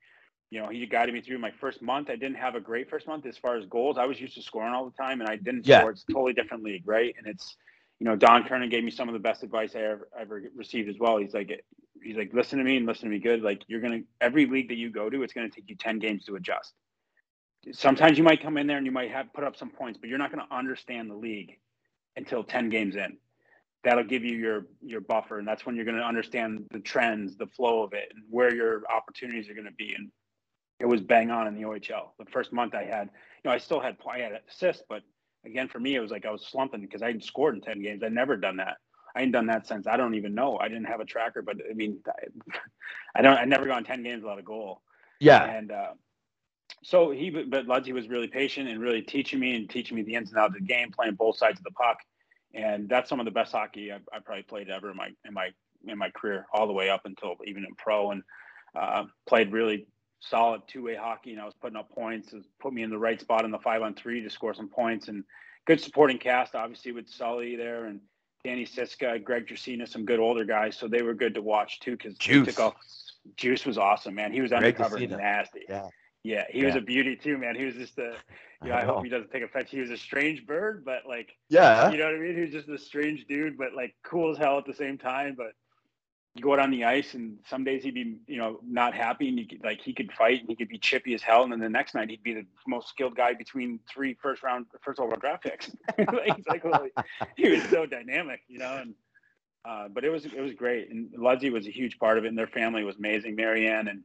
you 0.50 0.60
know, 0.60 0.68
he 0.68 0.86
guided 0.86 1.14
me 1.14 1.20
through 1.20 1.38
my 1.38 1.50
first 1.60 1.82
month. 1.82 2.08
I 2.08 2.16
didn't 2.16 2.36
have 2.36 2.54
a 2.54 2.60
great 2.60 2.88
first 2.88 3.06
month 3.06 3.26
as 3.26 3.36
far 3.36 3.56
as 3.56 3.66
goals. 3.66 3.98
I 3.98 4.06
was 4.06 4.20
used 4.20 4.34
to 4.36 4.42
scoring 4.42 4.72
all 4.72 4.86
the 4.86 4.96
time, 4.96 5.20
and 5.20 5.28
I 5.28 5.36
didn't 5.36 5.66
yeah. 5.66 5.80
score. 5.80 5.90
It's 5.90 6.04
a 6.08 6.12
totally 6.12 6.32
different 6.32 6.62
league, 6.62 6.86
right? 6.86 7.14
And 7.18 7.26
it's, 7.26 7.56
you 7.98 8.06
know, 8.06 8.16
Don 8.16 8.44
Kernan 8.44 8.70
gave 8.70 8.82
me 8.82 8.90
some 8.90 9.08
of 9.08 9.12
the 9.12 9.18
best 9.18 9.42
advice 9.42 9.74
I 9.74 9.80
ever 9.80 10.08
ever 10.18 10.42
received 10.56 10.88
as 10.88 10.98
well. 10.98 11.18
He's 11.18 11.34
like, 11.34 11.62
he's 12.02 12.16
like, 12.16 12.32
listen 12.32 12.58
to 12.58 12.64
me 12.64 12.78
and 12.78 12.86
listen 12.86 13.04
to 13.04 13.10
me 13.10 13.18
good. 13.18 13.42
Like 13.42 13.62
you're 13.66 13.80
gonna 13.80 14.00
every 14.20 14.46
league 14.46 14.68
that 14.68 14.76
you 14.76 14.90
go 14.90 15.10
to, 15.10 15.22
it's 15.22 15.34
gonna 15.34 15.50
take 15.50 15.68
you 15.68 15.76
ten 15.76 15.98
games 15.98 16.24
to 16.24 16.36
adjust. 16.36 16.72
Sometimes 17.72 18.16
you 18.16 18.24
might 18.24 18.42
come 18.42 18.56
in 18.56 18.66
there 18.66 18.78
and 18.78 18.86
you 18.86 18.92
might 18.92 19.10
have 19.10 19.32
put 19.34 19.44
up 19.44 19.56
some 19.56 19.70
points, 19.70 19.98
but 20.00 20.08
you're 20.08 20.18
not 20.18 20.30
gonna 20.30 20.48
understand 20.50 21.10
the 21.10 21.14
league 21.14 21.58
until 22.16 22.42
ten 22.42 22.70
games 22.70 22.96
in. 22.96 23.18
That'll 23.84 24.04
give 24.04 24.24
you 24.24 24.36
your 24.36 24.66
your 24.80 25.02
buffer, 25.02 25.38
and 25.38 25.46
that's 25.46 25.66
when 25.66 25.76
you're 25.76 25.84
gonna 25.84 26.02
understand 26.02 26.66
the 26.70 26.80
trends, 26.80 27.36
the 27.36 27.46
flow 27.46 27.82
of 27.82 27.92
it, 27.92 28.10
and 28.14 28.24
where 28.30 28.54
your 28.54 28.82
opportunities 28.90 29.50
are 29.50 29.54
gonna 29.54 29.70
be. 29.72 29.94
And 29.94 30.10
it 30.80 30.86
was 30.86 31.00
bang 31.00 31.30
on 31.30 31.46
in 31.46 31.54
the 31.54 31.62
OHL. 31.62 32.10
The 32.18 32.24
first 32.26 32.52
month 32.52 32.74
I 32.74 32.84
had, 32.84 33.10
you 33.42 33.48
know, 33.48 33.50
I 33.50 33.58
still 33.58 33.80
had 33.80 33.96
I 34.10 34.18
had 34.18 34.40
assists, 34.48 34.82
but 34.88 35.02
again 35.44 35.68
for 35.68 35.80
me 35.80 35.94
it 35.94 36.00
was 36.00 36.10
like 36.10 36.26
I 36.26 36.30
was 36.30 36.46
slumping 36.46 36.80
because 36.80 37.02
I 37.02 37.06
hadn't 37.06 37.24
scored 37.24 37.54
in 37.54 37.60
ten 37.60 37.82
games. 37.82 38.02
I'd 38.02 38.12
never 38.12 38.36
done 38.36 38.56
that. 38.56 38.76
I 39.16 39.22
ain't 39.22 39.32
done 39.32 39.46
that 39.46 39.66
since 39.66 39.86
I 39.86 39.96
don't 39.96 40.14
even 40.14 40.34
know. 40.34 40.58
I 40.58 40.68
didn't 40.68 40.84
have 40.84 41.00
a 41.00 41.04
tracker, 41.04 41.42
but 41.42 41.56
I 41.68 41.74
mean, 41.74 41.98
I, 43.16 43.22
don't. 43.22 43.36
I 43.36 43.44
never 43.44 43.66
gone 43.66 43.84
ten 43.84 44.02
games 44.02 44.22
without 44.22 44.38
a 44.38 44.42
goal. 44.42 44.82
Yeah. 45.20 45.44
And 45.44 45.72
uh, 45.72 45.92
so 46.82 47.10
he, 47.10 47.30
but 47.30 47.66
Ledsy 47.66 47.92
was 47.92 48.08
really 48.08 48.28
patient 48.28 48.68
and 48.68 48.80
really 48.80 49.02
teaching 49.02 49.40
me 49.40 49.56
and 49.56 49.68
teaching 49.68 49.96
me 49.96 50.02
the 50.02 50.14
ins 50.14 50.30
and 50.30 50.38
outs 50.38 50.54
of 50.54 50.60
the 50.60 50.66
game, 50.66 50.92
playing 50.92 51.14
both 51.14 51.36
sides 51.36 51.58
of 51.58 51.64
the 51.64 51.72
puck, 51.72 51.98
and 52.54 52.88
that's 52.88 53.08
some 53.08 53.18
of 53.18 53.24
the 53.24 53.32
best 53.32 53.52
hockey 53.52 53.90
I've, 53.90 54.08
I 54.12 54.20
probably 54.20 54.44
played 54.44 54.68
ever 54.68 54.90
in 54.90 54.96
my 54.96 55.10
in 55.26 55.34
my 55.34 55.50
in 55.86 55.98
my 55.98 56.10
career, 56.10 56.46
all 56.52 56.66
the 56.66 56.72
way 56.72 56.90
up 56.90 57.02
until 57.04 57.34
even 57.44 57.64
in 57.64 57.74
pro, 57.74 58.12
and 58.12 58.22
uh, 58.74 59.04
played 59.26 59.52
really 59.52 59.86
solid 60.20 60.62
two 60.66 60.84
way 60.84 60.94
hockey. 60.94 61.32
And 61.32 61.40
I 61.40 61.44
was 61.44 61.54
putting 61.54 61.76
up 61.76 61.90
points, 61.90 62.32
it 62.32 62.42
put 62.60 62.72
me 62.72 62.82
in 62.82 62.90
the 62.90 62.98
right 62.98 63.20
spot 63.20 63.44
in 63.44 63.50
the 63.50 63.58
five 63.58 63.82
on 63.82 63.94
three 63.94 64.22
to 64.22 64.30
score 64.30 64.54
some 64.54 64.68
points, 64.68 65.08
and 65.08 65.24
good 65.66 65.80
supporting 65.80 66.18
cast, 66.18 66.54
obviously 66.54 66.92
with 66.92 67.08
Sully 67.08 67.56
there 67.56 67.86
and 67.86 68.00
Danny 68.44 68.64
Siska, 68.64 69.22
Greg 69.22 69.46
Dracena, 69.46 69.88
some 69.88 70.04
good 70.04 70.20
older 70.20 70.44
guys. 70.44 70.76
So 70.76 70.88
they 70.88 71.02
were 71.02 71.14
good 71.14 71.34
to 71.34 71.42
watch 71.42 71.80
too 71.80 71.92
because 71.92 72.16
Juice. 72.18 72.58
Off, 72.58 72.74
Juice 73.36 73.66
was 73.66 73.76
awesome, 73.76 74.14
man. 74.14 74.32
He 74.32 74.40
was 74.40 74.52
undercover 74.52 74.96
and 74.96 75.10
nasty. 75.10 75.64
Yeah. 75.68 75.88
Yeah, 76.24 76.44
he 76.50 76.60
yeah. 76.60 76.66
was 76.66 76.74
a 76.74 76.80
beauty 76.80 77.16
too, 77.16 77.38
man. 77.38 77.54
He 77.54 77.64
was 77.64 77.74
just 77.74 77.96
a, 77.98 78.14
you 78.62 78.70
know, 78.70 78.74
I, 78.74 78.82
I 78.82 78.84
hope 78.84 79.04
he 79.04 79.08
doesn't 79.08 79.30
take 79.30 79.44
offense. 79.44 79.70
He 79.70 79.80
was 79.80 79.90
a 79.90 79.96
strange 79.96 80.44
bird, 80.46 80.84
but 80.84 81.06
like, 81.08 81.30
yeah, 81.48 81.90
you 81.90 81.96
know 81.96 82.06
what 82.06 82.16
I 82.16 82.18
mean. 82.18 82.34
He 82.34 82.40
was 82.40 82.50
just 82.50 82.68
a 82.68 82.76
strange 82.76 83.26
dude, 83.26 83.56
but 83.56 83.72
like 83.74 83.94
cool 84.02 84.32
as 84.32 84.36
hell 84.36 84.58
at 84.58 84.66
the 84.66 84.74
same 84.74 84.98
time. 84.98 85.36
But 85.36 85.52
go 86.40 86.52
out 86.52 86.58
on 86.58 86.70
the 86.70 86.84
ice 86.84 87.14
and 87.14 87.38
some 87.48 87.64
days 87.64 87.82
he'd 87.82 87.94
be 87.94 88.16
you 88.26 88.38
know 88.38 88.60
not 88.66 88.94
happy 88.94 89.28
and 89.28 89.38
you 89.38 89.46
could, 89.46 89.62
like 89.64 89.80
he 89.80 89.92
could 89.92 90.12
fight 90.12 90.40
and 90.40 90.48
he 90.48 90.56
could 90.56 90.68
be 90.68 90.78
chippy 90.78 91.14
as 91.14 91.22
hell. 91.22 91.42
And 91.42 91.52
then 91.52 91.60
the 91.60 91.68
next 91.68 91.94
night 91.94 92.10
he'd 92.10 92.22
be 92.22 92.34
the 92.34 92.46
most 92.66 92.88
skilled 92.88 93.16
guy 93.16 93.34
between 93.34 93.80
three 93.92 94.14
first 94.14 94.42
round 94.42 94.66
first 94.82 95.00
overall 95.00 95.18
draft 95.20 95.44
picks. 95.44 95.70
Like, 95.98 96.64
like 96.64 96.92
he 97.36 97.50
was 97.50 97.62
so 97.64 97.86
dynamic 97.86 98.40
you 98.48 98.58
know 98.58 98.78
and 98.78 98.94
uh, 99.64 99.88
but 99.88 100.04
it 100.04 100.10
was 100.10 100.24
it 100.24 100.40
was 100.40 100.54
great. 100.54 100.90
And 100.90 101.10
Ledsy 101.16 101.50
was 101.50 101.66
a 101.66 101.70
huge 101.70 101.98
part 101.98 102.18
of 102.18 102.24
it 102.24 102.28
and 102.28 102.38
their 102.38 102.46
family 102.46 102.84
was 102.84 102.96
amazing. 102.96 103.36
Marianne 103.36 103.88
and 103.88 104.02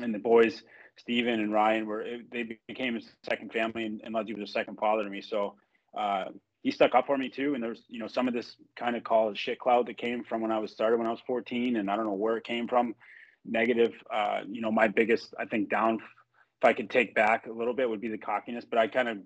and 0.00 0.14
the 0.14 0.18
boys 0.18 0.62
Stephen 0.96 1.40
and 1.40 1.52
Ryan 1.52 1.86
were 1.86 2.04
they 2.30 2.58
became 2.68 2.94
his 2.94 3.08
second 3.24 3.52
family 3.52 3.84
and, 3.84 4.00
and 4.04 4.14
Ledsy 4.14 4.34
was 4.34 4.48
a 4.48 4.52
second 4.52 4.78
father 4.78 5.04
to 5.04 5.10
me. 5.10 5.20
So 5.20 5.56
uh, 5.96 6.26
he 6.64 6.70
stuck 6.70 6.94
up 6.94 7.06
for 7.06 7.16
me 7.16 7.28
too. 7.28 7.54
And 7.54 7.62
there's, 7.62 7.82
you 7.88 7.98
know, 7.98 8.08
some 8.08 8.26
of 8.26 8.32
this 8.32 8.56
kind 8.74 8.96
of 8.96 9.04
called 9.04 9.36
shit 9.36 9.58
cloud 9.58 9.86
that 9.86 9.98
came 9.98 10.24
from 10.24 10.40
when 10.40 10.50
I 10.50 10.58
was 10.58 10.72
started 10.72 10.96
when 10.96 11.06
I 11.06 11.10
was 11.10 11.20
14, 11.26 11.76
and 11.76 11.90
I 11.90 11.94
don't 11.94 12.06
know 12.06 12.14
where 12.14 12.38
it 12.38 12.44
came 12.44 12.66
from. 12.66 12.94
Negative. 13.44 13.92
Uh, 14.12 14.40
you 14.48 14.62
know, 14.62 14.72
my 14.72 14.88
biggest, 14.88 15.34
I 15.38 15.44
think, 15.44 15.68
down, 15.68 15.96
if 15.96 16.64
I 16.64 16.72
could 16.72 16.88
take 16.88 17.14
back 17.14 17.46
a 17.46 17.52
little 17.52 17.74
bit, 17.74 17.88
would 17.88 18.00
be 18.00 18.08
the 18.08 18.16
cockiness. 18.16 18.64
But 18.64 18.78
I 18.78 18.88
kind 18.88 19.10
of 19.10 19.18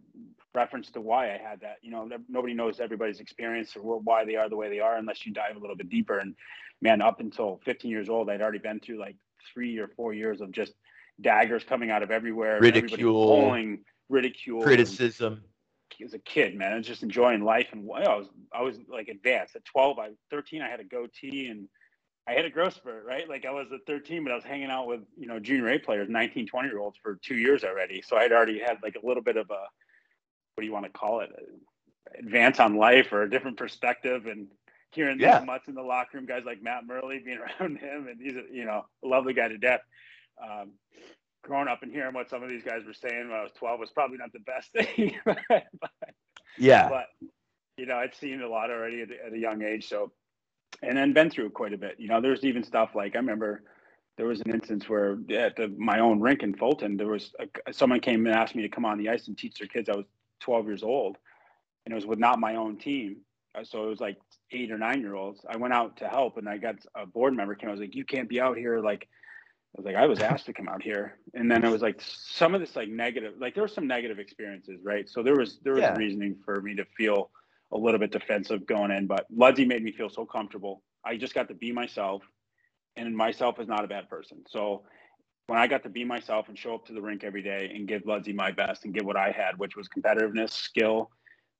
reference 0.52 0.90
to 0.90 1.00
why 1.00 1.32
I 1.32 1.38
had 1.38 1.60
that. 1.60 1.76
You 1.80 1.92
know, 1.92 2.08
nobody 2.28 2.54
knows 2.54 2.80
everybody's 2.80 3.20
experience 3.20 3.76
or 3.76 4.00
why 4.00 4.24
they 4.24 4.34
are 4.34 4.48
the 4.48 4.56
way 4.56 4.68
they 4.68 4.80
are 4.80 4.96
unless 4.96 5.24
you 5.24 5.32
dive 5.32 5.54
a 5.54 5.60
little 5.60 5.76
bit 5.76 5.88
deeper. 5.88 6.18
And 6.18 6.34
man, 6.82 7.00
up 7.00 7.20
until 7.20 7.60
15 7.64 7.88
years 7.88 8.08
old, 8.08 8.28
I'd 8.28 8.42
already 8.42 8.58
been 8.58 8.80
through 8.80 8.98
like 8.98 9.14
three 9.54 9.78
or 9.78 9.86
four 9.96 10.12
years 10.12 10.40
of 10.40 10.50
just 10.50 10.72
daggers 11.20 11.62
coming 11.62 11.92
out 11.92 12.02
of 12.02 12.10
everywhere, 12.10 12.58
ridicule, 12.60 13.26
pulling, 13.26 13.84
ridicule, 14.08 14.62
criticism. 14.62 15.34
And, 15.34 15.42
as 16.04 16.14
a 16.14 16.18
kid, 16.18 16.54
man. 16.54 16.72
I 16.72 16.76
was 16.76 16.86
just 16.86 17.02
enjoying 17.02 17.42
life, 17.42 17.68
and 17.72 17.88
I 17.92 18.16
was 18.16 18.26
I 18.52 18.62
was 18.62 18.76
like 18.88 19.08
advanced. 19.08 19.56
At 19.56 19.64
twelve, 19.64 19.98
I 19.98 20.10
thirteen, 20.30 20.62
I 20.62 20.68
had 20.68 20.80
a 20.80 20.84
goatee, 20.84 21.48
and 21.48 21.68
I 22.26 22.32
had 22.32 22.44
a 22.44 22.50
growth 22.50 22.74
spurt, 22.74 23.04
right? 23.06 23.28
Like 23.28 23.44
I 23.46 23.50
was 23.50 23.66
at 23.72 23.80
thirteen, 23.86 24.24
but 24.24 24.32
I 24.32 24.36
was 24.36 24.44
hanging 24.44 24.70
out 24.70 24.86
with 24.86 25.00
you 25.16 25.26
know 25.26 25.38
junior 25.38 25.68
A 25.68 25.78
players, 25.78 26.08
19, 26.08 26.46
20 26.46 26.68
year 26.68 26.78
olds 26.78 26.98
for 27.02 27.18
two 27.22 27.36
years 27.36 27.64
already. 27.64 28.02
So 28.02 28.16
I'd 28.16 28.32
already 28.32 28.58
had 28.58 28.78
like 28.82 28.96
a 29.02 29.06
little 29.06 29.22
bit 29.22 29.36
of 29.36 29.50
a 29.50 29.60
what 30.54 30.62
do 30.62 30.66
you 30.66 30.72
want 30.72 30.86
to 30.86 30.90
call 30.90 31.20
it, 31.20 31.30
advance 32.18 32.58
on 32.58 32.76
life 32.76 33.12
or 33.12 33.22
a 33.22 33.30
different 33.30 33.56
perspective, 33.56 34.26
and 34.26 34.48
hearing 34.90 35.20
yeah. 35.20 35.40
the 35.40 35.46
mutts 35.46 35.68
in 35.68 35.74
the 35.74 35.82
locker 35.82 36.16
room, 36.16 36.26
guys 36.26 36.42
like 36.44 36.62
Matt 36.62 36.86
Murley 36.86 37.20
being 37.24 37.38
around 37.60 37.78
him, 37.78 38.08
and 38.08 38.20
he's 38.20 38.36
a 38.36 38.42
you 38.52 38.64
know 38.64 38.84
a 39.04 39.06
lovely 39.06 39.34
guy 39.34 39.48
to 39.48 39.58
death. 39.58 39.80
Um, 40.42 40.72
growing 41.42 41.68
up 41.68 41.82
and 41.82 41.92
hearing 41.92 42.14
what 42.14 42.28
some 42.28 42.42
of 42.42 42.48
these 42.48 42.62
guys 42.62 42.82
were 42.86 42.94
saying 42.94 43.28
when 43.28 43.38
I 43.38 43.42
was 43.42 43.52
12 43.58 43.80
was 43.80 43.90
probably 43.90 44.18
not 44.18 44.32
the 44.32 44.40
best 44.40 44.72
thing. 44.96 45.16
but, 45.24 45.64
Yeah. 46.56 46.88
but 46.88 47.06
you 47.76 47.86
know, 47.86 47.96
I'd 47.96 48.14
seen 48.14 48.42
a 48.42 48.48
lot 48.48 48.70
already 48.70 49.02
at, 49.02 49.08
at 49.26 49.32
a 49.32 49.38
young 49.38 49.62
age. 49.62 49.88
So, 49.88 50.12
and 50.82 50.96
then 50.96 51.12
been 51.12 51.30
through 51.30 51.50
quite 51.50 51.72
a 51.72 51.78
bit. 51.78 51.96
You 51.98 52.08
know, 52.08 52.20
there's 52.20 52.44
even 52.44 52.64
stuff 52.64 52.90
like 52.94 53.14
I 53.14 53.18
remember 53.18 53.62
there 54.16 54.26
was 54.26 54.40
an 54.40 54.52
instance 54.52 54.88
where 54.88 55.16
at 55.30 55.54
the, 55.56 55.68
my 55.78 56.00
own 56.00 56.20
rink 56.20 56.42
in 56.42 56.54
Fulton, 56.54 56.96
there 56.96 57.06
was 57.06 57.32
a, 57.38 57.72
someone 57.72 58.00
came 58.00 58.26
and 58.26 58.34
asked 58.34 58.56
me 58.56 58.62
to 58.62 58.68
come 58.68 58.84
on 58.84 58.98
the 58.98 59.08
ice 59.08 59.28
and 59.28 59.38
teach 59.38 59.58
their 59.58 59.68
kids. 59.68 59.88
I 59.88 59.96
was 59.96 60.06
12 60.40 60.66
years 60.66 60.82
old, 60.82 61.16
and 61.86 61.92
it 61.92 61.94
was 61.94 62.04
with 62.04 62.18
not 62.18 62.40
my 62.40 62.56
own 62.56 62.78
team. 62.78 63.18
Uh, 63.54 63.62
so 63.62 63.84
it 63.84 63.88
was 63.88 64.00
like 64.00 64.16
eight 64.50 64.72
or 64.72 64.78
nine 64.78 65.00
year 65.00 65.14
olds. 65.14 65.40
I 65.48 65.56
went 65.56 65.72
out 65.72 65.98
to 65.98 66.08
help, 66.08 66.36
and 66.36 66.48
I 66.48 66.58
got 66.58 66.76
a 66.96 67.06
board 67.06 67.34
member 67.34 67.54
came. 67.54 67.68
I 67.68 67.72
was 67.72 67.80
like, 67.80 67.94
"You 67.94 68.04
can't 68.04 68.28
be 68.28 68.40
out 68.40 68.58
here." 68.58 68.80
Like, 68.80 69.08
was 69.78 69.86
like, 69.86 69.96
"I 69.96 70.06
was 70.06 70.20
asked 70.20 70.46
to 70.46 70.52
come 70.52 70.68
out 70.68 70.82
here," 70.82 71.18
and 71.34 71.50
then 71.50 71.64
it 71.64 71.70
was 71.70 71.82
like 71.82 72.00
some 72.00 72.54
of 72.54 72.60
this 72.60 72.76
like 72.76 72.88
negative. 72.88 73.34
Like 73.38 73.54
there 73.54 73.62
were 73.62 73.68
some 73.68 73.86
negative 73.86 74.18
experiences, 74.18 74.80
right? 74.82 75.08
So 75.08 75.22
there 75.22 75.36
was 75.36 75.58
there 75.60 75.74
was 75.74 75.84
Yeah. 75.84 75.96
reasoning 75.96 76.36
for 76.44 76.60
me 76.60 76.74
to 76.74 76.84
feel 76.84 77.30
a 77.72 77.78
little 77.78 78.00
bit 78.00 78.10
defensive 78.10 78.66
going 78.66 78.90
in, 78.90 79.06
but 79.06 79.26
Ludsy 79.32 79.66
made 79.66 79.82
me 79.82 79.92
feel 79.92 80.10
so 80.10 80.26
comfortable. 80.26 80.82
I 81.04 81.16
just 81.16 81.34
got 81.34 81.48
to 81.48 81.54
be 81.54 81.70
myself, 81.72 82.22
and 82.96 83.16
myself 83.16 83.60
is 83.60 83.68
not 83.68 83.84
a 83.84 83.88
bad 83.88 84.08
person. 84.10 84.44
So 84.48 84.84
when 85.46 85.58
I 85.58 85.66
got 85.66 85.82
to 85.84 85.88
be 85.88 86.04
myself 86.04 86.48
and 86.48 86.58
show 86.58 86.74
up 86.74 86.86
to 86.86 86.92
the 86.92 87.00
rink 87.00 87.24
every 87.24 87.42
day 87.42 87.70
and 87.74 87.86
give 87.88 88.02
Ludsy 88.02 88.34
my 88.34 88.50
best 88.50 88.84
and 88.84 88.92
give 88.92 89.04
what 89.06 89.16
I 89.16 89.30
had, 89.30 89.58
which 89.58 89.76
was 89.76 89.88
competitiveness, 89.88 90.50
skill, 90.50 91.10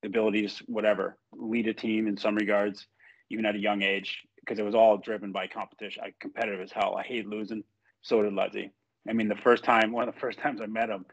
abilities, 0.05 0.61
whatever, 0.67 1.17
lead 1.33 1.69
a 1.69 1.75
team 1.75 2.07
in 2.07 2.17
some 2.17 2.35
regards, 2.35 2.87
even 3.31 3.47
at 3.47 3.55
a 3.55 3.59
young 3.59 3.83
age, 3.83 4.27
because 4.41 4.59
it 4.59 4.65
was 4.65 4.75
all 4.75 4.99
driven 4.99 5.33
by 5.33 5.47
competition. 5.47 6.03
I 6.05 6.13
competitive 6.21 6.61
as 6.61 6.73
hell. 6.73 6.97
I 6.97 7.03
hate 7.03 7.27
losing. 7.27 7.63
So 8.03 8.23
did 8.23 8.33
Ludsy. 8.33 8.71
I 9.09 9.13
mean, 9.13 9.29
the 9.29 9.37
first 9.37 9.65
time, 9.65 9.93
one 9.93 10.09
of 10.09 10.15
the 10.15 10.21
first 10.21 10.39
times 10.39 10.61
I 10.61 10.67
met 10.67 10.91
him, 10.91 11.07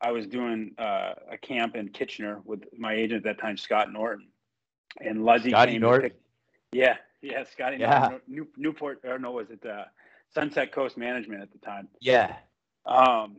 I 0.00 0.12
was 0.12 0.26
doing 0.26 0.72
uh, 0.78 1.12
a 1.30 1.38
camp 1.38 1.76
in 1.76 1.88
Kitchener 1.88 2.40
with 2.44 2.64
my 2.78 2.94
agent 2.94 3.18
at 3.26 3.36
that 3.36 3.40
time, 3.40 3.56
Scott 3.56 3.92
Norton, 3.92 4.28
and 5.00 5.18
Ludsy 5.18 5.50
Scotty 5.50 5.72
came. 5.72 5.80
Norton? 5.82 6.10
Picked, 6.10 6.22
yeah, 6.72 6.96
yeah, 7.20 7.44
Scotty 7.44 7.76
Yeah. 7.78 8.00
Norton, 8.00 8.20
New, 8.26 8.48
Newport, 8.56 9.00
or 9.04 9.18
no, 9.18 9.32
was 9.32 9.50
it 9.50 9.64
uh, 9.66 9.84
Sunset 10.32 10.72
Coast 10.72 10.96
Management 10.96 11.42
at 11.42 11.52
the 11.52 11.58
time? 11.58 11.88
Yeah. 12.00 12.36
Um, 12.86 13.38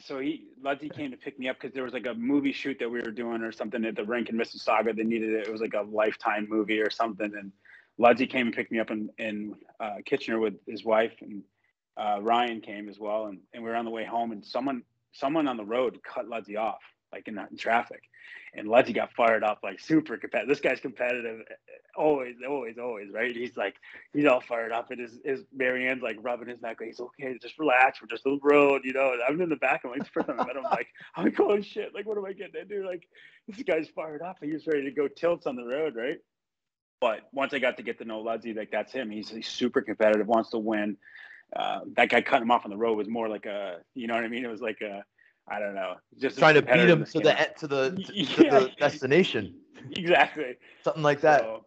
so 0.00 0.20
he 0.20 0.46
Ludsy 0.64 0.94
came 0.94 1.10
to 1.10 1.16
pick 1.16 1.38
me 1.38 1.48
up 1.48 1.56
because 1.60 1.74
there 1.74 1.82
was 1.82 1.92
like 1.92 2.06
a 2.06 2.14
movie 2.14 2.52
shoot 2.52 2.78
that 2.78 2.88
we 2.88 3.00
were 3.00 3.10
doing 3.10 3.42
or 3.42 3.50
something 3.50 3.84
at 3.84 3.96
the 3.96 4.04
rink 4.04 4.28
in 4.28 4.36
Mississauga. 4.36 4.94
They 4.94 5.02
needed 5.02 5.30
it. 5.30 5.48
It 5.48 5.52
was 5.52 5.60
like 5.60 5.74
a 5.74 5.82
lifetime 5.82 6.46
movie 6.48 6.80
or 6.80 6.90
something. 6.90 7.32
And 7.36 7.50
Ludsy 7.98 8.30
came 8.30 8.46
and 8.46 8.54
picked 8.54 8.70
me 8.70 8.78
up 8.78 8.92
in, 8.92 9.10
in 9.18 9.56
uh, 9.80 9.96
Kitchener 10.04 10.38
with 10.38 10.54
his 10.66 10.84
wife 10.84 11.12
and 11.20 11.42
uh, 11.98 12.18
Ryan 12.20 12.60
came 12.60 12.88
as 12.88 12.98
well. 12.98 13.26
And, 13.26 13.40
and 13.52 13.62
we 13.62 13.68
were 13.68 13.76
on 13.76 13.84
the 13.84 13.90
way 13.90 14.04
home 14.04 14.32
and 14.32 14.44
someone 14.44 14.82
someone 15.12 15.48
on 15.48 15.56
the 15.56 15.64
road 15.64 15.98
cut 16.02 16.28
Ludsy 16.28 16.58
off 16.58 16.80
like 17.12 17.26
in, 17.28 17.38
in 17.38 17.56
traffic. 17.56 18.02
And 18.54 18.68
Ludsy 18.68 18.94
got 18.94 19.12
fired 19.12 19.42
up 19.42 19.60
like 19.62 19.80
super 19.80 20.16
competitive. 20.16 20.48
This 20.48 20.60
guy's 20.60 20.80
competitive 20.80 21.42
always, 21.98 22.36
always, 22.48 22.78
always, 22.78 23.10
right? 23.12 23.34
He's 23.34 23.56
like, 23.56 23.74
he's 24.12 24.24
all 24.24 24.40
fired 24.40 24.72
up, 24.72 24.90
and 24.90 25.00
his, 25.00 25.18
his 25.24 25.44
Marianne's 25.54 26.02
like 26.02 26.16
rubbing 26.22 26.48
his 26.48 26.62
neck. 26.62 26.78
Like, 26.80 26.90
he's 26.90 27.00
okay, 27.00 27.36
just 27.42 27.58
relax. 27.58 28.00
We're 28.00 28.08
just 28.08 28.24
on 28.24 28.40
the 28.42 28.48
road, 28.48 28.82
you 28.84 28.92
know. 28.92 29.12
And 29.12 29.22
I'm 29.28 29.40
in 29.40 29.48
the 29.48 29.56
back. 29.56 29.82
I'm 29.84 29.90
like, 29.90 30.00
the 30.00 30.06
first 30.06 30.28
time 30.28 30.40
I 30.40 30.46
met 30.46 30.56
him, 30.56 30.64
I'm 30.64 30.70
like, 30.70 30.88
I'm 31.16 31.24
like, 31.24 31.36
holy 31.36 31.62
shit! 31.62 31.94
Like, 31.94 32.06
what 32.06 32.16
am 32.16 32.24
I 32.24 32.32
getting 32.32 32.60
into? 32.60 32.86
Like, 32.86 33.06
this 33.46 33.62
guy's 33.62 33.88
fired 33.88 34.22
up. 34.22 34.38
He 34.42 34.52
was 34.52 34.66
ready 34.66 34.84
to 34.84 34.90
go 34.90 35.08
tilts 35.08 35.46
on 35.46 35.56
the 35.56 35.64
road, 35.64 35.96
right? 35.96 36.18
But 37.00 37.28
once 37.32 37.52
I 37.52 37.58
got 37.58 37.76
to 37.76 37.82
get 37.82 37.98
to 37.98 38.04
know 38.04 38.24
Ludsy, 38.24 38.56
like 38.56 38.70
that's 38.70 38.92
him. 38.92 39.10
He's, 39.10 39.28
he's 39.28 39.46
super 39.46 39.82
competitive, 39.82 40.26
wants 40.26 40.50
to 40.50 40.58
win. 40.58 40.96
Uh, 41.54 41.80
that 41.96 42.10
guy 42.10 42.20
cutting 42.20 42.42
him 42.42 42.50
off 42.50 42.64
on 42.64 42.70
the 42.70 42.76
road 42.76 42.96
was 42.96 43.08
more 43.08 43.28
like 43.28 43.46
a, 43.46 43.78
you 43.94 44.06
know 44.06 44.14
what 44.14 44.24
I 44.24 44.28
mean? 44.28 44.44
It 44.44 44.50
was 44.50 44.60
like 44.60 44.80
a, 44.80 45.04
I 45.48 45.58
don't 45.58 45.74
know, 45.74 45.94
just 46.20 46.38
Trying 46.38 46.54
to 46.54 46.62
beat 46.62 46.88
him 46.88 47.04
to 47.04 47.20
the 47.20 47.50
to 47.58 47.66
the 47.66 47.90
to, 48.06 48.44
Yeah. 48.44 48.58
the 48.58 48.70
destination. 48.78 49.54
exactly. 49.92 50.56
Something 50.82 51.02
like 51.02 51.20
that. 51.22 51.40
So, 51.40 51.64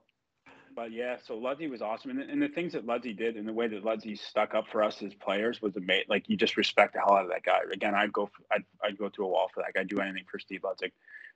but 0.75 0.91
yeah, 0.91 1.17
so 1.25 1.37
Ludsy 1.37 1.69
was 1.69 1.81
awesome, 1.81 2.11
and 2.11 2.19
the, 2.19 2.23
and 2.29 2.41
the 2.41 2.47
things 2.47 2.73
that 2.73 2.85
Ludsy 2.85 3.15
did, 3.15 3.35
and 3.35 3.47
the 3.47 3.53
way 3.53 3.67
that 3.67 3.83
Ludsy 3.83 4.17
stuck 4.17 4.53
up 4.53 4.65
for 4.71 4.81
us 4.83 5.01
as 5.01 5.13
players 5.15 5.61
was 5.61 5.75
amazing. 5.75 6.05
Like 6.07 6.29
you 6.29 6.37
just 6.37 6.57
respect 6.57 6.93
the 6.93 6.99
hell 6.99 7.15
out 7.15 7.23
of 7.23 7.29
that 7.29 7.43
guy. 7.43 7.59
Again, 7.73 7.93
I'd 7.93 8.13
go, 8.13 8.27
for, 8.27 8.43
I'd, 8.51 8.63
I'd 8.83 8.97
go 8.97 9.09
through 9.09 9.25
a 9.25 9.29
wall 9.29 9.49
for 9.53 9.61
that 9.63 9.73
guy. 9.73 9.83
Do 9.83 9.99
anything 9.99 10.23
for 10.31 10.39
Steve 10.39 10.61
Ludsy, 10.61 10.91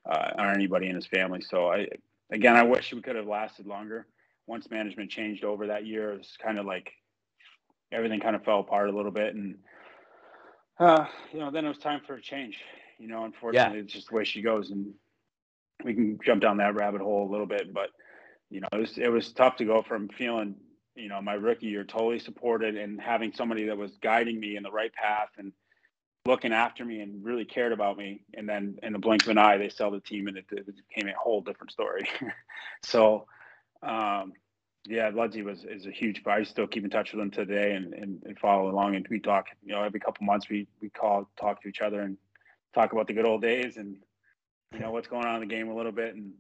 uh, 0.10 0.32
or 0.38 0.52
anybody 0.52 0.88
in 0.88 0.96
his 0.96 1.06
family. 1.06 1.42
So 1.42 1.72
I, 1.72 1.88
again, 2.32 2.56
I 2.56 2.64
wish 2.64 2.94
we 2.94 3.02
could 3.02 3.16
have 3.16 3.28
lasted 3.28 3.66
longer. 3.68 4.08
Once 4.48 4.70
management 4.70 5.10
changed 5.10 5.44
over 5.44 5.68
that 5.68 5.86
year, 5.86 6.14
it 6.14 6.20
was 6.20 6.38
kind 6.42 6.60
of 6.60 6.66
like 6.66 6.94
everything 7.96 8.20
kind 8.20 8.36
of 8.36 8.44
fell 8.44 8.60
apart 8.60 8.90
a 8.90 8.96
little 8.96 9.12
bit, 9.12 9.36
and 9.36 9.58
uh, 10.80 11.06
you 11.32 11.40
know, 11.40 11.52
then 11.52 11.66
it 11.66 11.70
was 11.70 11.78
time 11.78 12.02
for 12.06 12.16
a 12.16 12.22
change. 12.22 12.60
You 13.00 13.08
know, 13.08 13.24
unfortunately, 13.26 13.80
it's 13.80 13.94
just 13.94 14.10
the 14.10 14.16
way 14.16 14.24
she 14.24 14.42
goes, 14.42 14.72
and 14.72 14.94
we 15.84 15.94
can 15.94 16.20
jump 16.24 16.42
down 16.42 16.58
that 16.58 16.76
rabbit 16.76 17.02
hole 17.02 17.28
a 17.28 17.32
little 17.32 17.46
bit, 17.46 17.74
but 17.74 17.90
you 18.50 18.62
know, 18.62 18.68
it 18.72 18.78
was 18.78 18.98
it 18.98 19.12
was 19.12 19.32
tough 19.32 19.58
to 19.58 19.66
go 19.66 19.82
from 19.82 20.10
feeling, 20.10 20.56
you 20.96 21.10
know, 21.10 21.22
my 21.22 21.34
rookie 21.34 21.68
year 21.68 21.84
totally 21.84 22.20
supported 22.20 22.78
and 22.78 23.02
having 23.02 23.34
somebody 23.34 23.66
that 23.66 23.78
was 23.78 23.92
guiding 24.02 24.40
me 24.40 24.56
in 24.56 24.64
the 24.64 24.72
right 24.72 24.94
path 24.94 25.30
and 25.38 25.52
looking 26.26 26.54
after 26.54 26.84
me 26.84 27.02
and 27.02 27.24
really 27.24 27.46
cared 27.46 27.72
about 27.72 27.98
me, 27.98 28.22
and 28.34 28.50
then 28.50 28.78
in 28.82 28.94
the 28.94 29.00
blink 29.00 29.24
of 29.24 29.30
an 29.30 29.38
eye, 29.38 29.58
they 29.58 29.70
sell 29.70 29.92
the 29.92 30.00
team 30.00 30.28
and 30.28 30.38
it, 30.38 30.46
it 30.52 30.66
became 30.66 31.08
a 31.08 31.18
whole 31.18 31.42
different 31.42 31.72
story. 31.72 32.08
so, 32.84 33.26
um, 33.84 34.34
yeah, 34.88 35.12
Ludsy 35.12 35.44
was 35.44 35.66
is 35.66 35.86
a 35.86 35.92
huge. 35.92 36.22
I 36.26 36.44
still 36.44 36.68
keep 36.68 36.84
in 36.84 36.90
touch 36.90 37.14
with 37.14 37.22
him 37.22 37.32
today 37.32 37.74
and, 37.74 37.94
and, 37.94 38.22
and 38.26 38.40
follow 38.40 38.70
along, 38.70 38.96
and 38.96 39.06
we 39.10 39.20
talk. 39.20 39.48
You 39.64 39.74
know, 39.74 39.84
every 39.84 40.00
couple 40.00 40.26
months 40.26 40.50
we 40.50 40.68
we 40.82 40.90
call, 40.90 41.30
talk 41.40 41.62
to 41.64 41.68
each 41.68 41.82
other, 41.82 42.02
and 42.02 42.18
talk 42.74 42.92
about 42.92 43.08
the 43.08 43.14
good 43.14 43.26
old 43.26 43.42
days 43.42 43.78
and 43.78 43.96
you 44.74 44.80
know 44.80 44.92
what's 44.92 45.08
going 45.08 45.26
on 45.26 45.36
in 45.36 45.48
the 45.48 45.56
game 45.56 45.70
a 45.70 45.76
little 45.76 45.94
bit 45.94 46.14
and 46.14 46.34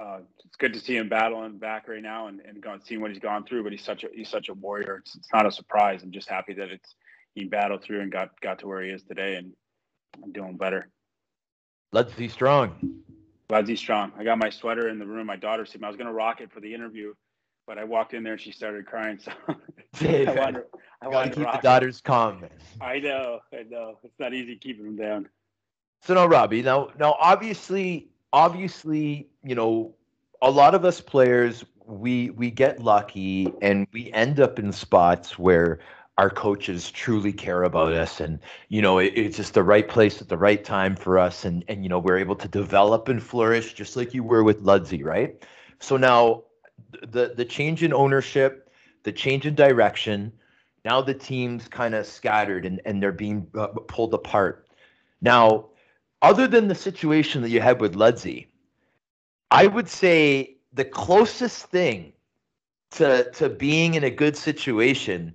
uh, 0.00 0.18
it's 0.44 0.56
good 0.56 0.72
to 0.72 0.80
see 0.80 0.96
him 0.96 1.08
battling 1.08 1.58
back 1.58 1.88
right 1.88 2.02
now 2.02 2.26
and, 2.28 2.40
and 2.40 2.60
going, 2.60 2.80
seeing 2.84 3.00
what 3.00 3.10
he's 3.10 3.20
gone 3.20 3.44
through. 3.44 3.62
But 3.62 3.72
he's 3.72 3.84
such 3.84 4.04
a 4.04 4.08
he's 4.14 4.28
such 4.28 4.48
a 4.48 4.54
warrior. 4.54 4.96
It's, 5.04 5.14
it's 5.14 5.28
not 5.32 5.46
a 5.46 5.52
surprise. 5.52 6.02
I'm 6.02 6.10
just 6.10 6.28
happy 6.28 6.54
that 6.54 6.70
it's 6.70 6.94
he 7.34 7.44
battled 7.44 7.82
through 7.82 8.00
and 8.00 8.10
got 8.10 8.40
got 8.40 8.58
to 8.60 8.66
where 8.66 8.82
he 8.82 8.90
is 8.90 9.02
today, 9.02 9.36
and 9.36 9.52
I'm 10.22 10.32
doing 10.32 10.56
better. 10.56 10.88
Let's 11.92 12.12
strong. 12.28 13.02
Glad 13.48 13.66
strong. 13.80 14.12
I 14.18 14.24
got 14.24 14.38
my 14.38 14.50
sweater 14.50 14.88
in 14.88 14.98
the 14.98 15.06
room. 15.06 15.26
My 15.26 15.36
daughter 15.36 15.66
me. 15.80 15.86
I 15.86 15.88
was 15.88 15.96
gonna 15.96 16.12
rock 16.12 16.40
it 16.40 16.52
for 16.52 16.60
the 16.60 16.72
interview, 16.72 17.14
but 17.70 17.78
I 17.78 17.84
walked 17.84 18.14
in 18.14 18.24
there 18.24 18.32
and 18.32 18.42
she 18.42 18.50
started 18.50 18.84
crying. 18.84 19.20
So 19.20 19.30
I 20.00 20.34
wanted, 20.34 20.64
I 21.00 21.04
Gotta 21.04 21.14
wanted 21.14 21.34
to 21.34 21.38
keep 21.38 21.52
the 21.52 21.60
daughters 21.62 22.00
calm. 22.00 22.40
man. 22.40 22.50
I 22.80 22.98
know, 22.98 23.38
I 23.52 23.62
know. 23.62 23.96
It's 24.02 24.18
not 24.18 24.34
easy 24.34 24.56
keeping 24.56 24.86
them 24.86 24.96
down. 24.96 25.28
So 26.00 26.14
now, 26.14 26.26
Robbie, 26.26 26.62
now 26.62 26.88
now 26.98 27.16
obviously, 27.20 28.08
obviously, 28.32 29.28
you 29.44 29.54
know, 29.54 29.94
a 30.42 30.50
lot 30.50 30.74
of 30.74 30.84
us 30.84 31.00
players, 31.00 31.64
we 31.86 32.30
we 32.30 32.50
get 32.50 32.82
lucky 32.82 33.52
and 33.62 33.86
we 33.92 34.12
end 34.14 34.40
up 34.40 34.58
in 34.58 34.72
spots 34.72 35.38
where 35.38 35.78
our 36.18 36.28
coaches 36.28 36.90
truly 36.90 37.32
care 37.32 37.62
about 37.62 37.92
us 37.92 38.18
and 38.18 38.40
you 38.68 38.82
know 38.82 38.98
it, 38.98 39.12
it's 39.14 39.36
just 39.36 39.54
the 39.54 39.62
right 39.62 39.86
place 39.88 40.20
at 40.20 40.28
the 40.28 40.36
right 40.36 40.64
time 40.64 40.96
for 40.96 41.20
us 41.20 41.44
and 41.44 41.62
and 41.68 41.84
you 41.84 41.88
know 41.88 42.00
we're 42.00 42.18
able 42.18 42.34
to 42.34 42.48
develop 42.48 43.08
and 43.08 43.22
flourish 43.22 43.74
just 43.74 43.94
like 43.96 44.12
you 44.12 44.24
were 44.24 44.42
with 44.42 44.60
Ludsy, 44.64 45.04
right? 45.04 45.46
So 45.78 45.96
now 45.96 46.42
the 47.08 47.34
the 47.36 47.44
change 47.44 47.82
in 47.82 47.92
ownership, 47.92 48.70
the 49.02 49.12
change 49.12 49.46
in 49.46 49.54
direction, 49.54 50.32
now 50.84 51.00
the 51.00 51.14
team's 51.14 51.68
kind 51.68 51.94
of 51.94 52.06
scattered 52.06 52.64
and 52.66 52.80
and 52.84 53.02
they're 53.02 53.12
being 53.12 53.46
uh, 53.54 53.68
pulled 53.88 54.14
apart. 54.14 54.68
Now, 55.20 55.66
other 56.22 56.46
than 56.46 56.68
the 56.68 56.74
situation 56.74 57.42
that 57.42 57.50
you 57.50 57.60
had 57.60 57.80
with 57.80 57.94
Ludsy, 57.94 58.46
I 59.50 59.66
would 59.66 59.88
say 59.88 60.56
the 60.72 60.84
closest 60.84 61.66
thing 61.66 62.12
to 62.92 63.30
to 63.32 63.48
being 63.48 63.94
in 63.94 64.04
a 64.04 64.10
good 64.10 64.36
situation 64.36 65.34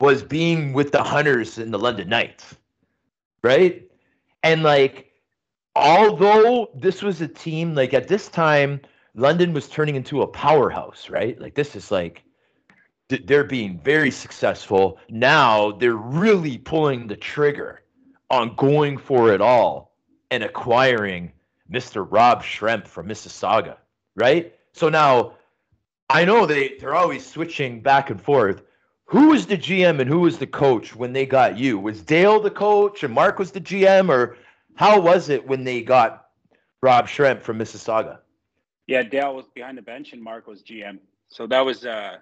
was 0.00 0.22
being 0.22 0.72
with 0.72 0.90
the 0.90 1.02
Hunters 1.02 1.58
in 1.58 1.70
the 1.70 1.78
London 1.78 2.08
Knights, 2.08 2.56
right? 3.44 3.88
And 4.42 4.64
like, 4.64 5.12
although 5.76 6.70
this 6.74 7.02
was 7.02 7.20
a 7.20 7.28
team 7.28 7.74
like 7.74 7.94
at 7.94 8.08
this 8.08 8.28
time, 8.28 8.80
London 9.14 9.52
was 9.52 9.68
turning 9.68 9.96
into 9.96 10.22
a 10.22 10.26
powerhouse, 10.26 11.10
right? 11.10 11.38
Like 11.40 11.54
this 11.54 11.76
is 11.76 11.90
like 11.90 12.22
they're 13.08 13.44
being 13.44 13.78
very 13.78 14.10
successful. 14.10 14.98
Now 15.10 15.72
they're 15.72 15.94
really 15.94 16.58
pulling 16.58 17.06
the 17.06 17.16
trigger 17.16 17.82
on 18.30 18.54
going 18.56 18.96
for 18.96 19.32
it 19.32 19.40
all 19.40 19.94
and 20.30 20.42
acquiring 20.42 21.32
Mr. 21.70 22.06
Rob 22.08 22.42
Schremp 22.42 22.86
from 22.86 23.08
Mississauga, 23.08 23.76
right? 24.16 24.54
So 24.72 24.88
now 24.88 25.34
I 26.08 26.24
know 26.24 26.46
they, 26.46 26.76
they're 26.80 26.94
always 26.94 27.26
switching 27.26 27.80
back 27.80 28.10
and 28.10 28.20
forth. 28.20 28.62
Who 29.06 29.28
was 29.28 29.46
the 29.46 29.58
GM 29.58 30.00
and 30.00 30.08
who 30.08 30.20
was 30.20 30.38
the 30.38 30.46
coach 30.46 30.96
when 30.96 31.12
they 31.12 31.26
got 31.26 31.58
you? 31.58 31.78
Was 31.78 32.00
Dale 32.00 32.40
the 32.40 32.50
coach 32.50 33.02
and 33.02 33.12
Mark 33.12 33.38
was 33.38 33.50
the 33.50 33.60
GM, 33.60 34.08
or 34.08 34.38
how 34.74 34.98
was 34.98 35.28
it 35.28 35.46
when 35.46 35.64
they 35.64 35.82
got 35.82 36.28
Rob 36.80 37.08
Schremp 37.08 37.42
from 37.42 37.58
Mississauga? 37.58 38.18
Yeah, 38.86 39.02
Dale 39.04 39.34
was 39.34 39.46
behind 39.54 39.78
the 39.78 39.82
bench 39.82 40.12
and 40.12 40.22
Mark 40.22 40.46
was 40.46 40.62
GM. 40.62 40.98
So 41.28 41.46
that 41.48 41.64
was, 41.64 41.86
uh, 41.86 42.18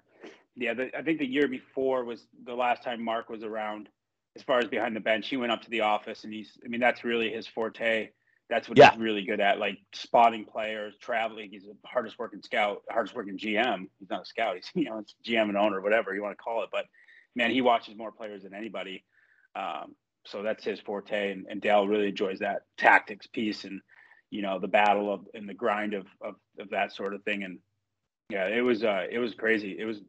yeah, 0.56 0.74
the, 0.74 0.96
I 0.96 1.02
think 1.02 1.18
the 1.20 1.26
year 1.26 1.48
before 1.48 2.04
was 2.04 2.26
the 2.44 2.54
last 2.54 2.82
time 2.84 3.02
Mark 3.04 3.30
was 3.30 3.42
around. 3.44 3.88
as 4.36 4.42
far 4.44 4.58
as 4.60 4.68
behind 4.68 4.96
the 4.96 5.00
bench, 5.00 5.28
he 5.28 5.36
went 5.36 5.52
up 5.52 5.62
to 5.62 5.70
the 5.70 5.80
office, 5.82 6.24
and 6.24 6.32
he's. 6.32 6.52
I 6.64 6.68
mean, 6.68 6.80
that's 6.80 7.04
really 7.04 7.30
his 7.30 7.46
forte. 7.46 8.10
That's 8.50 8.68
what 8.68 8.78
Yeah. 8.78 8.90
he's 8.92 9.00
really 9.00 9.24
good 9.24 9.40
at, 9.40 9.58
like 9.58 9.78
spotting 9.92 10.44
players, 10.44 10.94
traveling. 11.00 11.50
He's 11.50 11.64
the 11.64 11.76
hardest 11.86 12.18
working 12.18 12.42
scout, 12.42 12.82
hardest 12.90 13.14
working 13.14 13.38
GM. 13.38 13.88
He's 13.98 14.10
not 14.10 14.22
a 14.22 14.26
scout. 14.26 14.56
He's 14.56 14.70
you 14.74 14.84
know, 14.90 14.98
it's 14.98 15.14
GM 15.26 15.48
and 15.50 15.56
owner, 15.58 15.80
whatever 15.82 16.14
you 16.14 16.22
want 16.22 16.36
to 16.38 16.42
call 16.42 16.62
it. 16.64 16.70
But 16.72 16.86
man, 17.36 17.50
he 17.52 17.60
watches 17.62 17.96
more 17.96 18.12
players 18.12 18.42
than 18.44 18.54
anybody. 18.54 19.04
Um, 19.56 19.96
so 20.26 20.42
that's 20.42 20.64
his 20.64 20.80
forte, 20.80 21.32
and, 21.32 21.46
and 21.50 21.60
Dale 21.62 21.88
really 21.88 22.08
enjoys 22.08 22.40
that 22.40 22.62
tactics 22.78 23.26
piece 23.26 23.64
and 23.64 23.80
you 24.30 24.42
know 24.42 24.58
the 24.58 24.68
battle 24.68 25.12
of 25.12 25.26
and 25.34 25.48
the 25.48 25.54
grind 25.54 25.94
of 25.94 26.06
of, 26.20 26.34
of 26.58 26.70
that 26.70 26.92
sort 26.92 27.14
of 27.14 27.22
thing. 27.24 27.44
And 27.44 27.58
yeah, 28.30 28.46
it 28.46 28.62
was 28.62 28.84
uh, 28.84 29.06
it 29.10 29.18
was 29.18 29.34
crazy. 29.34 29.76
It 29.78 29.84
was 29.84 30.00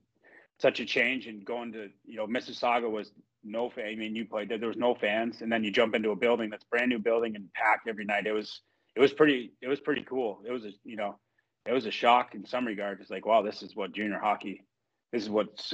such 0.59 0.79
a 0.79 0.85
change, 0.85 1.27
and 1.27 1.43
going 1.43 1.73
to 1.73 1.89
you 2.05 2.17
know 2.17 2.27
Mississauga 2.27 2.89
was 2.89 3.11
no 3.43 3.69
fan. 3.69 3.87
I 3.87 3.95
mean, 3.95 4.15
you 4.15 4.25
played 4.25 4.49
there. 4.49 4.57
There 4.57 4.67
was 4.67 4.77
no 4.77 4.95
fans, 4.95 5.41
and 5.41 5.51
then 5.51 5.63
you 5.63 5.71
jump 5.71 5.95
into 5.95 6.11
a 6.11 6.15
building 6.15 6.49
that's 6.49 6.63
brand 6.65 6.89
new 6.89 6.99
building 6.99 7.35
and 7.35 7.51
packed 7.53 7.87
every 7.87 8.05
night. 8.05 8.27
It 8.27 8.33
was 8.33 8.61
it 8.95 8.99
was 8.99 9.13
pretty 9.13 9.53
it 9.61 9.67
was 9.67 9.79
pretty 9.79 10.03
cool. 10.03 10.41
It 10.45 10.51
was 10.51 10.65
a 10.65 10.71
you 10.83 10.95
know 10.95 11.17
it 11.65 11.73
was 11.73 11.85
a 11.85 11.91
shock 11.91 12.35
in 12.35 12.45
some 12.45 12.65
regard. 12.65 13.01
It's 13.01 13.09
like 13.09 13.25
wow, 13.25 13.41
this 13.41 13.61
is 13.63 13.75
what 13.75 13.93
junior 13.93 14.19
hockey. 14.19 14.63
This 15.11 15.23
is 15.23 15.29
what's 15.29 15.73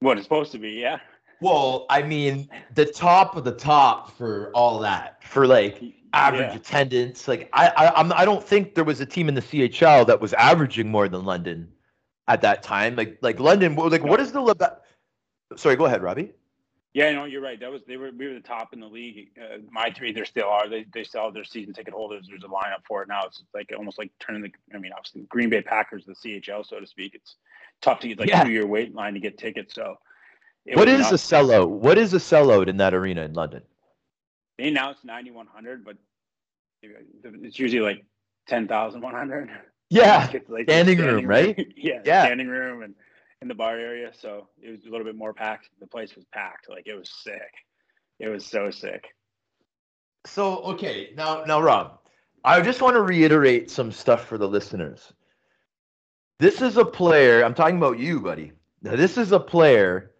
what 0.00 0.16
it's 0.18 0.26
supposed 0.26 0.52
to 0.52 0.58
be. 0.58 0.70
Yeah. 0.70 0.98
Well, 1.40 1.84
I 1.90 2.02
mean, 2.02 2.48
the 2.74 2.86
top 2.86 3.36
of 3.36 3.44
the 3.44 3.52
top 3.52 4.16
for 4.16 4.50
all 4.54 4.78
that, 4.80 5.22
for 5.22 5.46
like 5.46 5.82
average 6.16 6.50
Yeah. 6.50 6.56
attendance. 6.56 7.28
Like 7.28 7.48
I, 7.52 7.68
I, 7.68 8.00
I'm, 8.00 8.12
I 8.12 8.24
don't 8.24 8.42
think 8.42 8.74
there 8.74 8.84
was 8.84 9.00
a 9.00 9.06
team 9.06 9.28
in 9.28 9.34
the 9.34 9.42
CHL 9.42 10.06
that 10.06 10.20
was 10.20 10.32
averaging 10.34 10.88
more 10.90 11.08
than 11.08 11.24
London 11.24 11.70
at 12.28 12.40
that 12.42 12.62
time. 12.62 12.96
Like, 12.96 13.18
like 13.22 13.38
London. 13.40 13.74
Like, 13.76 14.02
what 14.04 14.20
is 14.20 14.32
the? 14.32 14.40
Leba- 14.40 14.78
Sorry, 15.56 15.76
go 15.76 15.84
ahead, 15.86 16.02
Robbie. 16.02 16.32
Yeah, 16.92 17.12
no, 17.12 17.24
you're 17.26 17.42
right. 17.42 17.60
That 17.60 17.70
was 17.70 17.82
they 17.86 17.98
were 17.98 18.10
we 18.16 18.26
were 18.26 18.32
the 18.34 18.40
top 18.40 18.72
in 18.72 18.80
the 18.80 18.86
league. 18.86 19.28
Uh, 19.38 19.58
my 19.70 19.90
three, 19.90 20.12
there 20.12 20.24
still 20.24 20.48
are. 20.48 20.66
They 20.66 20.86
they 20.94 21.04
have 21.14 21.34
their 21.34 21.44
season 21.44 21.74
ticket 21.74 21.92
holders. 21.92 22.26
There's 22.28 22.42
a 22.42 22.48
lineup 22.48 22.84
for 22.88 23.02
it 23.02 23.08
now. 23.08 23.24
It's 23.26 23.42
like 23.52 23.70
almost 23.76 23.98
like 23.98 24.10
turning 24.18 24.40
the. 24.42 24.50
I 24.74 24.78
mean, 24.78 24.92
obviously, 24.96 25.20
the 25.20 25.26
Green 25.26 25.50
Bay 25.50 25.60
Packers, 25.60 26.06
the 26.06 26.14
CHL, 26.14 26.64
so 26.66 26.80
to 26.80 26.86
speak. 26.86 27.14
It's 27.14 27.36
tough 27.82 28.00
to 28.00 28.08
get 28.08 28.18
like 28.18 28.30
Yeah. 28.30 28.44
two 28.44 28.50
year 28.50 28.66
wait 28.66 28.94
line 28.94 29.12
to 29.12 29.20
get 29.20 29.36
tickets. 29.36 29.74
So, 29.74 29.96
it 30.64 30.76
What 30.76 30.88
was 30.88 31.08
a 31.08 31.10
nuts. 31.10 31.30
sellout? 31.30 31.68
What 31.68 31.98
is 31.98 32.14
a 32.14 32.18
sellout 32.18 32.66
in 32.68 32.78
that 32.78 32.94
arena 32.94 33.22
in 33.24 33.34
London? 33.34 33.60
They 34.58 34.68
announced 34.68 35.04
9100, 35.04 35.84
but 35.84 35.96
it's 36.82 37.58
usually 37.58 37.82
like 37.82 38.04
10,100. 38.48 39.50
Yeah, 39.90 40.30
like 40.48 40.64
standing 40.64 40.98
room, 40.98 41.26
right? 41.26 41.56
yeah, 41.76 42.00
Yeah. 42.04 42.24
standing 42.24 42.48
room 42.48 42.82
and 42.82 42.94
in 43.42 43.48
the 43.48 43.54
bar 43.54 43.78
area. 43.78 44.10
So 44.18 44.48
it 44.60 44.70
was 44.70 44.80
a 44.86 44.90
little 44.90 45.04
bit 45.04 45.16
more 45.16 45.32
packed. 45.32 45.68
The 45.80 45.86
place 45.86 46.14
was 46.16 46.24
packed. 46.32 46.68
Like 46.68 46.86
it 46.86 46.94
was 46.94 47.10
sick. 47.22 47.52
It 48.18 48.28
was 48.28 48.44
so 48.46 48.70
sick. 48.70 49.04
So 50.26 50.58
okay, 50.62 51.10
now 51.16 51.44
now 51.44 51.60
Rob, 51.60 51.98
I 52.44 52.60
just 52.60 52.80
want 52.82 52.94
to 52.96 53.02
reiterate 53.02 53.70
some 53.70 53.92
stuff 53.92 54.26
for 54.26 54.38
the 54.38 54.48
listeners. 54.48 55.12
This 56.38 56.60
is 56.60 56.76
a 56.76 56.84
player, 56.84 57.42
I'm 57.42 57.54
talking 57.54 57.78
about 57.78 57.98
you, 57.98 58.20
buddy. 58.20 58.52
Now, 58.82 58.94
this 58.94 59.16
is 59.16 59.32
a 59.32 59.40
player 59.40 60.12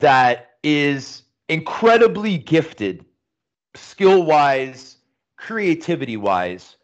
that 0.00 0.50
is 0.62 1.22
incredibly 1.48 2.36
gifted, 2.36 3.06
skill-wise, 3.74 4.96
creativity-wise. 5.36 6.76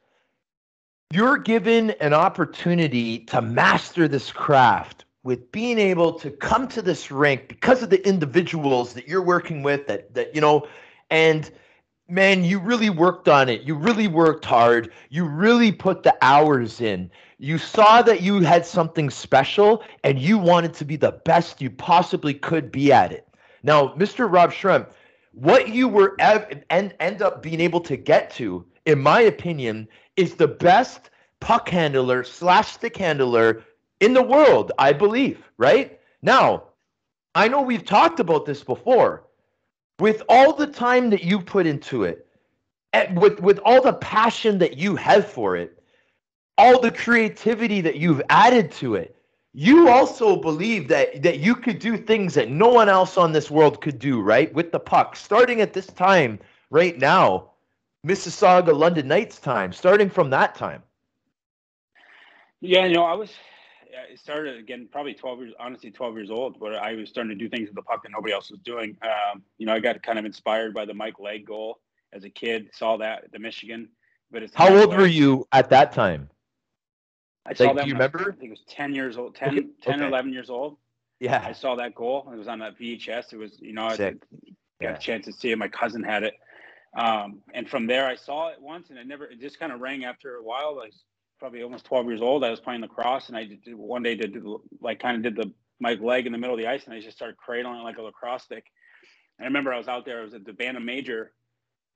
You're 1.11 1.39
given 1.39 1.91
an 2.01 2.13
opportunity 2.13 3.21
to 3.27 3.41
master 3.41 4.09
this 4.09 4.31
craft 4.31 5.05
with 5.23 5.51
being 5.53 5.79
able 5.79 6.13
to 6.19 6.31
come 6.31 6.69
to 6.69 6.83
this 6.83 7.11
rink 7.11 7.49
because 7.49 7.83
of 7.83 7.91
the 7.91 8.07
individuals 8.07 8.93
that 8.95 9.09
you're 9.09 9.23
working 9.23 9.63
with 9.63 9.87
that 9.87 10.15
that 10.15 10.35
you 10.35 10.41
know 10.41 10.67
and 11.11 11.51
man, 12.09 12.43
you 12.43 12.59
really 12.59 12.91
worked 12.91 13.29
on 13.29 13.49
it. 13.49 13.63
You 13.63 13.75
really 13.75 14.09
worked 14.09 14.45
hard. 14.45 14.93
You 15.11 15.25
really 15.25 15.71
put 15.71 16.03
the 16.03 16.17
hours 16.23 16.81
in. 16.81 17.11
You 17.39 17.59
saw 17.59 18.03
that 18.03 18.23
you 18.23 18.41
had 18.41 18.65
something 18.67 19.11
special 19.11 19.85
and 20.03 20.19
you 20.19 20.39
wanted 20.39 20.75
to 20.75 20.85
be 20.85 20.97
the 20.97 21.13
best 21.13 21.61
you 21.61 21.71
possibly 21.71 22.35
could 22.35 22.73
be 22.73 22.93
at 22.93 23.13
it. 23.13 23.29
Now, 23.63 23.95
Mr. 23.95 24.31
Rob 24.31 24.53
Schremp, 24.53 24.89
what 25.33 25.69
you 25.69 25.89
were 25.89 26.17
ev- 26.19 26.63
and 26.71 26.95
end 27.01 27.23
up 27.23 27.43
being 27.43 27.61
able 27.61 27.81
to 27.81 27.97
get 27.97 28.31
to, 28.33 28.65
in 28.87 29.01
my 29.01 29.23
opinion, 29.23 29.89
is 30.17 30.35
the 30.35 30.49
best 30.49 31.11
puck 31.41 31.69
handler 31.69 32.25
slash 32.25 32.73
stick 32.73 32.97
handler 32.97 33.63
in 34.01 34.13
the 34.13 34.23
world, 34.23 34.73
I 34.79 34.93
believe, 34.93 35.43
right? 35.59 36.01
Now, 36.23 36.65
I 37.35 37.49
know 37.49 37.63
we've 37.63 37.85
talked 37.85 38.21
about 38.21 38.47
this 38.47 38.65
before 38.65 39.25
with 39.99 40.23
all 40.29 40.53
the 40.53 40.67
time 40.67 41.11
that 41.11 41.25
you 41.25 41.41
put 41.41 41.67
into 41.67 42.05
it 42.05 42.27
and 42.93 43.21
with 43.21 43.41
with 43.41 43.59
all 43.65 43.83
the 43.83 43.93
passion 43.95 44.59
that 44.59 44.77
you 44.77 44.97
have 44.97 45.29
for 45.31 45.57
it 45.57 45.79
all 46.57 46.81
the 46.81 46.91
creativity 46.91 47.81
that 47.81 47.97
you've 47.97 48.23
added 48.31 48.73
to 48.73 48.95
it 48.95 49.17
you 49.55 49.89
also 49.89 50.37
believe 50.37 50.89
that 50.89 51.23
that 51.23 51.39
you 51.39 51.55
could 51.55 51.79
do 51.79 51.97
things 51.97 52.35
that 52.35 52.51
no 52.51 52.69
one 52.69 52.89
else 52.89 53.17
on 53.17 53.33
this 53.33 53.51
world 53.51 53.81
could 53.81 53.99
do 53.99 54.21
right 54.21 54.53
with 54.55 54.73
the 54.73 54.81
puck 54.81 55.17
starting 55.17 55.61
at 55.61 55.73
this 55.73 55.87
time 55.87 56.39
right 56.71 56.99
now 56.99 57.51
mississauga 58.07 58.77
london 58.77 59.09
knights 59.09 59.39
time 59.39 59.73
starting 59.73 60.11
from 60.11 60.31
that 60.31 60.55
time 60.55 60.83
Yeah, 62.61 62.87
you 62.87 62.95
know, 62.95 63.05
I 63.05 63.15
was. 63.15 63.31
I 64.13 64.15
started 64.17 64.59
again, 64.59 64.89
probably 64.91 65.15
twelve 65.15 65.41
years. 65.41 65.55
Honestly, 65.59 65.91
twelve 65.91 66.15
years 66.17 66.31
old, 66.31 66.59
but 66.59 66.75
I 66.75 66.95
was 66.95 67.09
starting 67.09 67.31
to 67.31 67.37
do 67.37 67.49
things 67.49 67.69
with 67.69 67.77
the 67.77 67.83
puck 67.83 68.03
that 68.03 68.13
nobody 68.13 68.33
else 68.33 68.51
was 68.51 68.61
doing. 68.61 68.97
Um, 69.03 69.43
you 69.59 69.67
know, 69.67 69.75
I 69.75 69.81
got 69.81 70.03
kind 70.03 70.19
of 70.19 70.25
inspired 70.25 70.75
by 70.75 70.85
the 70.85 70.95
Mike 70.95 71.19
Legg 71.19 71.47
goal 71.47 71.79
as 72.13 72.25
a 72.25 72.31
kid. 72.31 72.71
Saw 72.73 72.97
that 72.99 73.25
at 73.25 73.33
the 73.33 73.39
Michigan, 73.39 73.89
but 74.31 74.43
it's 74.43 74.55
how 74.55 74.75
old 74.75 74.97
were 74.97 75.07
you 75.07 75.47
at 75.53 75.71
that 75.71 75.93
time 75.93 76.29
I 77.49 77.55
saw 77.55 77.65
like, 77.65 77.77
that 77.77 77.83
do 77.85 77.89
you 77.89 77.95
I 77.97 77.99
was- 77.99 78.13
remember? 78.15 78.33
I 78.33 78.37
think 78.37 78.49
it 78.49 78.51
was 78.51 78.65
ten 78.69 78.95
years 78.95 79.17
old, 79.17 79.35
10, 79.35 79.49
Okay, 79.51 79.67
10 79.83 79.95
or 80.01 80.05
okay. 80.05 80.09
eleven 80.09 80.33
years 80.33 80.51
old. 80.51 80.77
Yeah, 81.21 81.43
I 81.45 81.53
saw 81.53 81.75
that 81.77 81.95
goal. 81.95 82.31
It 82.33 82.37
was 82.37 82.47
on 82.49 82.61
that 82.61 82.79
VHS. 82.79 83.33
It 83.33 83.39
was, 83.39 83.59
you 83.61 83.73
know, 83.73 83.87
I 83.87 83.97
Sick. 83.97 84.21
got 84.81 84.91
Yeah. 84.91 84.95
a 84.95 84.99
chance 84.99 85.25
to 85.27 85.33
see 85.33 85.51
it. 85.51 85.59
My 85.59 85.67
cousin 85.69 86.03
had 86.05 86.23
it. 86.23 86.35
Um, 86.97 87.43
and 87.55 87.69
from 87.69 87.87
there, 87.87 88.07
I 88.07 88.15
saw 88.15 88.49
it 88.49 88.61
once, 88.61 88.91
and 88.91 88.99
it 88.99 89.07
never. 89.07 89.25
It 89.27 89.41
just 89.41 89.59
kind 89.59 89.73
of 89.73 89.81
rang 89.81 90.05
after 90.05 90.37
a 90.37 90.43
while. 90.43 90.79
I 90.83 90.87
was 90.87 91.05
probably 91.41 91.63
almost 91.63 91.85
12 91.87 92.07
years 92.07 92.23
old. 92.23 92.45
I 92.45 92.51
was 92.51 92.61
playing 92.61 92.81
lacrosse, 92.83 93.29
and 93.29 93.37
I 93.37 93.45
did, 93.45 93.75
one 93.75 94.03
day 94.03 94.15
did 94.15 94.37
like 94.81 95.01
kind 95.01 95.17
of 95.17 95.23
did 95.23 95.37
the 95.37 95.53
my 95.81 95.95
leg 95.95 96.27
in 96.27 96.33
the 96.33 96.39
middle 96.39 96.55
of 96.55 96.61
the 96.61 96.67
ice, 96.69 96.85
and 96.87 96.95
I 96.95 97.01
just 97.01 97.17
started 97.17 97.37
cradling 97.37 97.81
it 97.81 97.83
like 97.85 97.99
a 97.99 98.03
lacrosse 98.03 98.45
stick. 98.45 98.65
And 99.39 99.45
I 99.45 99.49
remember 99.49 99.73
I 99.73 99.79
was 99.79 99.87
out 99.89 100.05
there. 100.05 100.21
I 100.21 100.23
was 100.25 100.35
at 100.35 100.45
the 100.45 100.53
Bantam 100.53 100.85
Major 100.85 101.33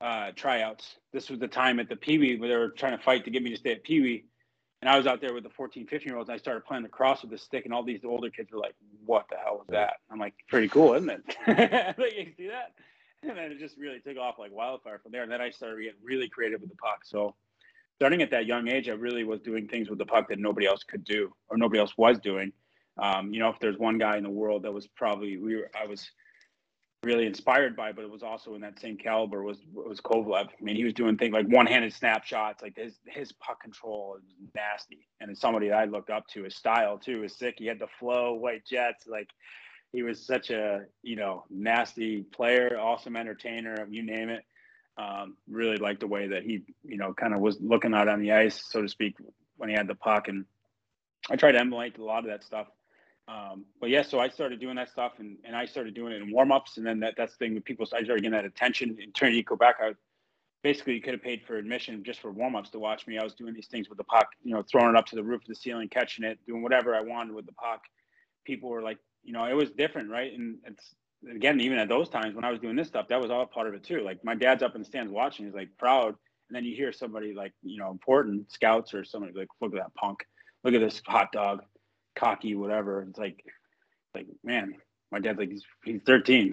uh, 0.01 0.31
tryouts. 0.37 0.97
This 1.13 1.31
was 1.31 1.39
the 1.41 1.49
time 1.49 1.79
at 1.81 1.89
the 1.89 1.97
Pee 1.97 2.19
Wee 2.19 2.37
where 2.39 2.49
they 2.49 2.57
were 2.57 2.71
trying 2.71 2.97
to 2.97 3.03
fight 3.03 3.25
to 3.25 3.31
get 3.31 3.43
me 3.43 3.51
to 3.51 3.57
stay 3.57 3.73
at 3.73 3.83
Pee 3.85 4.01
Wee. 4.01 4.25
And 4.83 4.91
I 4.91 4.99
was 4.99 5.07
out 5.07 5.21
there 5.21 5.33
with 5.33 5.45
the 5.45 5.51
14, 5.51 5.87
15 5.87 6.09
year 6.09 6.19
olds. 6.19 6.29
And 6.29 6.35
I 6.35 6.39
started 6.39 6.65
playing 6.65 6.83
the 6.83 6.89
cross 6.89 7.23
with 7.23 7.31
the 7.31 7.39
stick, 7.39 7.65
and 7.65 7.73
all 7.73 7.85
these 7.85 8.05
older 8.05 8.29
kids 8.31 8.51
were 8.51 8.59
like, 8.59 8.75
"What 9.07 9.27
the 9.31 9.37
hell 9.37 9.59
was 9.59 9.69
that?" 9.69 9.95
I'm 10.11 10.19
like, 10.19 10.35
"Pretty 10.49 10.69
cool, 10.69 10.95
isn't 10.95 11.09
it?" 11.09 11.23
like, 11.99 12.17
you 12.17 12.33
see 12.37 12.49
that? 12.49 12.73
And 13.23 13.39
then 13.39 13.53
it 13.53 13.61
just 13.61 13.79
really 13.79 14.01
took 14.01 14.19
off 14.19 14.41
like 14.41 14.51
wildfire 14.53 14.99
from 14.99 15.13
there. 15.13 15.23
And 15.23 15.31
then 15.31 15.41
I 15.41 15.51
started 15.51 15.85
getting 15.85 16.01
really 16.03 16.29
creative 16.29 16.61
with 16.61 16.71
the 16.71 16.77
puck. 16.77 17.05
So, 17.05 17.37
starting 17.95 18.23
at 18.23 18.33
that 18.33 18.47
young 18.47 18.69
age, 18.69 18.89
I 18.89 18.93
really 18.93 19.23
was 19.23 19.41
doing 19.41 19.69
things 19.69 19.89
with 19.89 20.01
the 20.01 20.05
puck 20.05 20.29
that 20.31 20.41
nobody 20.41 20.67
else 20.67 20.83
could 20.83 21.05
do, 21.05 21.33
or 21.49 21.57
nobody 21.57 21.79
else 21.79 21.97
was 21.97 22.19
doing. 22.19 22.53
Um, 22.99 23.33
you 23.33 23.39
know, 23.39 23.51
if 23.51 23.61
there's 23.61 23.79
one 23.79 23.99
guy 23.99 24.17
in 24.17 24.25
the 24.25 24.31
world 24.31 24.65
that 24.65 24.73
was 24.73 24.89
probably 24.89 25.37
we 25.37 25.57
were, 25.57 25.71
I 25.81 25.87
was 25.87 26.11
really 27.05 27.27
inspired 27.27 27.77
by, 27.77 27.93
but 27.93 28.05
it 28.05 28.11
was 28.11 28.23
also 28.23 28.55
in 28.55 28.61
that 28.61 28.79
same 28.79 28.97
caliber 28.97 29.43
was 29.43 29.59
was 29.73 30.01
Kovalev. 30.01 30.49
I 30.49 30.63
mean, 30.63 30.77
he 30.77 30.85
was 30.85 30.95
doing 30.95 31.17
things 31.17 31.33
like 31.33 31.47
one-handed 31.47 31.93
snapshots, 31.93 32.63
like 32.63 32.77
his 32.77 32.95
his 33.07 33.33
puck 33.33 33.61
control 33.61 34.17
is 34.19 34.25
nasty, 34.55 35.09
and 35.21 35.31
it's 35.31 35.41
somebody 35.41 35.73
I 35.73 35.87
looked 35.87 36.11
up 36.11 36.27
to. 36.29 36.45
His 36.45 36.57
style 36.57 36.99
too 36.99 37.25
is 37.25 37.37
sick. 37.37 37.57
He 37.59 37.67
had 37.67 37.79
the 37.79 37.89
flow, 37.99 38.35
white 38.35 38.65
jets, 38.65 39.07
like 39.07 39.29
he 39.93 40.03
was 40.03 40.25
such 40.25 40.51
a 40.51 40.83
you 41.03 41.17
know 41.17 41.45
nasty 41.51 42.23
player, 42.23 42.79
awesome 42.79 43.17
entertainer, 43.17 43.87
you 43.91 44.05
name 44.05 44.29
it. 44.29 44.45
Um, 44.97 45.37
really 45.49 45.79
liked 45.79 46.01
the 46.01 46.07
way 46.07 46.29
that 46.29 46.43
he 46.45 46.63
you 46.85 46.99
know 46.99 47.15
kind 47.15 47.35
of 47.35 47.41
was 47.41 47.59
looking 47.61 47.95
out 47.95 48.09
on 48.09 48.21
the 48.21 48.33
ice, 48.33 48.63
so 48.69 48.81
to 48.81 48.89
speak, 48.89 49.17
when 49.57 49.69
he 49.69 49.75
had 49.75 49.89
the 49.89 49.95
puck, 49.97 50.29
and 50.29 50.45
I 51.29 51.37
tried 51.37 51.53
to 51.53 51.61
emulate 51.61 51.99
a 51.99 52.05
lot 52.05 52.21
of 52.21 52.31
that 52.31 52.45
stuff. 52.45 52.69
Um, 53.29 53.65
but 53.81 53.91
yeah, 53.91 54.03
so 54.03 54.19
I 54.19 54.29
started 54.29 54.61
doing 54.61 54.77
that 54.77 54.91
stuff 54.91 55.13
and, 55.19 55.37
and 55.45 55.55
I 55.55 55.65
started 55.65 55.95
doing 55.95 56.13
it 56.13 56.23
in 56.23 56.33
warm 56.33 56.51
ups. 56.51 56.77
And 56.77 56.87
then 56.87 57.01
that, 57.01 57.15
that's 57.17 57.33
the 57.33 57.39
thing 57.39 57.55
with 57.55 57.65
people, 57.65 57.85
I 57.85 58.03
started 58.03 58.23
getting 58.23 58.33
that 58.33 58.45
attention 58.45 58.99
in 59.01 59.13
Tournoi 59.13 59.37
de 59.37 59.43
Quebec. 59.43 59.77
I 59.81 59.93
basically 60.63 61.01
could 61.01 61.15
have 61.15 61.23
paid 61.23 61.43
for 61.47 61.57
admission 61.57 62.03
just 62.05 62.21
for 62.21 62.31
warm 62.31 62.57
ups 62.57 62.71
to 62.71 62.79
watch 62.79 63.07
me. 63.07 63.19
I 63.19 63.25
was 63.25 63.35
doing 63.35 63.55
these 63.55 63.69
things 63.69 63.89
with 63.89 63.99
the 63.99 64.05
puck, 64.05 64.29
you 64.43 64.55
know, 64.55 64.63
throwing 64.63 64.91
it 64.91 64.97
up 64.97 65.07
to 65.07 65.17
the 65.17 65.23
roof 65.23 65.43
of 65.43 65.49
the 65.49 65.55
ceiling, 65.55 65.89
catching 65.89 66.25
it, 66.25 66.39
doing 66.47 66.63
whatever 66.63 66.95
I 66.95 67.01
wanted 67.01 67.35
with 67.35 67.47
the 67.47 67.53
puck. 67.53 67.83
People 68.45 68.71
were 68.71 68.83
like, 68.83 68.99
you 69.23 69.33
know, 69.33 69.45
it 69.45 69.55
was 69.55 69.71
different, 69.71 70.11
right? 70.11 70.33
And 70.33 70.59
it's 70.65 70.95
again, 71.31 71.61
even 71.61 71.79
at 71.79 71.89
those 71.89 72.09
times 72.09 72.35
when 72.35 72.45
I 72.45 72.51
was 72.51 72.59
doing 72.59 72.77
this 72.77 72.89
stuff, 72.89 73.09
that 73.09 73.21
was 73.21 73.31
all 73.31 73.47
part 73.47 73.69
of 73.69 73.75
it 73.75 73.85
too. 73.85 74.01
Like 74.01 74.25
my 74.25 74.35
dad's 74.35 74.63
up 74.63 74.75
in 74.75 74.81
the 74.81 74.87
stands 74.87 75.13
watching, 75.13 75.47
he's 75.47 75.55
like 75.55 75.69
proud. 75.79 76.17
And 76.49 76.57
then 76.57 76.65
you 76.65 76.75
hear 76.75 76.93
somebody 76.93 77.35
like, 77.35 77.53
you 77.63 77.79
know, 77.79 77.91
important 77.91 78.51
scouts 78.53 78.93
or 78.95 79.05
somebody 79.05 79.33
like, 79.33 79.49
look 79.61 79.73
at 79.75 79.79
that 79.79 79.95
punk, 79.95 80.27
look 80.65 80.75
at 80.75 80.81
this 80.81 81.01
hot 81.07 81.33
dog 81.33 81.63
cocky, 82.15 82.55
whatever. 82.55 83.03
It's 83.09 83.19
like, 83.19 83.45
like 84.15 84.27
man, 84.45 84.75
my 85.11 85.19
dad's 85.19 85.39
like 85.39 85.51
he's 85.51 85.65
he's 85.85 86.01
13. 86.07 86.53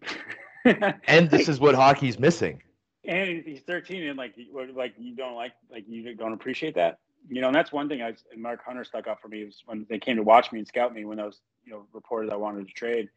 and 1.07 1.29
this 1.29 1.47
is 1.47 1.59
what 1.59 1.75
hockey's 1.75 2.19
missing. 2.19 2.61
And 3.05 3.43
he's 3.45 3.61
13, 3.61 4.03
and 4.03 4.17
like, 4.17 4.35
like 4.75 4.93
you 4.97 5.15
don't 5.15 5.35
like, 5.35 5.53
like 5.71 5.85
you 5.87 6.15
don't 6.15 6.33
appreciate 6.33 6.75
that, 6.75 6.99
you 7.29 7.41
know. 7.41 7.47
And 7.47 7.55
that's 7.55 7.71
one 7.71 7.87
thing 7.87 8.01
I 8.01 8.13
Mark 8.37 8.63
Hunter 8.63 8.83
stuck 8.83 9.07
up 9.07 9.21
for 9.21 9.29
me 9.29 9.45
was 9.45 9.63
when 9.65 9.85
they 9.89 9.97
came 9.97 10.17
to 10.17 10.23
watch 10.23 10.51
me 10.51 10.59
and 10.59 10.67
scout 10.67 10.93
me 10.93 11.05
when 11.05 11.19
I 11.19 11.25
was, 11.25 11.39
you 11.63 11.71
know, 11.71 11.85
reported 11.93 12.31
I 12.31 12.35
wanted 12.35 12.67
to 12.67 12.73
trade, 12.73 13.09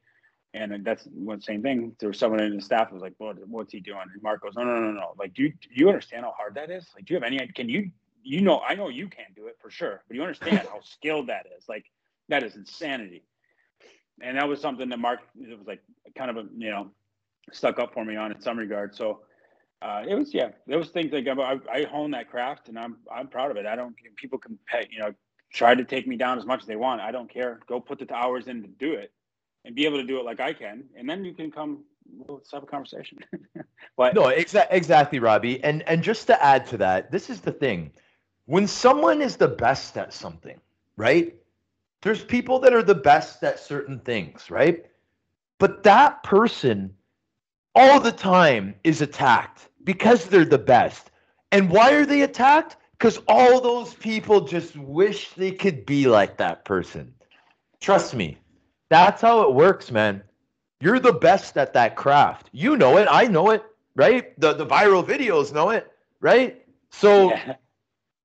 and 0.55 0.85
that's 0.85 1.05
one 1.13 1.41
same 1.41 1.63
thing. 1.63 1.97
There 1.99 2.09
was 2.09 2.19
someone 2.19 2.41
in 2.41 2.55
the 2.55 2.63
staff 2.63 2.89
who 2.89 2.95
was 2.95 3.03
like, 3.03 3.15
"What, 3.19 3.37
what's 3.49 3.73
he 3.73 3.81
doing?" 3.81 4.05
And 4.13 4.23
Mark 4.23 4.43
goes, 4.43 4.55
"No, 4.55 4.63
no, 4.63 4.79
no, 4.81 4.93
no. 4.93 5.15
Like, 5.19 5.35
do 5.35 5.43
you, 5.43 5.49
do 5.51 5.69
you 5.73 5.89
understand 5.89 6.25
how 6.25 6.33
hard 6.33 6.55
that 6.55 6.71
is? 6.71 6.87
Like, 6.95 7.05
do 7.05 7.15
you 7.15 7.21
have 7.21 7.25
any? 7.25 7.39
Can 7.49 7.69
you, 7.69 7.91
you 8.23 8.41
know, 8.41 8.61
I 8.61 8.75
know 8.75 8.89
you 8.89 9.09
can't 9.09 9.35
do 9.35 9.49
it 9.49 9.57
for 9.61 9.71
sure, 9.71 10.05
but 10.07 10.15
you 10.15 10.23
understand 10.23 10.59
how 10.59 10.81
skilled 10.85 11.29
that 11.29 11.47
is. 11.59 11.69
Like, 11.69 11.87
that 12.33 12.45
is 12.45 12.57
insanity." 12.57 13.25
And 14.23 14.39
that 14.39 14.49
was 14.49 14.61
something 14.61 14.89
that 14.91 14.99
Mark 14.99 15.21
it 15.41 15.59
was 15.59 15.69
like 15.69 15.83
kind 16.17 16.31
of 16.31 16.39
a 16.39 16.49
you 16.57 16.71
know 16.71 16.91
stuck 17.53 17.79
up 17.79 17.95
for 17.95 18.05
me 18.05 18.17
on 18.17 18.33
in 18.33 18.41
some 18.41 18.59
regard. 18.59 18.95
So 18.97 19.21
uh, 19.83 20.05
it 20.09 20.15
was 20.15 20.35
yeah, 20.35 20.51
was 20.67 20.91
things 20.91 21.13
like 21.13 21.27
I, 21.29 21.59
I 21.73 21.85
hone 21.85 22.13
that 22.13 22.31
craft, 22.31 22.69
and 22.69 22.79
I'm 22.79 22.99
I'm 23.15 23.29
proud 23.29 23.51
of 23.51 23.57
it. 23.57 23.67
I 23.67 23.77
don't 23.77 23.95
people 24.17 24.39
can 24.39 24.59
pay 24.67 24.89
you 24.91 25.01
know 25.01 25.15
try 25.53 25.75
to 25.75 25.85
take 25.85 26.07
me 26.09 26.17
down 26.17 26.39
as 26.39 26.47
much 26.47 26.63
as 26.63 26.67
they 26.67 26.77
want. 26.77 27.01
I 27.01 27.13
don't 27.13 27.33
care. 27.33 27.61
Go 27.69 27.81
put 27.81 27.99
the 27.99 28.13
hours 28.15 28.49
in 28.49 28.63
to 28.63 28.69
do 28.69 28.93
it, 28.95 29.13
and 29.65 29.75
be 29.75 29.87
able 29.87 29.99
to 29.99 30.07
do 30.07 30.19
it 30.21 30.25
like 30.25 30.41
I 30.41 30.53
can, 30.53 30.85
and 30.97 31.09
then 31.09 31.25
you 31.25 31.35
can 31.35 31.51
come. 31.51 31.85
let's 32.29 32.53
have 32.53 32.63
a 32.65 32.67
conversation. 32.67 33.19
but 33.97 34.15
no, 34.15 34.25
exa- 34.27 34.69
exactly, 34.71 35.19
Robbie. 35.21 35.63
And 35.65 35.83
and 35.89 36.03
just 36.03 36.29
to 36.29 36.45
add 36.45 36.67
to 36.69 36.79
that, 36.79 37.11
this 37.11 37.31
is 37.31 37.41
the 37.41 37.53
thing: 37.53 37.93
when 38.47 38.67
someone 38.69 39.23
is 39.23 39.37
the 39.37 39.49
best 39.49 39.99
at 39.99 40.13
something, 40.15 40.61
right? 40.97 41.35
There's 42.03 42.25
people 42.25 42.59
that 42.61 42.75
are 42.75 42.83
the 42.83 42.95
best 42.95 43.43
at 43.45 43.61
certain 43.61 44.01
things, 44.01 44.51
right? 44.51 44.87
But 45.59 45.85
that 45.85 46.23
person 46.25 46.93
all 47.75 48.01
the 48.01 48.13
time 48.13 48.75
is 48.85 49.01
attacked 49.01 49.69
because 49.85 50.27
they're 50.27 50.45
the 50.45 50.59
best. 50.59 51.11
And 51.53 51.71
why 51.71 51.93
are 51.93 52.05
they 52.05 52.23
attacked? 52.23 52.77
Because 52.99 53.21
all 53.29 53.61
those 53.61 53.95
people 53.95 54.43
just 54.43 54.77
wish 54.77 55.31
they 55.31 55.53
could 55.53 55.87
be 55.87 56.07
like 56.07 56.37
that 56.39 56.65
person. 56.65 57.15
Trust 57.81 58.15
me, 58.15 58.39
that's 58.91 59.23
how 59.23 59.43
it 59.43 59.55
works, 59.55 59.91
man. 59.91 60.23
You're 60.81 61.01
the 61.01 61.13
best 61.13 61.57
at 61.57 61.73
that 61.75 61.95
craft. 61.95 62.51
You 62.53 62.77
know 62.77 62.99
it. 62.99 63.07
I 63.11 63.27
know 63.27 63.51
it, 63.51 63.65
right? 63.95 64.39
The 64.41 64.53
the 64.53 64.67
viral 64.67 65.05
videos 65.05 65.53
know 65.53 65.71
it, 65.71 65.91
right? 66.21 66.65
So 66.91 67.31
yeah. 67.31 67.55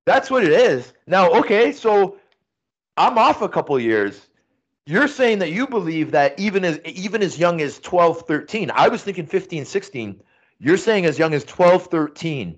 that's 0.06 0.32
what 0.32 0.44
it 0.44 0.52
is. 0.52 0.94
Now, 1.06 1.32
okay, 1.32 1.72
so 1.72 2.18
I'm 2.98 3.18
off 3.18 3.42
a 3.42 3.50
couple 3.50 3.80
years. 3.80 4.28
You're 4.86 5.08
saying 5.08 5.40
that 5.40 5.52
you 5.52 5.68
believe 5.68 6.12
that 6.12 6.40
even 6.40 6.64
as 6.66 6.80
even 6.86 7.22
as 7.22 7.38
young 7.38 7.62
as 7.62 7.80
12 7.80 8.22
13 8.22 8.72
i 8.74 8.88
was 8.88 9.04
thinking 9.04 9.26
15 9.26 9.66
16 9.66 10.22
you're 10.60 10.78
saying 10.78 11.06
as 11.06 11.20
young 11.20 11.34
as 11.34 11.44
12 11.44 11.88
13 11.88 12.58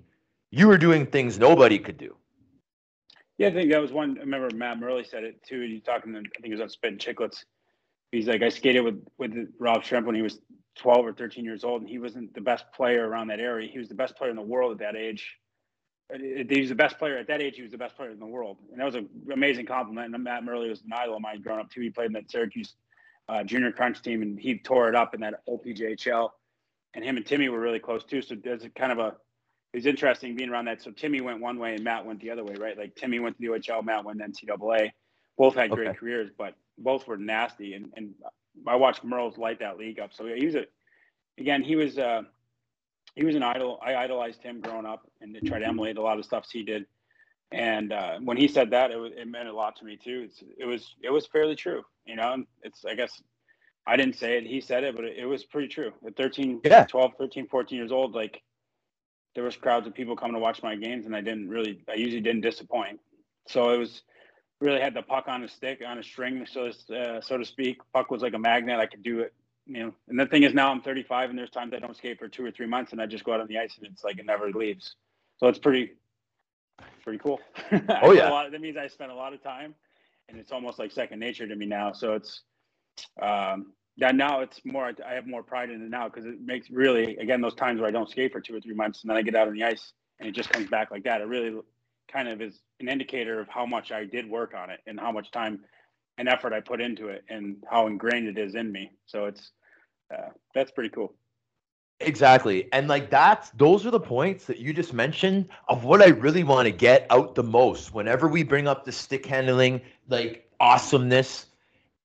you 0.52 0.68
were 0.68 0.78
doing 0.78 1.06
things 1.06 1.38
nobody 1.38 1.78
could 1.78 1.98
do. 1.98 2.16
Yeah 3.36 3.48
i 3.48 3.50
think 3.50 3.72
that 3.72 3.80
was 3.80 3.92
one 3.92 4.16
i 4.16 4.20
remember 4.20 4.54
matt 4.54 4.78
murley 4.78 5.02
said 5.02 5.24
it 5.24 5.42
too 5.42 5.62
you 5.62 5.80
talking 5.80 6.12
To, 6.12 6.20
i 6.20 6.22
think 6.22 6.46
it 6.46 6.52
was 6.52 6.60
on 6.60 6.68
spin 6.68 6.98
chicklets. 6.98 7.44
He's 8.12 8.28
like 8.28 8.42
i 8.42 8.48
skated 8.48 8.84
with 8.84 9.04
with 9.18 9.32
rob 9.58 9.82
schremp 9.82 10.04
when 10.04 10.14
he 10.14 10.22
was 10.22 10.38
12 10.76 11.06
or 11.06 11.12
13 11.12 11.44
years 11.44 11.64
old 11.64 11.82
and 11.82 11.90
he 11.90 11.98
wasn't 11.98 12.32
the 12.32 12.40
best 12.40 12.64
player 12.72 13.08
around 13.08 13.26
that 13.26 13.40
area. 13.40 13.68
He 13.70 13.78
was 13.78 13.88
the 13.88 13.94
best 13.96 14.16
player 14.16 14.30
in 14.30 14.36
the 14.36 14.42
world 14.42 14.72
at 14.72 14.78
that 14.78 14.96
age 14.96 15.36
he 16.18 16.60
was 16.60 16.68
the 16.68 16.74
best 16.74 16.98
player 16.98 17.18
at 17.18 17.26
that 17.28 17.40
age. 17.40 17.56
He 17.56 17.62
was 17.62 17.70
the 17.70 17.78
best 17.78 17.96
player 17.96 18.10
in 18.10 18.18
the 18.18 18.26
world, 18.26 18.58
and 18.70 18.80
that 18.80 18.84
was 18.84 18.94
an 18.94 19.08
amazing 19.32 19.66
compliment. 19.66 20.14
And 20.14 20.24
Matt 20.24 20.44
Murley 20.44 20.68
was 20.68 20.82
an 20.82 20.92
idol 20.92 21.16
of 21.16 21.22
mine 21.22 21.40
growing 21.42 21.60
up 21.60 21.70
too. 21.70 21.80
He 21.80 21.90
played 21.90 22.06
in 22.06 22.12
that 22.14 22.30
Syracuse 22.30 22.74
uh, 23.28 23.44
junior 23.44 23.72
crunch 23.72 24.02
team, 24.02 24.22
and 24.22 24.38
he 24.38 24.58
tore 24.58 24.88
it 24.88 24.94
up 24.94 25.14
in 25.14 25.20
that 25.20 25.46
OPJHL. 25.48 26.30
And 26.94 27.04
him 27.04 27.16
and 27.16 27.24
Timmy 27.24 27.48
were 27.48 27.60
really 27.60 27.78
close 27.78 28.04
too. 28.04 28.22
So 28.22 28.34
there's 28.34 28.64
a 28.64 28.70
kind 28.70 28.92
of 28.92 28.98
a 28.98 29.16
it's 29.72 29.86
interesting 29.86 30.34
being 30.34 30.50
around 30.50 30.64
that. 30.64 30.82
So 30.82 30.90
Timmy 30.90 31.20
went 31.20 31.40
one 31.40 31.58
way 31.58 31.74
and 31.74 31.84
Matt 31.84 32.04
went 32.04 32.20
the 32.20 32.30
other 32.30 32.42
way, 32.44 32.54
right? 32.54 32.76
Like 32.76 32.96
Timmy 32.96 33.20
went 33.20 33.36
to 33.36 33.40
the 33.40 33.58
OHL, 33.58 33.84
Matt 33.84 34.04
went 34.04 34.18
to 34.18 34.24
NCAA. 34.24 34.90
Both 35.38 35.54
had 35.54 35.70
great 35.70 35.88
okay. 35.88 35.96
careers, 35.96 36.30
but 36.36 36.54
both 36.76 37.06
were 37.06 37.16
nasty. 37.16 37.74
And 37.74 37.92
and 37.96 38.14
I 38.66 38.76
watched 38.76 39.04
Merles 39.04 39.38
light 39.38 39.60
that 39.60 39.78
league 39.78 40.00
up. 40.00 40.12
So 40.12 40.26
he 40.26 40.46
was 40.46 40.54
a 40.56 40.64
again 41.38 41.62
he 41.62 41.76
was. 41.76 41.98
Uh, 41.98 42.22
he 43.14 43.24
was 43.24 43.36
an 43.36 43.42
idol. 43.42 43.78
I 43.84 43.94
idolized 43.96 44.42
him 44.42 44.60
growing 44.60 44.86
up 44.86 45.06
and 45.20 45.36
tried 45.46 45.60
to 45.60 45.66
emulate 45.66 45.96
a 45.96 46.02
lot 46.02 46.18
of 46.18 46.24
stuff 46.24 46.46
he 46.50 46.62
did. 46.62 46.86
And 47.52 47.92
uh, 47.92 48.18
when 48.22 48.36
he 48.36 48.46
said 48.46 48.70
that, 48.70 48.90
it, 48.90 48.98
it 49.16 49.28
meant 49.28 49.48
a 49.48 49.52
lot 49.52 49.76
to 49.76 49.84
me 49.84 49.96
too. 49.96 50.26
It's, 50.26 50.42
it 50.58 50.64
was 50.64 50.94
it 51.02 51.10
was 51.10 51.26
fairly 51.26 51.56
true, 51.56 51.82
you 52.06 52.16
know. 52.16 52.44
It's 52.62 52.84
I 52.84 52.94
guess 52.94 53.20
I 53.86 53.96
didn't 53.96 54.16
say 54.16 54.38
it, 54.38 54.46
he 54.46 54.60
said 54.60 54.84
it, 54.84 54.94
but 54.94 55.04
it, 55.04 55.18
it 55.18 55.26
was 55.26 55.44
pretty 55.44 55.68
true. 55.68 55.92
At 56.06 56.16
13, 56.16 56.60
yeah. 56.64 56.84
12, 56.84 57.12
13, 57.18 57.48
14 57.48 57.76
years 57.76 57.90
old, 57.90 58.14
like 58.14 58.40
there 59.34 59.42
was 59.42 59.56
crowds 59.56 59.86
of 59.86 59.94
people 59.94 60.16
coming 60.16 60.34
to 60.34 60.40
watch 60.40 60.62
my 60.62 60.76
games, 60.76 61.06
and 61.06 61.16
I 61.16 61.20
didn't 61.20 61.48
really, 61.48 61.82
I 61.88 61.94
usually 61.94 62.20
didn't 62.20 62.42
disappoint. 62.42 63.00
So 63.48 63.70
it 63.70 63.78
was 63.78 64.02
really 64.60 64.80
had 64.80 64.94
the 64.94 65.02
puck 65.02 65.24
on 65.26 65.42
a 65.42 65.48
stick, 65.48 65.80
on 65.84 65.98
a 65.98 66.02
string, 66.04 66.46
so 66.46 66.70
uh, 66.94 67.20
so 67.20 67.36
to 67.36 67.44
speak. 67.44 67.78
Puck 67.92 68.10
was 68.12 68.22
like 68.22 68.34
a 68.34 68.38
magnet. 68.38 68.78
I 68.78 68.86
could 68.86 69.02
do 69.02 69.20
it 69.20 69.32
you 69.70 69.84
know, 69.84 69.94
and 70.08 70.18
the 70.18 70.26
thing 70.26 70.42
is 70.42 70.52
now 70.52 70.70
I'm 70.70 70.82
35 70.82 71.30
and 71.30 71.38
there's 71.38 71.50
times 71.50 71.72
I 71.72 71.78
don't 71.78 71.96
skate 71.96 72.18
for 72.18 72.28
two 72.28 72.44
or 72.44 72.50
three 72.50 72.66
months 72.66 72.90
and 72.90 73.00
I 73.00 73.06
just 73.06 73.22
go 73.22 73.32
out 73.32 73.40
on 73.40 73.46
the 73.46 73.58
ice 73.58 73.76
and 73.78 73.86
it's 73.86 74.02
like 74.02 74.18
it 74.18 74.26
never 74.26 74.50
leaves. 74.50 74.96
So 75.36 75.46
it's 75.46 75.60
pretty, 75.60 75.92
pretty 77.04 77.18
cool. 77.18 77.40
Oh 78.02 78.12
yeah. 78.12 78.46
Of, 78.46 78.50
that 78.50 78.60
means 78.60 78.76
I 78.76 78.88
spent 78.88 79.12
a 79.12 79.14
lot 79.14 79.32
of 79.32 79.42
time 79.42 79.76
and 80.28 80.38
it's 80.38 80.50
almost 80.50 80.80
like 80.80 80.90
second 80.90 81.20
nature 81.20 81.46
to 81.46 81.54
me 81.54 81.66
now. 81.66 81.92
So 81.92 82.14
it's, 82.14 82.42
um, 83.22 83.72
that 83.98 84.16
now 84.16 84.40
it's 84.40 84.60
more, 84.64 84.92
I 85.06 85.14
have 85.14 85.28
more 85.28 85.44
pride 85.44 85.70
in 85.70 85.82
it 85.82 85.90
now 85.90 86.08
because 86.08 86.24
it 86.24 86.40
makes 86.40 86.68
really, 86.68 87.16
again, 87.18 87.40
those 87.40 87.54
times 87.54 87.78
where 87.78 87.88
I 87.88 87.92
don't 87.92 88.10
skate 88.10 88.32
for 88.32 88.40
two 88.40 88.56
or 88.56 88.60
three 88.60 88.74
months 88.74 89.02
and 89.02 89.10
then 89.10 89.16
I 89.16 89.22
get 89.22 89.36
out 89.36 89.46
on 89.46 89.54
the 89.54 89.62
ice 89.62 89.92
and 90.18 90.28
it 90.28 90.32
just 90.32 90.50
comes 90.50 90.68
back 90.68 90.90
like 90.90 91.04
that. 91.04 91.20
It 91.20 91.28
really 91.28 91.60
kind 92.12 92.26
of 92.26 92.42
is 92.42 92.58
an 92.80 92.88
indicator 92.88 93.38
of 93.38 93.48
how 93.48 93.66
much 93.66 93.92
I 93.92 94.04
did 94.04 94.28
work 94.28 94.52
on 94.52 94.70
it 94.70 94.80
and 94.88 94.98
how 94.98 95.12
much 95.12 95.30
time 95.30 95.60
and 96.18 96.28
effort 96.28 96.52
I 96.52 96.60
put 96.60 96.80
into 96.80 97.06
it 97.06 97.24
and 97.28 97.62
how 97.70 97.86
ingrained 97.86 98.26
it 98.26 98.36
is 98.36 98.56
in 98.56 98.72
me. 98.72 98.90
So 99.06 99.26
it's 99.26 99.52
uh, 100.10 100.30
that's 100.54 100.70
pretty 100.70 100.90
cool. 100.90 101.12
Exactly. 102.00 102.68
And 102.72 102.88
like 102.88 103.10
that's 103.10 103.50
those 103.50 103.84
are 103.84 103.90
the 103.90 104.00
points 104.00 104.46
that 104.46 104.58
you 104.58 104.72
just 104.72 104.94
mentioned 104.94 105.48
of 105.68 105.84
what 105.84 106.00
I 106.00 106.08
really 106.08 106.44
want 106.44 106.66
to 106.66 106.72
get 106.72 107.06
out 107.10 107.34
the 107.34 107.42
most. 107.42 107.92
Whenever 107.92 108.26
we 108.26 108.42
bring 108.42 108.66
up 108.66 108.84
the 108.84 108.92
stick 108.92 109.26
handling, 109.26 109.82
like 110.08 110.48
awesomeness, 110.60 111.46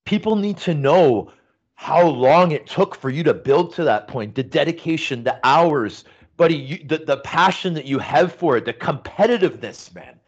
people 0.03 0.35
need 0.35 0.57
to 0.57 0.73
know 0.73 1.31
how 1.75 2.05
long 2.05 2.51
it 2.51 2.67
took 2.67 2.95
for 2.95 3.09
you 3.09 3.23
to 3.23 3.33
build 3.33 3.73
to 3.75 3.83
that 3.85 4.07
point, 4.07 4.35
the 4.35 4.43
dedication, 4.43 5.23
the 5.23 5.39
hours, 5.43 6.03
buddy, 6.37 6.55
you, 6.55 6.87
the, 6.87 6.97
the 6.99 7.17
passion 7.17 7.73
that 7.73 7.85
you 7.85 7.99
have 7.99 8.33
for 8.33 8.57
it, 8.57 8.65
the 8.65 8.73
competitiveness, 8.73 9.93
man 9.95 10.19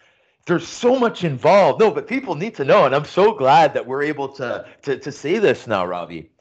there's 0.48 0.68
so 0.68 0.98
much 0.98 1.26
involved. 1.26 1.80
No, 1.80 1.92
but 1.92 2.08
people 2.08 2.34
need 2.34 2.56
to 2.56 2.64
know, 2.64 2.86
and 2.86 2.96
I'm 2.96 3.06
so 3.06 3.34
glad 3.34 3.74
that 3.74 3.86
we're 3.86 4.02
able 4.02 4.30
to 4.30 4.66
to, 4.84 4.98
to 4.98 5.12
say 5.12 5.38
this 5.40 5.68
now, 5.68 5.86
Robbie. 5.86 6.32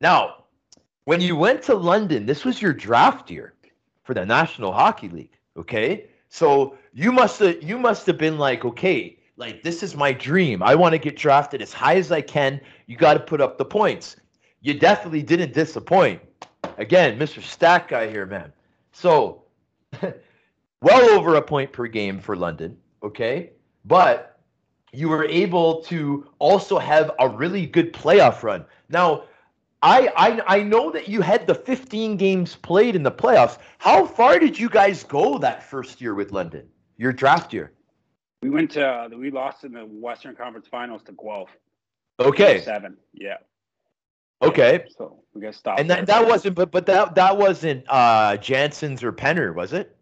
Now, 0.00 0.44
when 1.08 1.22
you 1.22 1.34
went 1.34 1.62
to 1.62 1.74
London, 1.74 2.26
this 2.26 2.44
was 2.44 2.60
your 2.60 2.74
draft 2.74 3.30
year 3.30 3.54
for 4.04 4.12
the 4.12 4.26
National 4.26 4.72
Hockey 4.72 5.08
League. 5.08 5.38
Okay, 5.56 6.04
so 6.28 6.76
you 6.92 7.12
must 7.12 7.38
have 7.38 7.62
you 7.62 7.78
must 7.78 8.06
have 8.06 8.18
been 8.18 8.36
like, 8.36 8.66
okay, 8.66 9.18
like 9.38 9.62
this 9.62 9.82
is 9.82 9.96
my 9.96 10.12
dream. 10.12 10.62
I 10.62 10.74
want 10.74 10.92
to 10.92 10.98
get 10.98 11.16
drafted 11.16 11.62
as 11.62 11.72
high 11.72 11.96
as 11.96 12.12
I 12.12 12.20
can. 12.20 12.60
You 12.86 12.98
got 12.98 13.14
to 13.14 13.20
put 13.20 13.40
up 13.40 13.56
the 13.56 13.64
points. 13.64 14.16
You 14.60 14.74
definitely 14.74 15.22
didn't 15.22 15.54
disappoint. 15.54 16.20
Again, 16.76 17.18
Mr. 17.18 17.42
Stat 17.42 17.88
guy 17.88 18.10
here, 18.10 18.26
man. 18.26 18.52
So, 18.92 19.44
well 20.02 21.10
over 21.10 21.36
a 21.36 21.42
point 21.42 21.72
per 21.72 21.86
game 21.86 22.20
for 22.20 22.36
London 22.36 22.76
okay? 23.02 23.52
But 23.84 24.38
you 24.92 25.08
were 25.08 25.24
able 25.24 25.82
to 25.84 26.28
also 26.38 26.78
have 26.78 27.12
a 27.18 27.28
really 27.28 27.66
good 27.66 27.94
playoff 27.94 28.42
run. 28.42 28.66
Now, 28.88 29.24
I, 29.82 30.08
I 30.16 30.58
I 30.58 30.62
know 30.62 30.90
that 30.90 31.08
you 31.08 31.20
had 31.20 31.46
the 31.46 31.54
15 31.54 32.16
games 32.16 32.56
played 32.56 32.96
in 32.96 33.02
the 33.02 33.12
playoffs. 33.12 33.58
How 33.78 34.04
far 34.04 34.38
did 34.38 34.58
you 34.58 34.68
guys 34.68 35.04
go 35.04 35.38
that 35.38 35.62
first 35.62 36.00
year 36.00 36.14
with 36.14 36.32
London? 36.32 36.68
Your 36.96 37.12
draft 37.12 37.52
year? 37.52 37.72
We 38.42 38.50
went 38.50 38.72
to 38.72 38.86
uh, 38.86 39.08
we 39.08 39.30
lost 39.30 39.64
in 39.64 39.72
the 39.72 39.84
Western 39.84 40.34
Conference 40.34 40.66
Finals 40.68 41.02
to 41.04 41.12
Guelph. 41.12 41.50
Okay. 42.18 42.60
Seven. 42.60 42.96
Yeah. 43.12 43.36
Okay. 44.42 44.84
So 44.96 45.22
we 45.34 45.40
got 45.40 45.54
stopped. 45.54 45.80
And 45.80 45.90
that, 45.90 46.06
that 46.06 46.26
wasn't 46.26 46.56
but 46.56 46.70
but 46.70 46.86
that 46.86 47.14
that 47.14 47.36
wasn't 47.36 47.84
uh 47.88 48.36
Janssen's 48.38 49.04
or 49.04 49.12
Penner, 49.12 49.54
was 49.54 49.72
it? 49.72 49.96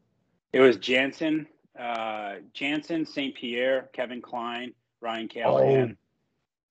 It 0.52 0.60
was 0.60 0.78
Janssen, 0.78 1.46
uh, 1.78 2.36
Janssen, 2.54 3.04
St. 3.04 3.34
Pierre, 3.34 3.90
Kevin 3.92 4.22
Klein, 4.22 4.72
Ryan 5.02 5.28
Callahan. 5.28 5.96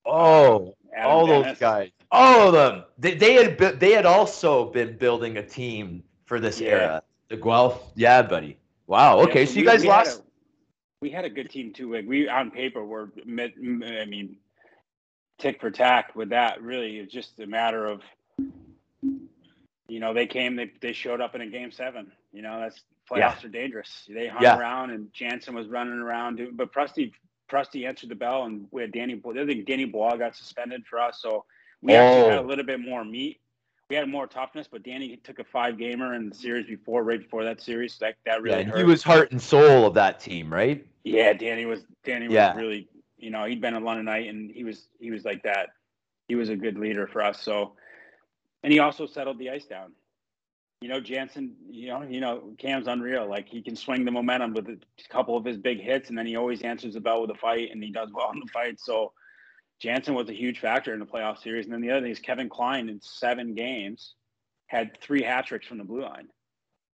Oh, 0.05 0.11
oh 0.11 0.75
all 1.03 1.27
Dennis. 1.27 1.47
those 1.47 1.59
guys, 1.59 1.91
all 2.15 2.47
of 2.47 2.53
them. 2.53 2.83
They, 2.97 3.15
they 3.15 3.33
had 3.33 3.79
they 3.79 3.91
had 3.91 4.05
also 4.05 4.65
been 4.65 4.97
building 4.97 5.37
a 5.37 5.43
team 5.45 6.03
for 6.25 6.39
this 6.39 6.59
yeah. 6.59 6.69
era. 6.69 7.03
The 7.29 7.37
Guelph, 7.37 7.91
yeah, 7.95 8.21
buddy. 8.21 8.57
Wow. 8.87 9.19
Okay, 9.21 9.41
yeah, 9.41 9.45
so, 9.45 9.53
so, 9.53 9.59
you 9.59 9.65
guys 9.65 9.81
we 9.81 9.87
lost. 9.87 10.19
A, 10.19 10.23
we 11.01 11.09
had 11.09 11.25
a 11.25 11.29
good 11.29 11.49
team 11.49 11.73
too. 11.73 11.93
Like 11.93 12.05
we 12.07 12.27
on 12.27 12.51
paper 12.51 12.83
were, 12.83 13.11
I 13.27 14.05
mean, 14.05 14.37
tick 15.39 15.59
for 15.59 15.71
tack 15.71 16.15
with 16.15 16.29
that. 16.29 16.61
Really, 16.61 16.97
it's 16.97 17.11
just 17.11 17.39
a 17.39 17.47
matter 17.47 17.85
of 17.85 18.01
you 19.87 19.99
know, 19.99 20.13
they 20.13 20.25
came, 20.25 20.55
they 20.55 20.71
they 20.81 20.93
showed 20.93 21.21
up 21.21 21.35
in 21.35 21.41
a 21.41 21.47
game 21.47 21.71
seven. 21.71 22.11
You 22.31 22.41
know, 22.41 22.59
that's 22.59 22.81
playoffs 23.09 23.41
Yeah. 23.41 23.45
are 23.45 23.49
dangerous. 23.49 24.05
They 24.09 24.27
hung 24.27 24.41
Yeah. 24.41 24.57
around, 24.57 24.91
and 24.91 25.13
Janssen 25.13 25.53
was 25.53 25.67
running 25.67 25.99
around. 25.99 26.39
But 26.53 26.71
Prusty 26.71 27.13
Prusty 27.47 27.85
answered 27.85 28.09
the 28.09 28.15
bell, 28.15 28.43
and 28.43 28.67
we 28.71 28.81
had 28.81 28.91
Danny. 28.91 29.13
I 29.13 29.45
think 29.45 29.65
Danny 29.65 29.85
Bois 29.85 30.15
got 30.15 30.35
suspended 30.35 30.85
for 30.87 30.99
us, 30.99 31.21
so 31.21 31.45
we 31.85 31.93
actually 31.93 32.29
had 32.29 32.39
a 32.39 32.41
Oh. 32.41 32.45
little 32.45 32.65
bit 32.65 32.79
more 32.79 33.05
meat. 33.05 33.39
We 33.89 33.95
had 33.95 34.09
more 34.09 34.25
toughness, 34.25 34.67
but 34.67 34.81
Danny 34.81 35.15
took 35.17 35.37
a 35.37 35.43
five 35.43 35.77
gamer 35.77 36.15
in 36.15 36.29
the 36.29 36.35
series 36.35 36.65
before, 36.65 37.03
right 37.03 37.21
before 37.21 37.43
that 37.43 37.61
series. 37.61 37.93
So 37.93 38.05
that 38.05 38.15
that 38.25 38.41
really 38.41 38.63
hurt. 38.63 38.77
he 38.79 38.83
was 38.83 39.03
heart 39.03 39.31
and 39.31 39.39
soul 39.41 39.85
of 39.85 39.93
that 39.93 40.19
team, 40.19 40.51
right? 40.51 40.83
Yeah, 41.03 41.33
Danny 41.33 41.65
was 41.67 41.81
Danny 42.03 42.27
was 42.27 42.55
really 42.55 42.87
you 43.17 43.29
know 43.29 43.45
he'd 43.45 43.61
been 43.61 43.75
a 43.75 43.81
Londonite 43.81 44.27
and 44.29 44.49
he 44.49 44.63
was 44.63 44.87
he 44.99 45.11
was 45.11 45.23
like 45.23 45.43
that. 45.43 45.69
He 46.27 46.33
was 46.35 46.49
a 46.49 46.55
good 46.55 46.79
leader 46.79 47.05
for 47.05 47.21
us. 47.21 47.43
So, 47.43 47.73
and 48.63 48.73
he 48.73 48.79
also 48.79 49.05
settled 49.05 49.37
the 49.37 49.51
ice 49.51 49.65
down. 49.65 49.91
You 50.81 50.89
know, 50.89 50.99
Janssen. 50.99 51.55
You 51.69 51.87
know, 51.89 52.01
you 52.01 52.19
know 52.19 52.53
Cam's 52.57 52.87
unreal. 52.87 53.29
Like 53.29 53.47
he 53.47 53.61
can 53.61 53.75
swing 53.75 54.03
the 54.03 54.11
momentum 54.11 54.55
with 54.55 54.67
a 54.67 54.79
couple 55.09 55.37
of 55.37 55.45
his 55.45 55.57
big 55.57 55.79
hits, 55.79 56.09
and 56.09 56.17
then 56.17 56.25
he 56.25 56.35
always 56.35 56.63
answers 56.63 56.95
the 56.95 56.99
bell 57.01 57.21
with 57.21 57.29
a 57.29 57.35
fight, 57.35 57.69
and 57.71 57.83
he 57.83 57.91
does 57.91 58.09
well 58.11 58.31
in 58.31 58.39
the 58.39 58.47
fight. 58.51 58.79
So, 58.79 59.13
Janssen 59.79 60.13
was 60.13 60.29
a 60.29 60.33
huge 60.33 60.59
factor 60.59 60.93
in 60.93 60.99
the 60.99 61.05
playoff 61.05 61.41
series. 61.41 61.65
And 61.65 61.73
then 61.73 61.81
the 61.81 61.91
other 61.91 62.01
thing 62.01 62.11
is 62.11 62.19
Kevin 62.19 62.49
Klein 62.49 62.89
in 62.89 63.01
seven 63.01 63.53
games 63.53 64.15
had 64.67 64.97
three 65.01 65.21
hat 65.21 65.45
tricks 65.47 65.67
from 65.67 65.77
the 65.77 65.83
blue 65.83 66.01
line. 66.01 66.27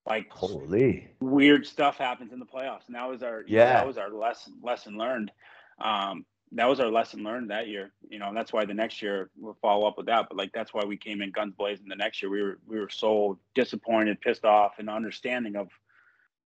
Like 0.07 0.31
Holy. 0.31 1.09
weird 1.21 1.67
stuff 1.67 1.97
happens 1.97 2.33
in 2.33 2.39
the 2.39 2.47
playoffs. 2.47 2.87
And 2.87 2.95
that 2.95 3.09
was 3.09 3.23
our 3.23 3.45
Yeah. 3.47 3.73
that 3.73 3.87
was 3.87 3.99
our 3.99 4.11
lesson 4.11 4.55
lesson 4.63 4.97
learned. 4.97 5.33
Um, 5.81 6.25
that 6.53 6.69
was 6.69 6.79
our 6.79 6.89
lesson 6.91 7.25
learned 7.25 7.51
that 7.51 7.67
year. 7.67 7.93
You 8.09 8.21
know, 8.21 8.29
and 8.29 8.37
that's 8.37 8.53
why 8.53 8.65
the 8.67 8.75
next 8.75 9.03
year 9.03 9.31
we'll 9.37 9.59
follow 9.61 9.87
up 9.87 9.97
with 9.97 10.07
that. 10.07 10.27
But 10.29 10.37
like 10.39 10.53
that's 10.53 10.73
why 10.73 10.85
we 10.85 10.97
came 10.97 11.23
in 11.23 11.33
guns 11.33 11.55
blazing 11.57 11.89
the 11.89 11.97
next 11.97 12.23
year. 12.23 12.31
We 12.31 12.43
were 12.43 12.59
we 12.69 12.79
were 12.79 12.89
so 12.89 13.39
disappointed, 13.55 14.21
pissed 14.21 14.45
off, 14.45 14.75
and 14.79 14.89
understanding 14.89 15.57
of 15.57 15.69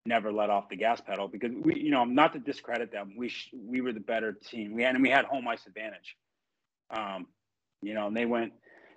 never 0.08 0.32
let 0.32 0.50
off 0.50 0.68
the 0.68 0.76
gas 0.76 1.00
pedal 1.00 1.28
because 1.28 1.52
we 1.54 1.80
you 1.80 1.90
know 1.90 2.04
not 2.04 2.32
to 2.32 2.38
discredit 2.38 2.90
them. 2.90 3.14
We 3.16 3.28
sh- 3.28 3.50
we 3.54 3.80
were 3.80 3.92
the 3.92 4.00
better 4.00 4.32
team. 4.32 4.74
We 4.74 4.82
had 4.82 4.94
and 4.94 5.02
we 5.02 5.10
had 5.10 5.24
home 5.24 5.46
ice 5.46 5.66
advantage. 5.66 6.16
Um, 6.90 7.26
you 7.82 7.94
know, 7.94 8.08
and 8.08 8.16
they 8.16 8.26
went 8.26 8.52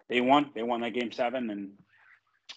they 0.10 0.22
won. 0.22 0.50
They 0.56 0.64
won 0.64 0.82
that 0.82 0.94
game 0.94 1.12
seven 1.12 1.50
and 1.50 1.72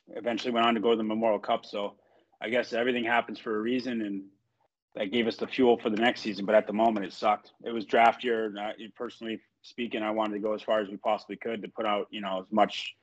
eventually 0.08 0.52
went 0.52 0.66
on 0.66 0.74
to 0.74 0.80
go 0.80 0.90
to 0.90 0.96
the 0.96 1.04
Memorial 1.04 1.38
Cup. 1.38 1.64
So 1.64 1.94
I 2.40 2.48
guess 2.48 2.72
everything 2.72 3.04
happens 3.04 3.38
for 3.38 3.56
a 3.56 3.60
reason, 3.60 4.02
and 4.02 4.24
that 4.94 5.12
gave 5.12 5.26
us 5.26 5.36
the 5.36 5.46
fuel 5.46 5.78
for 5.78 5.90
the 5.90 5.96
next 5.96 6.20
season. 6.20 6.46
But 6.46 6.54
at 6.54 6.66
the 6.66 6.72
moment, 6.72 7.06
it 7.06 7.12
sucked. 7.12 7.52
It 7.64 7.72
was 7.72 7.84
draft 7.84 8.24
year. 8.24 8.46
And 8.46 8.58
I, 8.58 8.72
personally 8.96 9.40
speaking, 9.62 10.02
I 10.02 10.10
wanted 10.10 10.34
to 10.34 10.40
go 10.40 10.52
as 10.52 10.62
far 10.62 10.80
as 10.80 10.88
we 10.88 10.96
possibly 10.96 11.36
could 11.36 11.62
to 11.62 11.68
put 11.68 11.86
out, 11.86 12.08
you 12.10 12.20
know, 12.20 12.40
as 12.40 12.52
much, 12.52 12.94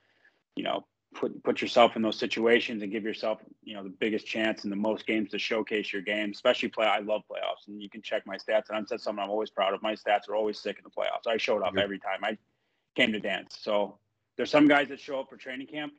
you 0.56 0.64
know, 0.64 0.86
put 1.14 1.44
put 1.44 1.62
yourself 1.62 1.96
in 1.96 2.02
those 2.02 2.18
situations 2.18 2.82
and 2.82 2.92
give 2.92 3.04
yourself, 3.04 3.40
you 3.64 3.76
know, 3.76 3.84
the 3.84 3.90
biggest 3.90 4.26
chance 4.26 4.64
and 4.64 4.72
the 4.72 4.78
most 4.78 5.06
games 5.06 5.30
to 5.32 5.40
showcase 5.40 5.92
your 5.92 6.02
game. 6.02 6.32
Especially 6.32 6.70
play. 6.70 6.86
I 6.86 7.00
love 7.00 7.24
playoffs, 7.30 7.68
and 7.68 7.82
you 7.82 7.90
can 7.90 8.02
check 8.02 8.26
my 8.26 8.38
stats. 8.38 8.70
And 8.70 8.78
I'm 8.78 8.88
said 8.88 9.02
something 9.02 9.24
I'm 9.24 9.30
always 9.30 9.50
proud 9.50 9.74
of. 9.74 9.82
My 9.82 9.94
stats 9.94 10.30
are 10.30 10.36
always 10.36 10.60
sick 10.60 10.78
in 10.78 10.84
the 10.84 10.90
playoffs. 10.90 11.28
I 11.28 11.38
showed 11.38 11.62
up 11.62 11.78
every 11.78 12.00
time 12.00 12.24
I 12.24 12.38
came 12.96 13.12
to 13.12 13.20
dance. 13.20 13.58
So 13.60 13.98
there's 14.38 14.52
some 14.52 14.68
guys 14.68 14.88
that 14.90 15.00
show 15.00 15.20
up 15.20 15.30
for 15.30 15.38
training 15.38 15.68
camp. 15.68 15.94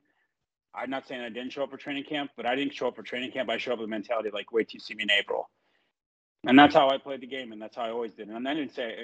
I'm 0.75 0.89
not 0.89 1.07
saying 1.07 1.21
I 1.21 1.29
didn't 1.29 1.53
show 1.53 1.65
up 1.65 1.71
for 1.71 1.77
training 1.77 2.05
camp, 2.05 2.31
but 2.37 2.47
I 2.47 2.57
didn't 2.57 2.75
show 2.75 2.89
up 2.89 2.97
for 2.97 3.03
training 3.03 3.31
camp. 3.33 3.51
I 3.51 3.59
show 3.59 3.73
up 3.73 3.79
with 3.79 3.87
a 3.87 3.91
mentality 3.91 4.31
like, 4.33 4.53
wait 4.53 4.69
till 4.69 4.77
you 4.77 4.81
see 4.81 4.95
me 4.95 5.03
in 5.03 5.11
April. 5.11 5.51
And 6.47 6.59
that's 6.59 6.75
how 6.75 6.89
I 6.91 6.99
played 6.99 7.21
the 7.21 7.29
game, 7.29 7.53
and 7.53 7.63
that's 7.63 7.77
how 7.77 7.83
I 7.85 7.91
always 7.91 8.13
did. 8.13 8.29
And 8.29 8.49
I 8.49 8.55
didn't 8.55 8.75
say, 8.75 8.97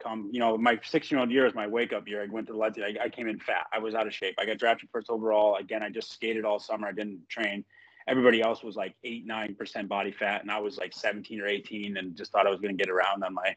come, 0.00 0.30
you 0.32 0.38
know, 0.38 0.56
my 0.56 0.78
six-year-old 0.84 1.30
year 1.30 1.44
is 1.46 1.54
my 1.54 1.66
wake 1.66 1.92
up 1.92 2.06
year. 2.06 2.22
I 2.22 2.26
went 2.26 2.46
to 2.48 2.52
the 2.52 2.58
Legend. 2.58 2.86
I, 3.00 3.06
I 3.06 3.08
came 3.08 3.26
in 3.28 3.40
fat. 3.40 3.66
I 3.72 3.80
was 3.80 3.96
out 3.96 4.06
of 4.06 4.14
shape. 4.14 4.36
I 4.38 4.46
got 4.46 4.58
drafted 4.58 4.90
first 4.92 5.10
overall. 5.10 5.56
Again, 5.56 5.82
I 5.82 5.90
just 5.90 6.12
skated 6.12 6.44
all 6.44 6.60
summer. 6.60 6.86
I 6.86 6.92
didn't 6.92 7.28
train. 7.28 7.64
Everybody 8.06 8.42
else 8.42 8.62
was 8.62 8.76
like 8.76 8.94
eight, 9.02 9.26
nine 9.26 9.56
percent 9.56 9.88
body 9.88 10.12
fat, 10.12 10.42
and 10.42 10.52
I 10.52 10.60
was 10.60 10.78
like 10.78 10.92
17 10.94 11.40
or 11.40 11.48
18, 11.48 11.96
and 11.96 12.16
just 12.16 12.30
thought 12.30 12.46
I 12.46 12.50
was 12.50 12.60
going 12.60 12.76
to 12.76 12.82
get 12.82 12.92
around 12.92 13.24
on 13.24 13.34
my 13.34 13.56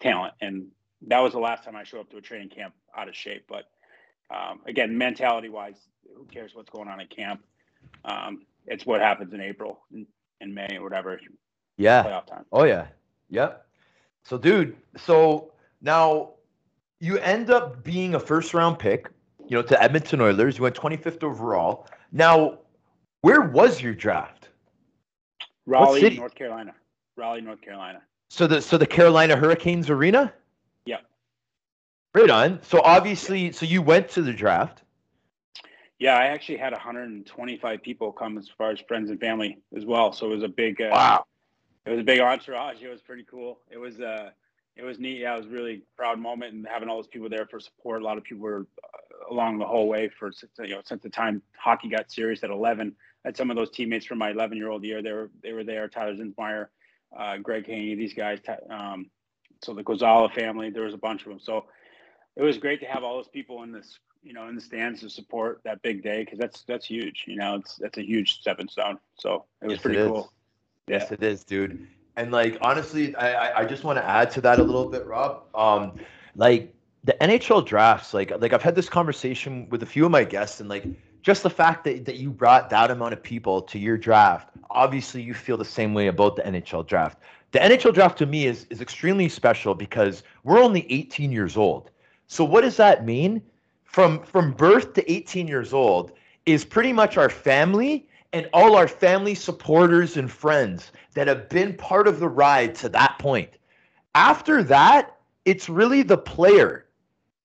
talent. 0.00 0.34
And 0.40 0.68
that 1.08 1.20
was 1.20 1.32
the 1.32 1.40
last 1.40 1.64
time 1.64 1.74
I 1.74 1.84
showed 1.84 2.00
up 2.00 2.10
to 2.10 2.18
a 2.18 2.22
training 2.22 2.50
camp 2.50 2.74
out 2.96 3.08
of 3.08 3.16
shape. 3.16 3.46
But 3.48 3.64
um, 4.34 4.60
again, 4.66 4.96
mentality 4.96 5.48
wise, 5.48 5.78
who 6.16 6.26
cares 6.26 6.54
what's 6.54 6.70
going 6.70 6.88
on 6.88 7.00
at 7.00 7.10
camp? 7.10 7.42
Um, 8.04 8.42
it's 8.66 8.86
what 8.86 9.00
happens 9.00 9.34
in 9.34 9.40
April, 9.40 9.80
in 10.40 10.54
May, 10.54 10.76
or 10.76 10.84
whatever 10.84 11.20
Yeah. 11.78 12.20
Oh 12.52 12.64
yeah. 12.64 12.88
Yep. 13.30 13.66
So 14.24 14.36
dude, 14.36 14.76
so 14.96 15.52
now 15.80 16.32
you 17.00 17.18
end 17.18 17.50
up 17.50 17.82
being 17.82 18.14
a 18.14 18.20
first 18.20 18.52
round 18.52 18.78
pick, 18.78 19.08
you 19.46 19.56
know, 19.56 19.62
to 19.62 19.82
Edmonton 19.82 20.20
Oilers. 20.20 20.58
You 20.58 20.64
went 20.64 20.74
25th 20.74 21.22
overall. 21.22 21.86
Now, 22.12 22.58
where 23.22 23.42
was 23.42 23.80
your 23.80 23.94
draft? 23.94 24.48
Raleigh. 25.66 26.16
North 26.16 26.34
Carolina. 26.34 26.74
Raleigh, 27.16 27.40
North 27.40 27.60
Carolina. 27.60 28.02
So 28.30 28.46
the 28.46 28.60
so 28.60 28.76
the 28.76 28.86
Carolina 28.86 29.36
Hurricanes 29.36 29.88
arena? 29.88 30.32
Yeah. 30.84 30.98
Right 32.14 32.30
on. 32.30 32.60
So 32.62 32.80
obviously, 32.82 33.52
so 33.52 33.66
you 33.66 33.82
went 33.82 34.08
to 34.10 34.22
the 34.22 34.32
draft. 34.32 34.82
Yeah, 35.98 36.16
I 36.16 36.26
actually 36.26 36.58
had 36.58 36.72
125 36.72 37.82
people 37.82 38.12
come 38.12 38.38
as 38.38 38.48
far 38.48 38.70
as 38.70 38.78
friends 38.80 39.10
and 39.10 39.18
family 39.18 39.58
as 39.76 39.84
well. 39.84 40.12
So 40.12 40.26
it 40.26 40.34
was 40.34 40.44
a 40.44 40.48
big, 40.48 40.80
uh, 40.80 40.90
Wow. 40.92 41.24
It 41.86 41.90
was 41.90 42.00
a 42.00 42.04
big 42.04 42.20
entourage. 42.20 42.82
It 42.82 42.88
was 42.88 43.00
pretty 43.00 43.24
cool. 43.24 43.60
It 43.70 43.78
was, 43.78 44.00
uh, 44.00 44.30
it 44.78 44.84
was 44.84 44.98
neat. 44.98 45.18
Yeah, 45.18 45.34
it 45.34 45.38
was 45.38 45.46
a 45.46 45.50
really 45.50 45.82
proud 45.96 46.18
moment 46.18 46.54
and 46.54 46.66
having 46.66 46.88
all 46.88 46.96
those 46.96 47.08
people 47.08 47.28
there 47.28 47.46
for 47.46 47.58
support. 47.58 48.00
A 48.00 48.04
lot 48.04 48.16
of 48.16 48.24
people 48.24 48.42
were 48.42 48.66
uh, 48.82 49.34
along 49.34 49.58
the 49.58 49.66
whole 49.66 49.88
way 49.88 50.08
for 50.08 50.30
you 50.60 50.68
know 50.68 50.80
since 50.84 51.02
the 51.02 51.10
time 51.10 51.42
hockey 51.56 51.88
got 51.88 52.10
serious 52.10 52.44
at 52.44 52.50
11. 52.50 52.94
I 53.24 53.28
had 53.28 53.36
some 53.36 53.50
of 53.50 53.56
those 53.56 53.70
teammates 53.70 54.06
from 54.06 54.18
my 54.18 54.30
11 54.30 54.56
year 54.56 54.70
old 54.70 54.84
year. 54.84 55.02
They 55.02 55.12
were 55.12 55.30
they 55.42 55.52
were 55.52 55.64
there. 55.64 55.88
Tyler 55.88 56.14
Zinsmeyer, 56.14 56.68
uh, 57.16 57.38
Greg 57.38 57.66
Haney, 57.66 57.96
these 57.96 58.14
guys. 58.14 58.38
Um, 58.70 59.10
so 59.62 59.74
the 59.74 59.82
Gonzala 59.82 60.32
family. 60.32 60.70
There 60.70 60.84
was 60.84 60.94
a 60.94 60.98
bunch 60.98 61.22
of 61.22 61.30
them. 61.30 61.40
So 61.40 61.64
it 62.36 62.42
was 62.42 62.56
great 62.56 62.78
to 62.80 62.86
have 62.86 63.02
all 63.02 63.16
those 63.16 63.28
people 63.28 63.64
in 63.64 63.72
this 63.72 63.98
you 64.22 64.32
know 64.32 64.48
in 64.48 64.54
the 64.54 64.60
stands 64.60 65.00
to 65.00 65.10
support 65.10 65.60
that 65.64 65.82
big 65.82 66.04
day 66.04 66.24
because 66.24 66.38
that's 66.38 66.62
that's 66.62 66.86
huge. 66.86 67.24
You 67.26 67.36
know, 67.36 67.56
it's 67.56 67.76
that's 67.76 67.98
a 67.98 68.06
huge 68.06 68.38
stepping 68.38 68.68
stone. 68.68 68.98
So 69.16 69.46
it 69.60 69.66
was 69.66 69.74
Yes, 69.74 69.82
pretty 69.82 69.98
cool. 70.04 70.32
Yes, 70.88 71.12
it 71.12 71.22
is, 71.22 71.44
dude. 71.44 71.86
And 72.16 72.32
like 72.32 72.58
honestly, 72.60 73.14
I 73.16 73.60
I- 73.60 73.64
just 73.64 73.84
want 73.84 73.98
to 73.98 74.04
add 74.04 74.30
to 74.32 74.40
that 74.42 74.58
a 74.58 74.62
little 74.62 74.88
bit, 74.88 75.06
Rob. 75.06 75.44
Um, 75.54 75.92
like 76.34 76.74
the 77.04 77.14
NHL 77.22 77.64
drafts, 77.64 78.12
like 78.14 78.30
like 78.40 78.52
I've 78.52 78.62
had 78.62 78.74
this 78.74 78.88
conversation 78.88 79.68
with 79.70 79.82
a 79.82 79.86
few 79.86 80.04
of 80.04 80.10
my 80.10 80.24
guests, 80.24 80.60
and 80.60 80.68
like 80.68 80.84
just 81.22 81.42
the 81.42 81.50
fact 81.50 81.84
that 81.84 82.04
that 82.06 82.16
you 82.16 82.30
brought 82.30 82.70
that 82.70 82.90
amount 82.90 83.12
of 83.12 83.22
people 83.22 83.62
to 83.62 83.78
your 83.78 83.96
draft, 83.96 84.48
obviously 84.70 85.22
you 85.22 85.34
feel 85.34 85.56
the 85.56 85.64
same 85.64 85.94
way 85.94 86.08
about 86.08 86.36
the 86.36 86.42
NHL 86.42 86.86
draft. 86.86 87.18
The 87.52 87.60
NHL 87.60 87.94
draft 87.94 88.18
to 88.18 88.26
me 88.26 88.46
is 88.46 88.66
is 88.70 88.80
extremely 88.80 89.28
special 89.28 89.74
because 89.74 90.22
we're 90.44 90.60
only 90.60 90.90
18 90.90 91.30
years 91.32 91.56
old. 91.56 91.90
So 92.26 92.44
what 92.44 92.62
does 92.62 92.76
that 92.78 93.04
mean? 93.04 93.42
From 93.84 94.22
from 94.22 94.52
birth 94.52 94.92
to 94.94 95.10
18 95.10 95.46
years 95.48 95.72
old 95.72 96.12
is 96.46 96.64
pretty 96.64 96.92
much 96.92 97.16
our 97.16 97.28
family 97.30 98.07
and 98.32 98.48
all 98.52 98.76
our 98.76 98.88
family 98.88 99.34
supporters 99.34 100.16
and 100.16 100.30
friends 100.30 100.92
that 101.14 101.28
have 101.28 101.48
been 101.48 101.74
part 101.74 102.06
of 102.06 102.20
the 102.20 102.28
ride 102.28 102.74
to 102.76 102.88
that 102.90 103.18
point. 103.18 103.50
After 104.14 104.62
that, 104.64 105.16
it's 105.44 105.68
really 105.68 106.02
the 106.02 106.18
player. 106.18 106.86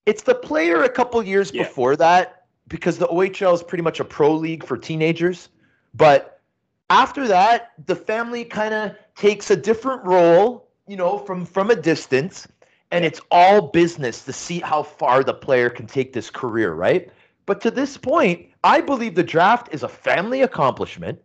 It's 0.05 0.23
the 0.23 0.35
player 0.35 0.83
a 0.83 0.89
couple 0.89 1.23
years 1.23 1.51
Yeah. 1.53 1.63
before 1.63 1.95
that 1.97 2.45
because 2.67 2.97
the 2.97 3.07
OHL 3.07 3.53
is 3.53 3.63
pretty 3.63 3.83
much 3.83 3.99
a 3.99 4.05
pro 4.05 4.33
league 4.33 4.63
for 4.63 4.77
teenagers. 4.77 5.49
But 5.93 6.41
after 6.89 7.27
that, 7.27 7.71
the 7.85 7.95
family 7.95 8.43
kind 8.43 8.73
of 8.73 8.91
takes 9.15 9.51
a 9.51 9.55
different 9.55 10.03
role, 10.03 10.67
you 10.87 10.97
know, 10.97 11.17
from 11.19 11.45
from 11.45 11.69
a 11.69 11.75
distance, 11.75 12.47
and 12.91 13.05
it's 13.05 13.21
all 13.31 13.61
business 13.61 14.23
to 14.25 14.33
see 14.33 14.59
how 14.59 14.83
far 14.83 15.23
the 15.23 15.33
player 15.33 15.69
can 15.69 15.87
take 15.87 16.13
this 16.13 16.29
career, 16.29 16.73
right? 16.73 17.09
But 17.45 17.61
to 17.61 17.71
this 17.71 17.97
point, 17.97 18.47
I 18.63 18.81
believe 18.81 19.15
the 19.15 19.23
draft 19.23 19.69
is 19.73 19.83
a 19.83 19.89
family 19.89 20.41
accomplishment. 20.43 21.19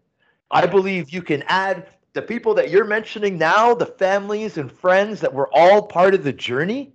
I 0.50 0.66
believe 0.66 1.10
you 1.10 1.22
can 1.22 1.42
add 1.46 1.86
the 2.14 2.22
people 2.22 2.54
that 2.54 2.70
you're 2.70 2.86
mentioning 2.86 3.36
now, 3.38 3.74
the 3.74 3.86
families 3.86 4.56
and 4.58 4.72
friends 4.72 5.20
that 5.20 5.32
were 5.32 5.48
all 5.52 5.82
part 5.82 6.14
of 6.14 6.24
the 6.24 6.32
journey. 6.32 6.92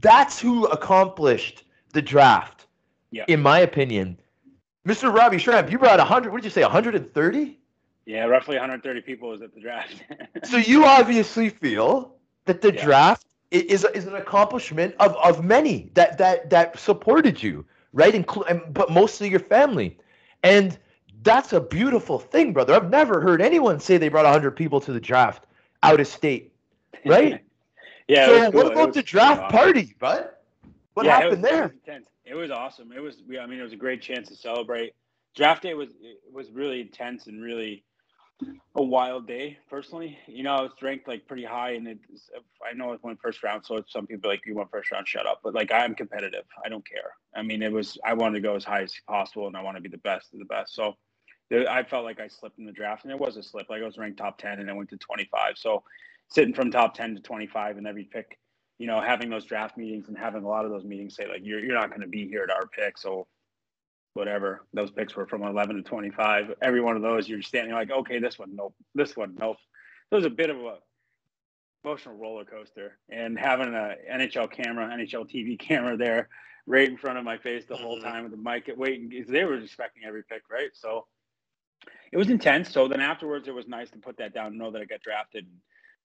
That's 0.00 0.38
who 0.40 0.66
accomplished 0.66 1.64
the 1.92 2.02
draft, 2.02 2.66
Yeah. 3.10 3.24
in 3.28 3.40
my 3.40 3.60
opinion. 3.60 4.18
Mr. 4.86 5.12
Robbie 5.14 5.38
Schremp, 5.38 5.70
you 5.70 5.78
brought 5.78 5.98
100, 5.98 6.30
what 6.32 6.42
did 6.42 6.44
you 6.44 6.50
say, 6.50 6.62
130? 6.62 7.58
Yeah, 8.04 8.24
roughly 8.24 8.56
130 8.56 9.00
people 9.02 9.28
was 9.30 9.42
at 9.42 9.54
the 9.54 9.60
draft. 9.60 10.02
So 10.44 10.56
you 10.56 10.84
obviously 10.84 11.48
feel 11.48 12.16
that 12.46 12.60
the 12.60 12.74
Yeah. 12.74 12.84
draft 12.84 13.26
is, 13.52 13.84
is 13.94 14.06
an 14.06 14.16
accomplishment 14.16 14.94
of, 14.98 15.16
of 15.16 15.44
many 15.44 15.90
that, 15.94 16.18
that, 16.18 16.50
that 16.50 16.78
supported 16.78 17.42
you, 17.42 17.64
right? 17.92 18.14
Inclu- 18.14 18.48
and- 18.50 18.62
but 18.74 18.90
mostly 18.90 19.28
your 19.28 19.40
family. 19.40 19.96
And 20.42 20.78
that's 21.22 21.52
a 21.52 21.60
beautiful 21.60 22.18
thing, 22.18 22.52
brother. 22.52 22.74
I've 22.74 22.90
never 22.90 23.20
heard 23.20 23.40
anyone 23.40 23.78
say 23.80 23.96
they 23.96 24.08
brought 24.08 24.24
100 24.24 24.52
people 24.52 24.80
to 24.80 24.92
the 24.92 25.00
draft 25.00 25.46
out 25.82 26.00
of 26.00 26.06
state, 26.06 26.52
right? 27.04 27.42
yeah. 28.08 28.26
so 28.26 28.32
was 28.32 28.42
cool. 28.50 28.52
what 28.62 28.72
about 28.72 28.86
was 28.88 28.96
the 28.96 29.02
draft 29.02 29.42
awesome. 29.42 29.56
party, 29.58 29.94
bud? 29.98 30.28
What 30.94 31.06
Yeah, 31.06 31.18
it 31.18 31.22
happened 31.22 31.42
was- 31.42 31.50
It 31.50 31.54
there? 31.54 31.62
was, 31.62 31.72
intense. 31.72 32.06
it 32.24 32.34
was 32.34 32.50
awesome. 32.50 32.92
It 32.92 33.00
was. 33.00 33.22
We, 33.26 33.38
I 33.38 33.46
mean, 33.46 33.58
it 33.60 33.62
was 33.62 33.72
a 33.72 33.76
great 33.76 34.02
chance 34.02 34.28
to 34.28 34.36
celebrate. 34.36 34.94
draft 35.34 35.62
day 35.62 35.74
was 35.74 35.88
was 36.32 36.50
really 36.50 36.80
intense 36.80 37.26
and 37.26 37.42
really 37.42 37.84
a 38.74 38.82
wild 38.82 39.26
day 39.26 39.58
personally. 39.68 40.18
You 40.26 40.42
know, 40.42 40.54
I 40.54 40.62
was 40.62 40.72
ranked 40.80 41.08
like 41.08 41.26
pretty 41.26 41.44
high, 41.44 41.72
and 41.72 41.86
it's, 41.86 42.30
I 42.68 42.74
know 42.74 42.92
it 42.92 43.00
went 43.02 43.20
first 43.20 43.42
round, 43.42 43.64
so 43.64 43.82
some 43.86 44.06
people 44.06 44.30
like 44.30 44.46
you 44.46 44.54
went 44.54 44.70
first 44.70 44.90
round, 44.90 45.06
shut 45.06 45.26
up. 45.26 45.40
But 45.42 45.54
like 45.54 45.70
I'm 45.72 45.94
competitive. 45.94 46.44
I 46.64 46.68
don't 46.68 46.86
care. 46.88 47.12
I 47.34 47.42
mean, 47.42 47.62
it 47.62 47.72
was 47.72 47.98
I 48.04 48.14
wanted 48.14 48.36
to 48.36 48.40
go 48.40 48.56
as 48.56 48.64
high 48.64 48.82
as 48.82 48.92
possible, 49.06 49.46
and 49.46 49.56
I 49.56 49.62
want 49.62 49.76
to 49.76 49.82
be 49.82 49.88
the 49.88 49.98
best 49.98 50.32
of 50.32 50.38
the 50.38 50.44
best. 50.46 50.74
So 50.74 50.96
I 51.68 51.82
felt 51.82 52.04
like 52.04 52.20
I 52.20 52.28
slipped 52.28 52.58
in 52.58 52.64
the 52.64 52.72
draft, 52.72 53.04
and 53.04 53.12
it 53.12 53.18
was 53.18 53.36
a 53.36 53.42
slip. 53.42 53.68
Like 53.68 53.82
I 53.82 53.86
was 53.86 53.98
ranked 53.98 54.18
top 54.18 54.38
ten, 54.38 54.58
and 54.60 54.70
I 54.70 54.72
went 54.72 54.88
to 54.90 54.96
25. 54.96 55.56
So 55.56 55.82
sitting 56.28 56.54
from 56.54 56.70
top 56.70 56.94
10 56.94 57.16
to 57.16 57.20
25 57.20 57.76
in 57.76 57.86
every 57.86 58.04
pick, 58.04 58.38
you 58.78 58.86
know, 58.86 59.00
having 59.00 59.28
those 59.28 59.44
draft 59.44 59.76
meetings 59.76 60.08
and 60.08 60.16
having 60.16 60.44
a 60.44 60.48
lot 60.48 60.64
of 60.64 60.70
those 60.70 60.84
meetings 60.84 61.14
say 61.14 61.28
like 61.28 61.40
you're 61.42 61.60
you're 61.60 61.78
not 61.78 61.90
going 61.90 62.00
to 62.00 62.08
be 62.08 62.26
here 62.26 62.42
at 62.42 62.50
our 62.50 62.66
pick, 62.66 62.96
so 62.96 63.26
whatever. 64.14 64.66
Those 64.72 64.90
picks 64.90 65.16
were 65.16 65.26
from 65.26 65.42
11 65.42 65.76
to 65.76 65.82
25. 65.82 66.54
Every 66.60 66.80
one 66.80 66.96
of 66.96 67.02
those, 67.02 67.28
you're 67.28 67.42
standing 67.42 67.74
like, 67.74 67.90
okay, 67.90 68.18
this 68.18 68.38
one, 68.38 68.54
nope. 68.54 68.74
This 68.94 69.16
one, 69.16 69.36
nope. 69.38 69.56
so 70.10 70.16
It 70.16 70.20
was 70.20 70.26
a 70.26 70.30
bit 70.30 70.50
of 70.50 70.58
a 70.58 70.78
emotional 71.84 72.16
roller 72.16 72.44
coaster. 72.44 72.98
And 73.08 73.38
having 73.38 73.74
a 73.74 73.94
NHL 74.10 74.50
camera, 74.52 74.88
NHL 74.88 75.30
TV 75.30 75.58
camera 75.58 75.96
there 75.96 76.28
right 76.66 76.88
in 76.88 76.96
front 76.96 77.18
of 77.18 77.24
my 77.24 77.38
face 77.38 77.64
the 77.68 77.76
whole 77.76 77.96
mm-hmm. 77.96 78.06
time 78.06 78.22
with 78.22 78.32
the 78.32 78.38
mic 78.38 78.70
waiting, 78.76 79.24
they 79.28 79.44
were 79.44 79.58
expecting 79.58 80.04
every 80.04 80.22
pick, 80.22 80.42
right? 80.50 80.70
So 80.74 81.06
it 82.12 82.16
was 82.16 82.30
intense. 82.30 82.70
So 82.70 82.86
then 82.88 83.00
afterwards, 83.00 83.48
it 83.48 83.54
was 83.54 83.66
nice 83.66 83.90
to 83.90 83.98
put 83.98 84.18
that 84.18 84.34
down 84.34 84.48
and 84.48 84.58
know 84.58 84.70
that 84.70 84.82
I 84.82 84.84
got 84.84 85.00
drafted. 85.00 85.46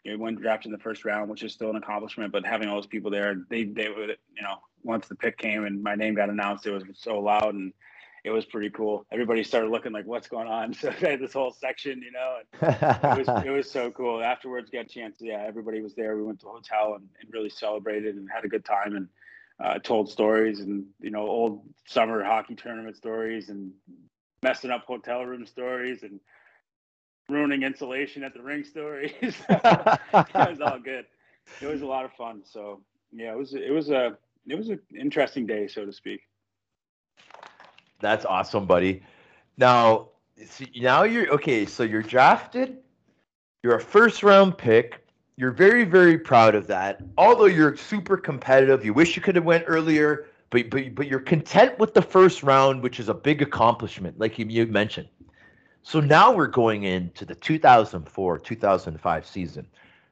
You 0.04 0.14
know, 0.14 0.24
went 0.24 0.42
drafted 0.42 0.68
in 0.68 0.72
the 0.72 0.84
first 0.84 1.06
round, 1.06 1.30
which 1.30 1.44
is 1.44 1.54
still 1.54 1.70
an 1.70 1.76
accomplishment. 1.76 2.32
But 2.32 2.46
having 2.46 2.70
all 2.70 2.76
those 2.76 2.88
people 2.88 3.12
there, 3.12 3.36
they 3.50 3.66
they 3.66 3.90
would, 3.90 4.10
you 4.10 4.42
know, 4.42 4.58
once 4.84 5.08
the 5.08 5.16
pick 5.16 5.38
came 5.38 5.66
and 5.66 5.84
my 5.84 5.96
name 5.96 6.16
got 6.16 6.30
announced, 6.30 6.66
it 6.66 6.72
was 6.72 6.84
so 6.94 7.20
loud 7.20 7.54
and 7.54 7.74
it 8.28 8.32
was 8.32 8.44
pretty 8.44 8.70
cool. 8.70 9.06
Everybody 9.10 9.42
started 9.42 9.72
looking 9.72 9.94
like, 9.94 10.06
"What's 10.06 10.28
going 10.28 10.48
on?" 10.48 10.74
So 10.82 10.92
they 11.00 11.12
had 11.12 11.22
this 11.22 11.32
whole 11.32 11.52
section, 11.52 12.02
you 12.02 12.12
know. 12.12 12.38
it 12.62 13.26
was 13.26 13.46
it 13.46 13.50
was 13.50 13.72
so 13.72 13.90
cool. 13.98 14.22
Afterwards, 14.22 14.70
got 14.70 14.82
a 14.82 14.90
chance. 14.90 15.18
Yeah, 15.22 15.44
everybody 15.48 15.82
was 15.82 15.96
there. 15.96 16.18
We 16.18 16.24
went 16.24 16.42
to 16.42 16.48
a 16.48 16.52
hotel 16.52 16.96
and, 16.96 17.08
and 17.22 17.34
really 17.34 17.50
celebrated 17.50 18.16
and 18.16 18.28
had 18.30 18.44
a 18.44 18.50
good 18.50 18.66
time 18.66 18.96
and 18.96 19.08
uh, 19.64 19.80
told 19.80 20.10
stories 20.10 20.60
and 20.60 20.86
you 21.00 21.10
know 21.10 21.22
old 21.22 21.62
summer 21.88 22.22
hockey 22.24 22.56
tournament 22.56 22.98
stories 22.98 23.48
and 23.50 23.72
messing 24.44 24.72
up 24.72 24.84
hotel 24.86 25.26
room 25.26 25.46
stories 25.46 26.04
and 26.04 26.20
ruining 27.30 27.64
insulation 27.64 28.24
at 28.24 28.34
the 28.34 28.42
ring 28.42 28.64
stories. 28.66 29.14
it 29.50 30.34
was 30.34 30.62
all 30.62 30.80
good. 30.80 31.06
It 31.62 31.68
was 31.68 31.82
a 31.82 31.88
lot 31.88 32.04
of 32.04 32.12
fun. 32.14 32.42
So 32.44 32.82
yeah, 33.14 33.32
it 33.32 33.38
was 33.38 33.54
it 33.54 33.72
was 33.72 33.90
a 33.90 34.18
it 34.46 34.58
was 34.58 34.70
an 34.70 34.80
interesting 35.00 35.46
day, 35.46 35.68
so 35.68 35.86
to 35.86 35.94
speak. 35.94 36.22
That's 38.00 38.26
awesome, 38.26 38.66
buddy. 38.66 39.04
Now, 39.58 40.10
see, 40.46 40.72
now 40.76 41.04
you're 41.04 41.30
okay. 41.34 41.66
So 41.66 41.84
you're 41.84 42.04
drafted. 42.04 42.78
You're 43.64 43.76
a 43.76 43.82
first 43.82 44.24
round 44.24 44.58
pick. 44.58 45.04
You're 45.36 45.52
very, 45.52 45.84
very 45.84 46.18
proud 46.18 46.56
of 46.56 46.68
that. 46.68 47.02
Although 47.18 47.46
you're 47.46 47.76
super 47.76 48.18
competitive, 48.18 48.84
you 48.84 48.94
wish 48.94 49.16
you 49.16 49.22
could 49.22 49.36
have 49.36 49.46
went 49.46 49.66
earlier, 49.68 50.28
but 50.50 50.70
but 50.70 50.96
but 50.96 51.08
you're 51.08 51.20
content 51.20 51.78
with 51.80 51.94
the 51.94 52.02
first 52.02 52.44
round, 52.44 52.82
which 52.82 53.00
is 53.00 53.10
a 53.10 53.14
big 53.14 53.42
accomplishment, 53.42 54.20
like 54.20 54.40
you, 54.40 54.46
you 54.46 54.66
mentioned. 54.66 55.10
So 55.84 56.00
now 56.00 56.34
we're 56.34 56.48
going 56.48 56.84
into 56.84 57.24
the 57.24 57.36
2004 57.36 58.40
2005 58.40 59.26
season. 59.26 59.68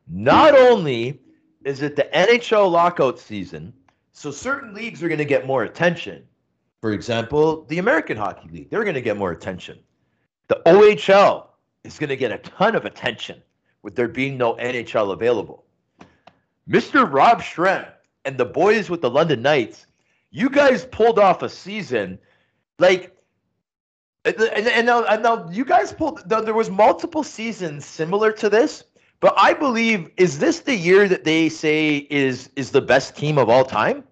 Not 0.07 0.57
only 0.57 1.19
is 1.65 1.81
it 1.81 1.95
the 1.95 2.07
NHL 2.13 2.71
lockout 2.71 3.19
season, 3.19 3.73
so 4.11 4.31
certain 4.31 4.73
leagues 4.73 5.03
are 5.03 5.07
going 5.07 5.17
to 5.17 5.25
get 5.25 5.45
more 5.45 5.63
attention. 5.63 6.25
For 6.85 6.93
example, 6.93 7.65
the 7.67 7.79
American 7.79 8.15
Hockey 8.15 8.47
League, 8.51 8.69
they're 8.69 8.83
going 8.83 8.93
to 8.93 9.01
get 9.01 9.17
more 9.17 9.31
attention. 9.31 9.79
The 10.49 10.61
OHL 10.67 11.47
is 11.83 11.97
going 11.97 12.11
to 12.11 12.15
get 12.15 12.31
a 12.31 12.37
ton 12.37 12.75
of 12.75 12.85
attention 12.85 13.41
with 13.81 13.95
there 13.95 14.07
being 14.07 14.37
no 14.37 14.53
NHL 14.57 15.11
available. 15.11 15.65
Mr. 16.69 17.11
Rob 17.11 17.41
Schremp 17.41 17.89
and 18.23 18.37
the 18.37 18.45
boys 18.45 18.91
with 18.91 19.01
the 19.01 19.09
London 19.09 19.41
Knights, 19.41 19.87
you 20.29 20.47
guys 20.47 20.85
pulled 20.85 21.17
off 21.17 21.41
a 21.41 21.49
season 21.49 22.19
like 22.77 23.17
and, 24.23 24.39
and, 24.39 24.85
now, 24.85 25.05
and 25.05 25.23
now 25.23 25.49
you 25.49 25.65
guys 25.65 25.91
pulled 25.91 26.21
there 26.29 26.53
was 26.53 26.69
multiple 26.69 27.23
seasons 27.23 27.83
similar 27.83 28.31
to 28.31 28.47
this 28.47 28.83
but 29.21 29.33
i 29.37 29.53
believe 29.53 30.11
is 30.17 30.37
this 30.37 30.59
the 30.59 30.75
year 30.75 31.07
that 31.07 31.23
they 31.23 31.49
say 31.49 32.05
is 32.11 32.51
is 32.55 32.69
the 32.69 32.81
best 32.81 33.17
team 33.17 33.39
of 33.39 33.49
all 33.49 33.65
time 33.65 34.03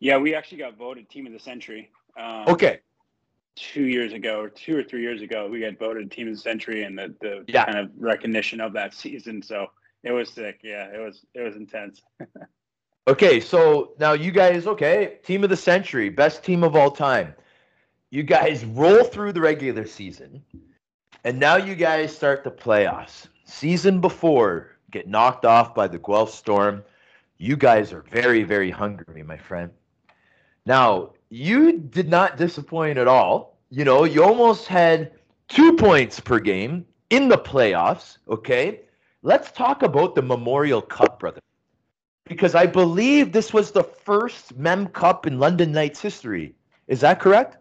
yeah, 0.00 0.18
we 0.18 0.34
actually 0.34 0.58
got 0.58 0.76
voted 0.76 1.08
team 1.08 1.26
of 1.26 1.32
the 1.32 1.38
century. 1.38 1.90
Um, 2.18 2.44
okay. 2.48 2.80
Two 3.56 3.84
years 3.84 4.12
ago, 4.12 4.40
or 4.40 4.48
two 4.50 4.76
or 4.76 4.82
three 4.82 5.00
years 5.00 5.22
ago, 5.22 5.48
we 5.48 5.60
got 5.60 5.78
voted 5.78 6.10
team 6.10 6.28
of 6.28 6.34
the 6.34 6.40
century, 6.40 6.84
and 6.84 6.98
the 6.98 7.14
the 7.20 7.44
yeah. 7.48 7.64
kind 7.64 7.78
of 7.78 7.90
recognition 7.96 8.60
of 8.60 8.74
that 8.74 8.92
season. 8.92 9.42
So 9.42 9.68
it 10.02 10.12
was 10.12 10.28
sick. 10.30 10.60
Yeah, 10.62 10.86
it 10.86 10.98
was 10.98 11.24
it 11.34 11.40
was 11.40 11.56
intense. 11.56 12.02
okay, 13.08 13.40
so 13.40 13.94
now 13.98 14.12
you 14.12 14.30
guys, 14.30 14.66
okay, 14.66 15.18
team 15.24 15.42
of 15.42 15.50
the 15.50 15.56
century, 15.56 16.10
best 16.10 16.44
team 16.44 16.62
of 16.62 16.76
all 16.76 16.90
time. 16.90 17.34
You 18.10 18.22
guys 18.22 18.64
roll 18.64 19.04
through 19.04 19.32
the 19.32 19.40
regular 19.40 19.86
season, 19.86 20.42
and 21.24 21.38
now 21.38 21.56
you 21.56 21.74
guys 21.74 22.14
start 22.14 22.44
the 22.44 22.50
playoffs. 22.50 23.26
Season 23.44 24.00
before, 24.00 24.76
get 24.90 25.08
knocked 25.08 25.46
off 25.46 25.74
by 25.74 25.88
the 25.88 25.98
Guelph 25.98 26.30
Storm. 26.30 26.84
You 27.38 27.56
guys 27.56 27.92
are 27.92 28.02
very, 28.02 28.42
very 28.42 28.70
hungry, 28.70 29.22
my 29.22 29.36
friend. 29.36 29.70
Now, 30.66 31.12
you 31.30 31.78
did 31.78 32.08
not 32.08 32.36
disappoint 32.36 32.98
at 32.98 33.08
all. 33.08 33.56
You 33.70 33.84
know, 33.84 34.04
you 34.04 34.22
almost 34.22 34.66
had 34.66 35.12
two 35.48 35.74
points 35.76 36.20
per 36.20 36.38
game 36.38 36.84
in 37.10 37.28
the 37.28 37.38
playoffs. 37.38 38.18
Okay. 38.28 38.80
Let's 39.22 39.50
talk 39.50 39.82
about 39.82 40.14
the 40.14 40.22
Memorial 40.22 40.82
Cup, 40.82 41.18
brother. 41.18 41.40
Because 42.24 42.54
I 42.54 42.66
believe 42.66 43.32
this 43.32 43.52
was 43.52 43.70
the 43.70 43.84
first 43.84 44.56
Mem 44.56 44.88
Cup 44.88 45.26
in 45.26 45.38
London 45.38 45.72
Knights 45.72 46.00
history. 46.00 46.54
Is 46.88 47.00
that 47.00 47.20
correct? 47.20 47.56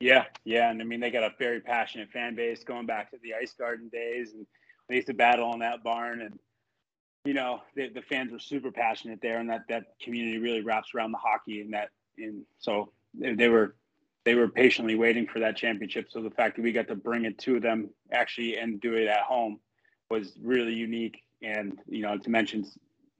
Yeah, 0.00 0.24
yeah. 0.44 0.70
And 0.70 0.80
I 0.80 0.84
mean, 0.84 1.00
they 1.00 1.10
got 1.10 1.22
a 1.22 1.34
very 1.38 1.60
passionate 1.60 2.10
fan 2.10 2.34
base 2.34 2.64
going 2.64 2.86
back 2.86 3.10
to 3.10 3.18
the 3.22 3.34
Ice 3.34 3.52
Garden 3.52 3.88
days. 3.88 4.32
And 4.32 4.46
they 4.88 4.96
used 4.96 5.06
to 5.08 5.14
battle 5.14 5.52
in 5.52 5.60
that 5.60 5.82
barn. 5.82 6.22
And 6.22 6.38
you 7.26 7.34
know, 7.34 7.60
the, 7.74 7.88
the 7.88 8.02
fans 8.02 8.32
were 8.32 8.38
super 8.38 8.70
passionate 8.70 9.20
there, 9.20 9.38
and 9.38 9.50
that 9.50 9.62
that 9.68 9.98
community 10.00 10.38
really 10.38 10.60
wraps 10.60 10.94
around 10.94 11.10
the 11.10 11.18
hockey, 11.18 11.60
and 11.60 11.72
that, 11.74 11.90
and 12.18 12.42
so 12.58 12.92
they, 13.14 13.34
they 13.34 13.48
were 13.48 13.76
they 14.24 14.34
were 14.34 14.48
patiently 14.48 14.96
waiting 14.96 15.26
for 15.26 15.38
that 15.38 15.56
championship. 15.56 16.08
So 16.10 16.20
the 16.20 16.30
fact 16.30 16.56
that 16.56 16.62
we 16.62 16.72
got 16.72 16.88
to 16.88 16.96
bring 16.96 17.24
it 17.24 17.38
to 17.38 17.60
them 17.60 17.90
actually 18.12 18.58
and 18.58 18.80
do 18.80 18.94
it 18.94 19.06
at 19.06 19.20
home 19.20 19.60
was 20.10 20.32
really 20.42 20.74
unique. 20.74 21.22
And 21.42 21.78
you 21.88 22.02
know, 22.02 22.18
to 22.18 22.30
mention, 22.30 22.66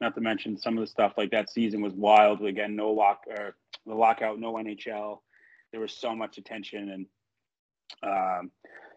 not 0.01 0.15
to 0.17 0.21
mention 0.21 0.59
some 0.59 0.77
of 0.77 0.81
the 0.81 0.89
stuff 0.89 1.13
like 1.17 1.31
that 1.31 1.49
season 1.49 1.81
was 1.81 1.95
wild. 1.95 2.45
Again, 2.45 2.75
no 2.75 2.91
lock 2.91 3.21
or 3.29 3.57
the 3.87 3.95
lockout, 3.95 4.41
no 4.41 4.55
NHL. 4.55 5.21
There 5.71 5.81
was 5.81 5.93
so 5.93 6.15
much 6.15 6.39
attention 6.39 6.91
and 6.91 7.07
um, 8.03 8.51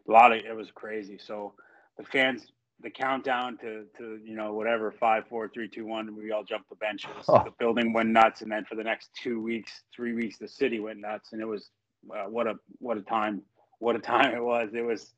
a 0.07 0.11
lot 0.11 0.31
of 0.31 0.43
it 0.43 0.55
was 0.55 0.71
crazy. 0.73 1.19
So 1.19 1.53
the 1.97 2.03
fans 2.03 2.47
the 2.81 2.89
countdown 2.89 3.57
to 3.57 3.85
to 3.97 4.19
you 4.23 4.35
know 4.35 4.53
whatever 4.53 4.91
five 4.91 5.27
four 5.27 5.49
three 5.49 5.67
two 5.67 5.85
one 5.85 6.15
we 6.15 6.31
all 6.31 6.43
jumped 6.43 6.69
the 6.69 6.75
benches. 6.75 7.09
Oh. 7.27 7.43
the 7.43 7.51
building 7.59 7.93
went 7.93 8.09
nuts 8.09 8.41
and 8.41 8.51
then 8.51 8.65
for 8.65 8.75
the 8.75 8.83
next 8.83 9.09
two 9.13 9.41
weeks 9.41 9.83
three 9.93 10.13
weeks 10.13 10.37
the 10.37 10.47
city 10.47 10.79
went 10.79 10.99
nuts 10.99 11.33
and 11.33 11.41
it 11.41 11.45
was 11.45 11.69
uh, 12.13 12.29
what 12.29 12.47
a 12.47 12.55
what 12.79 12.97
a 12.97 13.01
time 13.01 13.41
what 13.79 13.95
a 13.95 13.99
time 14.13 14.33
it 14.33 14.43
was. 14.43 14.69
It 14.73 14.81
was 14.81 15.13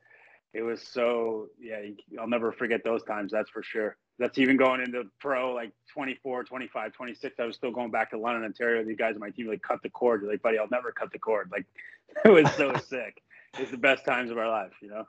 it 0.53 0.63
was 0.63 0.81
so 0.81 1.47
yeah 1.59 1.79
i'll 2.19 2.27
never 2.27 2.51
forget 2.51 2.83
those 2.83 3.03
times 3.03 3.31
that's 3.31 3.49
for 3.49 3.63
sure. 3.63 3.97
That's 4.19 4.37
even 4.37 4.55
going 4.57 4.81
into 4.81 5.03
pro 5.19 5.53
like 5.53 5.71
24 5.93 6.43
25 6.43 6.93
26 6.93 7.39
i 7.39 7.45
was 7.45 7.55
still 7.55 7.71
going 7.71 7.91
back 7.91 8.09
to 8.11 8.17
london 8.17 8.43
ontario. 8.43 8.83
The 8.83 8.95
guys 8.95 9.13
on 9.13 9.19
my 9.19 9.29
team 9.29 9.47
like 9.47 9.61
cut 9.61 9.81
the 9.83 9.89
cord. 9.89 10.21
You're 10.21 10.31
like 10.31 10.41
buddy 10.41 10.57
i'll 10.57 10.67
never 10.71 10.91
cut 10.91 11.11
the 11.11 11.19
cord. 11.19 11.49
Like 11.51 11.65
it 12.25 12.29
was 12.29 12.51
so 12.55 12.73
sick. 12.89 13.21
It's 13.59 13.71
the 13.71 13.77
best 13.77 14.03
times 14.05 14.31
of 14.31 14.37
our 14.37 14.49
life 14.49 14.73
you 14.81 14.89
know? 14.89 15.05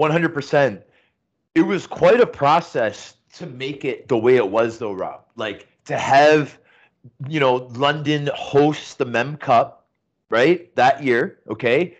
100% 0.00 0.82
it 1.54 1.62
was 1.62 1.86
quite 1.86 2.20
a 2.20 2.26
process 2.26 3.14
to 3.34 3.46
make 3.46 3.84
it 3.84 4.08
the 4.08 4.16
way 4.16 4.36
it 4.36 4.48
was 4.48 4.78
though 4.78 4.92
rob. 4.92 5.24
Like 5.36 5.68
to 5.86 5.96
have 5.96 6.58
you 7.28 7.40
know 7.40 7.54
london 7.72 8.28
host 8.34 8.98
the 8.98 9.06
mem 9.06 9.36
cup 9.36 9.86
right 10.28 10.74
that 10.76 11.02
year 11.02 11.38
okay? 11.48 11.96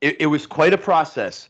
It, 0.00 0.20
it 0.20 0.26
was 0.26 0.46
quite 0.46 0.72
a 0.72 0.78
process. 0.78 1.48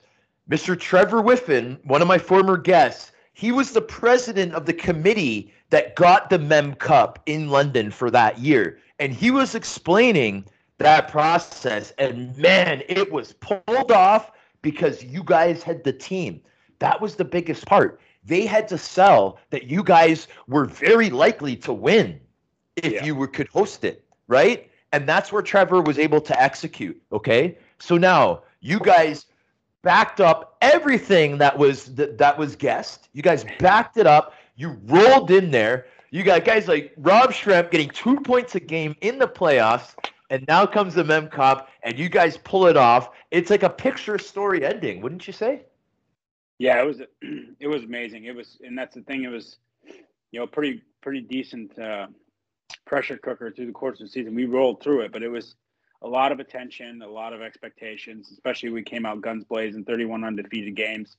Mr 0.51 0.79
trevor 0.79 1.21
whiffen 1.23 1.79
one 1.85 2.03
of 2.03 2.09
my 2.09 2.19
former 2.19 2.57
guests 2.57 3.13
he 3.35 3.53
was 3.53 3.73
the 3.73 3.83
president 3.83 4.55
of 4.55 4.67
the 4.67 4.75
committee 4.75 5.53
that 5.71 5.97
got 5.97 6.31
the 6.31 6.39
mem 6.39 6.75
cup 6.75 7.19
in 7.27 7.49
london 7.49 7.91
for 7.91 8.11
that 8.11 8.39
year. 8.39 8.79
And 8.99 9.13
he 9.13 9.31
was 9.31 9.55
explaining 9.55 10.45
that 10.79 11.09
process 11.09 11.93
and 11.99 12.37
man 12.37 12.83
it 12.89 13.13
was 13.13 13.35
pulled 13.35 13.93
off 13.93 14.33
because 14.63 15.05
you 15.05 15.23
guys 15.25 15.63
had 15.63 15.85
the 15.85 15.93
team 15.93 16.41
that 16.83 17.01
was 17.01 17.15
the 17.15 17.25
biggest 17.25 17.65
part. 17.65 18.01
They 18.25 18.45
had 18.45 18.67
to 18.69 18.79
sell 18.79 19.39
that 19.51 19.65
you 19.65 19.83
guys 19.85 20.29
were 20.49 20.65
very 20.65 21.11
likely 21.11 21.57
to 21.57 21.73
win 21.73 22.21
if 22.77 22.93
yeah. 22.93 23.05
you 23.05 23.15
were, 23.15 23.29
could 23.29 23.49
host 23.49 23.85
it, 23.85 24.05
right? 24.27 24.69
And 24.93 25.09
that's 25.09 25.33
where 25.33 25.43
Trevor 25.43 25.81
was 25.81 25.99
able 25.99 26.21
to 26.21 26.41
execute. 26.41 27.01
Okay. 27.13 27.57
So 27.79 27.97
now 27.97 28.43
you 28.61 28.79
guys 28.79 29.27
backed 29.83 30.21
up 30.21 30.57
everything 30.61 31.39
that 31.39 31.57
was 31.57 31.95
that, 31.95 32.19
that 32.19 32.37
was 32.37 32.57
guessed. 32.57 33.09
You 33.13 33.23
guys 33.23 33.45
backed 33.59 33.97
it 33.97 34.07
up. 34.07 34.35
You 34.57 34.77
rolled 34.85 35.31
in 35.31 35.51
there. 35.51 35.87
You 36.11 36.23
got 36.23 36.45
guys 36.45 36.69
like 36.69 36.93
Rob 36.99 37.31
Schremp 37.31 37.71
getting 37.71 37.89
two 37.91 38.21
points 38.21 38.55
a 38.55 38.61
game 38.61 38.95
in 39.01 39.19
the 39.19 39.27
playoffs, 39.27 39.95
and 40.31 40.45
now 40.47 40.67
comes 40.67 40.95
the 40.95 41.05
Mem 41.05 41.29
Cup, 41.29 41.71
and 41.85 41.99
you 41.99 42.09
guys 42.09 42.37
pull 42.37 42.67
it 42.67 42.77
off. 42.77 43.11
It's 43.31 43.51
like 43.51 43.63
a 43.63 43.71
picture 43.71 44.19
story 44.19 44.65
ending, 44.65 45.01
wouldn't 45.01 45.27
you 45.27 45.33
say? 45.33 45.63
Yeah, 46.63 46.81
it 46.81 46.87
was 46.87 47.01
it 47.59 47.67
was 47.67 47.83
amazing. 47.83 48.27
It 48.27 48.37
was, 48.37 48.59
and 48.65 48.79
that's 48.79 48.95
the 48.95 49.03
thing. 49.03 49.25
It 49.25 49.31
was, 49.31 49.57
you 50.31 50.39
know, 50.39 50.47
pretty 50.47 50.81
pretty 51.01 51.21
decent 51.21 51.77
uh, 51.77 52.07
pressure 52.87 53.17
cooker 53.17 53.51
through 53.51 53.67
the 53.67 53.73
course 53.73 53.99
of 53.99 54.07
the 54.07 54.13
season. 54.13 54.37
We 54.37 54.45
rolled 54.45 54.81
through 54.81 55.01
it, 55.01 55.13
but 55.13 55.25
it 55.25 55.29
was 55.29 55.57
a 56.03 56.07
lot 56.07 56.31
of 56.31 56.39
attention, 56.39 57.03
a 57.03 57.09
lot 57.09 57.33
of 57.33 57.43
expectations. 57.43 58.31
Especially 58.31 58.71
we 58.71 58.85
came 58.85 59.05
out 59.05 59.21
guns 59.23 59.43
blazing, 59.43 59.85
31 59.85 60.23
undefeated 60.23 60.77
games. 60.77 61.17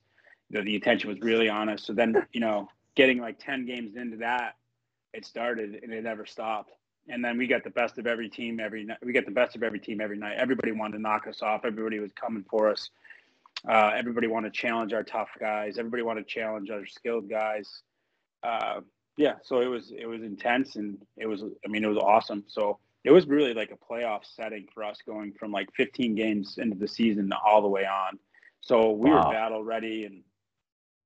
The, 0.48 0.62
the 0.62 0.76
attention 0.76 1.10
was 1.10 1.20
really 1.20 1.50
on 1.50 1.68
us. 1.68 1.84
So 1.84 1.92
then, 1.92 2.26
you 2.32 2.40
know, 2.40 2.68
getting 2.94 3.20
like 3.20 3.38
10 3.38 3.66
games 3.66 3.96
into 3.96 4.16
that, 4.18 4.54
it 5.12 5.26
started 5.26 5.78
and 5.82 5.92
it 5.92 6.04
never 6.04 6.24
stopped. 6.24 6.72
And 7.10 7.22
then 7.22 7.36
we 7.36 7.46
got 7.46 7.64
the 7.64 7.70
best 7.70 7.98
of 7.98 8.06
every 8.06 8.30
team 8.30 8.60
every 8.60 8.84
night. 8.84 8.96
We 9.04 9.12
got 9.12 9.26
the 9.26 9.30
best 9.30 9.56
of 9.56 9.62
every 9.62 9.78
team 9.78 10.00
every 10.00 10.16
night. 10.16 10.36
Everybody 10.38 10.72
wanted 10.72 10.96
to 10.96 11.02
knock 11.02 11.26
us 11.26 11.42
off. 11.42 11.66
Everybody 11.66 11.98
was 11.98 12.12
coming 12.12 12.46
for 12.48 12.70
us. 12.70 12.88
Uh, 13.68 13.92
everybody 13.96 14.26
wanted 14.26 14.52
to 14.52 14.58
challenge 14.58 14.92
our 14.92 15.02
tough 15.02 15.30
guys. 15.40 15.78
Everybody 15.78 16.02
wanted 16.02 16.28
to 16.28 16.34
challenge 16.34 16.70
our 16.70 16.84
skilled 16.86 17.30
guys. 17.30 17.82
Uh, 18.42 18.80
yeah, 19.16 19.34
so 19.42 19.60
it 19.60 19.66
was 19.66 19.92
it 19.96 20.06
was 20.06 20.22
intense 20.22 20.76
and 20.76 20.98
it 21.16 21.26
was 21.26 21.42
I 21.42 21.68
mean 21.68 21.84
it 21.84 21.88
was 21.88 21.98
awesome. 21.98 22.44
So 22.46 22.78
it 23.04 23.10
was 23.10 23.26
really 23.26 23.54
like 23.54 23.70
a 23.70 23.92
playoff 23.92 24.24
setting 24.24 24.66
for 24.74 24.82
us 24.82 24.98
going 25.06 25.32
from 25.38 25.52
like 25.52 25.68
15 25.76 26.14
games 26.14 26.56
into 26.58 26.76
the 26.76 26.88
season 26.88 27.30
all 27.46 27.62
the 27.62 27.68
way 27.68 27.84
on. 27.84 28.18
So 28.60 28.92
we 28.92 29.10
wow. 29.10 29.16
were 29.16 29.32
battle 29.32 29.62
ready 29.62 30.04
and 30.04 30.22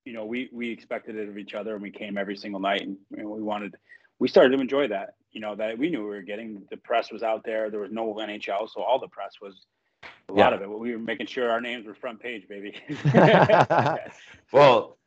you 0.04 0.14
know 0.14 0.24
we 0.24 0.48
we 0.52 0.70
expected 0.70 1.16
it 1.16 1.28
of 1.28 1.38
each 1.38 1.54
other 1.54 1.74
and 1.74 1.82
we 1.82 1.90
came 1.90 2.16
every 2.16 2.36
single 2.36 2.60
night 2.60 2.82
and, 2.82 2.96
and 3.16 3.28
we 3.28 3.42
wanted 3.42 3.76
we 4.18 4.28
started 4.28 4.56
to 4.56 4.62
enjoy 4.62 4.88
that. 4.88 5.14
You 5.32 5.40
know 5.40 5.54
that 5.56 5.78
we 5.78 5.90
knew 5.90 6.00
we 6.00 6.08
were 6.08 6.22
getting 6.22 6.62
the 6.70 6.78
press 6.78 7.12
was 7.12 7.22
out 7.22 7.44
there. 7.44 7.70
There 7.70 7.80
was 7.80 7.92
no 7.92 8.14
NHL, 8.14 8.68
so 8.70 8.82
all 8.82 8.98
the 8.98 9.08
press 9.08 9.34
was 9.42 9.66
a 10.02 10.08
yeah. 10.34 10.44
lot 10.44 10.52
of 10.52 10.62
it. 10.62 10.68
We 10.68 10.92
were 10.92 10.98
making 10.98 11.26
sure 11.26 11.50
our 11.50 11.60
names 11.60 11.86
were 11.86 11.94
front 11.94 12.20
page, 12.20 12.48
baby. 12.48 12.74
well, 14.52 14.98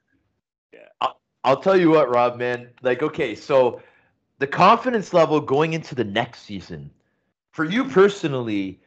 yeah. 0.73 0.79
I'll, 0.99 1.19
I'll 1.43 1.61
tell 1.61 1.79
you 1.79 1.91
what, 1.91 2.09
Rob, 2.09 2.37
man. 2.37 2.69
Like, 2.81 3.03
okay, 3.03 3.35
so 3.35 3.81
the 4.39 4.47
confidence 4.47 5.13
level 5.13 5.39
going 5.39 5.73
into 5.73 5.95
the 5.95 6.03
next 6.03 6.41
season 6.41 6.89
for 7.51 7.65
you 7.65 7.85
personally, 7.85 8.79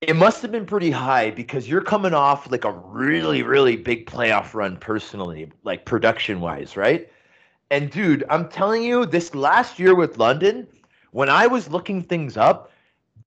it 0.00 0.16
must 0.16 0.42
have 0.42 0.50
been 0.50 0.66
pretty 0.66 0.90
high 0.90 1.30
because 1.30 1.68
you're 1.68 1.82
coming 1.82 2.14
off 2.14 2.50
like 2.50 2.64
a 2.64 2.72
really, 2.72 3.42
really 3.42 3.76
big 3.76 4.06
playoff 4.06 4.54
run 4.54 4.76
personally, 4.76 5.52
like 5.62 5.84
production 5.84 6.40
wise, 6.40 6.76
right? 6.76 7.10
And 7.70 7.90
dude, 7.90 8.24
I'm 8.28 8.48
telling 8.48 8.82
you, 8.82 9.06
this 9.06 9.34
last 9.34 9.78
year 9.78 9.94
with 9.94 10.18
London, 10.18 10.66
when 11.12 11.28
I 11.28 11.46
was 11.46 11.68
looking 11.68 12.02
things 12.02 12.36
up, 12.36 12.72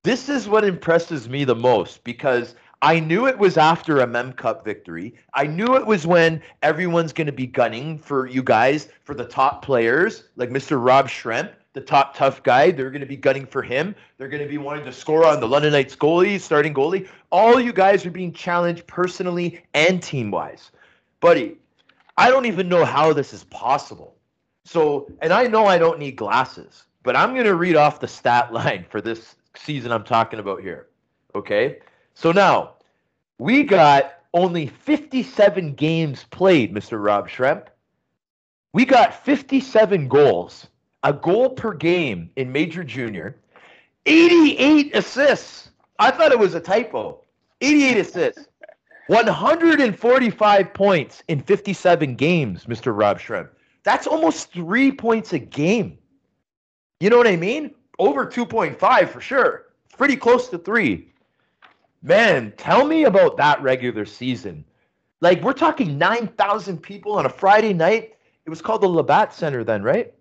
this 0.04 0.28
is 0.28 0.50
what 0.50 0.66
impresses 0.66 1.30
me 1.30 1.46
the 1.46 1.56
most 1.56 2.04
because 2.04 2.56
I 2.82 3.00
knew 3.00 3.28
it 3.28 3.38
was 3.38 3.56
after 3.56 4.02
a 4.02 4.08
Mem 4.08 4.34
Cup 4.34 4.66
victory. 4.66 5.16
I 5.34 5.48
knew 5.48 5.78
it 5.78 5.86
was 5.86 6.06
when 6.06 6.42
everyone's 6.62 7.14
going 7.14 7.28
to 7.28 7.34
be 7.34 7.48
gunning 7.48 7.98
for 7.98 8.28
you 8.28 8.44
guys 8.44 8.90
for 9.06 9.16
the 9.16 9.24
top 9.24 9.64
players, 9.64 10.26
like 10.36 10.50
Mr. 10.50 10.86
Rob 10.86 11.08
Schremp, 11.08 11.54
the 11.72 11.80
top 11.80 12.18
tough 12.18 12.44
guy. 12.44 12.72
They're 12.72 12.92
going 12.92 13.00
to 13.00 13.08
be 13.08 13.16
gunning 13.16 13.46
for 13.46 13.62
him. 13.62 13.96
They're 14.18 14.28
going 14.28 14.44
to 14.44 14.50
be 14.50 14.58
wanting 14.58 14.84
to 14.84 14.92
score 14.92 15.26
on 15.26 15.40
the 15.40 15.48
London 15.48 15.72
Knights 15.72 15.96
goalie, 15.96 16.38
starting 16.38 16.74
goalie. 16.74 17.08
All 17.32 17.58
you 17.58 17.72
guys 17.72 18.06
are 18.06 18.12
being 18.12 18.34
challenged 18.34 18.86
personally 18.86 19.64
and 19.74 20.04
team 20.04 20.30
wise. 20.30 20.72
Buddy, 21.22 21.56
I 22.18 22.30
don't 22.30 22.46
even 22.46 22.68
know 22.68 22.84
how 22.84 23.14
this 23.14 23.34
is 23.34 23.46
possible. 23.46 24.18
So, 24.66 25.10
and 25.22 25.32
I 25.32 25.48
know 25.48 25.66
I 25.66 25.78
don't 25.78 26.00
need 26.00 26.18
glasses, 26.18 26.84
but 27.04 27.16
I'm 27.16 27.34
going 27.34 27.46
to 27.46 27.56
read 27.56 27.78
off 27.78 28.02
the 28.02 28.08
stat 28.10 28.52
line 28.54 28.86
for 28.90 29.00
this 29.00 29.36
season 29.56 29.92
I'm 29.92 30.04
talking 30.04 30.40
about 30.40 30.62
here. 30.62 30.88
Okay. 31.36 31.80
So 32.14 32.32
now 32.32 32.76
we 33.38 33.64
got 33.64 34.20
only 34.34 34.68
57 34.68 35.74
games 35.76 36.26
played, 36.32 36.74
Mr. 36.74 37.04
Rob 37.04 37.30
Schremp. 37.30 37.68
We 38.74 38.86
got 38.86 39.24
57 39.24 40.08
goals, 40.08 40.68
a 41.04 41.14
goal 41.14 41.52
per 41.52 41.74
game 41.74 42.32
in 42.36 42.52
Major 42.52 42.84
Junior, 42.84 43.38
88 44.06 44.96
assists. 44.96 45.70
I 46.00 46.12
thought 46.12 46.32
it 46.32 46.40
was 46.40 46.56
a 46.56 46.60
typo. 46.60 47.22
88 47.62 47.98
assists. 47.98 48.48
145 49.08 50.74
points 50.74 51.24
in 51.28 51.42
57 51.42 52.16
games, 52.16 52.66
Mr. 52.66 52.98
Rob 52.98 53.20
Schremp. 53.20 53.50
That's 53.84 54.08
almost 54.08 54.52
three 54.52 54.92
points 54.92 55.34
a 55.34 55.40
game. 55.40 55.98
You 57.00 57.10
know 57.10 57.18
what 57.18 57.28
I 57.28 57.36
mean? 57.36 57.76
Over 58.00 58.26
2.5 58.26 59.10
for 59.10 59.22
sure. 59.22 59.68
Pretty 59.98 60.16
close 60.16 60.50
to 60.50 60.58
three. 60.58 61.10
Man, 62.02 62.54
tell 62.58 62.86
me 62.86 63.06
about 63.06 63.38
that 63.38 63.62
regular 63.62 64.06
season. 64.06 64.66
Like 65.22 65.42
we're 65.42 65.54
talking 65.54 65.98
9,000 65.98 66.80
people 66.80 67.14
on 67.14 67.26
a 67.26 67.30
Friday 67.30 67.74
night. 67.74 68.16
It 68.46 68.50
was 68.50 68.62
called 68.62 68.82
the 68.82 68.90
Labatt 68.90 69.34
Center 69.34 69.64
then, 69.64 69.84
right? 69.84 70.14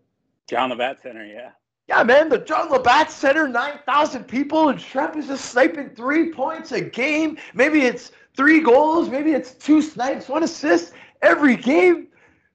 John 0.47 0.71
Labatt 0.71 1.03
Center, 1.03 1.25
yeah. 1.25 1.51
Yeah, 1.89 2.05
man, 2.05 2.29
the 2.29 2.39
John 2.39 2.71
Labatt 2.71 3.11
Center, 3.11 3.49
9,000 3.49 4.25
people, 4.25 4.69
and 4.69 4.81
Shep 4.81 5.17
is 5.17 5.27
just 5.27 5.47
sniping 5.47 5.91
three 5.91 6.31
points 6.31 6.71
a 6.71 6.81
game. 6.81 7.37
Maybe 7.55 7.83
it's 7.83 8.13
three 8.37 8.61
goals, 8.61 9.09
maybe 9.09 9.33
it's 9.33 9.53
two 9.55 9.83
snipes, 9.83 10.29
one 10.29 10.45
assist 10.45 10.93
every 11.21 11.57
game. 11.57 12.07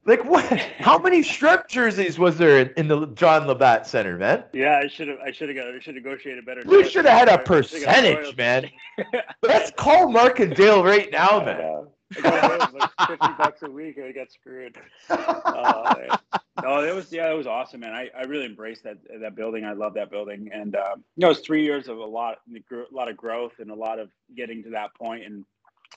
Like 0.08 0.24
what? 0.24 0.46
How 0.80 0.98
many 0.98 1.22
strip 1.22 1.68
jerseys 1.68 2.18
was 2.18 2.38
there 2.38 2.62
in, 2.62 2.70
in, 2.78 2.88
the 2.88 3.08
John 3.08 3.46
Labatt 3.46 3.86
Center, 3.86 4.18
man? 4.18 4.46
Yeah, 4.54 4.80
I 4.82 4.88
should 4.88 5.10
have. 5.10 5.20
I 5.20 5.32
should 5.32 5.50
have 5.50 5.58
got. 5.58 5.68
I 5.68 5.80
should 5.80 5.96
have 5.96 6.04
negotiated 6.06 6.44
a 6.44 6.46
better. 6.46 6.62
We 6.66 6.88
should 6.88 7.04
have 7.04 7.28
had 7.28 7.40
a 7.40 7.44
percentage, 7.44 8.36
man. 8.38 8.72
Let's 9.42 9.70
call 9.72 10.10
Mark 10.10 10.40
and 10.40 10.56
Dale 10.56 10.82
right 10.82 11.12
now, 11.12 11.44
man. 11.44 11.88
Uh, 12.24 12.68
like 12.74 12.90
Fifty 13.06 13.34
bucks 13.38 13.64
a 13.64 13.70
week, 13.70 14.00
I 14.00 14.14
got 14.14 14.32
screwed. 14.32 14.78
Uh, 15.10 16.18
no, 16.64 16.82
it 16.86 16.96
was 16.96 17.12
yeah, 17.12 17.30
it 17.30 17.36
was 17.36 17.46
awesome, 17.46 17.82
man. 17.82 17.92
I, 17.92 18.10
I 18.18 18.24
really 18.24 18.46
embraced 18.46 18.86
that 18.86 19.00
that 19.20 19.36
building. 19.36 19.66
I 19.66 19.74
love 19.74 19.94
that 19.96 20.10
building, 20.10 20.50
and 20.54 20.78
uh, 20.78 20.96
you 20.96 21.04
know, 21.18 21.28
it 21.28 21.32
was 21.32 21.40
three 21.40 21.66
years 21.66 21.90
of 21.90 21.98
a 21.98 22.06
lot, 22.06 22.38
a 22.56 22.96
lot 22.96 23.10
of 23.10 23.18
growth 23.18 23.54
and 23.60 23.72
a 23.72 23.76
lot 23.76 24.00
of 24.00 24.10
getting 24.38 24.64
to 24.64 24.70
that 24.70 24.96
point, 24.96 25.26
and 25.26 25.44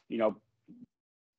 you 0.08 0.18
know, 0.18 0.36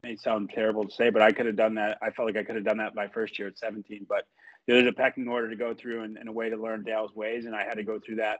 may 0.04 0.16
sound 0.16 0.49
terrible 0.54 0.86
to 0.86 0.93
say, 0.93 1.09
but 1.09 1.21
I 1.21 1.32
could 1.32 1.46
have 1.46 1.55
done 1.55 1.75
that. 1.75 1.97
I 2.01 2.09
felt 2.12 2.28
like 2.28 2.38
I 2.38 2.43
could 2.43 2.55
have 2.55 2.66
done 2.66 2.78
that 2.78 2.96
my 2.96 3.08
first 3.08 3.38
year 3.38 3.47
at 3.47 3.58
17. 3.58 4.05
But 4.09 4.25
there's 4.67 4.88
a 4.88 4.92
pecking 4.92 5.28
order 5.28 5.50
to 5.50 5.55
go 5.55 5.74
through 5.74 6.04
and, 6.04 6.17
and 6.17 6.28
a 6.28 6.32
way 6.32 6.50
to 6.50 6.58
learn 6.58 6.84
Dale's 6.84 7.16
ways, 7.16 7.46
and 7.46 7.55
I 7.55 7.63
had 7.63 7.75
to 7.75 7.84
go 7.84 8.00
through 8.00 8.16
that, 8.16 8.39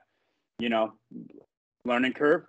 you 0.60 0.69
know, 0.69 0.94
learning 1.85 2.14
curve. 2.14 2.44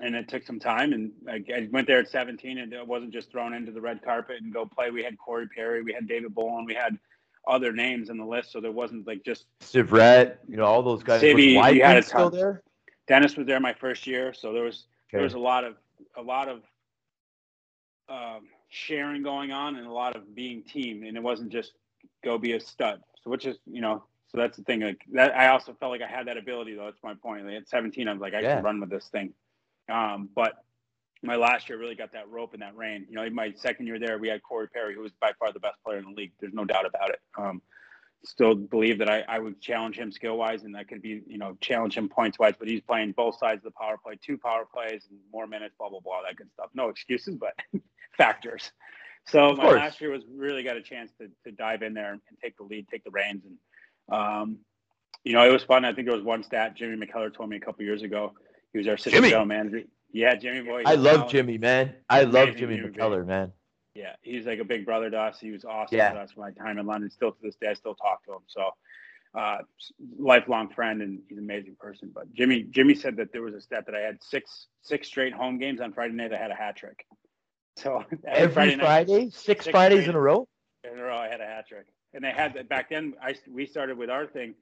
And 0.00 0.14
it 0.14 0.28
took 0.28 0.44
some 0.44 0.60
time, 0.60 0.92
and 0.92 1.12
I, 1.26 1.42
I 1.54 1.68
went 1.72 1.86
there 1.86 1.98
at 1.98 2.10
17, 2.10 2.58
and 2.58 2.72
it 2.74 2.86
wasn't 2.86 3.10
just 3.10 3.30
thrown 3.30 3.54
into 3.54 3.72
the 3.72 3.80
red 3.80 4.02
carpet 4.02 4.36
and 4.42 4.52
go 4.52 4.66
play. 4.66 4.90
We 4.90 5.02
had 5.02 5.16
Corey 5.16 5.48
Perry, 5.48 5.82
we 5.82 5.94
had 5.94 6.06
David 6.06 6.34
Bolland, 6.34 6.66
we 6.66 6.74
had 6.74 6.98
other 7.46 7.72
names 7.72 8.10
in 8.10 8.18
the 8.18 8.24
list, 8.24 8.52
so 8.52 8.60
there 8.60 8.70
wasn't 8.70 9.06
like 9.06 9.24
just 9.24 9.46
Syvret, 9.60 10.36
you 10.46 10.58
know, 10.58 10.64
all 10.64 10.82
those 10.82 11.02
guys. 11.02 11.22
Civy, 11.22 11.56
was 11.56 11.74
had 11.78 11.96
a 11.96 12.02
still 12.02 12.28
there. 12.28 12.62
Dennis 13.06 13.38
was 13.38 13.46
there 13.46 13.60
my 13.60 13.72
first 13.72 14.06
year, 14.06 14.34
so 14.34 14.52
there 14.52 14.64
was 14.64 14.84
okay. 15.08 15.16
there 15.16 15.22
was 15.22 15.32
a 15.32 15.38
lot 15.38 15.64
of 15.64 15.76
a 16.18 16.22
lot 16.22 16.48
of 16.48 16.60
um, 18.08 18.48
sharing 18.68 19.22
going 19.22 19.52
on 19.52 19.76
and 19.76 19.86
a 19.86 19.92
lot 19.92 20.16
of 20.16 20.34
being 20.34 20.62
team, 20.62 21.02
and 21.02 21.16
it 21.16 21.22
wasn't 21.22 21.50
just 21.50 21.72
go 22.24 22.38
be 22.38 22.52
a 22.52 22.60
stud. 22.60 23.00
So 23.22 23.30
which 23.30 23.46
is 23.46 23.56
you 23.66 23.80
know 23.80 24.04
so 24.30 24.38
that's 24.38 24.56
the 24.56 24.62
thing. 24.64 24.80
Like 24.80 25.00
that, 25.12 25.34
I 25.34 25.48
also 25.48 25.74
felt 25.78 25.90
like 25.90 26.02
I 26.02 26.06
had 26.06 26.26
that 26.26 26.36
ability 26.36 26.74
though. 26.74 26.84
That's 26.84 27.02
my 27.02 27.14
point. 27.14 27.46
Like, 27.46 27.54
at 27.54 27.68
17, 27.68 28.08
I 28.08 28.12
was 28.12 28.20
like 28.20 28.34
I 28.34 28.40
yeah. 28.40 28.56
can 28.56 28.64
run 28.64 28.80
with 28.80 28.90
this 28.90 29.08
thing. 29.08 29.32
Um, 29.90 30.28
but 30.34 30.64
my 31.22 31.36
last 31.36 31.68
year 31.68 31.78
really 31.78 31.94
got 31.94 32.12
that 32.12 32.28
rope 32.28 32.52
and 32.52 32.62
that 32.62 32.76
rein. 32.76 33.06
You 33.08 33.16
know, 33.16 33.24
in 33.24 33.34
my 33.34 33.52
second 33.56 33.86
year 33.86 33.98
there, 33.98 34.18
we 34.18 34.28
had 34.28 34.42
Corey 34.42 34.68
Perry, 34.68 34.94
who 34.94 35.00
was 35.00 35.12
by 35.20 35.32
far 35.38 35.52
the 35.52 35.60
best 35.60 35.76
player 35.84 35.98
in 35.98 36.04
the 36.04 36.10
league. 36.10 36.32
There's 36.40 36.52
no 36.52 36.64
doubt 36.64 36.86
about 36.86 37.10
it. 37.10 37.20
Um, 37.36 37.62
still 38.24 38.54
believe 38.54 38.98
that 38.98 39.08
I, 39.08 39.24
I 39.28 39.38
would 39.38 39.60
challenge 39.60 39.98
him 39.98 40.10
skill 40.10 40.36
wise 40.36 40.64
and 40.64 40.74
that 40.74 40.88
could 40.88 41.02
be, 41.02 41.22
you 41.26 41.38
know, 41.38 41.56
challenge 41.60 41.96
him 41.96 42.08
points 42.08 42.38
wise, 42.38 42.54
but 42.58 42.68
he's 42.68 42.80
playing 42.80 43.12
both 43.12 43.38
sides 43.38 43.58
of 43.58 43.72
the 43.72 43.78
power 43.78 43.96
play, 44.02 44.18
two 44.24 44.36
power 44.36 44.66
plays 44.72 45.06
and 45.10 45.18
more 45.32 45.46
minutes, 45.46 45.74
blah, 45.78 45.88
blah, 45.88 46.00
blah, 46.00 46.22
that 46.26 46.36
good 46.36 46.50
stuff. 46.52 46.70
No 46.74 46.88
excuses, 46.88 47.36
but 47.36 47.54
factors. 48.16 48.72
So 49.26 49.52
my 49.54 49.70
last 49.70 50.00
year 50.00 50.10
was 50.10 50.22
really 50.30 50.62
got 50.62 50.76
a 50.76 50.82
chance 50.82 51.12
to, 51.20 51.28
to 51.44 51.52
dive 51.52 51.82
in 51.82 51.92
there 51.94 52.12
and 52.12 52.20
take 52.42 52.56
the 52.56 52.64
lead, 52.64 52.88
take 52.88 53.04
the 53.04 53.10
reins. 53.10 53.42
And, 53.44 54.18
um, 54.18 54.58
you 55.22 55.34
know, 55.34 55.46
it 55.46 55.52
was 55.52 55.62
fun. 55.62 55.84
I 55.84 55.92
think 55.92 56.06
there 56.06 56.16
was 56.16 56.24
one 56.24 56.42
stat 56.42 56.74
Jimmy 56.74 57.06
McKellar 57.06 57.34
told 57.34 57.50
me 57.50 57.56
a 57.56 57.60
couple 57.60 57.84
years 57.84 58.02
ago. 58.02 58.32
He 58.72 58.78
was 58.78 58.88
our 58.88 58.94
assistant 58.94 59.24
general 59.24 59.44
manager. 59.44 59.82
Yeah, 60.12 60.34
Jimmy 60.34 60.62
boy. 60.62 60.82
I 60.86 60.94
love 60.94 61.30
Jimmy, 61.30 61.58
man. 61.58 61.94
I 62.08 62.22
love 62.22 62.56
Jimmy 62.56 62.78
McKellar, 62.78 63.26
man. 63.26 63.52
Yeah, 63.98 64.14
he's 64.22 64.46
like 64.46 64.60
a 64.60 64.64
big 64.64 64.86
brother 64.86 65.10
to 65.10 65.18
us. 65.18 65.40
He 65.40 65.50
was 65.50 65.64
awesome 65.64 65.98
yeah. 65.98 66.12
to 66.12 66.20
us 66.20 66.30
my 66.36 66.52
time 66.52 66.78
in 66.78 66.86
London. 66.86 67.10
Still 67.10 67.32
to 67.32 67.38
this 67.42 67.56
day, 67.56 67.66
I 67.70 67.74
still 67.74 67.96
talk 67.96 68.24
to 68.26 68.34
him. 68.34 68.42
So, 68.46 68.70
uh, 69.34 69.58
lifelong 70.20 70.68
friend, 70.68 71.02
and 71.02 71.18
he's 71.28 71.36
an 71.36 71.42
amazing 71.42 71.74
person. 71.80 72.12
But 72.14 72.32
Jimmy, 72.32 72.62
Jimmy 72.62 72.94
said 72.94 73.16
that 73.16 73.32
there 73.32 73.42
was 73.42 73.54
a 73.54 73.60
stat 73.60 73.86
that 73.86 73.96
I 73.96 74.00
had 74.00 74.22
six 74.22 74.68
six 74.82 75.08
straight 75.08 75.32
home 75.32 75.58
games 75.58 75.80
on 75.80 75.92
Friday 75.92 76.14
night. 76.14 76.32
I 76.32 76.36
had 76.36 76.52
a 76.52 76.54
hat 76.54 76.76
trick. 76.76 77.06
So 77.76 78.04
every 78.26 78.52
Friday, 78.52 78.76
Friday 78.76 79.12
night, 79.12 79.32
six, 79.34 79.44
six, 79.44 79.66
Fridays 79.68 80.08
in 80.08 80.16
a 80.16 80.20
row. 80.20 80.48
In 80.82 80.98
a 80.98 81.02
row, 81.02 81.16
I 81.16 81.28
had 81.28 81.40
a 81.40 81.46
hat 81.46 81.68
trick, 81.68 81.86
and 82.12 82.24
they 82.24 82.32
had 82.32 82.54
that 82.54 82.68
back 82.68 82.90
then. 82.90 83.14
I 83.22 83.36
we 83.48 83.66
started 83.66 83.96
with 83.96 84.10
our 84.10 84.26
thing. 84.26 84.56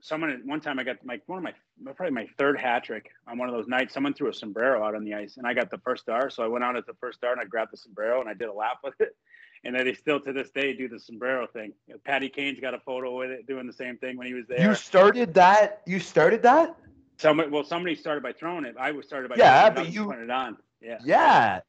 Someone 0.00 0.42
one 0.44 0.60
time 0.60 0.78
I 0.78 0.84
got 0.84 1.04
my 1.04 1.20
one 1.26 1.38
of 1.38 1.44
my 1.44 1.92
probably 1.92 2.14
my 2.14 2.26
third 2.38 2.58
hat 2.58 2.84
trick 2.84 3.10
on 3.26 3.38
one 3.38 3.48
of 3.48 3.54
those 3.54 3.68
nights. 3.68 3.94
Someone 3.94 4.14
threw 4.14 4.28
a 4.28 4.34
sombrero 4.34 4.84
out 4.84 4.94
on 4.94 5.04
the 5.04 5.14
ice, 5.14 5.36
and 5.36 5.46
I 5.46 5.54
got 5.54 5.70
the 5.70 5.78
first 5.78 6.02
star. 6.02 6.30
So 6.30 6.42
I 6.42 6.46
went 6.46 6.64
out 6.64 6.76
at 6.76 6.86
the 6.86 6.94
first 6.94 7.18
star, 7.18 7.32
and 7.32 7.40
I 7.40 7.44
grabbed 7.44 7.72
the 7.72 7.76
sombrero, 7.76 8.20
and 8.20 8.28
I 8.28 8.34
did 8.34 8.48
a 8.48 8.52
lap 8.52 8.78
with 8.82 9.00
it 9.00 9.16
and 9.64 9.74
then 9.74 9.84
they 9.84 9.94
still 9.94 10.20
to 10.20 10.32
this 10.32 10.50
day 10.50 10.72
do 10.72 10.88
the 10.88 10.98
sombrero 10.98 11.46
thing. 11.46 11.72
You 11.86 11.94
know, 11.94 12.00
Patty 12.04 12.28
Kane's 12.28 12.60
got 12.60 12.74
a 12.74 12.80
photo 12.80 13.16
with 13.16 13.30
it, 13.30 13.46
doing 13.46 13.66
the 13.66 13.72
same 13.72 13.96
thing 13.98 14.16
when 14.16 14.26
he 14.26 14.34
was 14.34 14.46
there. 14.48 14.60
You 14.60 14.74
started 14.74 15.34
that. 15.34 15.82
You 15.86 16.00
started 16.00 16.42
that. 16.42 16.76
Somebody, 17.18 17.50
well, 17.50 17.64
somebody 17.64 17.94
started 17.94 18.22
by 18.22 18.32
throwing 18.32 18.64
it. 18.64 18.76
I 18.78 18.92
was 18.92 19.06
started 19.06 19.28
by 19.28 19.36
yeah, 19.36 19.68
but 19.68 19.92
you 19.92 20.06
put 20.06 20.18
it 20.18 20.30
on. 20.30 20.56
Yeah. 20.80 20.98
Yeah, 21.04 21.60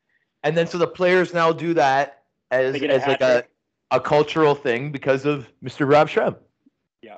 and 0.44 0.56
then 0.56 0.68
so 0.68 0.78
the 0.78 0.88
players 0.88 1.34
now 1.34 1.52
do 1.52 1.74
that 1.74 2.24
as 2.49 2.82
as 2.82 3.06
like 3.06 3.22
a 3.22 3.44
a 3.91 3.99
cultural 3.99 4.56
thing 4.56 4.91
because 4.91 5.26
of 5.26 5.48
Mr. 5.62 5.90
Rob 5.90 6.08
Schremp. 6.08 6.38
Yeah, 7.02 7.18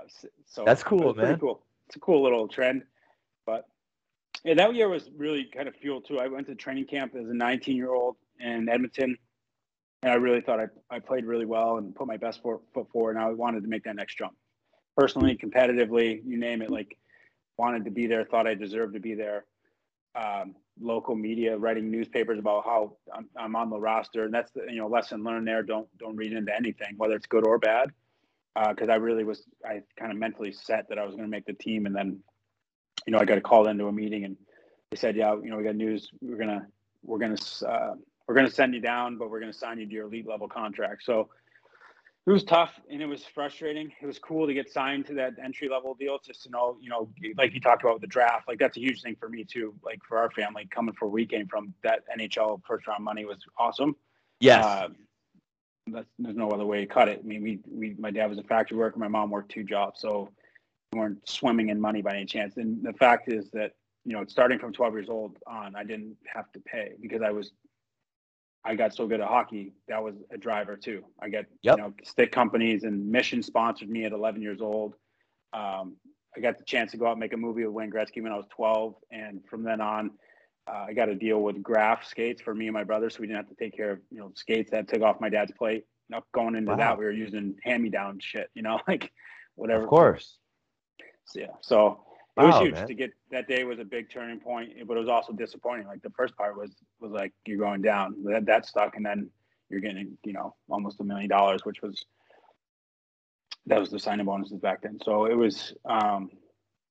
so 0.53 0.63
that's 0.65 0.83
cool, 0.83 1.13
man. 1.13 1.39
Cool. 1.39 1.61
It's 1.87 1.95
a 1.95 1.99
cool 1.99 2.23
little 2.23 2.47
trend, 2.47 2.83
but 3.45 3.65
yeah, 4.43 4.53
that 4.53 4.75
year 4.75 4.87
was 4.87 5.09
really 5.17 5.45
kind 5.45 5.67
of 5.67 5.75
fuel 5.75 6.01
too. 6.01 6.19
I 6.19 6.27
went 6.27 6.47
to 6.47 6.55
training 6.55 6.85
camp 6.85 7.13
as 7.15 7.27
a 7.27 7.33
19 7.33 7.75
year 7.75 7.93
old 7.93 8.15
in 8.39 8.69
Edmonton 8.69 9.17
and 10.03 10.11
I 10.11 10.15
really 10.15 10.41
thought 10.41 10.59
I, 10.59 10.67
I 10.89 10.99
played 10.99 11.25
really 11.25 11.45
well 11.45 11.77
and 11.77 11.95
put 11.95 12.07
my 12.07 12.17
best 12.17 12.41
foot 12.43 12.61
forward. 12.91 13.15
And 13.15 13.19
I 13.19 13.29
wanted 13.31 13.63
to 13.63 13.69
make 13.69 13.85
that 13.85 13.95
next 13.95 14.17
jump, 14.17 14.33
personally, 14.97 15.37
competitively, 15.37 16.21
you 16.25 16.37
name 16.37 16.61
it. 16.61 16.69
Like 16.69 16.97
wanted 17.57 17.85
to 17.85 17.91
be 17.91 18.05
there, 18.05 18.25
thought 18.25 18.45
I 18.45 18.53
deserved 18.53 18.95
to 18.95 18.99
be 18.99 19.15
there. 19.15 19.45
Um, 20.15 20.55
local 20.79 21.15
media 21.15 21.57
writing 21.57 21.89
newspapers 21.89 22.37
about 22.37 22.65
how 22.65 22.97
I'm, 23.15 23.29
I'm, 23.35 23.55
on 23.55 23.69
the 23.69 23.79
roster, 23.79 24.25
and 24.25 24.33
that's 24.33 24.51
the 24.51 24.65
you 24.69 24.77
know 24.77 24.87
lesson 24.87 25.23
learned 25.23 25.47
there. 25.47 25.63
Don't 25.63 25.87
don't 25.97 26.15
read 26.15 26.33
into 26.33 26.53
anything, 26.53 26.95
whether 26.97 27.15
it's 27.15 27.25
good 27.25 27.47
or 27.47 27.57
bad, 27.57 27.91
because 28.55 28.89
uh, 28.89 28.93
I 28.93 28.95
really 28.95 29.23
was 29.23 29.43
I 29.65 29.81
kind 29.97 30.11
of 30.11 30.17
mentally 30.17 30.51
set 30.51 30.89
that 30.89 30.99
I 30.99 31.05
was 31.05 31.15
going 31.15 31.25
to 31.25 31.31
make 31.31 31.45
the 31.45 31.53
team, 31.53 31.85
and 31.85 31.95
then 31.95 32.19
you 33.05 33.11
know 33.11 33.19
I 33.19 33.25
got 33.25 33.41
called 33.43 33.67
into 33.67 33.87
a 33.87 33.91
meeting 33.91 34.25
and 34.25 34.37
they 34.91 34.97
said, 34.97 35.15
yeah, 35.15 35.33
you 35.35 35.49
know 35.49 35.57
we 35.57 35.63
got 35.63 35.75
news. 35.75 36.09
We're 36.21 36.37
gonna 36.37 36.67
we're 37.03 37.19
gonna 37.19 37.37
uh, 37.67 37.95
we're 38.27 38.35
going 38.35 38.47
to 38.47 38.53
send 38.53 38.73
you 38.73 38.81
down, 38.81 39.17
but 39.17 39.29
we're 39.29 39.39
going 39.39 39.51
to 39.51 39.57
sign 39.57 39.79
you 39.79 39.85
to 39.85 39.91
your 39.91 40.05
entry 40.05 40.23
level 40.27 40.47
contract. 40.47 41.03
So 41.03 41.29
it 42.25 42.31
was 42.31 42.43
tough 42.43 42.79
and 42.89 43.01
it 43.01 43.05
was 43.05 43.25
frustrating. 43.25 43.91
It 44.01 44.05
was 44.05 44.17
cool 44.17 44.47
to 44.47 44.53
get 44.53 44.71
signed 44.71 45.05
to 45.07 45.13
that 45.15 45.33
entry 45.43 45.67
level 45.67 45.93
deal 45.93 46.19
just 46.25 46.43
to 46.43 46.49
know, 46.49 46.77
you 46.81 46.89
know, 46.89 47.09
like 47.37 47.53
you 47.53 47.59
talked 47.59 47.83
about 47.83 47.99
the 47.99 48.07
draft, 48.07 48.47
like 48.47 48.59
that's 48.59 48.77
a 48.77 48.79
huge 48.79 49.01
thing 49.01 49.17
for 49.19 49.27
me 49.27 49.43
too. 49.43 49.73
Like 49.83 49.99
for 50.07 50.17
our 50.17 50.31
family 50.31 50.67
coming 50.71 50.95
for 50.97 51.09
we 51.09 51.25
came 51.25 51.47
from 51.47 51.73
that 51.83 52.03
NHL 52.17 52.61
first 52.65 52.87
round 52.87 53.03
money 53.03 53.25
was 53.25 53.39
awesome. 53.57 53.95
Yes. 54.39 54.63
Uh, 54.63 54.89
that's, 55.87 56.07
there's 56.19 56.35
no 56.35 56.49
other 56.49 56.65
way 56.65 56.81
to 56.81 56.85
cut 56.85 57.09
it. 57.09 57.21
I 57.23 57.27
mean, 57.27 57.43
we, 57.43 57.59
we, 57.69 57.95
my 57.99 58.11
dad 58.11 58.29
was 58.29 58.39
a 58.39 58.43
factory 58.43 58.77
worker. 58.77 58.99
My 58.99 59.07
mom 59.07 59.29
worked 59.29 59.51
two 59.51 59.63
jobs. 59.63 60.01
So 60.01 60.29
we 60.91 60.99
weren't 60.99 61.27
swimming 61.27 61.69
in 61.69 61.79
money 61.79 62.01
by 62.01 62.11
any 62.11 62.25
chance. 62.25 62.57
And 62.57 62.83
the 62.83 62.93
fact 62.93 63.31
is 63.31 63.49
that, 63.51 63.73
you 64.05 64.13
know, 64.13 64.23
starting 64.27 64.59
from 64.59 64.73
12 64.73 64.93
years 64.93 65.09
old 65.09 65.37
on, 65.47 65.75
I 65.75 65.83
didn't 65.83 66.17
have 66.33 66.51
to 66.53 66.59
pay 66.59 66.93
because 67.01 67.21
I 67.21 67.31
was 67.31 67.51
I 68.65 68.75
got 68.75 68.93
so 68.93 69.07
good 69.07 69.19
at 69.19 69.27
hockey, 69.27 69.73
that 69.87 70.01
was 70.01 70.15
a 70.31 70.37
driver 70.37 70.77
too. 70.77 71.03
I 71.19 71.29
get 71.29 71.47
yep. 71.61 71.77
you 71.77 71.83
know 71.83 71.93
stick 72.03 72.31
companies 72.31 72.83
and 72.83 73.11
Mission 73.11 73.43
sponsored 73.43 73.89
me 73.89 74.05
at 74.05 74.13
11 74.13 74.41
years 74.41 74.61
old. 74.61 74.95
Um, 75.51 75.97
I 76.35 76.39
got 76.39 76.57
the 76.57 76.63
chance 76.63 76.91
to 76.91 76.97
go 76.97 77.07
out 77.07 77.11
and 77.11 77.19
make 77.19 77.33
a 77.33 77.37
movie 77.37 77.65
with 77.65 77.73
Wayne 77.73 77.91
Gretzky 77.91 78.23
when 78.23 78.31
I 78.31 78.37
was 78.37 78.47
12, 78.55 78.95
and 79.11 79.41
from 79.49 79.63
then 79.63 79.81
on, 79.81 80.11
uh, 80.67 80.85
I 80.87 80.93
got 80.93 81.09
a 81.09 81.15
deal 81.15 81.41
with 81.41 81.61
Graf 81.61 82.05
skates 82.05 82.41
for 82.41 82.53
me 82.53 82.67
and 82.67 82.73
my 82.73 82.83
brother, 82.83 83.09
so 83.09 83.19
we 83.19 83.27
didn't 83.27 83.37
have 83.37 83.49
to 83.49 83.55
take 83.55 83.75
care 83.75 83.91
of 83.91 83.99
you 84.09 84.19
know 84.19 84.31
skates 84.35 84.71
that 84.71 84.87
took 84.87 85.01
off 85.01 85.19
my 85.19 85.29
dad's 85.29 85.51
plate. 85.51 85.85
You 86.09 86.17
know, 86.17 86.23
going 86.33 86.55
into 86.55 86.71
wow. 86.71 86.77
that, 86.77 86.97
we 86.97 87.05
were 87.05 87.11
using 87.11 87.55
hand-me-down 87.63 88.19
shit, 88.19 88.49
you 88.53 88.61
know, 88.61 88.79
like 88.87 89.11
whatever. 89.55 89.83
Of 89.83 89.89
course. 89.89 90.37
So, 91.25 91.39
yeah. 91.39 91.47
So 91.61 92.03
it 92.37 92.43
was 92.43 92.59
huge 92.61 92.73
man. 92.73 92.87
to 92.87 92.93
get 92.93 93.11
that 93.31 93.47
day 93.47 93.63
was 93.63 93.79
a 93.79 93.85
big 93.85 94.09
turning 94.09 94.39
point, 94.39 94.71
but 94.87 94.97
it 94.97 94.99
was 94.99 95.09
also 95.09 95.33
disappointing. 95.33 95.87
Like 95.87 96.01
the 96.01 96.09
first 96.11 96.35
part 96.35 96.57
was 96.57 96.71
was 96.99 97.11
like 97.11 97.33
you're 97.45 97.57
going 97.57 97.81
down, 97.81 98.15
that 98.25 98.45
that 98.45 98.65
stuck, 98.65 98.95
and 98.95 99.05
then 99.05 99.29
you're 99.69 99.81
getting 99.81 100.17
you 100.23 100.33
know 100.33 100.55
almost 100.69 100.99
a 100.99 101.03
million 101.03 101.29
dollars, 101.29 101.63
which 101.63 101.81
was 101.81 102.05
that 103.65 103.79
was 103.79 103.89
the 103.89 103.99
signing 103.99 104.25
bonuses 104.25 104.59
back 104.59 104.81
then. 104.81 104.99
So 105.03 105.25
it 105.25 105.35
was, 105.35 105.73
um, 105.85 106.31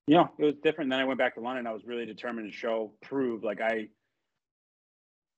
you 0.06 0.16
know, 0.16 0.30
it 0.38 0.44
was 0.44 0.54
different. 0.62 0.90
Then 0.90 1.00
I 1.00 1.04
went 1.04 1.18
back 1.18 1.34
to 1.34 1.40
London. 1.40 1.66
I 1.66 1.72
was 1.72 1.84
really 1.84 2.06
determined 2.06 2.50
to 2.50 2.56
show, 2.56 2.92
prove 3.02 3.44
like 3.44 3.60
I 3.60 3.88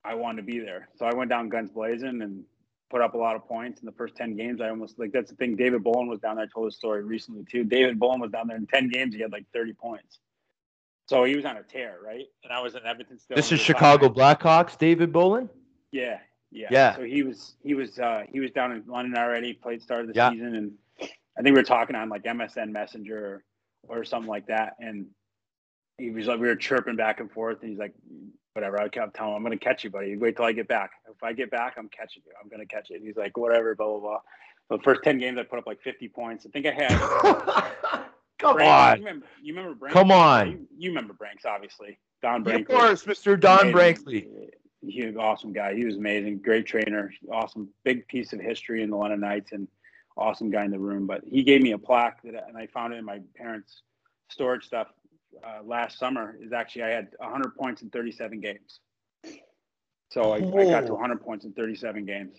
I 0.05 0.15
wanted 0.15 0.43
to 0.43 0.47
be 0.47 0.59
there. 0.59 0.89
So 0.97 1.07
I 1.07 1.15
went 1.15 1.31
down 1.31 1.49
guns 1.49 1.71
blazing 1.71 2.23
and 2.23 2.45
put 2.91 3.01
up 3.01 3.15
a 3.15 3.19
lot 3.19 3.37
of 3.37 3.47
points 3.47 3.81
in 3.81 3.87
the 3.87 3.93
first 3.93 4.15
10 4.17 4.37
games. 4.37 4.61
I 4.61 4.69
almost 4.69 4.99
like 4.99 5.13
that's 5.13 5.31
the 5.31 5.37
thing. 5.37 5.57
David 5.57 5.83
Bolland 5.83 6.11
was 6.11 6.21
down 6.21 6.37
there. 6.37 6.45
I 6.45 6.49
told 6.53 6.67
his 6.67 6.77
story 6.77 7.03
recently 7.03 7.45
too. 7.45 7.65
David 7.65 7.99
Bolland 7.99 8.23
was 8.23 8.31
down 8.31 8.47
there 8.47 8.57
in 8.57 8.67
10 8.67 8.89
games. 8.89 9.15
He 9.15 9.21
had 9.21 9.33
like 9.33 9.45
30 9.53 9.73
points. 9.75 10.19
So 11.07 11.25
he 11.25 11.37
was 11.37 11.45
on 11.45 11.57
a 11.57 11.63
tear, 11.63 11.99
right? 12.03 12.25
And 12.43 12.53
I 12.53 12.61
was 12.63 12.75
in 12.75 12.87
Edmonton 12.87 13.19
still. 13.19 13.37
This 13.37 13.53
is 13.53 13.61
Chicago 13.61 14.09
Blackhawks, 14.09 14.79
David 14.79 15.13
Bolland? 15.13 15.51
Yeah. 15.93 16.19
Yeah. 16.51 16.69
Yeah. 16.71 16.97
So 16.97 17.03
he 17.03 17.23
was 17.23 17.57
he 17.63 17.75
was 17.75 17.99
uh 17.99 18.23
he 18.31 18.41
was 18.41 18.51
down 18.53 18.73
in 18.73 18.85
London 18.87 19.17
already, 19.19 19.53
played 19.53 19.83
start 19.83 20.03
of 20.03 20.07
the 20.09 20.15
yeah. 20.15 20.31
season 20.31 20.55
and 20.55 20.73
I 21.37 21.43
think 21.43 21.55
we 21.55 21.61
were 21.61 21.65
talking 21.65 21.97
on 21.97 22.09
like 22.09 22.23
MSN 22.23 22.71
Messenger 22.71 23.45
or, 23.89 24.05
something 24.05 24.29
like 24.29 24.47
that. 24.47 24.75
And 24.79 25.07
he 25.99 26.11
was 26.11 26.27
like 26.27 26.41
we 26.41 26.49
were 26.49 26.57
chirping 26.57 26.97
back 26.97 27.21
and 27.21 27.31
forth 27.31 27.59
and 27.63 27.71
he's 27.71 27.79
like 27.79 27.95
whatever. 28.55 28.81
I 28.81 28.89
kept 28.89 29.15
telling 29.15 29.33
him, 29.33 29.37
I'm 29.37 29.45
going 29.45 29.59
to 29.59 29.65
catch 29.65 29.85
you, 29.85 29.91
buddy. 29.91 30.17
Wait 30.17 30.37
till 30.37 30.45
I 30.45 30.53
get 30.53 30.69
back. 30.69 30.93
If 31.11 31.23
I 31.23 31.33
get 31.33 31.51
back, 31.51 31.75
I'm 31.77 31.89
catching 31.89 32.23
you. 32.25 32.33
I'm 32.41 32.49
going 32.49 32.61
to 32.61 32.73
catch 32.73 32.91
it. 32.91 32.95
And 32.95 33.07
he's 33.07 33.17
like, 33.17 33.37
whatever, 33.37 33.75
blah, 33.75 33.89
blah, 33.89 33.99
blah. 33.99 34.19
So 34.69 34.77
the 34.79 34.83
first 34.83 35.03
10 35.03 35.19
games, 35.19 35.39
I 35.39 35.43
put 35.43 35.59
up 35.59 35.67
like 35.67 35.83
50 35.83 36.09
points. 36.09 36.47
I 36.47 36.51
think 36.51 36.67
I 36.67 36.71
had. 36.71 38.05
Come 38.39 38.57
on. 38.61 38.99
You 38.99 39.05
remember, 39.05 39.27
you 39.43 39.55
remember 39.55 39.75
Branks? 39.75 39.95
Come 39.95 40.13
on. 40.13 40.51
You, 40.51 40.69
you, 40.77 40.91
remember 40.91 41.15
Branks, 41.15 41.45
obviously. 41.45 41.99
Don 42.23 42.43
Branks. 42.43 42.71
Of 42.71 42.79
course, 42.79 43.05
Mr. 43.05 43.39
Don 43.39 43.73
Brankley. 43.73 44.27
He 44.87 45.05
was 45.05 45.15
an 45.15 45.21
awesome 45.21 45.53
guy. 45.53 45.75
He 45.75 45.85
was 45.85 45.97
amazing. 45.97 46.39
Great 46.39 46.67
trainer. 46.67 47.13
Awesome. 47.33 47.69
Big 47.85 48.07
piece 48.09 48.33
of 48.33 48.41
history 48.41 48.83
in 48.83 48.91
the 48.91 48.97
London 48.97 49.21
Knights 49.21 49.53
and 49.53 49.67
awesome 50.17 50.51
guy 50.51 50.65
in 50.65 50.71
the 50.71 50.79
room. 50.79 51.07
But 51.07 51.23
he 51.25 51.43
gave 51.43 51.63
me 51.63 51.73
a 51.73 51.79
plaque 51.79 52.23
that, 52.25 52.49
and 52.49 52.57
I 52.57 52.67
found 52.67 52.93
it 52.93 52.97
in 52.97 53.05
my 53.05 53.21
parents' 53.37 53.83
storage 54.29 54.65
stuff 54.65 54.89
uh, 55.45 55.63
last 55.65 55.99
summer. 55.99 56.37
Is 56.41 56.53
actually 56.53 56.85
I 56.85 56.91
had 56.91 57.09
100 57.19 57.57
points 57.57 57.83
in 57.83 57.91
37 57.91 58.41
games. 58.41 58.81
So 60.11 60.33
I, 60.33 60.37
I 60.37 60.71
got 60.71 60.87
to 60.87 60.93
100 60.93 61.23
points 61.23 61.45
in 61.45 61.53
37 61.53 62.05
games. 62.05 62.37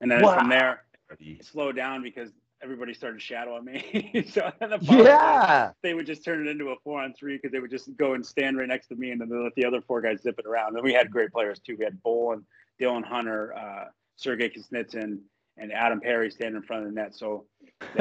And 0.00 0.10
then 0.10 0.22
wow. 0.22 0.38
from 0.38 0.48
there, 0.48 0.84
it 1.18 1.44
slowed 1.44 1.76
down 1.76 2.02
because 2.02 2.30
everybody 2.62 2.94
started 2.94 3.20
shadowing 3.20 3.64
me. 3.64 4.26
so 4.30 4.50
the 4.60 4.78
yeah, 4.82 5.70
they 5.82 5.94
would 5.94 6.06
just 6.06 6.24
turn 6.24 6.46
it 6.46 6.50
into 6.50 6.70
a 6.70 6.76
four 6.82 7.02
on 7.02 7.14
three 7.14 7.36
because 7.36 7.52
they 7.52 7.60
would 7.60 7.70
just 7.70 7.94
go 7.96 8.14
and 8.14 8.24
stand 8.24 8.56
right 8.56 8.68
next 8.68 8.88
to 8.88 8.96
me, 8.96 9.10
and 9.10 9.20
then 9.20 9.28
they 9.28 9.36
let 9.36 9.54
the 9.54 9.64
other 9.64 9.80
four 9.80 10.00
guys 10.00 10.22
zip 10.22 10.38
it 10.38 10.46
around. 10.46 10.74
And 10.74 10.84
we 10.84 10.92
had 10.92 11.10
great 11.10 11.32
players 11.32 11.60
too. 11.60 11.76
We 11.78 11.84
had 11.84 12.02
Bull 12.02 12.32
and 12.32 12.42
Dylan 12.80 13.04
Hunter, 13.04 13.54
uh, 13.54 13.84
Sergei 14.16 14.48
Kostitsyn, 14.48 15.18
and 15.60 15.72
Adam 15.72 16.00
Perry 16.00 16.30
standing 16.30 16.56
in 16.56 16.62
front 16.62 16.84
of 16.84 16.88
the 16.88 16.94
net. 16.94 17.14
So 17.14 17.44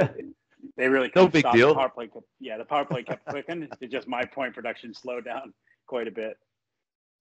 they 0.77 0.88
really 0.88 1.11
no 1.15 1.27
big 1.27 1.45
deal. 1.51 1.69
The 1.69 1.75
power 1.75 1.89
play 1.89 2.07
kept, 2.07 2.25
yeah, 2.39 2.57
the 2.57 2.65
power 2.65 2.85
play 2.85 3.03
kept 3.03 3.25
clicking. 3.27 3.67
it's 3.81 3.91
just 3.91 4.07
my 4.07 4.23
point 4.23 4.53
production 4.53 4.93
slowed 4.93 5.25
down 5.25 5.53
quite 5.88 6.07
a 6.07 6.11
bit. 6.11 6.38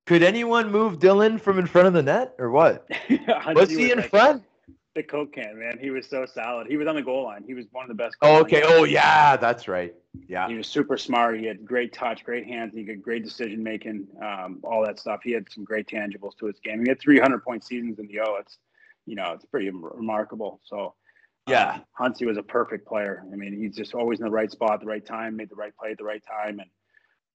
Could 0.07 0.23
anyone 0.23 0.71
move 0.71 1.01
Dylan 1.01 1.41
from 1.41 1.59
in 1.59 1.67
front 1.67 1.89
of 1.89 1.93
the 1.93 2.03
net 2.03 2.35
or 2.39 2.51
what? 2.51 2.89
was 3.55 3.71
he 3.71 3.91
in 3.91 3.99
like, 3.99 4.11
front? 4.11 4.45
The 4.95 5.03
Coke 5.03 5.35
can, 5.35 5.59
man. 5.59 5.79
He 5.81 5.91
was 5.91 6.07
so 6.07 6.25
solid. 6.25 6.69
He 6.69 6.77
was 6.77 6.87
on 6.87 6.95
the 6.95 7.03
goal 7.03 7.25
line. 7.25 7.43
He 7.47 7.55
was 7.55 7.67
one 7.73 7.83
of 7.85 7.89
the 7.89 7.95
best. 7.95 8.17
Oh, 8.23 8.41
okay. 8.41 8.63
Oh, 8.65 8.85
yeah. 8.85 9.37
That's 9.37 9.69
right. 9.69 9.95
Yeah. 10.27 10.49
He 10.49 10.55
was 10.55 10.69
super 10.69 10.97
smart. 10.97 11.39
He 11.39 11.45
had 11.45 11.67
great 11.67 11.93
touch, 11.93 12.25
great 12.25 12.47
hands. 12.47 12.73
He 12.73 12.87
had 12.87 13.03
great 13.03 13.25
decision 13.25 13.63
making, 13.63 14.07
um, 14.23 14.61
all 14.65 14.87
that 14.87 14.99
stuff. 14.99 15.21
He 15.23 15.33
had 15.33 15.51
some 15.53 15.65
great 15.65 15.87
tangibles 15.87 16.35
to 16.39 16.47
his 16.47 16.59
game. 16.61 16.83
He 16.83 16.89
had 16.89 17.01
300 17.01 17.45
point 17.45 17.65
seasons 17.65 17.99
in 17.99 18.07
the 18.07 18.21
O. 18.21 18.37
It's, 18.37 18.57
you 19.07 19.15
know, 19.15 19.33
it's 19.33 19.45
pretty 19.45 19.71
remarkable. 19.71 20.61
So, 20.65 20.95
yeah, 21.49 21.81
um, 21.99 22.13
Huntsy 22.13 22.27
was 22.27 22.37
a 22.37 22.43
perfect 22.43 22.87
player. 22.87 23.25
I 23.33 23.37
mean, 23.37 23.57
he's 23.57 23.75
just 23.75 23.95
always 23.95 24.19
in 24.19 24.25
the 24.25 24.31
right 24.31 24.51
spot 24.51 24.75
at 24.75 24.81
the 24.81 24.87
right 24.87 25.05
time, 25.05 25.37
made 25.37 25.49
the 25.49 25.55
right 25.55 25.73
play 25.77 25.93
at 25.93 25.99
the 25.99 26.05
right 26.05 26.23
time, 26.27 26.59
and 26.59 26.71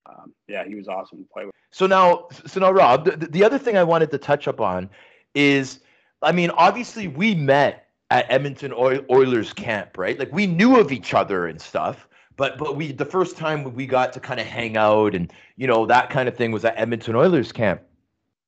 um, 0.05 0.33
yeah, 0.47 0.63
he 0.65 0.75
was 0.75 0.87
awesome 0.87 1.19
to 1.19 1.29
play 1.33 1.45
with. 1.45 1.53
So 1.71 1.87
now, 1.87 2.27
so 2.45 2.59
now, 2.59 2.71
Rob, 2.71 3.05
the, 3.05 3.27
the 3.27 3.43
other 3.43 3.57
thing 3.57 3.77
I 3.77 3.83
wanted 3.83 4.11
to 4.11 4.17
touch 4.17 4.47
up 4.47 4.59
on 4.59 4.89
is, 5.33 5.79
I 6.21 6.31
mean, 6.31 6.49
obviously 6.51 7.07
we 7.07 7.33
met 7.33 7.87
at 8.09 8.29
Edmonton 8.29 8.73
Oilers 8.73 9.53
camp, 9.53 9.97
right? 9.97 10.19
Like 10.19 10.31
we 10.33 10.45
knew 10.45 10.77
of 10.77 10.91
each 10.91 11.13
other 11.13 11.47
and 11.47 11.59
stuff, 11.59 12.09
but 12.35 12.57
but 12.57 12.75
we 12.75 12.91
the 12.91 13.05
first 13.05 13.37
time 13.37 13.73
we 13.73 13.87
got 13.87 14.11
to 14.13 14.19
kind 14.19 14.39
of 14.39 14.45
hang 14.45 14.75
out 14.75 15.15
and 15.15 15.31
you 15.55 15.65
know 15.65 15.85
that 15.85 16.09
kind 16.09 16.27
of 16.27 16.35
thing 16.35 16.51
was 16.51 16.65
at 16.65 16.77
Edmonton 16.77 17.15
Oilers 17.15 17.51
camp. 17.51 17.81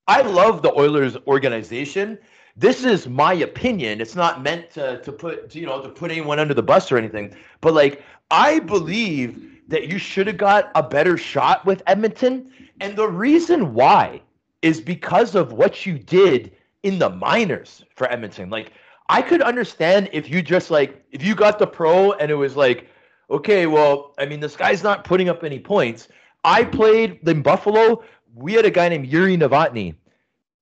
I 0.07 0.21
love 0.21 0.61
the 0.61 0.73
Oilers 0.77 1.15
organization. 1.27 2.19
This 2.55 2.83
is 2.83 3.07
my 3.07 3.33
opinion. 3.33 3.99
It's 3.99 4.15
not 4.15 4.43
meant 4.43 4.69
to 4.71 5.01
to 5.01 5.11
put 5.11 5.55
you 5.55 5.65
know 5.65 5.81
to 5.81 5.89
put 5.89 6.11
anyone 6.11 6.39
under 6.39 6.53
the 6.53 6.63
bus 6.63 6.91
or 6.91 6.97
anything, 6.97 7.35
but 7.61 7.73
like 7.73 8.03
I 8.29 8.59
believe 8.59 9.53
that 9.67 9.87
you 9.87 9.97
should 9.97 10.27
have 10.27 10.37
got 10.37 10.71
a 10.75 10.83
better 10.83 11.17
shot 11.17 11.65
with 11.65 11.81
Edmonton. 11.87 12.51
And 12.79 12.95
the 12.95 13.07
reason 13.07 13.73
why 13.73 14.21
is 14.61 14.79
because 14.81 15.35
of 15.35 15.53
what 15.53 15.85
you 15.85 15.97
did 15.97 16.51
in 16.83 16.99
the 16.99 17.09
minors 17.09 17.83
for 17.95 18.11
Edmonton. 18.11 18.49
Like, 18.49 18.73
I 19.09 19.21
could 19.21 19.41
understand 19.41 20.09
if 20.13 20.29
you 20.29 20.41
just 20.41 20.69
like, 20.69 21.03
if 21.11 21.23
you 21.23 21.35
got 21.35 21.59
the 21.59 21.67
pro 21.67 22.13
and 22.13 22.29
it 22.29 22.35
was 22.35 22.55
like, 22.55 22.89
okay, 23.29 23.67
well, 23.67 24.13
I 24.19 24.25
mean, 24.25 24.39
this 24.39 24.55
guy's 24.55 24.83
not 24.83 25.03
putting 25.03 25.29
up 25.29 25.43
any 25.43 25.59
points. 25.59 26.07
I 26.43 26.63
played 26.63 27.19
in 27.27 27.41
Buffalo. 27.41 28.03
We 28.35 28.53
had 28.53 28.65
a 28.65 28.71
guy 28.71 28.89
named 28.89 29.09
Jiri 29.09 29.37
Novotny, 29.37 29.95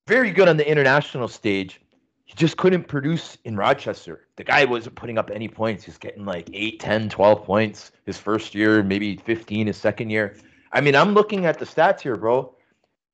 very 0.07 0.31
good 0.31 0.47
on 0.47 0.57
the 0.57 0.69
international 0.69 1.27
stage. 1.27 1.80
He 2.31 2.37
just 2.37 2.55
couldn't 2.55 2.87
produce 2.87 3.37
in 3.43 3.57
Rochester. 3.57 4.25
The 4.37 4.45
guy 4.45 4.63
wasn't 4.63 4.95
putting 4.95 5.17
up 5.17 5.29
any 5.33 5.49
points. 5.49 5.83
He's 5.83 5.97
getting 5.97 6.23
like 6.23 6.49
8, 6.53 6.79
10, 6.79 7.09
12 7.09 7.43
points 7.43 7.91
his 8.05 8.17
first 8.17 8.55
year, 8.55 8.81
maybe 8.81 9.17
15 9.17 9.67
his 9.67 9.75
second 9.75 10.11
year. 10.11 10.37
I 10.71 10.79
mean, 10.79 10.95
I'm 10.95 11.13
looking 11.13 11.45
at 11.45 11.59
the 11.59 11.65
stats 11.65 11.99
here, 11.99 12.15
bro. 12.15 12.55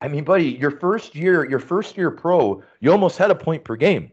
I 0.00 0.06
mean, 0.06 0.22
buddy, 0.22 0.44
your 0.44 0.70
first 0.70 1.16
year, 1.16 1.50
your 1.50 1.58
first 1.58 1.96
year 1.96 2.12
pro, 2.12 2.62
you 2.78 2.92
almost 2.92 3.18
had 3.18 3.32
a 3.32 3.34
point 3.34 3.64
per 3.64 3.74
game. 3.74 4.12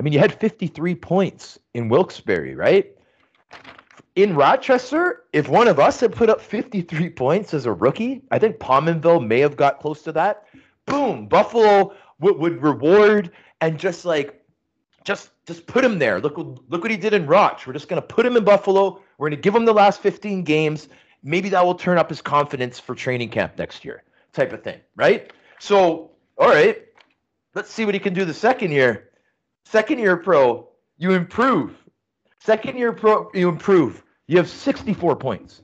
I 0.00 0.02
mean, 0.02 0.12
you 0.12 0.18
had 0.18 0.34
53 0.34 0.96
points 0.96 1.56
in 1.74 1.88
Wilkes-Barre, 1.88 2.56
right? 2.56 2.92
In 4.16 4.34
Rochester, 4.34 5.26
if 5.32 5.48
one 5.48 5.68
of 5.68 5.78
us 5.78 6.00
had 6.00 6.12
put 6.12 6.28
up 6.28 6.40
53 6.40 7.08
points 7.10 7.54
as 7.54 7.66
a 7.66 7.72
rookie, 7.72 8.22
I 8.32 8.40
think 8.40 8.58
Pominville 8.58 9.24
may 9.24 9.38
have 9.38 9.56
got 9.56 9.78
close 9.78 10.02
to 10.02 10.12
that. 10.12 10.46
Boom, 10.86 11.28
Buffalo 11.28 11.94
would, 12.18 12.36
would 12.36 12.60
reward 12.60 13.30
and 13.60 13.78
just 13.78 14.04
like 14.04 14.39
just 15.04 15.30
just 15.46 15.66
put 15.66 15.84
him 15.84 15.98
there. 15.98 16.20
Look 16.20 16.36
look 16.36 16.82
what 16.82 16.90
he 16.90 16.96
did 16.96 17.14
in 17.14 17.26
Roch. 17.26 17.66
We're 17.66 17.72
just 17.72 17.88
gonna 17.88 18.02
put 18.02 18.26
him 18.26 18.36
in 18.36 18.44
Buffalo. 18.44 19.00
We're 19.18 19.30
gonna 19.30 19.40
give 19.40 19.54
him 19.54 19.64
the 19.64 19.72
last 19.72 20.00
15 20.00 20.44
games. 20.44 20.88
Maybe 21.22 21.48
that 21.50 21.64
will 21.64 21.74
turn 21.74 21.98
up 21.98 22.08
his 22.08 22.22
confidence 22.22 22.78
for 22.78 22.94
training 22.94 23.30
camp 23.30 23.58
next 23.58 23.84
year, 23.84 24.02
type 24.32 24.52
of 24.52 24.62
thing, 24.62 24.80
right? 24.96 25.32
So, 25.58 26.12
all 26.38 26.48
right, 26.48 26.82
let's 27.54 27.70
see 27.70 27.84
what 27.84 27.94
he 27.94 28.00
can 28.00 28.14
do 28.14 28.24
the 28.24 28.34
second 28.34 28.72
year. 28.72 29.10
Second 29.66 29.98
year 29.98 30.16
pro, 30.16 30.68
you 30.96 31.12
improve. 31.12 31.76
Second 32.38 32.78
year 32.78 32.92
pro, 32.92 33.30
you 33.34 33.48
improve. 33.48 34.02
You 34.26 34.38
have 34.38 34.48
64 34.48 35.16
points. 35.16 35.62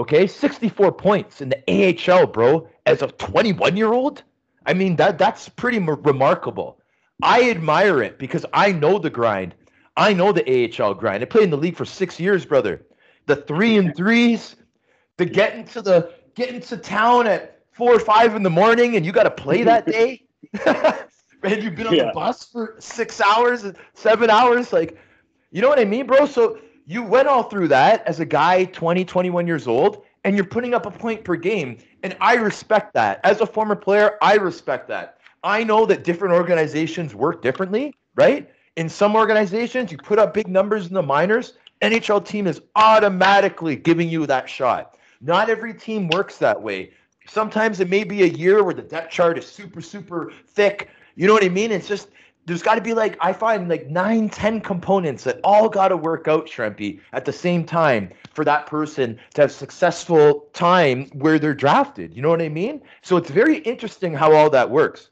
Okay, 0.00 0.26
64 0.26 0.92
points 0.92 1.40
in 1.40 1.50
the 1.50 1.62
AHL, 1.68 2.26
bro, 2.26 2.68
as 2.86 3.02
a 3.02 3.08
21 3.08 3.76
year 3.76 3.92
old. 3.92 4.22
I 4.66 4.74
mean 4.74 4.96
that 4.96 5.18
that's 5.18 5.48
pretty 5.48 5.76
m- 5.76 5.88
remarkable. 6.02 6.79
I 7.22 7.50
admire 7.50 8.02
it 8.02 8.18
because 8.18 8.44
I 8.52 8.72
know 8.72 8.98
the 8.98 9.10
grind. 9.10 9.54
I 9.96 10.12
know 10.12 10.32
the 10.32 10.44
AHL 10.78 10.94
grind. 10.94 11.22
I 11.22 11.26
played 11.26 11.44
in 11.44 11.50
the 11.50 11.56
league 11.56 11.76
for 11.76 11.84
six 11.84 12.18
years, 12.18 12.44
brother. 12.44 12.86
The 13.26 13.36
three 13.36 13.76
and 13.76 13.94
threes, 13.94 14.56
the 15.16 15.26
getting 15.26 15.64
to 15.66 15.82
the 15.82 16.14
getting 16.34 16.60
to 16.62 16.76
town 16.76 17.26
at 17.26 17.60
four 17.72 17.94
or 17.94 18.00
five 18.00 18.34
in 18.34 18.42
the 18.42 18.50
morning, 18.50 18.96
and 18.96 19.04
you 19.04 19.12
got 19.12 19.24
to 19.24 19.30
play 19.30 19.62
that 19.64 19.86
day. 19.86 20.24
and 20.66 21.62
you've 21.62 21.74
been 21.74 21.86
on 21.86 21.94
yeah. 21.94 22.06
the 22.06 22.12
bus 22.12 22.44
for 22.44 22.76
six 22.78 23.20
hours, 23.20 23.64
seven 23.94 24.30
hours, 24.30 24.72
like, 24.72 24.98
you 25.50 25.60
know 25.62 25.68
what 25.68 25.78
I 25.78 25.84
mean, 25.84 26.06
bro? 26.06 26.26
So 26.26 26.58
you 26.86 27.02
went 27.02 27.28
all 27.28 27.44
through 27.44 27.68
that 27.68 28.06
as 28.06 28.20
a 28.20 28.24
guy, 28.24 28.64
20, 28.64 29.04
21 29.04 29.46
years 29.46 29.66
old, 29.66 30.04
and 30.24 30.34
you're 30.36 30.44
putting 30.44 30.74
up 30.74 30.86
a 30.86 30.90
point 30.90 31.24
per 31.24 31.36
game. 31.36 31.78
And 32.02 32.16
I 32.20 32.34
respect 32.34 32.94
that. 32.94 33.20
As 33.24 33.40
a 33.40 33.46
former 33.46 33.76
player, 33.76 34.18
I 34.22 34.36
respect 34.36 34.88
that. 34.88 35.19
I 35.42 35.64
know 35.64 35.86
that 35.86 36.04
different 36.04 36.34
organizations 36.34 37.14
work 37.14 37.40
differently, 37.42 37.94
right? 38.14 38.50
In 38.76 38.88
some 38.88 39.16
organizations, 39.16 39.90
you 39.90 39.98
put 39.98 40.18
up 40.18 40.34
big 40.34 40.48
numbers 40.48 40.86
in 40.86 40.94
the 40.94 41.02
minors, 41.02 41.54
NHL 41.80 42.24
team 42.26 42.46
is 42.46 42.60
automatically 42.76 43.74
giving 43.74 44.08
you 44.08 44.26
that 44.26 44.50
shot. 44.50 44.98
Not 45.22 45.48
every 45.48 45.72
team 45.72 46.08
works 46.08 46.36
that 46.38 46.60
way. 46.60 46.92
Sometimes 47.26 47.80
it 47.80 47.88
may 47.88 48.04
be 48.04 48.22
a 48.22 48.26
year 48.26 48.62
where 48.62 48.74
the 48.74 48.82
depth 48.82 49.10
chart 49.10 49.38
is 49.38 49.46
super, 49.46 49.80
super 49.80 50.32
thick. 50.48 50.90
You 51.16 51.26
know 51.26 51.32
what 51.32 51.44
I 51.44 51.48
mean? 51.48 51.72
It's 51.72 51.88
just 51.88 52.08
there's 52.46 52.62
got 52.62 52.74
to 52.74 52.80
be 52.80 52.94
like 52.94 53.16
I 53.20 53.32
find 53.32 53.68
like 53.68 53.86
nine, 53.88 54.28
ten 54.28 54.60
components 54.60 55.24
that 55.24 55.40
all 55.44 55.68
got 55.68 55.88
to 55.88 55.96
work 55.96 56.28
out, 56.28 56.46
Shrimpy, 56.46 57.00
at 57.12 57.24
the 57.24 57.32
same 57.32 57.64
time 57.64 58.10
for 58.34 58.44
that 58.44 58.66
person 58.66 59.18
to 59.34 59.42
have 59.42 59.52
successful 59.52 60.48
time 60.52 61.06
where 61.12 61.38
they're 61.38 61.54
drafted. 61.54 62.14
You 62.14 62.22
know 62.22 62.30
what 62.30 62.42
I 62.42 62.48
mean? 62.48 62.82
So 63.02 63.16
it's 63.16 63.30
very 63.30 63.58
interesting 63.58 64.12
how 64.12 64.34
all 64.34 64.50
that 64.50 64.70
works. 64.70 65.10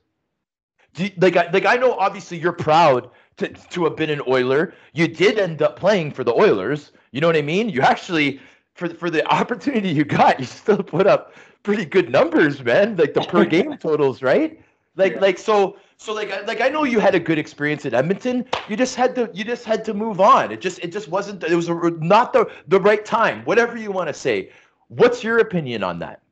You, 0.99 1.11
like, 1.19 1.37
I, 1.37 1.51
like 1.51 1.65
I 1.65 1.77
know 1.77 1.95
obviously 1.95 2.39
you're 2.39 2.53
proud 2.53 3.11
to, 3.39 3.49
to 3.49 3.85
have 3.85 3.97
been 3.97 4.11
an 4.11 4.23
Oiler. 4.27 4.75
You 4.93 5.09
did 5.09 5.39
end 5.39 5.63
up 5.63 5.79
playing 5.79 6.13
for 6.13 6.25
the 6.25 6.35
Oilers. 6.35 6.93
You 7.13 7.21
know 7.21 7.27
what 7.27 7.37
I 7.37 7.43
mean? 7.43 7.69
You 7.69 7.83
actually 7.83 8.41
for 8.75 8.89
for 8.89 9.11
the 9.11 9.27
opportunity 9.33 9.89
you 9.91 10.05
got, 10.05 10.39
you 10.39 10.47
still 10.47 10.83
put 10.83 11.07
up 11.07 11.35
pretty 11.63 11.85
good 11.85 12.11
numbers, 12.11 12.63
man. 12.63 12.97
Like 12.97 13.15
the 13.15 13.21
per 13.21 13.45
game 13.45 13.77
totals, 13.81 14.23
right? 14.23 14.61
Like 14.97 15.15
yeah. 15.15 15.21
like 15.21 15.39
so 15.39 15.77
so 15.97 16.13
like 16.13 16.31
like 16.47 16.61
I 16.61 16.69
know 16.69 16.85
you 16.85 17.01
had 17.01 17.15
a 17.15 17.21
good 17.21 17.39
experience 17.39 17.87
at 17.87 17.95
Edmonton. 17.95 18.45
You 18.69 18.77
just 18.77 18.97
had 18.97 19.15
to 19.15 19.31
you 19.33 19.45
just 19.45 19.65
had 19.65 19.85
to 19.87 19.95
move 19.95 20.21
on. 20.21 20.51
It 20.51 20.61
just 20.61 20.79
it 20.81 20.93
just 20.93 21.09
wasn't 21.09 21.45
it 21.45 21.55
was 21.55 21.69
a, 21.69 21.75
not 22.01 22.33
the 22.33 22.51
the 22.67 22.81
right 22.81 23.05
time. 23.05 23.45
Whatever 23.45 23.77
you 23.77 23.93
want 23.93 24.09
to 24.09 24.15
say. 24.15 24.51
What's 24.89 25.23
your 25.23 25.39
opinion 25.41 25.85
on 25.85 25.99
that? 25.99 26.23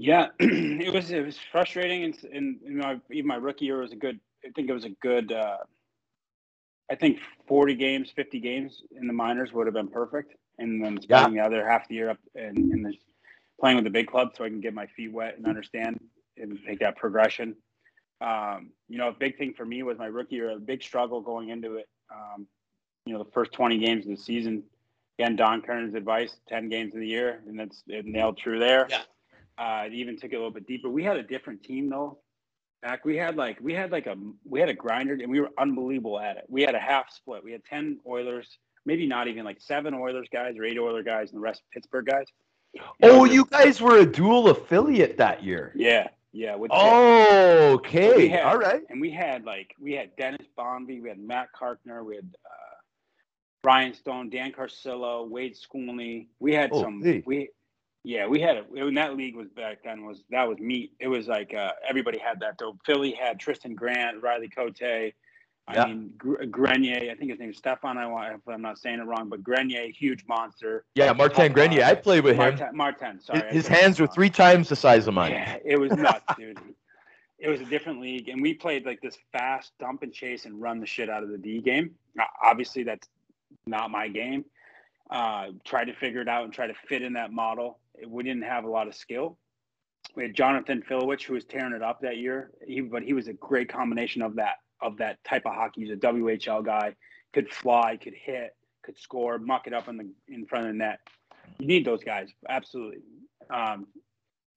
Yeah, 0.00 0.28
it 0.40 0.94
was 0.94 1.10
it 1.10 1.26
was 1.26 1.36
frustrating, 1.52 2.04
and, 2.04 2.16
and 2.32 2.58
you 2.64 2.70
know, 2.70 2.98
even 3.10 3.28
my 3.28 3.36
rookie 3.36 3.66
year 3.66 3.82
was 3.82 3.92
a 3.92 3.96
good. 3.96 4.18
I 4.42 4.48
think 4.56 4.70
it 4.70 4.72
was 4.72 4.86
a 4.86 4.96
good. 5.02 5.30
Uh, 5.30 5.58
I 6.90 6.94
think 6.94 7.18
forty 7.46 7.74
games, 7.74 8.10
fifty 8.16 8.40
games 8.40 8.82
in 8.98 9.06
the 9.06 9.12
minors 9.12 9.52
would 9.52 9.66
have 9.66 9.74
been 9.74 9.88
perfect, 9.88 10.32
and 10.58 10.82
then 10.82 10.98
spending 11.02 11.36
yeah. 11.36 11.42
the 11.42 11.46
other 11.46 11.68
half 11.68 11.86
the 11.86 11.96
year 11.96 12.08
up 12.08 12.18
and 12.34 12.56
in 12.56 12.82
the 12.82 12.94
playing 13.60 13.76
with 13.76 13.84
the 13.84 13.90
big 13.90 14.06
club, 14.06 14.30
so 14.34 14.42
I 14.42 14.48
can 14.48 14.62
get 14.62 14.72
my 14.72 14.86
feet 14.86 15.12
wet 15.12 15.36
and 15.36 15.46
understand 15.46 16.00
and 16.38 16.58
make 16.66 16.80
that 16.80 16.96
progression. 16.96 17.54
Um, 18.22 18.70
you 18.88 18.96
know, 18.96 19.08
a 19.08 19.12
big 19.12 19.36
thing 19.36 19.52
for 19.52 19.66
me 19.66 19.82
was 19.82 19.98
my 19.98 20.06
rookie 20.06 20.36
year, 20.36 20.50
a 20.50 20.58
big 20.58 20.82
struggle 20.82 21.20
going 21.20 21.50
into 21.50 21.74
it. 21.74 21.90
Um, 22.10 22.46
you 23.04 23.12
know, 23.12 23.22
the 23.22 23.30
first 23.32 23.52
twenty 23.52 23.76
games 23.76 24.06
of 24.06 24.12
the 24.12 24.16
season. 24.16 24.62
Again, 25.18 25.36
Don 25.36 25.60
Kern's 25.60 25.94
advice: 25.94 26.38
ten 26.48 26.70
games 26.70 26.94
of 26.94 27.00
the 27.00 27.06
year, 27.06 27.42
and 27.46 27.60
that's 27.60 27.82
it 27.86 28.06
nailed 28.06 28.38
true 28.38 28.58
there. 28.58 28.86
Yeah 28.88 29.02
uh, 29.60 29.82
it 29.86 29.92
even 29.92 30.16
took 30.16 30.32
it 30.32 30.36
a 30.36 30.38
little 30.38 30.50
bit 30.50 30.66
deeper. 30.66 30.88
We 30.88 31.04
had 31.04 31.18
a 31.18 31.22
different 31.22 31.62
team 31.62 31.90
though. 31.90 32.18
Back 32.82 33.04
we 33.04 33.16
had 33.16 33.36
like 33.36 33.58
we 33.60 33.74
had 33.74 33.92
like 33.92 34.06
a 34.06 34.16
we 34.48 34.58
had 34.58 34.70
a 34.70 34.74
grinder 34.74 35.12
and 35.12 35.30
we 35.30 35.38
were 35.38 35.50
unbelievable 35.58 36.18
at 36.18 36.38
it. 36.38 36.44
We 36.48 36.62
had 36.62 36.74
a 36.74 36.80
half 36.80 37.12
split. 37.12 37.44
We 37.44 37.52
had 37.52 37.62
ten 37.64 38.00
Oilers, 38.08 38.58
maybe 38.86 39.06
not 39.06 39.28
even 39.28 39.44
like 39.44 39.60
seven 39.60 39.92
Oilers 39.92 40.28
guys 40.32 40.56
or 40.56 40.64
eight 40.64 40.78
Oilers 40.78 41.04
guys, 41.04 41.28
and 41.30 41.36
the 41.36 41.42
rest 41.42 41.62
Pittsburgh 41.72 42.06
guys. 42.06 42.24
oh, 43.02 43.24
you 43.24 43.44
guys 43.44 43.82
were 43.82 43.98
a 43.98 44.06
dual 44.06 44.48
affiliate 44.48 45.18
that 45.18 45.44
year. 45.44 45.72
Yeah, 45.76 46.08
yeah. 46.32 46.54
With 46.54 46.70
oh, 46.72 47.74
okay, 47.74 48.28
had, 48.28 48.44
all 48.44 48.56
right. 48.56 48.82
And 48.88 48.98
we 48.98 49.10
had 49.10 49.44
like 49.44 49.74
we 49.78 49.92
had 49.92 50.16
Denis 50.16 50.46
Bonvie, 50.58 51.02
we 51.02 51.08
had 51.10 51.18
Matt 51.18 51.48
Carkner, 51.54 52.02
we 52.02 52.16
had 52.16 52.34
uh, 52.46 52.76
Brian 53.62 53.92
Stone, 53.92 54.30
Dan 54.30 54.52
Carcillo, 54.52 55.28
Wade 55.28 55.54
Skolney. 55.54 56.28
We 56.38 56.54
had 56.54 56.70
oh, 56.72 56.82
some. 56.82 57.02
Hey. 57.02 57.22
We 57.26 57.50
yeah, 58.02 58.26
we 58.26 58.40
had 58.40 58.56
it 58.56 58.66
when 58.70 58.94
that 58.94 59.16
league 59.16 59.36
was 59.36 59.48
back 59.48 59.78
then 59.84 60.06
was 60.06 60.24
that 60.30 60.48
was 60.48 60.58
meat. 60.58 60.92
It 61.00 61.08
was 61.08 61.28
like 61.28 61.52
uh, 61.52 61.72
everybody 61.86 62.18
had 62.18 62.40
that 62.40 62.56
though. 62.58 62.76
Philly 62.86 63.12
had 63.12 63.38
Triston 63.38 63.74
Grant, 63.74 64.22
Riley 64.22 64.48
Cote. 64.48 65.12
I 65.70 65.74
yeah. 65.74 65.86
mean 65.86 66.12
Grenier. 66.50 67.10
I 67.10 67.14
think 67.14 67.30
his 67.30 67.38
name 67.38 67.50
is 67.50 67.58
Stefan. 67.58 67.98
I 67.98 68.06
want 68.06 68.34
if 68.34 68.40
I'm 68.48 68.62
not 68.62 68.78
saying 68.78 69.00
it 69.00 69.04
wrong, 69.04 69.28
but 69.28 69.42
Grenier, 69.42 69.88
huge 69.88 70.24
monster. 70.26 70.84
Yeah, 70.94 71.12
Martin 71.12 71.52
Grenier. 71.52 71.84
I 71.84 71.94
played 71.94 72.24
with 72.24 72.36
Martin, 72.36 72.58
him. 72.58 72.76
Martin, 72.76 73.20
sorry. 73.20 73.42
His, 73.48 73.66
his 73.66 73.68
hands 73.68 74.00
were 74.00 74.06
three 74.06 74.30
times 74.30 74.70
the 74.70 74.76
size 74.76 75.06
of 75.06 75.14
mine. 75.14 75.32
Yeah, 75.32 75.58
it 75.64 75.78
was 75.78 75.92
nuts, 75.92 76.24
dude. 76.38 76.58
It 77.38 77.48
was 77.48 77.60
a 77.60 77.66
different 77.66 78.00
league, 78.00 78.28
and 78.28 78.42
we 78.42 78.54
played 78.54 78.84
like 78.84 79.00
this 79.00 79.16
fast 79.32 79.72
dump 79.78 80.02
and 80.02 80.12
chase 80.12 80.46
and 80.46 80.60
run 80.60 80.80
the 80.80 80.86
shit 80.86 81.08
out 81.08 81.22
of 81.22 81.28
the 81.28 81.38
D 81.38 81.60
game. 81.60 81.94
Obviously, 82.42 82.82
that's 82.82 83.08
not 83.66 83.90
my 83.90 84.08
game. 84.08 84.44
Uh, 85.10 85.48
try 85.64 85.84
to 85.84 85.92
figure 85.94 86.20
it 86.20 86.28
out 86.28 86.44
and 86.44 86.52
try 86.52 86.66
to 86.66 86.74
fit 86.88 87.02
in 87.02 87.12
that 87.14 87.32
model 87.32 87.78
we 88.06 88.22
didn't 88.22 88.42
have 88.42 88.64
a 88.64 88.70
lot 88.70 88.88
of 88.88 88.94
skill. 88.94 89.38
We 90.16 90.24
had 90.24 90.34
Jonathan 90.34 90.82
Filewich 90.88 91.22
who 91.24 91.34
was 91.34 91.44
tearing 91.44 91.74
it 91.74 91.82
up 91.82 92.00
that 92.00 92.16
year, 92.16 92.50
he, 92.66 92.80
but 92.80 93.02
he 93.02 93.12
was 93.12 93.28
a 93.28 93.32
great 93.34 93.68
combination 93.68 94.22
of 94.22 94.36
that 94.36 94.54
of 94.80 94.96
that 94.96 95.22
type 95.24 95.42
of 95.44 95.54
hockey. 95.54 95.82
He's 95.82 95.90
a 95.90 95.96
WHL 95.96 96.64
guy, 96.64 96.94
could 97.34 97.52
fly, 97.52 97.98
could 98.02 98.14
hit, 98.14 98.56
could 98.82 98.98
score, 98.98 99.38
muck 99.38 99.66
it 99.66 99.74
up 99.74 99.88
in 99.88 99.96
the 99.96 100.10
in 100.28 100.46
front 100.46 100.66
of 100.66 100.72
the 100.72 100.78
net. 100.78 101.00
You 101.58 101.66
need 101.66 101.84
those 101.84 102.02
guys, 102.02 102.28
absolutely. 102.48 103.02
Um, 103.50 103.86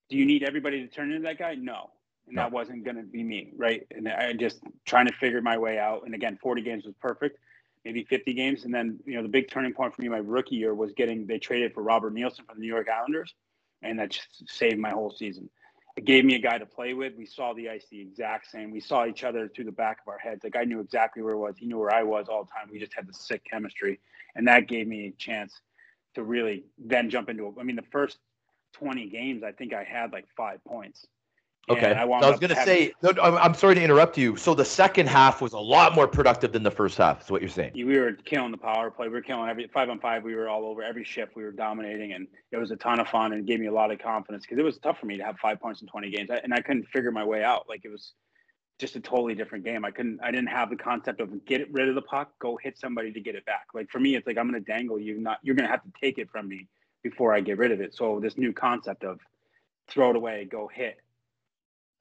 do 0.08 0.16
you 0.16 0.24
need 0.24 0.42
everybody 0.42 0.80
to 0.80 0.88
turn 0.88 1.10
into 1.10 1.24
that 1.24 1.38
guy? 1.38 1.54
No, 1.54 1.90
and 2.26 2.36
no. 2.36 2.42
that 2.42 2.52
wasn't 2.52 2.84
going 2.84 2.96
to 2.96 3.02
be 3.02 3.22
me, 3.22 3.52
right? 3.56 3.86
And 3.90 4.08
I 4.08 4.32
just 4.32 4.60
trying 4.86 5.06
to 5.06 5.12
figure 5.14 5.40
my 5.42 5.58
way 5.58 5.78
out. 5.78 6.02
And 6.04 6.14
again, 6.14 6.38
40 6.42 6.62
games 6.62 6.84
was 6.84 6.94
perfect 7.00 7.38
maybe 7.84 8.04
50 8.04 8.32
games. 8.34 8.64
And 8.64 8.74
then, 8.74 8.98
you 9.04 9.14
know, 9.14 9.22
the 9.22 9.28
big 9.28 9.50
turning 9.50 9.72
point 9.72 9.94
for 9.94 10.02
me 10.02 10.08
my 10.08 10.18
rookie 10.18 10.56
year 10.56 10.74
was 10.74 10.92
getting, 10.92 11.26
they 11.26 11.38
traded 11.38 11.74
for 11.74 11.82
Robert 11.82 12.12
Nilsson 12.12 12.44
from 12.44 12.56
the 12.56 12.62
New 12.62 12.72
York 12.72 12.88
Islanders. 12.88 13.34
And 13.82 13.98
that 13.98 14.10
just 14.10 14.48
saved 14.48 14.78
my 14.78 14.90
whole 14.90 15.10
season. 15.10 15.50
It 15.96 16.06
gave 16.06 16.24
me 16.24 16.34
a 16.34 16.40
guy 16.40 16.58
to 16.58 16.66
play 16.66 16.94
with. 16.94 17.14
We 17.16 17.26
saw 17.26 17.52
the 17.52 17.68
ice 17.68 17.84
the 17.90 18.00
exact 18.00 18.50
same. 18.50 18.72
We 18.72 18.80
saw 18.80 19.06
each 19.06 19.22
other 19.22 19.48
through 19.48 19.66
the 19.66 19.72
back 19.72 19.98
of 20.04 20.10
our 20.10 20.18
heads. 20.18 20.42
Like 20.42 20.56
I 20.56 20.64
knew 20.64 20.80
exactly 20.80 21.22
where 21.22 21.34
it 21.34 21.38
was. 21.38 21.56
He 21.56 21.66
knew 21.66 21.78
where 21.78 21.94
I 21.94 22.02
was 22.02 22.26
all 22.28 22.44
the 22.44 22.50
time. 22.50 22.68
We 22.72 22.80
just 22.80 22.94
had 22.94 23.06
the 23.06 23.14
sick 23.14 23.44
chemistry. 23.44 24.00
And 24.34 24.48
that 24.48 24.66
gave 24.66 24.88
me 24.88 25.06
a 25.06 25.12
chance 25.12 25.60
to 26.14 26.24
really 26.24 26.64
then 26.78 27.10
jump 27.10 27.28
into. 27.28 27.54
I 27.60 27.62
mean, 27.62 27.76
the 27.76 27.82
first 27.92 28.18
20 28.72 29.08
games, 29.08 29.44
I 29.44 29.52
think 29.52 29.72
I 29.72 29.84
had 29.84 30.12
like 30.12 30.26
five 30.36 30.64
points. 30.64 31.06
Okay. 31.68 31.92
I, 31.92 32.04
wound 32.04 32.24
was 32.24 32.38
going 32.38 32.54
to 32.54 32.62
say, 32.62 32.92
no, 33.02 33.10
I'm 33.22 33.54
sorry 33.54 33.74
to 33.74 33.82
interrupt 33.82 34.18
you. 34.18 34.36
So 34.36 34.54
the 34.54 34.64
second 34.64 35.08
half 35.08 35.40
was 35.40 35.54
a 35.54 35.58
lot 35.58 35.94
more 35.94 36.06
productive 36.06 36.52
than 36.52 36.62
the 36.62 36.70
first 36.70 36.98
half, 36.98 37.22
is 37.24 37.30
what 37.30 37.40
you're 37.40 37.48
saying. 37.48 37.72
we 37.74 37.98
were 37.98 38.12
killing 38.12 38.50
the 38.50 38.58
power 38.58 38.90
play. 38.90 39.08
We 39.08 39.14
were 39.14 39.22
killing 39.22 39.48
every 39.48 39.66
five 39.68 39.88
on 39.88 39.98
five. 39.98 40.24
We 40.24 40.34
were 40.34 40.48
all 40.48 40.66
over 40.66 40.82
every 40.82 41.04
shift. 41.04 41.36
We 41.36 41.42
were 41.42 41.52
dominating, 41.52 42.12
and 42.12 42.26
it 42.52 42.58
was 42.58 42.70
a 42.70 42.76
ton 42.76 43.00
of 43.00 43.08
fun 43.08 43.32
and 43.32 43.40
it 43.42 43.46
gave 43.46 43.60
me 43.60 43.66
a 43.66 43.72
lot 43.72 43.90
of 43.90 43.98
confidence 43.98 44.44
because 44.44 44.58
it 44.58 44.64
was 44.64 44.78
tough 44.78 44.98
for 44.98 45.06
me 45.06 45.16
to 45.16 45.24
have 45.24 45.38
five 45.38 45.60
points 45.60 45.80
in 45.80 45.88
20 45.88 46.10
games, 46.10 46.30
I- 46.30 46.40
and 46.44 46.52
I 46.52 46.60
couldn't 46.60 46.86
figure 46.88 47.10
my 47.10 47.24
way 47.24 47.42
out. 47.42 47.66
Like 47.68 47.80
it 47.84 47.90
was 47.90 48.12
just 48.78 48.96
a 48.96 49.00
totally 49.00 49.34
different 49.34 49.64
game. 49.64 49.84
I 49.84 49.90
couldn't. 49.90 50.20
I 50.22 50.30
didn't 50.30 50.48
have 50.48 50.68
the 50.68 50.76
concept 50.76 51.20
of 51.20 51.44
get 51.46 51.72
rid 51.72 51.88
of 51.88 51.94
the 51.94 52.02
puck, 52.02 52.32
go 52.40 52.58
hit 52.62 52.76
somebody 52.76 53.12
to 53.12 53.20
get 53.20 53.34
it 53.36 53.46
back. 53.46 53.66
Like 53.72 53.88
for 53.90 54.00
me, 54.00 54.16
it's 54.16 54.26
like 54.26 54.36
I'm 54.36 54.50
going 54.50 54.62
to 54.62 54.72
dangle 54.72 54.98
you. 54.98 55.18
Not 55.20 55.38
you're 55.42 55.54
going 55.54 55.66
to 55.66 55.70
have 55.70 55.82
to 55.84 55.92
take 56.00 56.18
it 56.18 56.28
from 56.30 56.48
me 56.48 56.68
before 57.02 57.32
I 57.34 57.40
get 57.40 57.56
rid 57.56 57.70
of 57.72 57.80
it. 57.80 57.94
So 57.94 58.18
this 58.20 58.36
new 58.36 58.52
concept 58.52 59.04
of 59.04 59.20
throw 59.88 60.10
it 60.10 60.16
away, 60.16 60.46
go 60.50 60.68
hit, 60.72 60.98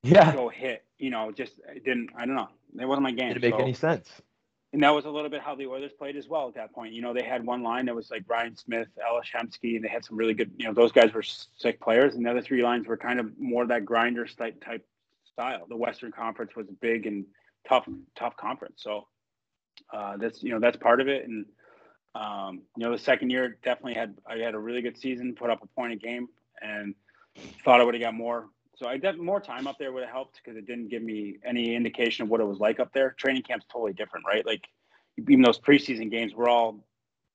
Yeah. 0.04 0.34
go 0.34 0.50
hit. 0.50 0.84
You 1.00 1.10
know, 1.10 1.32
just 1.32 1.54
it 1.74 1.84
didn't. 1.84 2.10
I 2.16 2.26
don't 2.26 2.36
know. 2.36 2.50
It 2.80 2.86
wasn't 2.86 3.04
my 3.04 3.12
game. 3.12 3.30
Didn't 3.34 3.42
make 3.42 3.54
so- 3.54 3.60
any 3.60 3.74
sense. 3.74 4.10
and 4.74 4.84
that 4.84 4.90
was 4.90 5.06
a 5.06 5.10
little 5.10 5.30
bit 5.30 5.42
how 5.42 5.56
the 5.56 5.68
Oilers 5.68 5.92
played 5.98 6.16
as 6.16 6.28
well 6.28 6.48
at 6.48 6.56
that 6.56 6.74
point. 6.74 6.94
You 6.94 7.02
know, 7.02 7.14
they 7.14 7.24
had 7.24 7.46
one 7.46 7.64
line 7.64 7.86
that 7.86 7.96
was 7.96 8.10
like 8.12 8.24
Ryan 8.28 8.56
Smyth, 8.56 8.88
Ales 9.08 9.26
Hemsky, 9.34 9.76
and 9.76 9.84
they 9.84 9.90
had 9.90 10.04
some 10.04 10.18
really 10.18 10.34
good, 10.34 10.52
you 10.58 10.66
know, 10.66 10.74
those 10.74 10.92
guys 10.92 11.14
were 11.14 11.24
sick 11.24 11.80
players. 11.80 12.16
And 12.16 12.26
the 12.26 12.32
other 12.32 12.42
three 12.42 12.64
lines 12.64 12.88
were 12.88 12.98
kind 12.98 13.20
of 13.20 13.38
more 13.40 13.66
that 13.68 13.86
grinder 13.86 14.26
type 14.26 14.64
type 14.64 14.86
style. 15.26 15.66
The 15.68 15.78
Western 15.78 16.12
Conference 16.12 16.56
was 16.56 16.68
a 16.70 16.74
big 16.74 17.06
and 17.06 17.26
tough, 17.68 17.88
tough 18.16 18.36
conference. 18.38 18.82
So 18.84 19.08
uh, 19.92 20.18
that's 20.18 20.42
you 20.44 20.52
know 20.52 20.60
that's 20.60 20.78
part 20.78 21.02
of 21.02 21.08
it. 21.08 21.28
And 21.28 21.46
um, 22.16 22.62
you 22.78 22.86
know, 22.86 22.92
the 22.92 22.98
second 22.98 23.30
year 23.30 23.58
definitely 23.64 23.96
had 23.96 24.16
I 24.26 24.38
had 24.38 24.56
a 24.56 24.60
really 24.60 24.82
good 24.82 24.98
season, 24.98 25.36
put 25.36 25.50
up 25.50 25.64
a 25.64 25.68
point 25.68 25.94
a 25.94 25.96
game, 25.96 26.28
and 26.62 26.96
thought 27.64 27.82
I 27.82 27.84
would 27.84 27.96
have 27.96 28.04
got 28.04 28.14
more. 28.14 28.48
So 28.84 28.90
I 28.90 28.98
did 28.98 29.18
more 29.18 29.40
time 29.40 29.66
up 29.66 29.78
there 29.80 29.94
would 29.94 30.04
have 30.04 30.12
helped 30.12 30.42
because 30.44 30.58
it 30.58 30.68
didn't 30.68 30.90
give 30.90 31.02
me 31.02 31.38
any 31.46 31.74
indication 31.74 32.24
of 32.24 32.30
what 32.30 32.42
it 32.42 32.44
was 32.44 32.60
like 32.60 32.82
up 32.82 32.92
there. 32.94 33.12
Training 33.18 33.44
camp's 33.44 33.66
totally 33.72 33.94
different, 33.94 34.26
right? 34.28 34.46
Like 34.46 34.68
even 35.18 35.42
those 35.42 35.58
preseason 35.58 36.12
games, 36.12 36.36
we're 36.36 36.50
all 36.50 36.86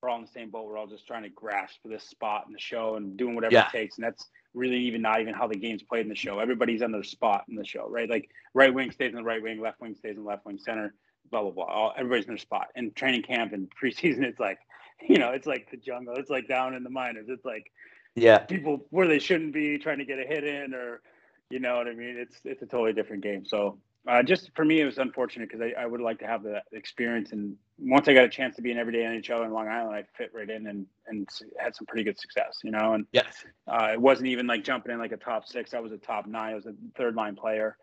we're 0.03 0.09
all 0.09 0.17
in 0.19 0.25
the 0.25 0.31
same 0.31 0.51
boat. 0.51 0.67
We're 0.67 0.77
all 0.77 0.85
just 0.85 1.07
trying 1.07 1.23
to 1.23 1.29
grasp 1.29 1.81
for 1.81 1.87
this 1.89 2.03
spot 2.03 2.43
in 2.45 2.53
the 2.53 2.59
show 2.59 2.97
and 2.97 3.17
doing 3.17 3.33
whatever 3.33 3.55
Yeah. 3.55 3.65
it 3.65 3.71
takes. 3.71 3.97
And 3.97 4.05
that's 4.05 4.27
really 4.53 4.77
even 4.77 5.01
not 5.01 5.21
even 5.21 5.33
how 5.33 5.47
the 5.47 5.55
game's 5.57 5.81
played 5.81 6.01
in 6.01 6.09
the 6.09 6.15
show. 6.15 6.37
Everybody's 6.37 6.83
on 6.83 6.91
their 6.91 7.01
spot 7.01 7.45
in 7.49 7.55
the 7.55 7.65
show, 7.65 7.89
right? 7.89 8.07
Like 8.07 8.29
right 8.53 8.71
wing 8.71 8.91
stays 8.91 9.09
in 9.09 9.15
the 9.15 9.23
right 9.23 9.41
wing, 9.41 9.59
left 9.59 9.81
wing 9.81 9.95
stays 9.95 10.17
in 10.17 10.23
the 10.23 10.29
left 10.29 10.45
wing, 10.45 10.59
center, 10.59 10.93
blah 11.31 11.41
blah 11.41 11.51
blah. 11.51 11.65
All, 11.65 11.93
everybody's 11.97 12.25
in 12.25 12.33
their 12.33 12.37
spot. 12.37 12.67
And 12.75 12.95
training 12.95 13.23
camp 13.23 13.53
and 13.53 13.67
preseason, 13.83 14.21
it's 14.21 14.39
like, 14.39 14.59
you 15.01 15.17
know, 15.17 15.31
it's 15.31 15.47
like 15.47 15.71
the 15.71 15.77
jungle. 15.77 16.13
It's 16.15 16.29
like 16.29 16.47
down 16.47 16.75
in 16.75 16.83
the 16.83 16.91
minors. 16.91 17.25
It's 17.27 17.43
like 17.43 17.71
Yeah. 18.15 18.37
people 18.37 18.85
where 18.91 19.07
they 19.07 19.19
shouldn't 19.19 19.51
be 19.51 19.79
trying 19.79 19.97
to 19.97 20.05
get 20.05 20.19
a 20.19 20.27
hit 20.27 20.43
in 20.43 20.75
or 20.75 21.01
you 21.49 21.59
know 21.59 21.77
what 21.77 21.87
I 21.87 21.93
mean? 21.93 22.15
It's 22.17 22.39
it's 22.45 22.61
a 22.61 22.65
totally 22.65 22.93
different 22.93 23.23
game. 23.23 23.45
So 23.45 23.79
uh, 24.07 24.23
just 24.23 24.51
for 24.55 24.63
me, 24.63 24.81
it 24.81 24.85
was 24.85 24.97
unfortunate 24.97 25.49
because 25.49 25.61
I, 25.61 25.81
I 25.81 25.85
would 25.85 26.01
like 26.01 26.19
to 26.19 26.27
have 26.27 26.43
that 26.43 26.63
experience. 26.71 27.31
And 27.31 27.55
once 27.77 28.07
I 28.07 28.13
got 28.13 28.23
a 28.23 28.29
chance 28.29 28.55
to 28.55 28.61
be 28.61 28.71
an 28.71 28.77
everyday 28.77 28.99
NHL 29.03 29.45
in 29.45 29.51
Long 29.51 29.67
Island, 29.67 29.95
I 29.95 30.03
fit 30.17 30.31
right 30.33 30.49
in 30.49 30.67
and 30.67 30.85
and 31.07 31.27
had 31.57 31.75
some 31.75 31.85
pretty 31.85 32.03
good 32.03 32.19
success. 32.19 32.59
You 32.63 32.71
know, 32.71 32.93
and 32.93 33.05
Yes. 33.11 33.45
uh, 33.67 33.89
it 33.93 34.01
wasn't 34.01 34.27
even 34.27 34.47
like 34.47 34.63
jumping 34.63 34.91
in 34.91 34.99
like 34.99 35.11
a 35.11 35.17
top 35.17 35.47
six. 35.47 35.73
I 35.73 35.79
was 35.79 35.91
a 35.91 35.97
top 35.97 36.27
nine. 36.27 36.53
I 36.53 36.55
was 36.55 36.65
a 36.65 36.73
third 36.97 37.15
line 37.15 37.35
player 37.35 37.77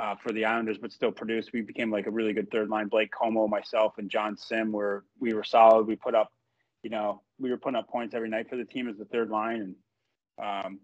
uh, 0.00 0.14
for 0.16 0.32
the 0.32 0.44
Islanders, 0.44 0.78
but 0.78 0.92
still 0.92 1.12
produced. 1.12 1.52
We 1.52 1.60
became 1.60 1.90
like 1.90 2.06
a 2.06 2.10
really 2.10 2.32
good 2.32 2.50
third 2.50 2.68
line. 2.68 2.88
Blake 2.88 3.10
Comeau, 3.12 3.48
myself, 3.48 3.94
and 3.98 4.08
Jon 4.08 4.36
Sim 4.36 4.72
were 4.72 5.04
we 5.20 5.34
were 5.34 5.44
solid. 5.44 5.86
We 5.86 5.96
put 5.96 6.14
up, 6.14 6.32
you 6.82 6.90
know, 6.90 7.22
we 7.38 7.50
were 7.50 7.58
putting 7.58 7.76
up 7.76 7.88
points 7.88 8.14
every 8.14 8.28
night 8.28 8.48
for 8.48 8.56
the 8.56 8.64
team 8.64 8.88
as 8.88 8.96
the 8.96 9.04
third 9.06 9.28
line. 9.28 9.74
And 10.38 10.64
um, 10.66 10.80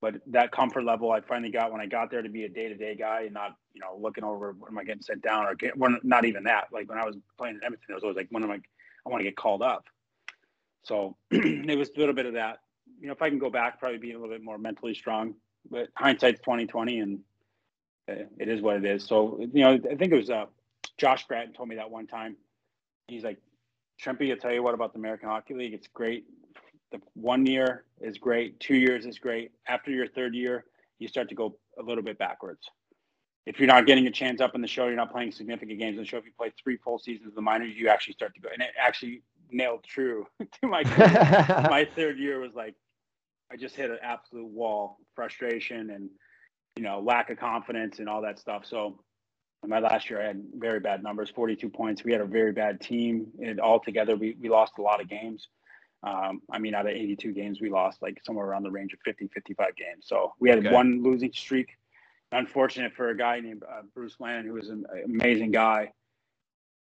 but 0.00 0.14
that 0.28 0.52
comfort 0.52 0.84
level 0.84 1.10
I 1.10 1.20
finally 1.20 1.50
got 1.50 1.72
when 1.72 1.80
I 1.80 1.86
got 1.86 2.10
there 2.10 2.22
to 2.22 2.28
be 2.28 2.44
a 2.44 2.48
day 2.48 2.68
to 2.68 2.76
day 2.76 2.94
guy 2.94 3.22
and 3.22 3.34
not 3.34 3.56
you 3.74 3.80
know 3.80 3.98
looking 4.00 4.24
over 4.24 4.54
when 4.58 4.72
am 4.72 4.78
I 4.78 4.84
getting 4.84 5.02
sent 5.02 5.22
down 5.22 5.46
or 5.46 5.54
get 5.54 5.76
when 5.76 5.98
not 6.02 6.24
even 6.24 6.44
that. 6.44 6.68
Like 6.72 6.88
when 6.88 6.98
I 6.98 7.04
was 7.04 7.16
playing 7.36 7.56
in 7.56 7.64
Edmonton, 7.64 7.86
it 7.90 7.94
was 7.94 8.02
always 8.04 8.16
like 8.16 8.28
when 8.30 8.44
am 8.44 8.50
I 8.50 8.60
I 9.06 9.10
want 9.10 9.20
to 9.20 9.24
get 9.24 9.36
called 9.36 9.62
up. 9.62 9.84
So 10.84 11.16
it 11.30 11.78
was 11.78 11.90
a 11.96 11.98
little 11.98 12.14
bit 12.14 12.26
of 12.26 12.34
that. 12.34 12.58
You 13.00 13.06
know, 13.08 13.12
if 13.12 13.22
I 13.22 13.28
can 13.28 13.38
go 13.38 13.50
back, 13.50 13.80
probably 13.80 13.98
be 13.98 14.12
a 14.12 14.18
little 14.18 14.34
bit 14.34 14.42
more 14.42 14.58
mentally 14.58 14.94
strong. 14.94 15.34
But 15.70 15.88
hindsight's 15.96 16.40
twenty 16.40 16.66
twenty, 16.66 17.00
and 17.00 17.20
uh, 18.08 18.24
it 18.38 18.48
is 18.48 18.62
what 18.62 18.76
it 18.76 18.84
is. 18.84 19.04
So 19.04 19.38
you 19.52 19.64
know, 19.64 19.72
I 19.72 19.94
think 19.96 20.12
it 20.12 20.16
was 20.16 20.30
uh, 20.30 20.46
Josh 20.96 21.26
Gratton 21.26 21.52
told 21.52 21.68
me 21.68 21.76
that 21.76 21.90
one 21.90 22.06
time. 22.06 22.36
He's 23.08 23.24
like, 23.24 23.38
Shrimpy, 24.04 24.30
I'll 24.30 24.36
tell 24.36 24.52
you 24.52 24.62
what 24.62 24.74
about 24.74 24.92
the 24.92 24.98
American 24.98 25.28
Hockey 25.28 25.54
League. 25.54 25.74
It's 25.74 25.88
great. 25.88 26.26
The 26.92 27.00
one 27.14 27.46
year 27.46 27.84
is 28.00 28.18
great. 28.18 28.58
Two 28.60 28.76
years 28.76 29.04
is 29.04 29.18
great. 29.18 29.52
After 29.66 29.90
your 29.90 30.08
third 30.08 30.34
year, 30.34 30.64
you 30.98 31.08
start 31.08 31.28
to 31.28 31.34
go 31.34 31.58
a 31.78 31.82
little 31.82 32.02
bit 32.02 32.18
backwards. 32.18 32.68
If 33.46 33.58
you're 33.58 33.66
not 33.66 33.86
getting 33.86 34.06
a 34.06 34.10
chance 34.10 34.40
up 34.40 34.54
in 34.54 34.60
the 34.60 34.68
show, 34.68 34.86
you're 34.86 34.96
not 34.96 35.10
playing 35.10 35.32
significant 35.32 35.78
games 35.78 35.96
in 35.96 36.02
the 36.02 36.06
show. 36.06 36.18
If 36.18 36.26
you 36.26 36.32
play 36.36 36.52
three 36.62 36.76
full 36.76 36.98
seasons 36.98 37.28
of 37.28 37.34
the 37.34 37.40
minors, 37.40 37.74
you 37.74 37.88
actually 37.88 38.12
start 38.14 38.34
to 38.34 38.40
go. 38.40 38.48
And 38.52 38.62
it 38.62 38.70
actually 38.78 39.22
nailed 39.50 39.84
true 39.84 40.26
to 40.40 40.66
my 40.66 40.82
my 41.70 41.88
third 41.96 42.18
year 42.18 42.40
was 42.40 42.54
like 42.54 42.74
I 43.50 43.56
just 43.56 43.74
hit 43.74 43.90
an 43.90 43.98
absolute 44.02 44.46
wall, 44.46 44.98
frustration 45.14 45.90
and 45.90 46.10
you 46.76 46.82
know 46.82 47.00
lack 47.00 47.30
of 47.30 47.38
confidence 47.38 47.98
and 47.98 48.08
all 48.08 48.22
that 48.22 48.38
stuff. 48.38 48.66
So 48.66 49.00
in 49.62 49.70
my 49.70 49.80
last 49.80 50.08
year, 50.08 50.20
I 50.20 50.26
had 50.26 50.42
very 50.54 50.80
bad 50.80 51.02
numbers, 51.02 51.30
42 51.30 51.68
points. 51.68 52.04
We 52.04 52.12
had 52.12 52.20
a 52.20 52.26
very 52.26 52.52
bad 52.52 52.80
team, 52.80 53.28
and 53.42 53.60
altogether 53.60 54.16
we 54.16 54.36
we 54.40 54.48
lost 54.48 54.74
a 54.78 54.82
lot 54.82 55.00
of 55.00 55.08
games. 55.08 55.48
Um, 56.02 56.42
I 56.50 56.58
mean, 56.58 56.74
out 56.74 56.86
of 56.86 56.92
82 56.92 57.32
games, 57.32 57.60
we 57.60 57.70
lost 57.70 58.00
like 58.02 58.20
somewhere 58.24 58.46
around 58.46 58.62
the 58.62 58.70
range 58.70 58.92
of 58.92 59.00
50, 59.04 59.28
55 59.34 59.76
games. 59.76 60.06
So 60.06 60.32
we 60.38 60.48
had 60.48 60.60
Okay. 60.60 60.72
one 60.72 61.02
losing 61.02 61.32
streak. 61.32 61.76
Unfortunate 62.30 62.92
for 62.92 63.08
a 63.08 63.16
guy 63.16 63.40
named 63.40 63.62
uh, 63.64 63.82
Bruce 63.94 64.16
Landon, 64.20 64.46
who 64.46 64.52
was 64.52 64.68
an 64.68 64.84
amazing 65.04 65.50
guy, 65.50 65.92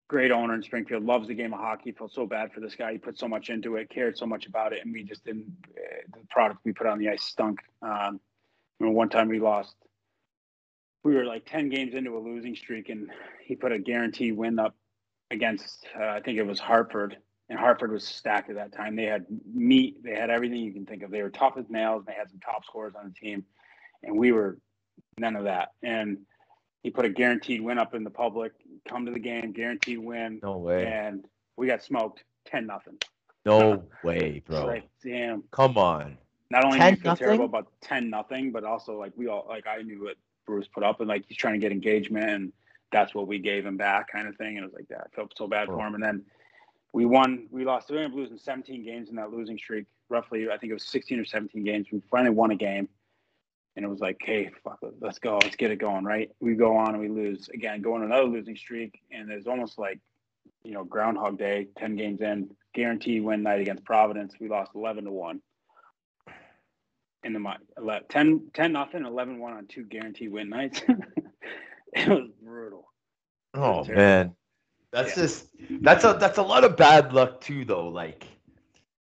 great 0.09 0.29
owner 0.31 0.53
in 0.53 0.61
Springfield, 0.61 1.03
loves 1.03 1.27
the 1.29 1.33
game 1.33 1.53
of 1.53 1.59
hockey. 1.59 1.93
Felt 1.93 2.11
so 2.11 2.25
bad 2.27 2.51
for 2.51 2.59
this 2.59 2.75
guy. 2.75 2.91
He 2.91 2.97
put 2.97 3.17
so 3.17 3.27
much 3.27 3.49
into 3.49 3.77
it, 3.77 3.89
cared 3.89 4.17
so 4.17 4.25
much 4.25 4.45
about 4.45 4.73
it, 4.73 4.83
and 4.83 4.93
we 4.93 5.03
just 5.03 5.23
didn't. 5.23 5.51
Uh, 5.75 5.81
the 6.13 6.27
product 6.29 6.59
we 6.65 6.73
put 6.73 6.85
on 6.85 6.99
the 6.99 7.09
ice 7.09 7.23
stunk. 7.23 7.61
Um, 7.81 8.19
one 8.79 9.09
time 9.09 9.29
we 9.29 9.39
lost. 9.39 9.75
We 11.03 11.15
were 11.15 11.23
like 11.25 11.45
ten 11.49 11.69
games 11.69 11.95
into 11.95 12.17
a 12.17 12.19
losing 12.19 12.55
streak, 12.55 12.89
and 12.89 13.09
he 13.43 13.55
put 13.55 13.71
a 13.71 13.79
guaranteed 13.79 14.35
win 14.35 14.59
up 14.59 14.75
against. 15.31 15.87
Uh, 15.97 16.03
I 16.07 16.19
think 16.19 16.37
it 16.37 16.43
was 16.43 16.59
Hartford, 16.59 17.17
and 17.49 17.57
Hartford 17.57 17.91
was 17.91 18.03
stacked 18.05 18.49
at 18.49 18.55
that 18.55 18.73
time. 18.73 18.95
They 18.95 19.05
had 19.05 19.25
meat. 19.53 20.03
They 20.03 20.15
had 20.15 20.29
everything 20.29 20.57
you 20.59 20.73
can 20.73 20.85
think 20.85 21.03
of. 21.03 21.11
They 21.11 21.23
were 21.23 21.29
tough 21.29 21.55
as 21.57 21.69
nails. 21.69 21.99
And 21.99 22.07
they 22.07 22.17
had 22.19 22.29
some 22.29 22.39
top 22.39 22.65
scorers 22.65 22.93
on 22.95 23.05
the 23.07 23.13
team, 23.13 23.45
and 24.03 24.17
we 24.17 24.31
were 24.31 24.57
none 25.17 25.35
of 25.35 25.45
that. 25.45 25.69
And 25.83 26.19
he 26.83 26.89
put 26.89 27.05
a 27.05 27.09
guaranteed 27.09 27.61
win 27.61 27.77
up 27.79 27.93
in 27.95 28.03
the 28.03 28.09
public. 28.09 28.53
Come 28.87 29.05
to 29.05 29.11
the 29.11 29.19
game, 29.19 29.51
guaranteed 29.51 29.99
win 29.99 30.39
No 30.43 30.57
way. 30.57 30.85
and 30.85 31.25
we 31.57 31.67
got 31.67 31.83
smoked 31.83 32.23
ten 32.45 32.65
nothing. 32.67 32.97
No 33.45 33.83
way, 34.03 34.41
bro. 34.45 34.65
Like 34.65 34.89
damn. 35.03 35.43
Come 35.51 35.77
on. 35.77 36.17
Not 36.49 36.63
only 36.63 36.79
did 36.79 36.85
10 36.85 36.95
feel 36.97 37.15
terrible 37.15 37.45
about 37.45 37.67
ten 37.81 38.09
nothing, 38.09 38.51
but 38.51 38.63
also 38.63 38.97
like 38.99 39.11
we 39.17 39.27
all 39.27 39.45
like 39.49 39.67
I 39.67 39.81
knew 39.81 40.03
what 40.05 40.15
Bruce 40.45 40.67
put 40.67 40.83
up 40.83 40.99
and 41.01 41.09
like 41.09 41.25
he's 41.27 41.37
trying 41.37 41.53
to 41.55 41.59
get 41.59 41.71
engagement 41.73 42.29
and 42.29 42.53
that's 42.91 43.13
what 43.13 43.27
we 43.27 43.37
gave 43.39 43.65
him 43.65 43.75
back 43.75 44.09
kind 44.09 44.27
of 44.29 44.35
thing. 44.37 44.55
And 44.55 44.59
it 44.59 44.63
was 44.63 44.73
like 44.73 44.87
that. 44.87 45.07
I 45.11 45.15
felt 45.15 45.33
so 45.37 45.45
bad 45.47 45.67
for 45.67 45.73
Oh. 45.81 45.87
him. 45.87 45.93
And 45.95 46.01
then 46.03 46.23
we 46.93 47.05
won 47.05 47.47
we 47.51 47.65
lost 47.65 47.89
we 47.89 47.97
ended 47.97 48.11
up 48.11 48.17
losing 48.17 48.37
17 48.37 48.83
games 48.83 49.09
in 49.09 49.15
that 49.15 49.31
losing 49.31 49.57
streak. 49.57 49.85
Roughly 50.09 50.49
I 50.49 50.57
think 50.57 50.71
it 50.71 50.73
was 50.73 50.87
16 50.87 51.19
or 51.19 51.25
17 51.25 51.63
games. 51.63 51.87
We 51.91 52.01
finally 52.09 52.33
won 52.33 52.51
a 52.51 52.55
game. 52.55 52.89
And 53.75 53.85
it 53.85 53.89
was 53.89 53.99
like, 53.99 54.17
hey, 54.19 54.49
fuck 54.63 54.79
let's 55.01 55.19
go, 55.19 55.37
let's 55.43 55.55
get 55.55 55.69
it 55.69 55.75
going, 55.75 56.03
right? 56.03 56.31
We 56.39 56.55
go 56.55 56.75
on 56.75 56.95
and 56.95 56.99
we 56.99 57.09
lose 57.09 57.47
again, 57.53 57.81
go 57.81 57.93
on 57.93 58.01
another 58.03 58.23
losing 58.23 58.55
streak, 58.55 58.99
and 59.11 59.29
it's 59.31 59.45
almost 59.45 59.77
like, 59.77 59.99
you 60.63 60.73
know, 60.73 60.83
Groundhog 60.83 61.37
Day, 61.37 61.67
ten 61.77 61.95
games 61.95 62.21
in, 62.21 62.49
guaranteed 62.73 63.23
win 63.23 63.43
night 63.43 63.61
against 63.61 63.85
Providence. 63.85 64.33
We 64.39 64.49
lost 64.49 64.71
eleven 64.73 65.05
to 65.05 65.11
one. 65.11 65.41
In 67.23 67.33
the 67.33 67.39
mi- 67.39 67.57
ele- 67.77 68.01
10, 68.09 68.49
10 68.53 68.71
nothing, 68.71 69.05
11 69.05 69.39
1 69.39 69.53
on 69.53 69.67
two 69.67 69.83
guaranteed 69.83 70.31
win 70.31 70.49
nights. 70.49 70.81
it 71.93 72.07
was 72.07 72.29
brutal. 72.41 72.87
Oh 73.53 73.83
terrible. 73.83 73.95
man. 73.95 74.35
That's 74.91 75.15
Yeah. 75.15 75.23
just 75.23 75.47
that's 75.81 76.03
a 76.03 76.13
that's 76.19 76.37
a 76.37 76.41
lot 76.43 76.63
of 76.63 76.77
bad 76.77 77.13
luck 77.13 77.41
too 77.41 77.65
though. 77.65 77.87
Like 77.89 78.25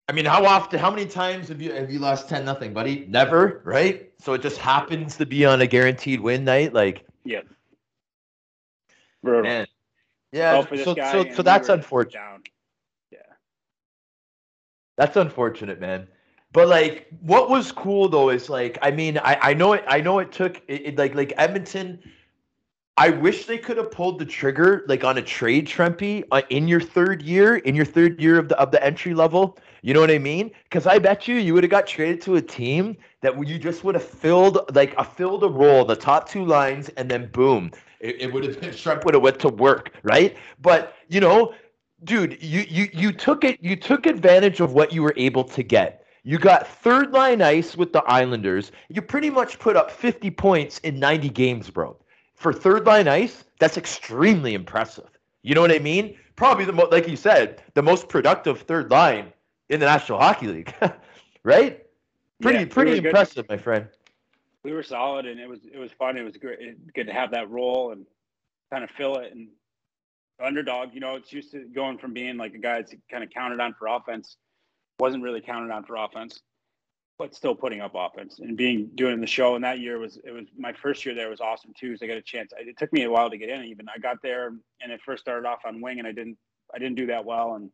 I 0.09 0.13
mean, 0.13 0.25
how 0.25 0.45
often 0.45 0.79
how 0.79 0.89
many 0.89 1.05
times 1.05 1.49
have 1.49 1.61
you 1.61 1.71
have 1.73 1.91
you 1.91 1.99
lost 1.99 2.29
10 2.29 2.45
nothing, 2.45 2.73
buddy? 2.73 3.05
Never, 3.09 3.61
right? 3.65 4.11
So 4.19 4.33
it 4.33 4.41
just 4.41 4.57
happens 4.57 5.17
to 5.17 5.25
be 5.25 5.45
on 5.45 5.61
a 5.61 5.67
guaranteed 5.67 6.19
win 6.21 6.43
night. 6.45 6.73
Like 6.73 7.05
Brutal. 9.23 9.43
man. 9.43 9.67
Yeah, 10.31 10.61
Felt 10.61 10.79
so 10.79 10.95
so 10.95 11.29
so 11.33 11.41
that's 11.41 11.69
unfortunate. 11.69 12.19
Down. 12.21 12.43
Yeah. 13.11 13.19
That's 14.97 15.15
unfortunate, 15.15 15.79
man. 15.79 16.07
But 16.53 16.67
like, 16.67 17.07
what 17.21 17.49
was 17.49 17.71
cool 17.71 18.07
though 18.09 18.29
is 18.29 18.49
like, 18.49 18.77
I 18.81 18.91
mean, 18.91 19.17
I, 19.17 19.37
I 19.41 19.53
know 19.53 19.73
it. 19.73 19.83
I 19.87 20.01
know 20.01 20.19
it 20.19 20.31
took 20.31 20.57
it, 20.67 20.81
it- 20.87 20.97
like 20.97 21.15
like 21.15 21.33
Edmonton. 21.37 21.99
I 22.99 23.11
wish 23.11 23.45
they 23.45 23.59
could 23.59 23.77
have 23.77 23.91
pulled 23.91 24.17
the 24.17 24.25
trigger 24.25 24.83
like 24.87 25.03
on 25.03 25.19
a 25.19 25.21
trade 25.21 25.67
Trempy 25.67 26.23
uh, 26.31 26.41
in 26.49 26.67
your 26.67 26.81
third 26.81 27.21
year, 27.21 27.57
in 27.57 27.75
your 27.75 27.85
third 27.85 28.19
year 28.19 28.39
of 28.39 28.49
the 28.49 28.57
of 28.57 28.71
the 28.71 28.83
entry 28.83 29.13
level. 29.13 29.59
You 29.83 29.93
know 29.93 29.99
what 29.99 30.09
I 30.09 30.17
mean? 30.17 30.49
Because 30.63 30.87
I 30.87 30.97
bet 30.97 31.27
you 31.27 31.35
you 31.35 31.53
would 31.53 31.63
have 31.63 31.69
got 31.69 31.85
traded 31.85 32.21
to 32.21 32.37
a 32.37 32.41
team 32.41 32.97
that 33.21 33.37
you 33.47 33.59
just 33.59 33.83
would 33.83 33.93
have 33.93 34.03
filled 34.03 34.73
like 34.73 34.95
a 34.97 35.03
filled 35.03 35.43
a 35.43 35.47
role, 35.47 35.85
the 35.85 35.95
top 35.95 36.27
two 36.27 36.43
lines, 36.43 36.89
and 36.97 37.09
then 37.09 37.27
boom, 37.27 37.69
it, 37.99 38.19
it 38.19 38.33
would 38.33 38.43
have 38.43 38.59
been 38.59 38.71
Shrek 38.81 39.05
would 39.05 39.13
have 39.13 39.21
went 39.21 39.39
to 39.41 39.49
work, 39.49 39.93
right? 40.01 40.35
But 40.59 40.95
you 41.07 41.21
know, 41.21 41.53
dude, 42.03 42.41
you 42.41 42.65
you 42.67 42.89
you 42.93 43.11
took 43.11 43.43
it, 43.43 43.59
you 43.61 43.75
took 43.75 44.07
advantage 44.07 44.59
of 44.59 44.73
what 44.73 44.91
you 44.91 45.03
were 45.03 45.13
able 45.17 45.43
to 45.43 45.61
get. 45.61 46.03
You 46.23 46.39
got 46.39 46.67
third 46.67 47.11
line 47.11 47.43
ice 47.43 47.77
with 47.77 47.93
the 47.93 48.03
Islanders. 48.05 48.71
You 48.89 49.03
pretty 49.03 49.29
much 49.29 49.59
put 49.59 49.75
up 49.77 49.91
50 49.91 50.31
points 50.31 50.79
in 50.79 50.99
90 50.99 51.29
games, 51.29 51.69
bro 51.69 51.95
for 52.38 52.53
third 52.53 52.85
line 52.85 53.07
ice, 53.07 53.43
that's 53.59 53.77
extremely 53.77 54.53
impressive. 54.53 55.09
You 55.43 55.55
know 55.55 55.61
what 55.61 55.72
I 55.72 55.80
mean? 55.80 56.18
Probably 56.35 56.65
the 56.65 56.73
most, 56.73 56.91
like 56.91 57.07
you 57.07 57.15
said, 57.18 57.61
the 57.73 57.81
most 57.84 58.07
productive 58.09 58.61
third 58.61 58.89
line 58.91 59.34
in 59.69 59.80
the 59.80 59.85
National 59.85 60.19
Hockey 60.19 60.47
League, 60.47 60.73
right? 61.43 61.84
Pretty, 62.41 62.59
Yeah, 62.59 62.65
pretty 62.69 62.91
good. 62.95 63.05
impressive, 63.07 63.49
my 63.49 63.57
friend. 63.57 63.88
we 64.64 64.72
were 64.73 64.84
solid 64.84 65.26
and 65.26 65.39
it 65.39 65.47
was 65.49 65.59
it 65.73 65.77
was 65.80 65.91
fun. 65.93 66.18
It 66.18 66.23
was 66.23 66.38
great, 66.38 66.93
good 66.93 67.07
to 67.07 67.14
have 67.14 67.31
that 67.31 67.49
role 67.49 67.91
and 67.91 68.05
kind 68.72 68.84
of 68.84 68.89
fill 68.91 69.18
it. 69.18 69.34
And 69.34 69.47
underdog, 70.43 70.89
you 70.93 70.99
know, 70.99 71.15
it's 71.15 71.34
used 71.34 71.51
to 71.51 71.65
going 71.65 71.97
from 71.97 72.14
being 72.14 72.38
like 72.38 72.53
a 72.53 72.59
guy 72.59 72.76
that's 72.81 72.93
kind 73.09 73.23
of 73.23 73.30
counted 73.31 73.59
on 73.59 73.73
for 73.80 73.88
offense, 73.88 74.38
wasn't 74.99 75.23
really 75.23 75.41
counted 75.41 75.72
on 75.73 75.84
for 75.85 75.95
offense, 75.95 76.41
but 77.18 77.34
still 77.34 77.56
putting 77.56 77.81
up 77.81 77.94
offense 77.95 78.39
and 78.39 78.56
being 78.56 78.91
doing 78.95 79.19
the 79.19 79.27
show. 79.27 79.56
And 79.56 79.64
that 79.64 79.80
year 79.80 79.98
was 79.99 80.19
it 80.23 80.31
was 80.31 80.45
my 80.57 80.73
first 80.73 81.06
year 81.06 81.15
there 81.15 81.30
was 81.30 81.41
awesome 81.41 81.73
too. 81.77 81.98
So 81.98 82.06
I 82.06 82.07
got 82.07 82.18
a 82.18 82.22
chance. 82.22 82.52
It 82.57 82.77
took 82.77 82.94
me 82.94 83.03
a 83.03 83.10
while 83.10 83.30
to 83.30 83.38
get 83.38 83.49
in. 83.49 83.65
Even 83.65 83.88
I 83.89 83.98
got 83.99 84.22
there 84.22 84.48
and 84.81 84.91
it 84.91 85.02
first 85.06 85.22
started 85.22 85.48
off 85.48 85.60
on 85.65 85.81
wing 85.81 85.99
and 85.99 86.07
I 86.07 86.11
didn't 86.11 86.38
I 86.73 86.80
didn't 86.80 86.95
do 86.95 87.07
that 87.07 87.26
well. 87.26 87.56
And 87.56 87.72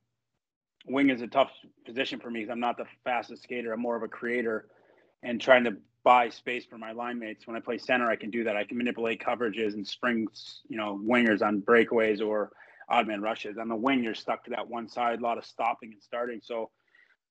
wing 0.87 1.09
is 1.09 1.21
a 1.21 1.27
tough 1.27 1.51
position 1.85 2.19
for 2.19 2.29
me 2.29 2.41
because 2.41 2.51
I'm 2.51 2.59
not 2.59 2.77
the 2.77 2.85
fastest 3.03 3.43
skater. 3.43 3.73
I'm 3.73 3.81
more 3.81 3.95
of 3.95 4.03
a 4.03 4.07
creator 4.07 4.67
and 5.23 5.39
trying 5.39 5.63
to 5.65 5.77
buy 6.03 6.29
space 6.29 6.65
for 6.65 6.77
my 6.77 6.91
line 6.91 7.19
mates. 7.19 7.47
When 7.47 7.55
I 7.55 7.59
play 7.59 7.77
center, 7.77 8.09
I 8.09 8.15
can 8.15 8.29
do 8.29 8.43
that. 8.43 8.57
I 8.57 8.65
can 8.65 8.77
manipulate 8.77 9.21
coverages 9.21 9.73
and 9.73 9.87
spring, 9.87 10.27
you 10.67 10.77
know, 10.77 10.99
wingers 11.01 11.41
on 11.41 11.61
breakaways 11.61 12.25
or 12.25 12.51
odd 12.89 13.07
man 13.07 13.21
rushes. 13.21 13.57
On 13.57 13.69
the 13.69 13.75
wing, 13.75 14.03
you're 14.03 14.13
stuck 14.13 14.43
to 14.45 14.51
that 14.51 14.67
one 14.67 14.89
side, 14.89 15.19
a 15.19 15.23
lot 15.23 15.37
of 15.37 15.45
stopping 15.45 15.93
and 15.93 16.03
starting. 16.03 16.41
So, 16.43 16.69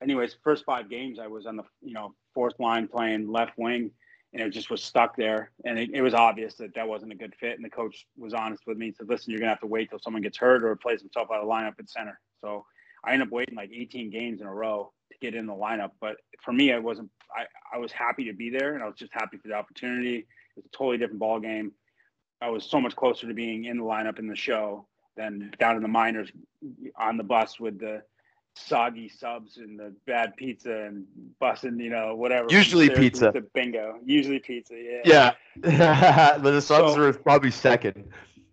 anyways, 0.02 0.36
first 0.42 0.64
five 0.64 0.90
games, 0.90 1.18
I 1.18 1.26
was 1.26 1.46
on 1.46 1.56
the, 1.56 1.64
you 1.80 1.94
know, 1.94 2.14
fourth 2.34 2.58
line 2.58 2.88
playing 2.88 3.30
left 3.30 3.56
wing 3.56 3.90
and 4.32 4.42
it 4.42 4.50
just 4.50 4.70
was 4.70 4.82
stuck 4.82 5.16
there. 5.16 5.50
And 5.64 5.78
it, 5.78 5.90
it 5.92 6.02
was 6.02 6.14
obvious 6.14 6.54
that 6.54 6.74
that 6.74 6.88
wasn't 6.88 7.12
a 7.12 7.16
good 7.16 7.34
fit. 7.38 7.56
And 7.56 7.64
the 7.64 7.70
coach 7.70 8.06
was 8.16 8.32
honest 8.32 8.62
with 8.66 8.78
me 8.78 8.86
and 8.86 8.96
said, 8.96 9.08
listen, 9.08 9.30
you're 9.30 9.40
to 9.40 9.48
have 9.48 9.60
to 9.60 9.66
wait 9.66 9.90
till 9.90 9.98
someone 9.98 10.22
gets 10.22 10.38
hurt 10.38 10.64
or 10.64 10.74
plays 10.76 11.00
himself 11.00 11.28
out 11.32 11.42
of 11.42 11.48
lineup 11.48 11.78
at 11.78 11.90
center. 11.90 12.18
So 12.40 12.64
I 13.04 13.12
ended 13.12 13.28
up 13.28 13.32
waiting 13.32 13.54
like 13.54 13.70
18 13.72 14.10
games 14.10 14.40
in 14.40 14.46
a 14.46 14.54
row 14.54 14.92
to 15.12 15.18
get 15.18 15.34
in 15.34 15.46
the 15.46 15.52
lineup. 15.52 15.90
But 16.00 16.16
for 16.42 16.52
me, 16.52 16.72
I 16.72 16.78
wasn't, 16.78 17.10
I, 17.36 17.44
I 17.76 17.78
was 17.78 17.92
happy 17.92 18.24
to 18.24 18.32
be 18.32 18.48
there 18.48 18.74
and 18.74 18.82
I 18.82 18.86
was 18.86 18.96
just 18.96 19.12
happy 19.12 19.36
for 19.36 19.48
the 19.48 19.54
opportunity. 19.54 20.18
It 20.18 20.26
was 20.56 20.64
a 20.66 20.76
totally 20.76 20.98
different 20.98 21.20
ball 21.20 21.38
game. 21.38 21.72
I 22.40 22.48
was 22.48 22.64
so 22.64 22.80
much 22.80 22.96
closer 22.96 23.28
to 23.28 23.34
being 23.34 23.66
in 23.66 23.78
the 23.78 23.84
lineup 23.84 24.18
in 24.18 24.26
the 24.26 24.36
show 24.36 24.86
than 25.16 25.52
down 25.58 25.76
in 25.76 25.82
the 25.82 25.88
minors 25.88 26.30
on 26.98 27.16
the 27.16 27.22
bus 27.22 27.60
with 27.60 27.78
the 27.78 28.02
soggy 28.54 29.08
subs 29.08 29.56
and 29.56 29.78
the 29.78 29.92
bad 30.06 30.36
pizza 30.36 30.72
and 30.72 31.06
busting, 31.40 31.78
you 31.78 31.90
know, 31.90 32.14
whatever. 32.14 32.46
Usually 32.50 32.90
pizza. 32.90 33.32
to 33.32 33.40
bingo. 33.40 33.98
Usually 34.04 34.38
pizza. 34.38 34.74
Yeah. 34.76 35.32
Yeah, 35.64 36.38
but 36.42 36.52
the 36.52 36.60
Subs 36.60 36.94
So- 36.94 37.00
were 37.00 37.12
probably 37.12 37.50
second. 37.50 38.04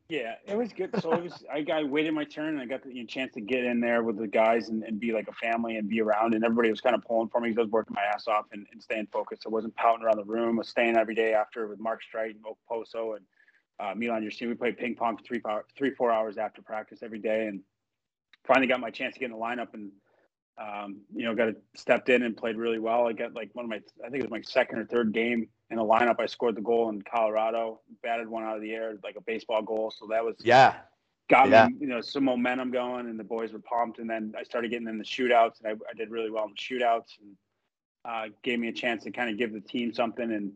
Yeah, 0.09 0.35
it 0.47 0.57
was 0.57 0.73
good. 0.73 0.89
So 1.03 1.13
it 1.13 1.21
was. 1.21 1.45
I 1.53 1.61
got 1.61 1.81
I 1.81 1.83
waited 1.83 2.15
my 2.15 2.23
turn, 2.23 2.55
and 2.55 2.59
I 2.59 2.65
got 2.65 2.81
the 2.81 2.91
you 2.91 3.03
know, 3.03 3.05
chance 3.05 3.31
to 3.35 3.41
get 3.41 3.63
in 3.63 3.79
there 3.79 4.01
with 4.01 4.17
the 4.17 4.25
guys 4.25 4.69
and, 4.69 4.81
and 4.81 4.99
be 4.99 5.11
like 5.11 5.27
a 5.27 5.33
family 5.33 5.77
and 5.77 5.87
be 5.87 6.01
around. 6.01 6.33
And 6.33 6.43
everybody 6.43 6.71
was 6.71 6.81
kind 6.81 6.95
of 6.95 7.03
pulling 7.03 7.29
for 7.29 7.39
me 7.39 7.49
because 7.49 7.59
I 7.59 7.63
was 7.65 7.71
working 7.71 7.93
my 7.93 8.01
ass 8.11 8.27
off 8.27 8.45
and, 8.51 8.65
and 8.71 8.81
staying 8.81 9.09
focused. 9.11 9.43
I 9.45 9.49
wasn't 9.49 9.75
pouting 9.75 10.03
around 10.03 10.17
the 10.17 10.23
room. 10.23 10.55
I 10.55 10.59
was 10.59 10.69
staying 10.69 10.97
every 10.97 11.13
day 11.13 11.35
after 11.35 11.67
with 11.67 11.79
Mark 11.79 12.01
Streit 12.01 12.31
and 12.31 12.43
Poso 12.67 13.13
and 13.13 13.25
uh, 13.79 13.93
Milan 13.93 14.23
Yersin. 14.23 14.47
We 14.47 14.55
played 14.55 14.79
ping 14.79 14.95
pong 14.95 15.15
for 15.15 15.23
three 15.23 15.41
three 15.77 15.91
four 15.91 16.11
hours 16.11 16.39
after 16.39 16.63
practice 16.63 17.03
every 17.03 17.19
day, 17.19 17.45
and 17.45 17.61
finally 18.49 18.67
got 18.67 18.81
my 18.81 18.89
chance 18.89 19.13
to 19.13 19.19
get 19.21 19.27
in 19.27 19.31
the 19.31 19.37
lineup 19.37 19.73
and. 19.73 19.91
Um, 20.61 21.03
you 21.15 21.23
know, 21.23 21.33
got 21.33 21.53
stepped 21.73 22.09
in 22.09 22.21
and 22.21 22.35
played 22.35 22.57
really 22.57 22.79
well. 22.79 23.07
I 23.07 23.13
got 23.13 23.33
like 23.33 23.49
one 23.53 23.63
of 23.63 23.69
my, 23.69 23.79
I 24.05 24.09
think 24.09 24.21
it 24.21 24.29
was 24.29 24.29
my 24.29 24.41
second 24.41 24.79
or 24.79 24.85
third 24.85 25.13
game 25.13 25.47
in 25.69 25.77
the 25.77 25.83
lineup. 25.83 26.19
I 26.19 26.25
scored 26.25 26.55
the 26.57 26.61
goal 26.61 26.89
in 26.89 27.01
Colorado, 27.01 27.79
batted 28.03 28.27
one 28.27 28.43
out 28.43 28.57
of 28.57 28.61
the 28.61 28.73
air 28.73 28.95
like 29.01 29.15
a 29.15 29.21
baseball 29.21 29.61
goal. 29.61 29.89
So 29.97 30.05
that 30.07 30.21
was 30.21 30.35
Yeah, 30.41 30.75
got 31.29 31.47
Yeah. 31.47 31.67
me, 31.67 31.75
you 31.79 31.87
know, 31.87 32.01
some 32.01 32.25
momentum 32.25 32.71
going, 32.71 33.07
and 33.07 33.17
the 33.17 33.23
boys 33.23 33.53
were 33.53 33.59
pumped. 33.59 33.99
And 33.99 34.09
then 34.09 34.33
I 34.37 34.43
started 34.43 34.69
getting 34.69 34.89
in 34.89 34.97
the 34.97 35.05
shootouts, 35.05 35.61
and 35.63 35.67
I, 35.69 35.71
I 35.89 35.93
did 35.95 36.09
really 36.09 36.29
well 36.29 36.43
in 36.43 36.51
the 36.51 36.57
shootouts, 36.57 37.17
and 37.21 37.37
uh, 38.03 38.25
gave 38.43 38.59
me 38.59 38.67
a 38.67 38.73
chance 38.73 39.05
to 39.05 39.11
kind 39.11 39.29
of 39.29 39.37
give 39.37 39.53
the 39.53 39.61
team 39.61 39.93
something 39.93 40.29
and 40.29 40.51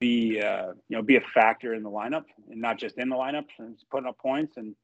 be, 0.00 0.38
uh, 0.38 0.74
you 0.90 0.98
know, 0.98 1.02
be 1.02 1.16
a 1.16 1.22
factor 1.32 1.72
in 1.72 1.82
the 1.82 1.90
lineup, 1.90 2.24
and 2.50 2.60
not 2.60 2.78
just 2.78 2.98
in 2.98 3.08
the 3.08 3.16
lineup, 3.16 3.46
and 3.58 3.78
putting 3.90 4.06
up 4.06 4.18
points 4.18 4.58
and 4.58 4.76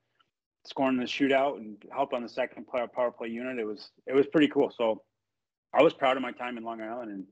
scoring 0.66 0.96
the 0.96 1.04
shootout 1.04 1.56
and 1.56 1.76
help 1.92 2.12
on 2.12 2.22
the 2.22 2.28
second 2.28 2.66
player 2.66 2.86
power 2.86 3.10
play 3.10 3.28
unit. 3.28 3.58
It 3.58 3.66
was 3.66 3.90
it 4.06 4.14
was 4.14 4.26
pretty 4.26 4.48
cool. 4.48 4.72
So 4.76 5.02
I 5.72 5.82
was 5.82 5.92
proud 5.92 6.16
of 6.16 6.22
my 6.22 6.32
time 6.32 6.58
in 6.58 6.64
Long 6.64 6.80
Island, 6.80 7.10
and 7.10 7.24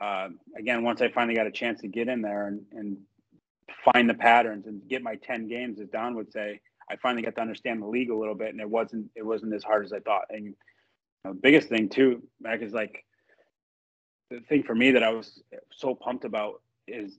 uh, 0.00 0.28
again, 0.58 0.82
once 0.82 1.00
I 1.00 1.08
finally 1.10 1.36
got 1.36 1.46
a 1.46 1.50
chance 1.50 1.80
to 1.82 1.88
get 1.88 2.08
in 2.08 2.22
there 2.22 2.48
and, 2.48 2.62
and 2.72 2.96
find 3.92 4.10
the 4.10 4.14
patterns 4.14 4.66
and 4.66 4.86
get 4.88 5.02
my 5.02 5.14
10 5.16 5.46
games, 5.46 5.78
as 5.78 5.88
Don 5.88 6.16
would 6.16 6.32
say, 6.32 6.60
I 6.90 6.96
finally 6.96 7.22
got 7.22 7.36
to 7.36 7.40
understand 7.40 7.80
the 7.80 7.86
league 7.86 8.10
a 8.10 8.16
little 8.16 8.34
bit, 8.34 8.48
and 8.48 8.60
it 8.60 8.68
wasn't 8.68 9.10
it 9.14 9.24
wasn't 9.24 9.54
as 9.54 9.62
hard 9.62 9.84
as 9.84 9.92
I 9.92 10.00
thought. 10.00 10.24
And 10.30 10.54
the 11.24 11.32
biggest 11.32 11.68
thing 11.68 11.88
too, 11.88 12.22
Mac, 12.40 12.60
is 12.62 12.72
like 12.72 13.04
the 14.30 14.40
thing 14.40 14.64
for 14.64 14.74
me 14.74 14.90
that 14.90 15.02
I 15.02 15.10
was 15.10 15.40
so 15.70 15.94
pumped 15.94 16.24
about 16.24 16.60
is 16.88 17.16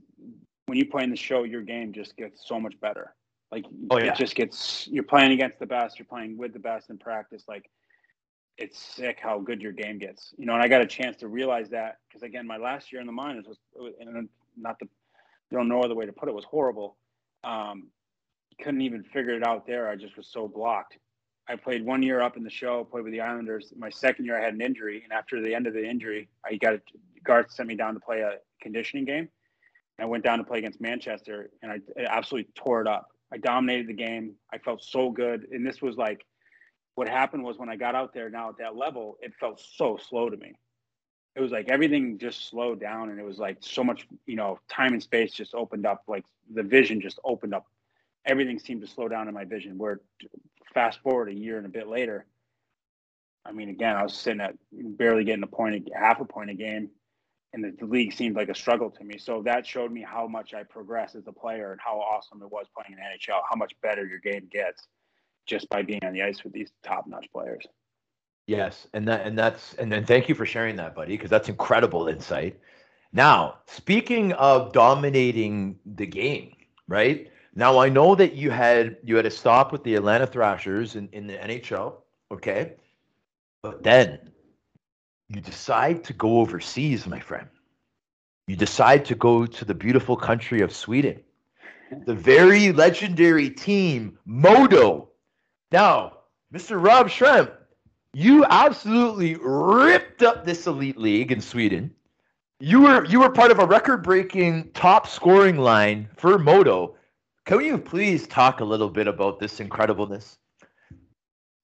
when 0.65 0.77
you 0.77 0.85
play 0.85 1.03
in 1.03 1.09
the 1.09 1.15
show, 1.15 1.43
your 1.43 1.61
game 1.61 1.93
just 1.93 2.15
gets 2.17 2.45
so 2.45 2.59
much 2.59 2.79
better. 2.81 3.15
Like 3.53 3.65
Oh, 3.91 3.99
yeah. 3.99 4.05
it 4.05 4.15
just 4.15 4.33
gets 4.35 4.87
you're 4.87 5.03
playing 5.03 5.31
against 5.31 5.59
the 5.59 5.67
best, 5.67 5.99
you're 5.99 6.07
playing 6.07 6.37
with 6.37 6.53
the 6.53 6.59
best 6.59 6.89
in 6.89 6.97
practice. 6.97 7.43
Like 7.47 7.69
it's 8.57 8.79
sick 8.79 9.19
how 9.21 9.39
good 9.39 9.61
your 9.61 9.71
game 9.71 9.99
gets. 9.99 10.33
You 10.37 10.47
know, 10.47 10.53
and 10.53 10.63
I 10.63 10.67
got 10.67 10.81
a 10.81 10.87
chance 10.87 11.17
to 11.17 11.27
realize 11.27 11.69
that 11.69 11.97
because 12.07 12.23
again, 12.23 12.47
my 12.47 12.57
last 12.57 12.91
year 12.91 12.99
in 12.99 13.07
the 13.07 13.13
minors 13.13 13.45
was, 13.47 13.57
and 13.99 14.27
not 14.57 14.79
the, 14.79 14.87
I 15.51 15.55
don't 15.55 15.67
know 15.67 15.81
other 15.81 15.95
way 15.95 16.05
to 16.05 16.13
put 16.13 16.29
it, 16.29 16.33
was 16.33 16.45
horrible. 16.45 16.97
Um, 17.43 17.89
couldn't 18.61 18.81
even 18.81 19.03
figure 19.03 19.33
it 19.33 19.45
out 19.45 19.67
there. 19.67 19.87
I 19.87 19.95
just 19.95 20.17
was 20.17 20.27
so 20.27 20.47
blocked. 20.47 20.97
I 21.47 21.55
played 21.55 21.85
one 21.85 22.01
year 22.01 22.21
up 22.21 22.37
in 22.37 22.43
the 22.43 22.49
show, 22.49 22.83
played 22.85 23.03
with 23.03 23.11
the 23.11 23.21
Islanders. 23.21 23.73
My 23.77 23.89
second 23.89 24.25
year, 24.25 24.39
I 24.39 24.43
had 24.43 24.53
an 24.53 24.61
injury, 24.61 25.03
and 25.03 25.11
after 25.11 25.41
the 25.41 25.53
end 25.53 25.67
of 25.67 25.73
the 25.73 25.85
injury, 25.85 26.29
I 26.45 26.55
got 26.55 26.75
a, 26.75 26.81
Garth 27.23 27.51
sent 27.51 27.67
me 27.67 27.75
down 27.75 27.93
to 27.93 27.99
play 27.99 28.21
a 28.21 28.37
conditioning 28.61 29.05
game. 29.05 29.29
I 29.99 30.05
went 30.05 30.23
down 30.23 30.37
to 30.39 30.43
play 30.43 30.59
against 30.59 30.81
Manchester, 30.81 31.49
and 31.61 31.71
I, 31.71 31.79
I 31.99 32.05
absolutely 32.05 32.51
tore 32.55 32.81
it 32.81 32.87
up. 32.87 33.12
I 33.33 33.37
dominated 33.37 33.87
the 33.87 33.93
game. 33.93 34.35
I 34.53 34.59
felt 34.59 34.83
so 34.83 35.09
good, 35.09 35.47
and 35.51 35.65
this 35.65 35.81
was 35.81 35.97
like 35.97 36.25
what 36.95 37.09
happened 37.09 37.43
was 37.43 37.57
when 37.57 37.69
I 37.69 37.75
got 37.75 37.95
out 37.95 38.13
there 38.13 38.29
now 38.29 38.49
at 38.49 38.57
that 38.57 38.75
level, 38.75 39.17
it 39.21 39.33
felt 39.39 39.61
so 39.75 39.97
slow 39.97 40.29
to 40.29 40.37
me. 40.37 40.53
It 41.35 41.41
was 41.41 41.51
like 41.51 41.69
everything 41.69 42.19
just 42.19 42.47
slowed 42.49 42.79
down 42.79 43.09
and 43.09 43.19
it 43.19 43.25
was 43.25 43.39
like 43.39 43.57
so 43.61 43.83
much, 43.83 44.07
you 44.27 44.35
know, 44.35 44.59
time 44.69 44.93
and 44.93 45.01
space 45.01 45.33
just 45.33 45.55
opened 45.55 45.85
up. 45.85 46.03
Like 46.07 46.25
the 46.53 46.61
vision 46.61 47.01
just 47.01 47.19
opened 47.23 47.55
up. 47.55 47.65
Everything 48.25 48.59
seemed 48.59 48.81
to 48.81 48.87
slow 48.87 49.07
down 49.07 49.27
in 49.27 49.33
my 49.33 49.43
vision. 49.43 49.77
Where 49.79 50.01
fast 50.73 50.99
forward 51.01 51.29
a 51.29 51.33
year 51.33 51.57
and 51.57 51.65
a 51.65 51.69
bit 51.69 51.87
later, 51.87 52.25
I 53.43 53.51
mean, 53.51 53.69
again, 53.69 53.95
I 53.95 54.03
was 54.03 54.13
sitting 54.13 54.41
at 54.41 54.53
barely 54.71 55.23
getting 55.23 55.43
a 55.43 55.47
point, 55.47 55.89
half 55.93 56.21
a 56.21 56.25
point 56.25 56.51
a 56.51 56.53
game, 56.53 56.91
and 57.53 57.63
the, 57.63 57.71
the 57.79 57.85
league 57.85 58.13
seemed 58.13 58.35
like 58.35 58.49
a 58.49 58.55
struggle 58.55 58.89
to 58.89 59.03
me. 59.03 59.17
So 59.17 59.41
that 59.43 59.65
showed 59.65 59.91
me 59.91 60.01
how 60.01 60.27
much 60.27 60.53
I 60.53 60.63
progressed 60.63 61.15
as 61.15 61.27
a 61.27 61.31
player 61.31 61.71
and 61.71 61.79
how 61.79 61.99
awesome 61.99 62.41
it 62.41 62.51
was 62.51 62.65
playing 62.75 62.93
in 62.93 62.97
the 62.97 63.03
NHL, 63.03 63.41
how 63.49 63.55
much 63.55 63.73
better 63.81 64.05
your 64.05 64.19
game 64.19 64.49
gets 64.51 64.87
just 65.45 65.69
by 65.69 65.81
being 65.83 66.03
on 66.03 66.13
the 66.13 66.23
ice 66.23 66.43
with 66.43 66.53
these 66.53 66.71
top 66.83 67.05
notch 67.07 67.27
players. 67.31 67.65
Yes, 68.47 68.87
and 68.93 69.07
that 69.07 69.25
and 69.25 69.37
that's 69.37 69.73
and 69.75 69.89
then 69.89 70.05
thank 70.05 70.27
you 70.27 70.35
for 70.35 70.45
sharing 70.45 70.75
that, 70.75 70.95
buddy, 70.95 71.15
because 71.15 71.29
that's 71.29 71.47
incredible 71.47 72.09
insight. 72.09 72.59
Now, 73.13 73.59
speaking 73.67 74.33
of 74.33 74.73
dominating 74.73 75.79
the 75.85 76.05
game, 76.05 76.53
right? 76.87 77.31
Now 77.55 77.77
I 77.77 77.87
know 77.87 78.15
that 78.15 78.33
you 78.33 78.49
had 78.49 78.97
you 79.03 79.15
had 79.15 79.25
a 79.25 79.31
stop 79.31 79.71
with 79.71 79.83
the 79.83 79.95
Atlanta 79.95 80.27
Thrashers 80.27 80.95
in, 80.95 81.07
in 81.13 81.27
the 81.27 81.35
NHL, 81.35 81.95
okay? 82.31 82.73
But 83.61 83.83
then 83.83 84.32
you 85.29 85.41
decide 85.41 86.03
to 86.05 86.13
go 86.13 86.39
overseas, 86.39 87.07
my 87.07 87.19
friend. 87.19 87.47
You 88.47 88.55
decide 88.55 89.05
to 89.05 89.15
go 89.15 89.45
to 89.45 89.65
the 89.65 89.73
beautiful 89.73 90.17
country 90.17 90.61
of 90.61 90.73
Sweden. 90.73 91.21
The 92.05 92.15
very 92.15 92.71
legendary 92.71 93.49
team, 93.49 94.17
Modo. 94.25 95.09
Now, 95.71 96.17
Mr. 96.53 96.83
Rob 96.83 97.07
Schremp, 97.07 97.51
you 98.13 98.45
absolutely 98.45 99.35
ripped 99.35 100.23
up 100.23 100.45
this 100.45 100.67
elite 100.67 100.97
league 100.97 101.31
in 101.31 101.41
Sweden. 101.41 101.93
You 102.59 102.81
were 102.81 103.05
you 103.05 103.19
were 103.19 103.29
part 103.29 103.51
of 103.51 103.59
a 103.59 103.65
record-breaking 103.65 104.71
top 104.73 105.07
scoring 105.07 105.57
line 105.57 106.09
for 106.15 106.37
Modo. 106.37 106.95
Can 107.45 107.61
you 107.61 107.77
please 107.77 108.27
talk 108.27 108.59
a 108.59 108.65
little 108.65 108.89
bit 108.89 109.07
about 109.07 109.39
this 109.39 109.59
incredibleness? 109.59 110.37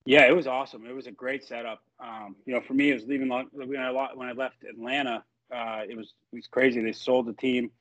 Yeah, 0.06 0.28
it 0.28 0.36
was 0.36 0.48
awesome. 0.48 0.86
It 0.86 0.96
was 0.96 1.08
a 1.08 1.12
great 1.12 1.44
setup. 1.44 1.84
Um, 2.00 2.36
you 2.46 2.54
know, 2.54 2.62
for 2.62 2.74
me, 2.74 2.92
it 2.92 2.96
was 2.96 3.06
leaving 3.06 3.30
when 3.30 3.48
I 3.78 3.92
when 4.14 4.28
I 4.28 4.32
left 4.32 4.64
Atlanta. 4.64 5.24
Uh, 5.54 5.82
it 5.88 5.96
was 5.96 6.14
it 6.32 6.36
was 6.36 6.48
crazy. 6.48 6.82
They 6.82 6.94
sold 6.94 7.28
the 7.28 7.34
team, 7.34 7.72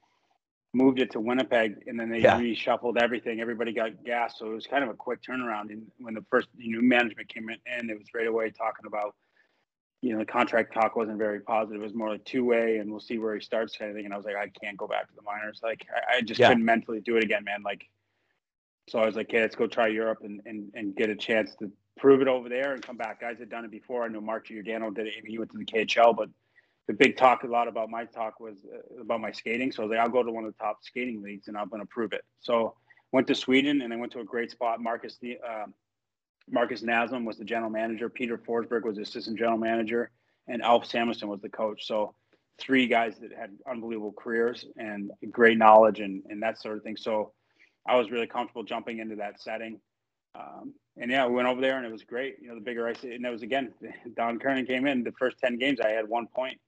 moved 0.72 0.98
it 0.98 1.12
to 1.12 1.20
Winnipeg, 1.20 1.84
and 1.86 1.98
then 1.98 2.10
they 2.10 2.20
yeah. 2.20 2.38
reshuffled 2.38 3.00
everything. 3.00 3.40
Everybody 3.40 3.72
got 3.72 4.04
gas, 4.04 4.38
so 4.38 4.50
it 4.50 4.54
was 4.54 4.66
kind 4.66 4.84
of 4.84 4.90
a 4.90 4.94
quick 4.94 5.22
turnaround. 5.22 5.70
And 5.70 5.86
when 5.98 6.14
the 6.14 6.24
first 6.30 6.48
new 6.56 6.82
management 6.82 7.28
came 7.28 7.48
in, 7.48 7.56
and 7.66 7.90
it 7.90 7.98
was 7.98 8.08
right 8.14 8.26
away 8.26 8.50
talking 8.50 8.86
about, 8.86 9.14
you 10.02 10.12
know, 10.12 10.18
the 10.18 10.26
contract 10.26 10.74
talk 10.74 10.96
wasn't 10.96 11.18
very 11.18 11.40
positive. 11.40 11.80
It 11.80 11.84
was 11.84 11.94
more 11.94 12.10
like 12.10 12.24
two 12.24 12.44
way, 12.44 12.78
and 12.78 12.90
we'll 12.90 13.00
see 13.00 13.18
where 13.18 13.34
he 13.34 13.40
starts 13.40 13.76
kind 13.76 13.90
of 13.90 13.96
thing. 13.96 14.04
And 14.04 14.12
I 14.12 14.16
was 14.16 14.26
like, 14.26 14.36
I 14.36 14.48
can't 14.48 14.76
go 14.76 14.86
back 14.86 15.08
to 15.08 15.14
the 15.14 15.22
minors. 15.22 15.60
Like, 15.62 15.86
I, 15.94 16.16
I 16.16 16.20
just 16.20 16.40
yeah. 16.40 16.48
couldn't 16.48 16.64
mentally 16.64 17.00
do 17.00 17.16
it 17.16 17.24
again, 17.24 17.44
man. 17.44 17.62
Like, 17.62 17.88
so 18.88 18.98
I 18.98 19.06
was 19.06 19.16
like, 19.16 19.28
okay, 19.28 19.42
let's 19.42 19.54
go 19.54 19.66
try 19.66 19.88
Europe 19.88 20.20
and 20.24 20.40
and 20.46 20.72
and 20.74 20.96
get 20.96 21.10
a 21.10 21.16
chance 21.16 21.54
to 21.56 21.70
prove 21.98 22.22
it 22.22 22.28
over 22.28 22.48
there 22.48 22.72
and 22.74 22.82
come 22.82 22.96
back. 22.96 23.20
Guys 23.20 23.38
had 23.38 23.50
done 23.50 23.64
it 23.64 23.70
before. 23.70 24.04
I 24.04 24.08
know 24.08 24.20
Mark 24.20 24.46
Giordano 24.46 24.90
did 24.90 25.06
it. 25.06 25.14
He 25.26 25.38
went 25.38 25.50
to 25.52 25.58
the 25.58 25.64
KHL, 25.64 26.16
but 26.16 26.28
the 26.86 26.94
big 26.94 27.16
talk, 27.16 27.42
a 27.42 27.46
lot 27.46 27.68
about 27.68 27.90
my 27.90 28.04
talk 28.06 28.40
was 28.40 28.56
uh, 28.72 29.02
about 29.02 29.20
my 29.20 29.30
skating. 29.30 29.70
So 29.70 29.84
like, 29.84 29.98
I'll 29.98 30.08
go 30.08 30.22
to 30.22 30.32
one 30.32 30.44
of 30.44 30.52
the 30.52 30.58
top 30.58 30.78
skating 30.82 31.22
leagues 31.22 31.48
and 31.48 31.56
I'm 31.56 31.68
going 31.68 31.82
to 31.82 31.88
prove 31.88 32.12
it. 32.12 32.24
So 32.40 32.74
went 33.12 33.26
to 33.26 33.34
Sweden 33.34 33.82
and 33.82 33.92
I 33.92 33.96
went 33.96 34.12
to 34.12 34.20
a 34.20 34.24
great 34.24 34.50
spot. 34.50 34.80
Marcus, 34.80 35.18
uh, 35.46 35.66
Markus 36.50 36.82
Naslund 36.82 37.26
was 37.26 37.36
the 37.36 37.44
general 37.44 37.70
manager. 37.70 38.08
Peter 38.08 38.38
Forsberg 38.38 38.84
was 38.84 38.96
the 38.96 39.02
assistant 39.02 39.38
general 39.38 39.58
manager, 39.58 40.10
and 40.46 40.62
Alf 40.62 40.86
Samuelsson 40.86 41.28
was 41.28 41.40
the 41.40 41.48
coach. 41.48 41.86
So 41.86 42.14
three 42.58 42.86
guys 42.86 43.18
that 43.20 43.32
had 43.32 43.50
unbelievable 43.70 44.14
careers 44.16 44.64
and 44.76 45.10
great 45.30 45.58
knowledge 45.58 46.00
and, 46.00 46.22
and 46.28 46.42
that 46.42 46.60
sort 46.60 46.76
of 46.76 46.82
thing. 46.82 46.96
So 46.96 47.32
I 47.86 47.96
was 47.96 48.10
really 48.10 48.26
comfortable 48.26 48.64
jumping 48.64 48.98
into 48.98 49.16
that 49.16 49.40
setting. 49.40 49.80
Um, 50.38 50.74
and 50.96 51.10
yeah, 51.10 51.26
we 51.26 51.34
went 51.34 51.48
over 51.48 51.60
there 51.60 51.76
and 51.76 51.86
it 51.86 51.92
was 51.92 52.04
great. 52.04 52.36
You 52.40 52.48
know, 52.48 52.54
the 52.54 52.60
bigger 52.60 52.86
ice, 52.86 53.02
and 53.02 53.24
it 53.24 53.30
was 53.30 53.42
again, 53.42 53.72
Don 54.16 54.38
Kernan 54.38 54.66
came 54.66 54.86
in. 54.86 55.04
The 55.04 55.12
first 55.12 55.38
ten 55.38 55.58
games, 55.58 55.80
I 55.80 55.90
had 55.90 56.08
one 56.08 56.26
point. 56.26 56.58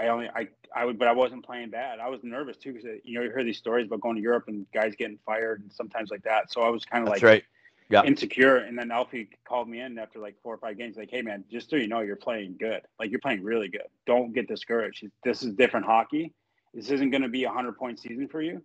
I 0.00 0.08
only, 0.08 0.28
I, 0.28 0.46
I 0.74 0.84
would, 0.84 0.96
but 0.98 1.08
I 1.08 1.12
wasn't 1.12 1.44
playing 1.44 1.70
bad. 1.70 1.98
I 1.98 2.08
was 2.08 2.20
nervous 2.22 2.56
too 2.56 2.72
because 2.72 2.88
you 3.02 3.18
know 3.18 3.24
you 3.24 3.30
hear 3.30 3.42
these 3.42 3.58
stories 3.58 3.86
about 3.86 4.00
going 4.00 4.16
to 4.16 4.22
Europe 4.22 4.44
and 4.46 4.64
guys 4.72 4.94
getting 4.96 5.18
fired 5.26 5.60
and 5.60 5.72
sometimes 5.72 6.10
like 6.10 6.22
that. 6.22 6.52
So 6.52 6.62
I 6.62 6.68
was 6.68 6.84
kind 6.84 7.02
of 7.02 7.10
like 7.12 7.22
right. 7.22 7.42
yeah. 7.90 8.04
insecure. 8.04 8.58
And 8.58 8.78
then 8.78 8.92
Alfie 8.92 9.28
called 9.44 9.68
me 9.68 9.80
in 9.80 9.98
after 9.98 10.20
like 10.20 10.36
four 10.42 10.54
or 10.54 10.58
five 10.58 10.78
games, 10.78 10.96
like, 10.96 11.10
"Hey 11.10 11.22
man, 11.22 11.44
just 11.50 11.68
so 11.68 11.76
you 11.76 11.88
know, 11.88 12.00
you're 12.00 12.16
playing 12.16 12.56
good. 12.60 12.82
Like 13.00 13.10
you're 13.10 13.20
playing 13.20 13.42
really 13.42 13.68
good. 13.68 13.88
Don't 14.06 14.32
get 14.32 14.46
discouraged. 14.46 15.04
This 15.24 15.42
is 15.42 15.52
different 15.54 15.84
hockey. 15.84 16.32
This 16.72 16.90
isn't 16.90 17.10
going 17.10 17.22
to 17.22 17.28
be 17.28 17.44
a 17.44 17.50
hundred 17.50 17.76
point 17.76 17.98
season 17.98 18.28
for 18.28 18.40
you. 18.40 18.62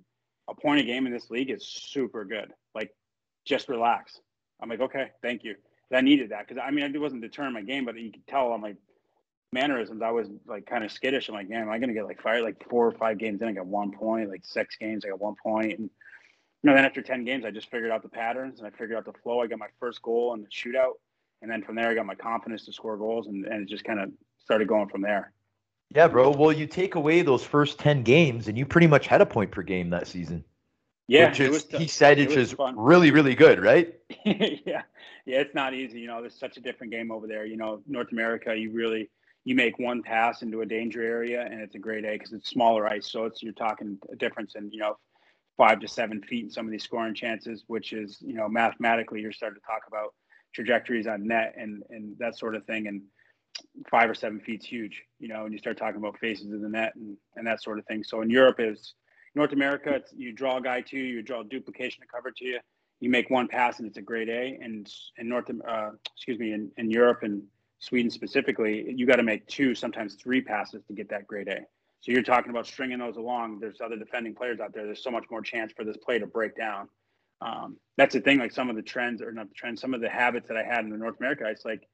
A 0.49 0.53
point 0.53 0.81
a 0.81 0.83
game 0.83 1.07
in 1.07 1.13
this 1.13 1.31
league 1.31 1.49
is 1.49 1.65
super 1.65 2.25
good. 2.25 2.53
Like 2.75 2.91
just 3.45 3.69
relax. 3.69 4.19
I'm 4.63 4.69
like, 4.69 4.79
okay, 4.79 5.11
thank 5.21 5.43
you. 5.43 5.55
I 5.93 6.01
needed 6.01 6.29
that 6.29 6.47
because 6.47 6.63
I 6.65 6.71
mean, 6.71 6.83
it 6.83 6.99
wasn't 6.99 7.21
deterring 7.21 7.53
my 7.53 7.61
game, 7.61 7.85
but 7.85 7.99
you 7.99 8.11
could 8.11 8.25
tell 8.25 8.51
on 8.53 8.61
my 8.61 8.73
mannerisms, 9.51 10.01
I 10.01 10.09
was 10.09 10.27
like 10.47 10.65
kind 10.65 10.83
of 10.83 10.91
skittish. 10.91 11.29
I'm 11.29 11.35
like, 11.35 11.49
man, 11.49 11.63
am 11.63 11.69
I 11.69 11.77
going 11.77 11.89
to 11.89 11.93
get 11.93 12.05
like 12.05 12.21
fired 12.21 12.43
like 12.43 12.67
four 12.67 12.87
or 12.87 12.93
five 12.93 13.19
games? 13.19 13.41
in, 13.41 13.47
I 13.49 13.51
got 13.51 13.67
one 13.67 13.91
point, 13.91 14.29
like 14.29 14.43
six 14.43 14.75
games, 14.77 15.05
I 15.05 15.09
got 15.09 15.21
one 15.21 15.35
point. 15.43 15.77
And 15.77 15.89
you 16.63 16.69
know, 16.69 16.73
then 16.73 16.85
after 16.85 17.01
10 17.01 17.25
games, 17.25 17.43
I 17.45 17.51
just 17.51 17.69
figured 17.69 17.91
out 17.91 18.01
the 18.01 18.09
patterns 18.09 18.59
and 18.59 18.67
I 18.67 18.71
figured 18.71 18.97
out 18.97 19.05
the 19.05 19.13
flow. 19.21 19.41
I 19.41 19.47
got 19.47 19.59
my 19.59 19.67
first 19.79 20.01
goal 20.01 20.33
in 20.33 20.41
the 20.41 20.47
shootout. 20.47 20.93
And 21.41 21.51
then 21.51 21.61
from 21.61 21.75
there, 21.75 21.89
I 21.89 21.93
got 21.93 22.05
my 22.05 22.15
confidence 22.15 22.65
to 22.65 22.73
score 22.73 22.97
goals 22.97 23.27
and, 23.27 23.45
and 23.45 23.63
it 23.63 23.69
just 23.69 23.83
kind 23.83 23.99
of 23.99 24.09
started 24.39 24.67
going 24.67 24.87
from 24.87 25.01
there. 25.01 25.33
Yeah, 25.89 26.07
bro. 26.07 26.31
Well, 26.31 26.53
you 26.53 26.65
take 26.65 26.95
away 26.95 27.21
those 27.21 27.43
first 27.43 27.77
10 27.79 28.03
games 28.03 28.47
and 28.47 28.57
you 28.57 28.65
pretty 28.65 28.87
much 28.87 29.07
had 29.07 29.21
a 29.21 29.25
point 29.25 29.51
per 29.51 29.61
game 29.61 29.89
that 29.89 30.07
season. 30.07 30.45
Yeah, 31.07 31.29
which 31.29 31.39
is, 31.41 31.65
he 31.77 31.87
said 31.87 32.17
it's 32.17 32.33
just 32.33 32.55
really, 32.75 33.11
really 33.11 33.35
good, 33.35 33.61
right? 33.61 33.93
yeah, 34.25 34.83
yeah, 35.25 35.39
it's 35.41 35.53
not 35.53 35.73
easy. 35.73 35.99
You 35.99 36.07
know, 36.07 36.21
there's 36.21 36.39
such 36.39 36.55
a 36.55 36.61
different 36.61 36.93
game 36.93 37.11
over 37.11 37.27
there. 37.27 37.45
You 37.45 37.57
know, 37.57 37.81
North 37.87 38.11
America, 38.11 38.55
you 38.55 38.71
really 38.71 39.09
you 39.43 39.55
make 39.55 39.77
one 39.79 40.01
pass 40.01 40.41
into 40.41 40.61
a 40.61 40.65
danger 40.65 41.03
area, 41.03 41.41
and 41.41 41.59
it's 41.59 41.75
a 41.75 41.79
great 41.79 42.05
A 42.05 42.13
because 42.13 42.31
it's 42.31 42.49
smaller 42.49 42.87
ice. 42.87 43.11
So 43.11 43.25
it's 43.25 43.43
you're 43.43 43.53
talking 43.53 43.97
a 44.11 44.15
difference 44.15 44.55
in 44.55 44.71
you 44.71 44.79
know 44.79 44.97
five 45.57 45.79
to 45.81 45.87
seven 45.87 46.21
feet 46.21 46.45
in 46.45 46.49
some 46.49 46.65
of 46.65 46.71
these 46.71 46.83
scoring 46.83 47.15
chances, 47.15 47.63
which 47.67 47.91
is 47.91 48.17
you 48.21 48.33
know 48.33 48.47
mathematically 48.47 49.19
you're 49.19 49.33
starting 49.33 49.59
to 49.59 49.65
talk 49.67 49.81
about 49.87 50.13
trajectories 50.53 51.07
on 51.07 51.27
net 51.27 51.53
and 51.57 51.83
and 51.89 52.17
that 52.19 52.37
sort 52.37 52.55
of 52.55 52.65
thing, 52.65 52.87
and 52.87 53.01
five 53.91 54.09
or 54.09 54.15
seven 54.15 54.39
feet's 54.39 54.65
huge. 54.65 55.03
You 55.19 55.27
know, 55.27 55.43
and 55.43 55.51
you 55.51 55.59
start 55.59 55.77
talking 55.77 55.97
about 55.97 56.17
faces 56.19 56.51
in 56.51 56.61
the 56.61 56.69
net 56.69 56.93
and 56.95 57.17
and 57.35 57.45
that 57.45 57.61
sort 57.61 57.77
of 57.77 57.85
thing. 57.87 58.05
So 58.05 58.21
in 58.21 58.29
Europe 58.29 58.59
is 58.59 58.93
North 59.35 59.53
America, 59.53 60.01
you 60.15 60.31
draw 60.31 60.57
a 60.57 60.61
guy 60.61 60.81
to 60.81 60.97
you, 60.97 61.03
you 61.03 61.21
draw 61.21 61.41
a 61.41 61.43
duplication 61.43 62.03
of 62.03 62.09
cover 62.09 62.31
to 62.31 62.45
you, 62.45 62.59
you 62.99 63.09
make 63.09 63.29
one 63.29 63.47
pass 63.47 63.79
and 63.79 63.87
it's 63.87 63.97
a 63.97 64.01
grade 64.01 64.29
A. 64.29 64.57
And 64.61 64.87
in 65.17 65.29
North, 65.29 65.49
uh, 65.67 65.91
excuse 66.15 66.39
me, 66.39 66.53
in, 66.53 66.71
in 66.77 66.89
Europe 66.89 67.23
and 67.23 67.43
Sweden 67.79 68.11
specifically, 68.11 68.93
you 68.95 69.05
got 69.05 69.17
to 69.17 69.23
make 69.23 69.45
two, 69.47 69.75
sometimes 69.75 70.15
three 70.15 70.41
passes 70.41 70.83
to 70.85 70.93
get 70.93 71.09
that 71.09 71.27
grade 71.27 71.47
A. 71.47 71.61
So 71.99 72.11
you're 72.11 72.21
talking 72.21 72.49
about 72.49 72.67
stringing 72.67 72.99
those 72.99 73.15
along. 73.15 73.59
There's 73.59 73.81
other 73.81 73.97
defending 73.97 74.35
players 74.35 74.59
out 74.59 74.73
there. 74.73 74.85
There's 74.85 75.03
so 75.03 75.11
much 75.11 75.25
more 75.31 75.41
chance 75.41 75.71
for 75.75 75.83
this 75.83 75.97
play 75.97 76.19
to 76.19 76.27
break 76.27 76.55
down. 76.55 76.89
Um, 77.41 77.77
that's 77.97 78.13
the 78.13 78.21
thing. 78.21 78.39
Like 78.39 78.51
some 78.51 78.69
of 78.69 78.75
the 78.75 78.81
trends, 78.81 79.21
or 79.21 79.31
not 79.31 79.49
the 79.49 79.55
trends, 79.55 79.81
some 79.81 79.93
of 79.93 80.01
the 80.01 80.09
habits 80.09 80.47
that 80.47 80.57
I 80.57 80.63
had 80.63 80.83
in 80.85 80.89
the 80.89 80.97
North 80.97 81.17
America. 81.19 81.45
It's 81.47 81.65
like 81.65 81.87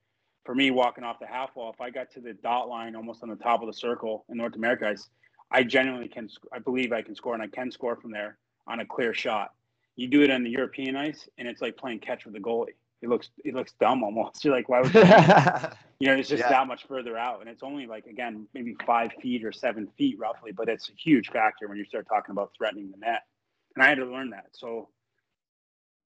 for 0.46 0.56
me 0.56 0.72
walking 0.72 1.04
off 1.04 1.20
the 1.20 1.28
half 1.28 1.56
wall. 1.56 1.72
If 1.72 1.82
I 1.82 1.90
got 1.90 2.12
to 2.12 2.22
the 2.22 2.34
dot 2.34 2.70
line, 2.70 2.96
almost 2.96 3.24
on 3.24 3.30
the 3.30 3.36
top 3.36 3.62
of 3.62 3.68
the 3.68 3.74
circle 3.74 4.26
in 4.30 4.38
North 4.38 4.56
America, 4.56 4.90
it's 4.90 5.10
I 5.52 5.64
genuinely 5.64 6.08
can. 6.08 6.30
I 6.54 6.60
believe 6.60 6.92
I 6.92 7.02
can 7.02 7.16
score, 7.16 7.34
and 7.34 7.44
I 7.44 7.48
can 7.48 7.72
score 7.72 7.96
from 7.96 8.12
there 8.12 8.38
on 8.68 8.80
a 8.80 8.86
clear 8.86 9.14
shot. 9.14 9.54
You 9.96 10.08
do 10.08 10.22
it 10.22 10.32
on 10.32 10.44
the 10.44 10.50
European 10.50 10.96
ice, 10.96 11.28
and 11.38 11.48
it's 11.48 11.62
like 11.62 11.78
playing 11.78 12.00
catch 12.00 12.26
with 12.26 12.34
the 12.34 12.40
goalie. 12.40 12.76
It 13.02 13.10
looks 13.10 13.30
it 13.44 13.54
looks 13.56 13.74
dumb 13.80 14.04
almost. 14.04 14.44
You're 14.46 14.54
like, 14.54 14.70
why 14.70 14.82
would 14.82 14.94
you? 14.94 15.02
you 16.00 16.08
know, 16.08 16.20
it's 16.20 16.30
just 16.30 16.42
yeah. 16.42 16.50
that 16.50 16.68
much 16.68 16.88
further 16.88 17.18
out, 17.18 17.42
and 17.42 17.50
it's 17.50 17.64
only 17.64 17.88
like 17.88 18.06
again 18.06 18.48
maybe 18.54 18.76
five 18.86 19.12
feet 19.22 19.44
or 19.44 19.52
seven 19.52 19.88
feet 19.98 20.20
roughly, 20.20 20.52
but 20.52 20.70
it's 20.70 20.90
a 20.90 20.94
huge 20.94 21.30
factor 21.30 21.68
when 21.68 21.78
you 21.78 21.86
start 21.86 22.08
talking 22.08 22.32
about 22.32 22.52
threatening 22.58 22.92
the 22.92 22.98
net. 22.98 23.24
And 23.76 23.84
I 23.84 23.90
had 23.90 23.98
to 23.98 24.06
learn 24.06 24.32
that. 24.32 24.48
So 24.52 24.90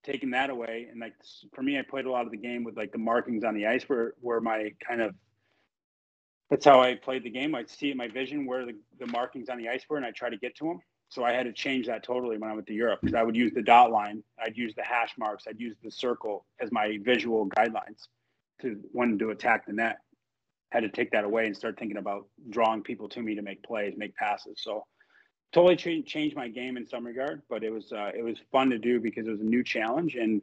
taking 0.04 0.32
that 0.32 0.50
away, 0.50 0.88
and 0.90 1.00
like 1.00 1.14
for 1.54 1.64
me, 1.64 1.78
I 1.78 1.82
played 1.82 2.06
a 2.06 2.12
lot 2.12 2.26
of 2.26 2.32
the 2.32 2.38
game 2.38 2.64
with 2.64 2.78
like 2.78 2.92
the 2.92 2.98
markings 2.98 3.44
on 3.44 3.56
the 3.56 3.68
ice 3.68 3.88
were 3.90 4.16
were 4.22 4.40
my 4.40 4.74
kind 4.86 5.02
of 5.02 5.16
that's 6.54 6.66
how 6.66 6.84
I 6.84 6.94
played 6.94 7.24
the 7.24 7.32
game. 7.32 7.56
I'd 7.56 7.68
see 7.68 7.90
in 7.90 7.98
my 7.98 8.08
vision 8.08 8.46
where 8.46 8.64
the, 8.64 8.76
the 9.00 9.08
markings 9.08 9.50
on 9.50 9.58
the 9.58 9.68
ice 9.70 9.84
were, 9.90 9.98
and 9.98 10.06
I'd 10.06 10.14
try 10.14 10.30
to 10.30 10.38
get 10.38 10.56
to 10.58 10.66
them. 10.66 10.82
So 11.10 11.24
I 11.24 11.34
had 11.34 11.48
to 11.48 11.52
change 11.52 11.88
that 11.88 12.04
totally 12.04 12.38
when 12.38 12.48
I 12.48 12.54
went 12.54 12.68
to 12.68 12.76
Europe 12.76 13.00
because 13.02 13.16
I 13.16 13.24
would 13.24 13.36
use 13.36 13.52
the 13.56 13.64
dot 13.64 13.90
line, 13.90 14.24
I'd 14.40 14.56
use 14.56 14.76
the 14.76 14.84
hash 14.84 15.16
marks, 15.18 15.46
I'd 15.48 15.60
use 15.60 15.76
the 15.84 15.90
circle 15.90 16.46
as 16.62 16.72
my 16.72 17.00
visual 17.02 17.48
guidelines 17.48 18.08
to 18.62 18.80
when 18.92 19.18
to 19.18 19.32
attack 19.32 19.66
the 19.66 19.74
net. 19.74 19.98
Had 20.72 20.82
to 20.82 20.90
take 20.90 21.10
that 21.12 21.24
away 21.24 21.48
and 21.48 21.58
start 21.58 21.80
thinking 21.80 21.98
about 21.98 22.28
drawing 22.52 22.84
people 22.84 23.10
to 23.10 23.24
me 23.24 23.34
to 23.34 23.42
make 23.42 23.64
plays, 23.64 23.96
make 23.98 24.16
passes. 24.16 24.60
So 24.62 24.86
totally 25.54 25.76
ch- 25.76 26.06
changed 26.06 26.36
my 26.36 26.50
game 26.50 26.78
in 26.78 26.86
some 26.88 27.04
regard, 27.04 27.42
but 27.50 27.64
it 27.64 27.74
was 27.74 27.92
uh, 27.92 28.12
it 28.16 28.24
was 28.24 28.38
fun 28.52 28.70
to 28.70 28.78
do 28.78 29.00
because 29.00 29.26
it 29.26 29.32
was 29.32 29.42
a 29.42 29.44
new 29.56 29.64
challenge 29.64 30.14
and 30.14 30.40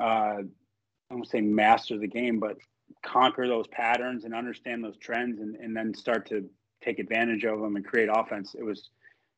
uh, 0.00 0.42
I 0.42 1.14
won't 1.14 1.28
say 1.28 1.40
master 1.40 1.96
the 1.96 2.08
game, 2.08 2.40
but 2.40 2.56
conquer 3.04 3.46
those 3.46 3.66
patterns 3.68 4.24
and 4.24 4.34
understand 4.34 4.82
those 4.82 4.96
trends 4.96 5.40
and, 5.40 5.56
and 5.56 5.76
then 5.76 5.94
start 5.94 6.28
to 6.28 6.48
take 6.82 6.98
advantage 6.98 7.44
of 7.44 7.60
them 7.60 7.76
and 7.76 7.84
create 7.84 8.08
offense 8.12 8.54
it 8.58 8.64
was 8.64 8.90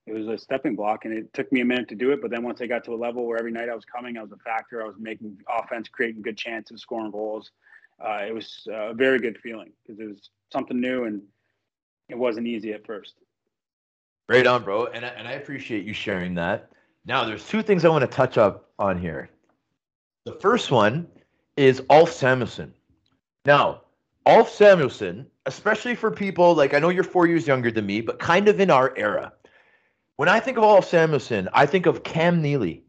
it 0.06 0.12
was 0.14 0.28
a 0.28 0.38
stepping 0.38 0.74
block 0.74 1.04
and 1.04 1.14
it 1.14 1.32
took 1.32 1.50
me 1.52 1.60
a 1.60 1.64
minute 1.64 1.88
to 1.88 1.94
do 1.94 2.10
it. 2.10 2.20
But 2.20 2.30
then 2.30 2.42
once 2.42 2.60
i 2.60 2.66
got 2.66 2.84
to 2.84 2.94
a 2.94 2.96
level 2.96 3.26
where 3.26 3.38
every 3.38 3.52
night 3.52 3.68
i 3.68 3.74
was 3.74 3.84
coming 3.84 4.16
i 4.16 4.22
was 4.22 4.32
a 4.32 4.36
factor 4.38 4.82
i 4.82 4.86
was 4.86 4.96
making 4.98 5.36
offense 5.48 5.88
creating 5.88 6.22
good 6.22 6.36
chances 6.36 6.80
scoring 6.80 7.10
goals 7.10 7.50
uh, 8.04 8.24
it 8.26 8.34
was 8.34 8.66
a 8.70 8.94
very 8.94 9.18
good 9.18 9.38
feeling 9.38 9.72
because 9.82 10.00
it 10.00 10.08
was 10.08 10.30
something 10.52 10.80
new 10.80 11.04
and 11.04 11.22
it 12.08 12.18
wasn't 12.18 12.46
easy 12.46 12.72
at 12.72 12.84
first. 12.86 13.14
Right 14.28 14.46
on 14.46 14.64
bro. 14.64 14.86
And, 14.86 15.04
and 15.04 15.28
i 15.28 15.32
appreciate 15.32 15.84
you 15.84 15.92
sharing 15.92 16.34
that. 16.34 16.70
Now 17.04 17.24
there's 17.24 17.46
two 17.46 17.62
things 17.62 17.84
i 17.84 17.88
want 17.88 18.02
to 18.02 18.16
touch 18.16 18.38
up 18.38 18.70
on 18.78 18.98
here. 18.98 19.30
The 20.24 20.32
first 20.34 20.70
one 20.70 21.06
is 21.56 21.82
Alf 21.90 22.10
Samuelsson. 22.10 22.72
Now, 23.44 23.82
Ulf 24.26 24.50
Samuelsson, 24.50 25.26
especially 25.46 25.94
for 25.94 26.10
people 26.10 26.54
like 26.54 26.74
I 26.74 26.78
know 26.78 26.90
you're 26.90 27.04
four 27.04 27.26
years 27.26 27.46
younger 27.46 27.70
than 27.70 27.86
me, 27.86 28.00
but 28.00 28.18
kind 28.18 28.48
of 28.48 28.60
in 28.60 28.70
our 28.70 28.92
era. 28.96 29.32
When 30.16 30.28
I 30.28 30.40
think 30.40 30.58
of 30.58 30.64
Ulf 30.64 30.90
Samuelsson, 30.90 31.48
I 31.54 31.64
think 31.64 31.86
of 31.86 32.02
Cam 32.02 32.42
Neely. 32.42 32.84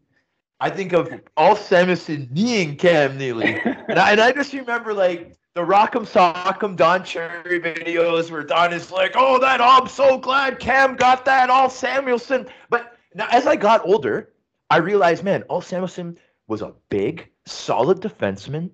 I 0.60 0.70
think 0.70 0.92
of 0.92 1.10
Ulf 1.36 1.66
Samuelsson 1.66 2.32
being 2.32 2.76
Cam 2.76 3.16
Neely. 3.16 3.58
and, 3.88 3.98
I, 3.98 4.12
and 4.12 4.20
I 4.20 4.32
just 4.32 4.52
remember 4.52 4.92
like 4.92 5.34
the 5.54 5.62
Rock'em 5.62 6.06
Sock'em 6.06 6.76
Don 6.76 7.02
Cherry 7.02 7.58
videos 7.58 8.30
where 8.30 8.42
Don 8.42 8.72
is 8.72 8.90
like, 8.90 9.12
oh, 9.16 9.38
that, 9.38 9.60
oh, 9.60 9.78
I'm 9.80 9.88
so 9.88 10.18
glad 10.18 10.58
Cam 10.58 10.96
got 10.96 11.24
that, 11.24 11.48
Ulf 11.48 11.72
Samuelsson. 11.72 12.48
But 12.68 12.98
now 13.14 13.26
as 13.30 13.46
I 13.46 13.56
got 13.56 13.84
older, 13.86 14.32
I 14.70 14.76
realized, 14.76 15.24
man, 15.24 15.44
Ulf 15.48 15.66
Samuelsson 15.66 16.18
was 16.46 16.60
a 16.60 16.74
big, 16.90 17.28
solid 17.46 18.00
defenseman 18.00 18.70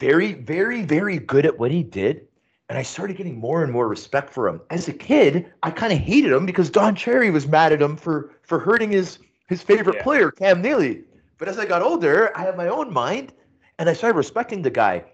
very, 0.00 0.34
very, 0.34 0.82
very 0.82 1.18
good 1.18 1.46
at 1.46 1.58
what 1.58 1.70
he 1.70 1.82
did. 1.82 2.26
And 2.68 2.78
I 2.78 2.82
started 2.82 3.16
getting 3.16 3.38
more 3.38 3.62
and 3.62 3.72
more 3.72 3.88
respect 3.88 4.30
for 4.30 4.48
him. 4.48 4.60
As 4.70 4.88
a 4.88 4.92
kid, 4.92 5.52
I 5.62 5.70
kind 5.70 5.92
of 5.92 5.98
hated 5.98 6.32
him 6.32 6.46
because 6.46 6.70
Don 6.70 6.94
Cherry 6.94 7.30
was 7.30 7.46
mad 7.46 7.72
at 7.72 7.82
him 7.82 7.96
for 7.96 8.32
for 8.42 8.58
hurting 8.58 8.90
his 8.90 9.18
his 9.48 9.62
favorite 9.62 9.96
yeah. 9.96 10.02
player, 10.02 10.30
Cam 10.30 10.62
Neely. 10.62 11.02
But 11.36 11.48
as 11.48 11.58
I 11.58 11.66
got 11.66 11.82
older, 11.82 12.36
I 12.36 12.42
had 12.42 12.56
my 12.56 12.68
own 12.68 12.92
mind, 12.92 13.32
and 13.78 13.88
I 13.88 13.92
started 13.92 14.16
respecting 14.16 14.62
the 14.62 14.70
guy. 14.70 15.04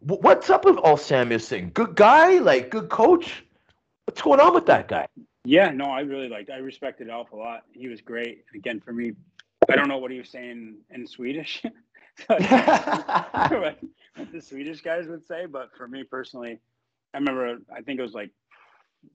What's 0.00 0.50
up 0.50 0.64
with 0.64 0.76
Ulf 0.78 1.00
Samuelsson? 1.00 1.72
Good 1.72 1.94
guy, 1.94 2.38
like 2.38 2.70
good 2.70 2.90
coach. 2.90 3.44
What's 4.04 4.20
going 4.20 4.40
on 4.40 4.52
with 4.52 4.66
that 4.66 4.88
guy? 4.88 5.06
Yeah, 5.44 5.70
no, 5.70 5.86
I 5.86 6.00
really 6.00 6.28
liked. 6.28 6.50
I 6.50 6.56
respected 6.56 7.08
Alf 7.08 7.32
a 7.32 7.36
lot. 7.36 7.62
He 7.72 7.88
was 7.88 8.00
great. 8.00 8.44
Again, 8.54 8.80
for 8.80 8.92
me, 8.92 9.12
I 9.68 9.76
don't 9.76 9.88
know 9.88 9.98
what 9.98 10.10
he 10.10 10.18
was 10.18 10.28
saying 10.28 10.76
in 10.90 11.06
Swedish. 11.06 11.62
what 14.16 14.32
the 14.32 14.40
Swedish 14.40 14.80
guys 14.82 15.06
would 15.06 15.26
say, 15.26 15.46
but 15.46 15.70
for 15.76 15.88
me 15.88 16.04
personally, 16.04 16.58
I 17.14 17.18
remember. 17.18 17.58
I 17.74 17.82
think 17.82 17.98
it 17.98 18.02
was 18.02 18.14
like 18.14 18.30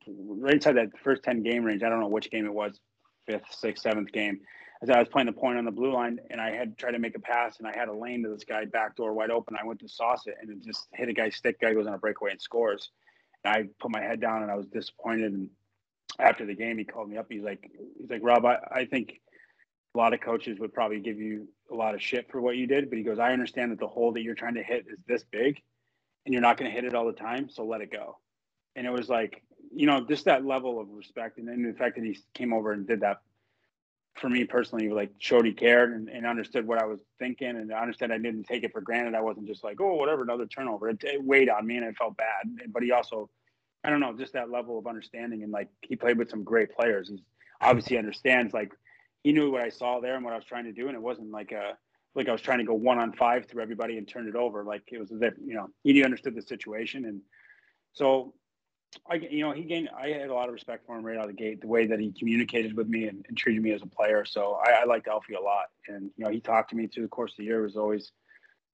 right 0.07 0.53
inside 0.53 0.73
that 0.73 0.89
first 1.03 1.23
ten 1.23 1.43
game 1.43 1.63
range. 1.63 1.83
I 1.83 1.89
don't 1.89 1.99
know 1.99 2.07
which 2.07 2.29
game 2.31 2.45
it 2.45 2.53
was, 2.53 2.79
fifth, 3.25 3.45
sixth, 3.51 3.83
seventh 3.83 4.11
game. 4.11 4.41
As 4.81 4.91
I 4.91 4.99
was 4.99 5.07
playing 5.07 5.25
the 5.25 5.31
point 5.31 5.57
on 5.57 5.65
the 5.65 5.71
blue 5.71 5.91
line, 5.91 6.19
and 6.29 6.39
I 6.39 6.51
had 6.51 6.77
tried 6.77 6.91
to 6.91 6.99
make 6.99 7.15
a 7.15 7.19
pass, 7.19 7.57
and 7.57 7.67
I 7.67 7.75
had 7.75 7.87
a 7.87 7.93
lane 7.93 8.21
to 8.23 8.29
this 8.29 8.43
guy 8.43 8.65
back 8.65 8.95
door 8.95 9.13
wide 9.13 9.31
open. 9.31 9.55
I 9.59 9.65
went 9.65 9.79
to 9.79 9.89
sauce 9.89 10.27
it, 10.27 10.35
and 10.39 10.51
it 10.51 10.63
just 10.63 10.87
hit 10.93 11.09
a 11.09 11.13
guy's 11.13 11.35
stick. 11.35 11.59
Guy 11.59 11.73
goes 11.73 11.87
on 11.87 11.93
a 11.93 11.97
breakaway 11.97 12.31
and 12.31 12.41
scores. 12.41 12.91
And 13.43 13.55
I 13.55 13.63
put 13.79 13.91
my 13.91 14.01
head 14.01 14.21
down, 14.21 14.43
and 14.43 14.51
I 14.51 14.55
was 14.55 14.67
disappointed. 14.67 15.33
And 15.33 15.49
after 16.19 16.45
the 16.45 16.53
game, 16.53 16.77
he 16.77 16.83
called 16.83 17.09
me 17.09 17.17
up. 17.17 17.25
He's 17.27 17.41
like, 17.41 17.71
he's 17.99 18.09
like, 18.09 18.21
Rob, 18.21 18.45
I, 18.45 18.59
I 18.71 18.85
think 18.85 19.19
a 19.95 19.97
lot 19.97 20.13
of 20.13 20.21
coaches 20.21 20.59
would 20.59 20.73
probably 20.73 20.99
give 20.99 21.19
you 21.19 21.47
a 21.71 21.75
lot 21.75 21.95
of 21.95 22.01
shit 22.01 22.29
for 22.31 22.39
what 22.41 22.55
you 22.55 22.67
did, 22.67 22.89
but 22.89 22.97
he 22.97 23.03
goes, 23.03 23.19
I 23.19 23.33
understand 23.33 23.71
that 23.71 23.79
the 23.79 23.87
hole 23.87 24.11
that 24.13 24.21
you're 24.21 24.35
trying 24.35 24.55
to 24.55 24.63
hit 24.63 24.85
is 24.87 24.99
this 25.07 25.23
big, 25.23 25.61
and 26.25 26.33
you're 26.33 26.41
not 26.41 26.57
going 26.57 26.69
to 26.69 26.75
hit 26.75 26.85
it 26.85 26.93
all 26.93 27.05
the 27.05 27.13
time, 27.13 27.49
so 27.49 27.65
let 27.65 27.81
it 27.81 27.91
go. 27.91 28.17
And 28.75 28.85
it 28.85 28.91
was 28.91 29.09
like, 29.09 29.43
you 29.73 29.85
know, 29.85 30.01
just 30.01 30.25
that 30.25 30.45
level 30.45 30.79
of 30.79 30.87
respect, 30.89 31.37
and 31.39 31.47
then 31.47 31.63
the 31.63 31.77
fact 31.77 31.95
that 31.95 32.05
he 32.05 32.17
came 32.33 32.53
over 32.53 32.71
and 32.71 32.87
did 32.87 33.01
that 33.01 33.21
for 34.15 34.29
me 34.29 34.43
personally, 34.45 34.89
like 34.89 35.11
showed 35.19 35.45
he 35.45 35.53
cared 35.53 35.91
and, 35.93 36.09
and 36.09 36.25
understood 36.25 36.67
what 36.67 36.81
I 36.81 36.85
was 36.85 36.99
thinking, 37.19 37.49
and 37.49 37.73
I 37.73 37.81
understood 37.81 38.11
I 38.11 38.17
didn't 38.17 38.45
take 38.45 38.63
it 38.63 38.73
for 38.73 38.81
granted. 38.81 39.15
I 39.15 39.21
wasn't 39.21 39.47
just 39.47 39.63
like, 39.63 39.79
oh, 39.79 39.95
whatever, 39.95 40.23
another 40.23 40.47
turnover. 40.47 40.89
It, 40.89 41.03
it 41.03 41.23
weighed 41.23 41.49
on 41.49 41.65
me, 41.65 41.77
and 41.77 41.85
I 41.85 41.91
felt 41.91 42.17
bad. 42.17 42.71
But 42.71 42.83
he 42.83 42.91
also, 42.91 43.29
I 43.83 43.89
don't 43.89 43.99
know, 43.99 44.15
just 44.17 44.33
that 44.33 44.49
level 44.49 44.79
of 44.79 44.87
understanding, 44.87 45.43
and 45.43 45.51
like 45.51 45.69
he 45.81 45.95
played 45.95 46.17
with 46.17 46.29
some 46.29 46.43
great 46.43 46.75
players. 46.75 47.09
He 47.09 47.21
obviously 47.61 47.97
understands 47.97 48.53
like 48.53 48.71
he 49.27 49.33
knew 49.33 49.51
what 49.51 49.59
I 49.59 49.67
saw 49.67 49.99
there 49.99 50.15
and 50.15 50.23
what 50.23 50.31
I 50.31 50.37
was 50.37 50.45
trying 50.45 50.63
to 50.63 50.71
do, 50.71 50.87
and 50.87 50.95
it 50.95 51.01
wasn't 51.01 51.31
like 51.31 51.51
a 51.51 51.77
like 52.15 52.29
I 52.29 52.31
was 52.31 52.39
trying 52.39 52.59
to 52.59 52.63
go 52.63 52.75
one 52.75 52.97
on 52.97 53.11
five 53.11 53.45
through 53.45 53.61
everybody 53.61 53.97
and 53.97 54.07
turn 54.07 54.25
it 54.25 54.37
over. 54.37 54.63
Like 54.63 54.83
it 54.89 54.99
was 54.99 55.11
as 55.11 55.21
if 55.21 55.33
you 55.45 55.53
know 55.53 55.67
he 55.83 56.01
understood 56.01 56.33
the 56.33 56.41
situation, 56.41 57.03
and 57.03 57.19
so 57.91 58.33
I 59.11 59.15
you 59.15 59.41
know 59.41 59.51
he 59.51 59.63
gained. 59.63 59.89
I 59.89 60.11
had 60.11 60.29
a 60.29 60.33
lot 60.33 60.47
of 60.47 60.53
respect 60.53 60.85
for 60.85 60.97
him 60.97 61.05
right 61.05 61.17
out 61.17 61.29
of 61.29 61.35
the 61.35 61.43
gate. 61.43 61.59
The 61.59 61.67
way 61.67 61.87
that 61.87 61.99
he 61.99 62.13
communicated 62.17 62.77
with 62.77 62.87
me 62.87 63.09
and, 63.09 63.25
and 63.27 63.37
treated 63.37 63.61
me 63.61 63.73
as 63.73 63.81
a 63.81 63.85
player, 63.85 64.23
so 64.23 64.57
I, 64.65 64.83
I 64.83 64.85
liked 64.85 65.09
Alfie 65.09 65.33
a 65.33 65.41
lot. 65.41 65.65
And 65.89 66.09
you 66.15 66.23
know 66.23 66.31
he 66.31 66.39
talked 66.39 66.69
to 66.69 66.77
me 66.77 66.87
through 66.87 67.03
the 67.03 67.09
course 67.09 67.33
of 67.33 67.39
the 67.39 67.43
year. 67.43 67.59
It 67.59 67.63
was 67.63 67.75
always, 67.75 68.13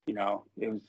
you 0.05 0.13
know, 0.13 0.45
it 0.55 0.71
was 0.71 0.81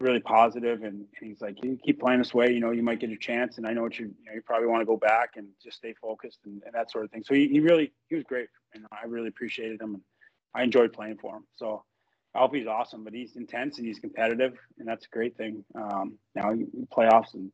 really 0.00 0.20
positive 0.20 0.84
and, 0.84 1.04
and 1.20 1.28
he's 1.28 1.40
like 1.40 1.62
you 1.62 1.76
keep 1.84 1.98
playing 1.98 2.20
this 2.20 2.32
way 2.32 2.52
you 2.52 2.60
know 2.60 2.70
you 2.70 2.84
might 2.84 3.00
get 3.00 3.10
a 3.10 3.16
chance 3.16 3.58
and 3.58 3.66
i 3.66 3.72
know 3.72 3.82
what 3.82 3.98
you 3.98 4.06
you, 4.06 4.26
know, 4.26 4.32
you 4.32 4.40
probably 4.42 4.68
want 4.68 4.80
to 4.80 4.86
go 4.86 4.96
back 4.96 5.30
and 5.34 5.48
just 5.60 5.76
stay 5.76 5.92
focused 6.00 6.38
and, 6.44 6.62
and 6.64 6.72
that 6.72 6.88
sort 6.88 7.04
of 7.04 7.10
thing 7.10 7.24
so 7.24 7.34
he, 7.34 7.48
he 7.48 7.58
really 7.58 7.92
he 8.08 8.14
was 8.14 8.22
great 8.22 8.46
and 8.74 8.84
i 8.92 9.06
really 9.06 9.28
appreciated 9.28 9.80
him 9.80 9.94
and 9.94 10.02
i 10.54 10.62
enjoyed 10.62 10.92
playing 10.92 11.16
for 11.16 11.36
him 11.36 11.44
so 11.56 11.82
alfie's 12.36 12.66
awesome 12.66 13.04
but 13.04 13.12
he's 13.12 13.36
intense 13.36 13.78
and 13.78 13.86
he's 13.86 13.98
competitive 13.98 14.56
and 14.78 14.86
that's 14.86 15.06
a 15.06 15.08
great 15.08 15.36
thing 15.36 15.64
um 15.74 16.18
now 16.34 16.54
playoffs 16.92 17.34
and 17.34 17.50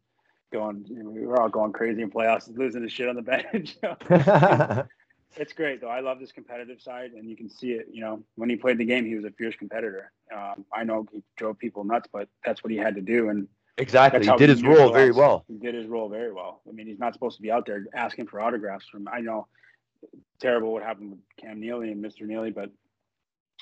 going 0.53 0.85
you 0.89 1.03
know, 1.03 1.11
we 1.11 1.27
were 1.27 1.41
all 1.41 1.49
going 1.49 1.73
crazy 1.73 2.03
in 2.03 2.11
playoffs 2.11 2.49
losing 2.57 2.83
the 2.83 2.89
shit 2.89 3.09
on 3.09 3.17
the 3.17 3.23
bench 3.23 3.77
it's 5.37 5.53
great 5.53 5.81
though. 5.81 5.89
I 5.89 6.01
love 6.01 6.21
this 6.21 6.33
competitive 6.33 6.81
side, 6.81 7.13
and 7.13 7.29
you 7.29 7.37
can 7.37 7.49
see 7.49 7.73
it. 7.73 7.87
You 7.91 8.01
know, 8.01 8.23
when 8.37 8.49
he 8.49 8.57
played 8.57 8.79
the 8.79 8.85
game, 8.85 9.05
he 9.05 9.15
was 9.15 9.25
a 9.25 9.31
fierce 9.31 9.57
competitor. 9.57 10.13
Um, 10.35 10.65
I 10.73 10.85
know 10.85 11.07
he 11.13 11.23
drove 11.37 11.59
people 11.59 11.85
nuts, 11.85 12.09
but 12.13 12.29
that's 12.45 12.63
what 12.63 12.71
he 12.71 12.77
had 12.77 12.95
to 12.95 13.01
do, 13.01 13.29
and 13.29 13.49
exactly, 13.79 14.25
he 14.25 14.37
did 14.37 14.49
his 14.49 14.63
role 14.63 14.93
very 14.93 15.13
well. 15.13 15.45
He 15.49 15.59
did 15.59 15.75
his 15.75 15.87
role 15.87 16.09
very 16.09 16.33
well. 16.33 16.63
I 16.69 16.73
mean, 16.73 16.87
he's 16.87 16.99
not 16.99 17.15
supposed 17.15 17.37
to 17.37 17.43
be 17.43 17.51
out 17.51 17.67
there 17.67 17.87
asking 17.95 18.27
for 18.29 18.41
autographs 18.41 18.87
from. 18.89 19.09
I 19.09 19.21
know, 19.21 19.47
terrible 20.41 20.73
what 20.73 20.83
happened 20.83 21.11
with 21.13 21.21
Cam 21.41 21.61
Neely 21.61 21.93
and 21.93 22.05
Mr. 22.05 22.23
Neely, 22.23 22.51
but 22.51 22.71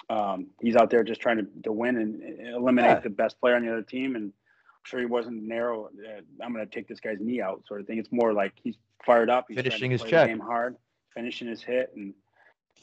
um, 0.09 0.49
he's 0.61 0.77
out 0.77 0.91
there 0.91 1.05
just 1.05 1.21
trying 1.21 1.39
to, 1.39 1.47
to 1.65 1.73
win 1.73 1.97
and 1.97 2.49
eliminate 2.55 2.91
yeah. 2.91 3.01
the 3.01 3.11
best 3.11 3.41
player 3.41 3.57
on 3.57 3.65
the 3.65 3.73
other 3.73 3.83
team. 3.83 4.17
And 4.17 4.27
I'm 4.27 4.85
sure 4.85 5.01
he 5.01 5.07
wasn't 5.07 5.43
narrow. 5.43 5.87
Uh, 5.87 6.21
I'm 6.43 6.53
going 6.53 6.67
to 6.67 6.75
take 6.75 6.89
this 6.89 7.01
guy's 7.01 7.19
knee 7.21 7.41
out, 7.41 7.65
sort 7.67 7.81
of 7.81 7.87
thing. 7.87 7.99
It's 7.99 8.13
more 8.13 8.33
like 8.33 8.53
he's 8.63 8.77
fired 9.05 9.31
up. 9.31 9.47
He's 9.49 9.57
finishing 9.57 9.91
his 9.91 10.03
check. 10.03 10.29
game 10.29 10.41
hard 10.41 10.77
finishing 11.15 11.49
his 11.49 11.63
hit 11.63 11.93
and 11.97 12.15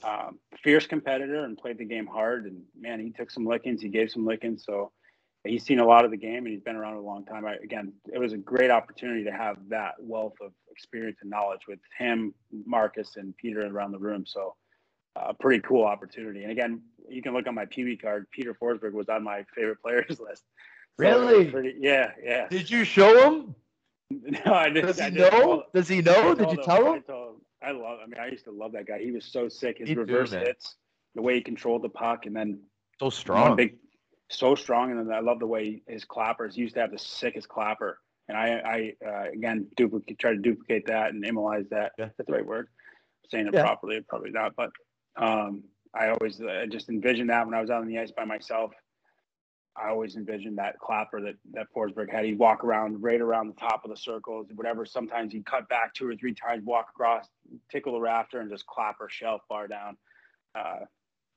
um, 0.03 0.39
fierce 0.63 0.87
competitor 0.87 1.43
and 1.45 1.57
played 1.57 1.77
the 1.77 1.85
game 1.85 2.07
hard. 2.07 2.45
And 2.45 2.61
man, 2.79 2.99
he 2.99 3.11
took 3.11 3.31
some 3.31 3.45
lickings. 3.45 3.81
He 3.81 3.89
gave 3.89 4.11
some 4.11 4.25
lickings. 4.25 4.63
So 4.65 4.91
he's 5.43 5.63
seen 5.63 5.79
a 5.79 5.85
lot 5.85 6.05
of 6.05 6.11
the 6.11 6.17
game 6.17 6.45
and 6.45 6.47
he's 6.47 6.61
been 6.61 6.75
around 6.75 6.95
a 6.95 7.01
long 7.01 7.25
time. 7.25 7.45
I, 7.45 7.55
again, 7.55 7.93
it 8.11 8.19
was 8.19 8.33
a 8.33 8.37
great 8.37 8.71
opportunity 8.71 9.23
to 9.23 9.31
have 9.31 9.57
that 9.69 9.93
wealth 9.99 10.35
of 10.41 10.51
experience 10.71 11.19
and 11.21 11.29
knowledge 11.29 11.61
with 11.67 11.79
him, 11.97 12.33
Marcus, 12.65 13.15
and 13.15 13.35
Peter 13.37 13.65
around 13.65 13.91
the 13.91 13.99
room. 13.99 14.25
So 14.25 14.55
a 15.15 15.29
uh, 15.29 15.33
pretty 15.33 15.61
cool 15.61 15.85
opportunity. 15.85 16.43
And 16.43 16.51
again, 16.51 16.81
you 17.09 17.21
can 17.21 17.33
look 17.33 17.47
on 17.47 17.55
my 17.55 17.65
PB 17.65 18.01
card. 18.01 18.27
Peter 18.31 18.53
Forsberg 18.53 18.93
was 18.93 19.09
on 19.09 19.23
my 19.23 19.43
favorite 19.55 19.81
players 19.81 20.19
list. 20.19 20.43
So 20.99 21.05
really? 21.05 21.49
Pretty, 21.49 21.75
yeah, 21.79 22.11
yeah. 22.23 22.47
Did 22.49 22.69
you 22.69 22.83
show 22.83 23.31
him? 23.31 23.55
No, 24.11 24.55
I 24.55 24.69
didn't. 24.69 24.87
Does 24.87 24.97
he 24.97 25.03
I 25.03 25.09
know? 25.11 25.63
Does 25.71 25.87
he 25.87 26.01
know? 26.01 26.33
Did 26.33 26.49
you 26.51 26.63
tell 26.63 26.93
him? 26.93 27.03
I 27.61 27.69
love. 27.69 27.99
I 28.03 28.07
mean, 28.07 28.19
I 28.19 28.27
used 28.29 28.43
to 28.45 28.51
love 28.51 28.71
that 28.71 28.87
guy. 28.87 28.97
He 28.97 29.11
was 29.11 29.23
so 29.23 29.47
sick. 29.47 29.77
His 29.77 29.95
reverse 29.95 30.31
hits, 30.31 30.77
the 31.13 31.21
way 31.21 31.35
he 31.35 31.41
controlled 31.41 31.83
the 31.83 31.89
puck, 31.89 32.25
and 32.25 32.35
then 32.35 32.59
so 32.99 33.11
strong, 33.11 33.55
big, 33.55 33.75
so 34.29 34.55
strong. 34.55 34.91
And 34.91 35.13
I 35.13 35.19
love 35.19 35.39
the 35.39 35.47
way 35.47 35.81
his 35.87 36.05
clappers. 36.05 36.55
He 36.55 36.61
used 36.61 36.75
to 36.75 36.81
have 36.81 36.91
the 36.91 36.99
sickest 36.99 37.47
clapper, 37.49 37.99
and 38.27 38.37
I, 38.37 38.93
I 39.03 39.07
uh, 39.07 39.31
again, 39.31 39.67
duplicate, 39.75 40.19
try 40.19 40.31
to 40.31 40.37
duplicate 40.37 40.87
that 40.87 41.13
and 41.13 41.25
immortalize 41.25 41.67
that. 41.71 41.93
Yeah. 41.97 42.09
That's 42.17 42.27
the 42.27 42.33
right 42.33 42.45
word. 42.45 42.67
saying 43.29 43.47
it 43.47 43.53
yeah. 43.53 43.63
properly, 43.63 44.01
probably 44.07 44.31
not, 44.31 44.55
but 44.55 44.71
um, 45.15 45.63
I 45.93 46.09
always 46.09 46.39
uh, 46.41 46.65
just 46.69 46.89
envisioned 46.89 47.29
that 47.29 47.45
when 47.45 47.55
I 47.55 47.61
was 47.61 47.69
out 47.69 47.81
on 47.81 47.87
the 47.87 47.99
ice 47.99 48.11
by 48.11 48.25
myself. 48.25 48.71
I 49.77 49.89
always 49.89 50.17
envisioned 50.17 50.57
that 50.57 50.77
clapper 50.79 51.21
that 51.21 51.35
that 51.53 51.67
Forsberg 51.73 52.11
had. 52.11 52.25
He'd 52.25 52.37
walk 52.37 52.65
around 52.65 53.01
right 53.01 53.21
around 53.21 53.47
the 53.47 53.53
top 53.53 53.85
of 53.85 53.91
the 53.91 53.95
circles, 53.95 54.47
whatever. 54.53 54.85
Sometimes 54.85 55.31
he'd 55.31 55.45
cut 55.45 55.69
back 55.69 55.93
two 55.93 56.07
or 56.07 56.15
three 56.15 56.33
times, 56.33 56.65
walk 56.65 56.87
across, 56.89 57.25
tickle 57.71 57.93
the 57.93 57.99
rafter, 58.01 58.41
and 58.41 58.49
just 58.49 58.65
clapper 58.65 59.07
shelf 59.09 59.41
bar 59.47 59.67
down. 59.67 59.95
Uh, 60.53 60.79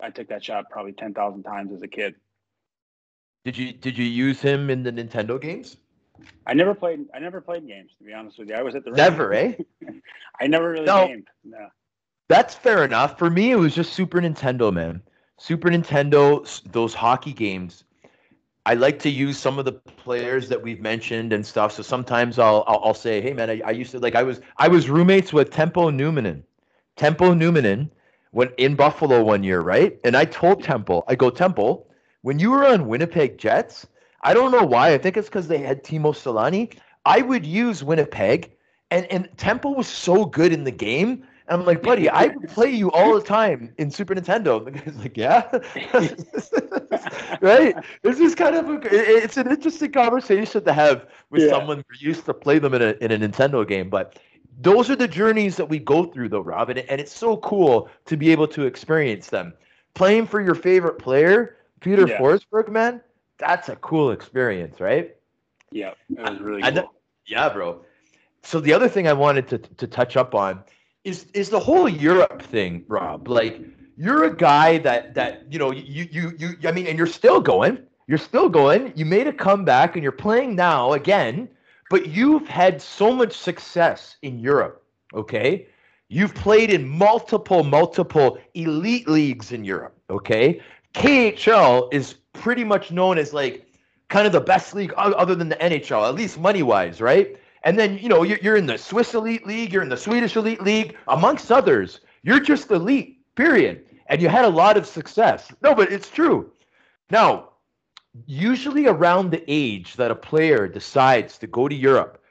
I 0.00 0.10
took 0.10 0.28
that 0.28 0.42
shot 0.42 0.64
probably 0.70 0.92
ten 0.92 1.14
thousand 1.14 1.44
times 1.44 1.72
as 1.72 1.82
a 1.82 1.88
kid. 1.88 2.14
Did 3.44 3.56
you 3.56 3.72
did 3.72 3.98
you 3.98 4.04
use 4.04 4.40
him 4.40 4.70
in 4.70 4.82
the 4.82 4.92
Nintendo 4.92 5.40
games? 5.40 5.76
I 6.46 6.54
never 6.54 6.74
played. 6.74 7.06
I 7.14 7.18
never 7.18 7.40
played 7.40 7.66
games 7.66 7.90
to 7.98 8.04
be 8.04 8.12
honest 8.12 8.38
with 8.38 8.48
you. 8.48 8.54
I 8.54 8.62
was 8.62 8.74
at 8.74 8.84
the 8.84 8.90
never, 8.90 9.32
eh? 9.32 9.54
I 10.40 10.46
never 10.46 10.70
really 10.70 10.86
no, 10.86 11.06
gamed. 11.06 11.28
No. 11.44 11.68
That's 12.28 12.54
fair 12.54 12.84
enough. 12.84 13.18
For 13.18 13.28
me, 13.30 13.50
it 13.50 13.56
was 13.56 13.74
just 13.74 13.92
Super 13.92 14.20
Nintendo, 14.20 14.72
man. 14.72 15.02
Super 15.38 15.70
Nintendo, 15.70 16.62
those 16.70 16.94
hockey 16.94 17.32
games 17.32 17.84
I 18.64 18.74
like 18.74 19.00
to 19.00 19.10
use 19.10 19.38
some 19.38 19.58
of 19.58 19.64
the 19.64 19.72
players 19.72 20.48
that 20.48 20.62
we've 20.62 20.80
mentioned 20.80 21.32
and 21.32 21.44
stuff. 21.44 21.72
So 21.72 21.82
sometimes 21.82 22.38
I'll 22.38 22.64
I'll, 22.66 22.80
I'll 22.84 22.94
say, 22.94 23.20
hey 23.20 23.32
man, 23.32 23.50
I, 23.50 23.60
I, 23.64 23.70
used 23.72 23.90
to 23.92 23.98
like 23.98 24.14
I 24.14 24.22
was 24.22 24.40
I 24.58 24.68
was 24.68 24.88
roommates 24.88 25.32
with 25.32 25.50
Teppo 25.50 25.90
Numminen, 25.90 26.44
Teppo 26.96 27.34
Numminen, 27.34 27.90
when 28.30 28.50
in 28.58 28.76
Buffalo 28.76 29.22
one 29.24 29.42
year, 29.42 29.60
right? 29.60 29.98
And 30.04 30.16
I 30.16 30.24
told 30.24 30.62
Temple, 30.62 31.04
I 31.08 31.16
go 31.16 31.28
Temple, 31.28 31.88
when 32.22 32.38
you 32.38 32.50
were 32.50 32.66
on 32.66 32.88
Winnipeg 32.88 33.38
Jets, 33.38 33.86
I 34.22 34.34
don't 34.34 34.52
know 34.52 34.64
why. 34.64 34.92
I 34.92 34.98
think 34.98 35.16
it's 35.16 35.28
because 35.28 35.48
they 35.48 35.58
had 35.58 35.84
Teemu 35.84 36.14
Selanne. 36.14 36.76
I 37.04 37.22
would 37.22 37.44
use 37.44 37.84
Winnipeg, 37.84 38.52
and 38.90 39.06
and 39.06 39.28
Temple 39.36 39.74
was 39.74 39.88
so 39.88 40.24
good 40.24 40.52
in 40.52 40.64
the 40.64 40.70
game 40.70 41.24
and 41.48 41.60
I'm 41.60 41.66
like, 41.66 41.82
buddy, 41.82 42.08
I 42.08 42.28
play 42.48 42.70
you 42.70 42.90
all 42.92 43.14
the 43.14 43.22
time 43.22 43.74
in 43.76 43.90
Super 43.90 44.14
Nintendo. 44.14 44.64
And 44.66 44.76
the 44.76 44.80
guy's 44.80 44.96
like, 44.96 45.16
yeah, 45.16 45.48
right. 47.40 47.74
This 48.02 48.20
is 48.20 48.34
kind 48.34 48.54
of 48.54 48.68
a, 48.68 48.80
it's 48.90 49.36
an 49.36 49.50
interesting 49.50 49.92
conversation 49.92 50.64
to 50.64 50.72
have 50.72 51.06
with 51.30 51.42
yeah. 51.42 51.50
someone 51.50 51.84
who 51.88 52.06
used 52.06 52.24
to 52.26 52.34
play 52.34 52.58
them 52.58 52.74
in 52.74 52.82
a 52.82 52.94
in 53.00 53.10
a 53.10 53.18
Nintendo 53.18 53.66
game. 53.66 53.90
But 53.90 54.18
those 54.60 54.88
are 54.88 54.96
the 54.96 55.08
journeys 55.08 55.56
that 55.56 55.66
we 55.66 55.78
go 55.78 56.04
through, 56.04 56.28
though, 56.28 56.40
Robin, 56.40 56.78
and 56.78 57.00
it's 57.00 57.14
so 57.14 57.36
cool 57.38 57.88
to 58.06 58.16
be 58.16 58.30
able 58.30 58.46
to 58.48 58.64
experience 58.64 59.28
them. 59.28 59.52
Playing 59.94 60.26
for 60.26 60.40
your 60.40 60.54
favorite 60.54 60.98
player, 60.98 61.56
Peter 61.82 62.06
yeah. 62.06 62.18
Forsberg, 62.18 62.70
man, 62.70 63.00
that's 63.38 63.68
a 63.68 63.76
cool 63.76 64.12
experience, 64.12 64.80
right? 64.80 65.16
Yeah, 65.70 65.92
it 66.10 66.30
was 66.30 66.40
really 66.40 66.62
cool. 66.62 66.92
yeah, 67.26 67.48
bro. 67.48 67.84
So 68.42 68.60
the 68.60 68.72
other 68.72 68.88
thing 68.88 69.08
I 69.08 69.12
wanted 69.12 69.48
to 69.48 69.58
to 69.58 69.86
touch 69.86 70.16
up 70.16 70.34
on 70.34 70.62
is 71.04 71.26
is 71.34 71.48
the 71.48 71.60
whole 71.60 71.88
Europe 71.88 72.42
thing, 72.42 72.84
Rob. 72.88 73.28
Like 73.28 73.60
you're 73.96 74.24
a 74.24 74.36
guy 74.36 74.78
that 74.78 75.14
that 75.14 75.52
you 75.52 75.58
know 75.58 75.72
you 75.72 76.08
you 76.10 76.32
you 76.38 76.56
I 76.64 76.72
mean, 76.72 76.86
and 76.86 76.96
you're 76.96 77.06
still 77.06 77.40
going. 77.40 77.78
You're 78.06 78.18
still 78.18 78.48
going. 78.48 78.92
You 78.96 79.06
made 79.06 79.26
a 79.26 79.32
comeback, 79.32 79.94
and 79.94 80.02
you're 80.02 80.12
playing 80.12 80.54
now 80.54 80.92
again. 80.92 81.48
But 81.90 82.08
you've 82.08 82.48
had 82.48 82.80
so 82.80 83.12
much 83.12 83.36
success 83.36 84.16
in 84.22 84.38
Europe. 84.38 84.82
Okay, 85.14 85.68
You've 86.12 86.34
played 86.34 86.70
in 86.70 86.86
multiple, 86.86 87.64
multiple 87.64 88.36
elite 88.52 89.08
leagues 89.08 89.50
in 89.50 89.64
Europe. 89.64 89.96
Okay. 90.10 90.60
KHL 90.94 91.92
is 91.92 92.14
pretty 92.32 92.64
much 92.64 92.90
known 92.90 93.18
as 93.18 93.32
like 93.32 93.66
kind 94.08 94.26
of 94.26 94.32
the 94.32 94.40
best 94.40 94.74
league 94.74 94.92
other 94.96 95.34
than 95.34 95.48
the 95.48 95.56
NHL, 95.56 96.06
at 96.06 96.14
least 96.14 96.38
money 96.38 96.62
wise, 96.62 97.00
right? 97.00 97.36
And 97.64 97.78
then, 97.78 97.98
you 97.98 98.08
know, 98.08 98.22
you're, 98.22 98.38
you're 98.38 98.56
in 98.56 98.66
the 98.66 98.76
Swiss 98.76 99.14
Elite 99.14 99.46
League, 99.46 99.72
you're 99.72 99.82
in 99.82 99.88
the 99.88 99.96
Swedish 99.96 100.36
Elite 100.36 100.62
League, 100.62 100.96
amongst 101.08 101.52
others. 101.52 102.00
You're 102.22 102.40
just 102.40 102.70
elite, 102.70 103.18
period. 103.36 103.84
And 104.08 104.20
you 104.20 104.28
had 104.28 104.44
a 104.44 104.48
lot 104.48 104.76
of 104.76 104.86
success. 104.86 105.52
No, 105.62 105.74
but 105.74 105.92
it's 105.92 106.10
true. 106.10 106.50
Now, 107.10 107.50
usually 108.26 108.86
around 108.86 109.30
the 109.30 109.44
age 109.46 109.94
that 109.94 110.10
a 110.10 110.14
player 110.14 110.68
decides 110.68 111.38
to 111.38 111.46
go 111.46 111.68
to 111.68 111.74
Europe, 111.74 112.22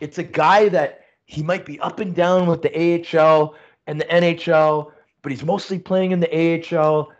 it's 0.00 0.18
a 0.18 0.22
guy 0.22 0.68
that 0.68 1.00
he 1.26 1.42
might 1.42 1.64
be 1.64 1.80
up 1.80 2.00
and 2.00 2.14
down 2.14 2.46
with 2.46 2.62
the 2.62 3.18
AHL 3.18 3.54
and 3.86 4.00
the 4.00 4.04
NHL, 4.04 4.92
but 5.22 5.32
he's 5.32 5.44
mostly 5.44 5.78
playing 5.78 6.12
in 6.12 6.20
the 6.20 6.76
AHL. 6.76 7.10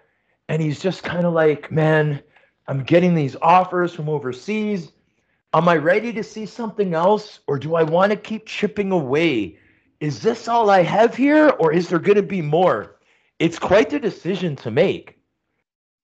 And 0.49 0.61
he's 0.61 0.81
just 0.81 1.03
kind 1.03 1.27
of 1.27 1.33
like, 1.33 1.71
man, 1.73 2.23
I'm 2.67 2.83
getting 2.83 3.15
these 3.15 3.37
offers 3.41 3.95
from 3.95 4.09
overseas. 4.09 4.93
Am 5.53 5.69
I 5.69 5.77
ready 5.77 6.13
to 6.13 6.23
see 6.23 6.47
something 6.47 6.95
else 6.95 7.41
or 7.47 7.59
do 7.59 7.75
I 7.75 7.83
want 7.83 8.11
to 8.11 8.17
keep 8.17 8.47
chipping 8.47 8.91
away? 8.91 9.59
Is 10.01 10.21
this 10.21 10.49
all 10.49 10.71
I 10.71 10.83
have 10.83 11.15
here 11.15 11.51
or 11.59 11.73
is 11.73 11.89
there 11.89 11.99
going 11.99 12.17
to 12.17 12.23
be 12.23 12.43
more? 12.43 12.97
It's 13.39 13.59
quite 13.59 13.91
the 13.91 14.01
decision 14.01 14.57
to 14.57 14.71
make. 14.71 15.19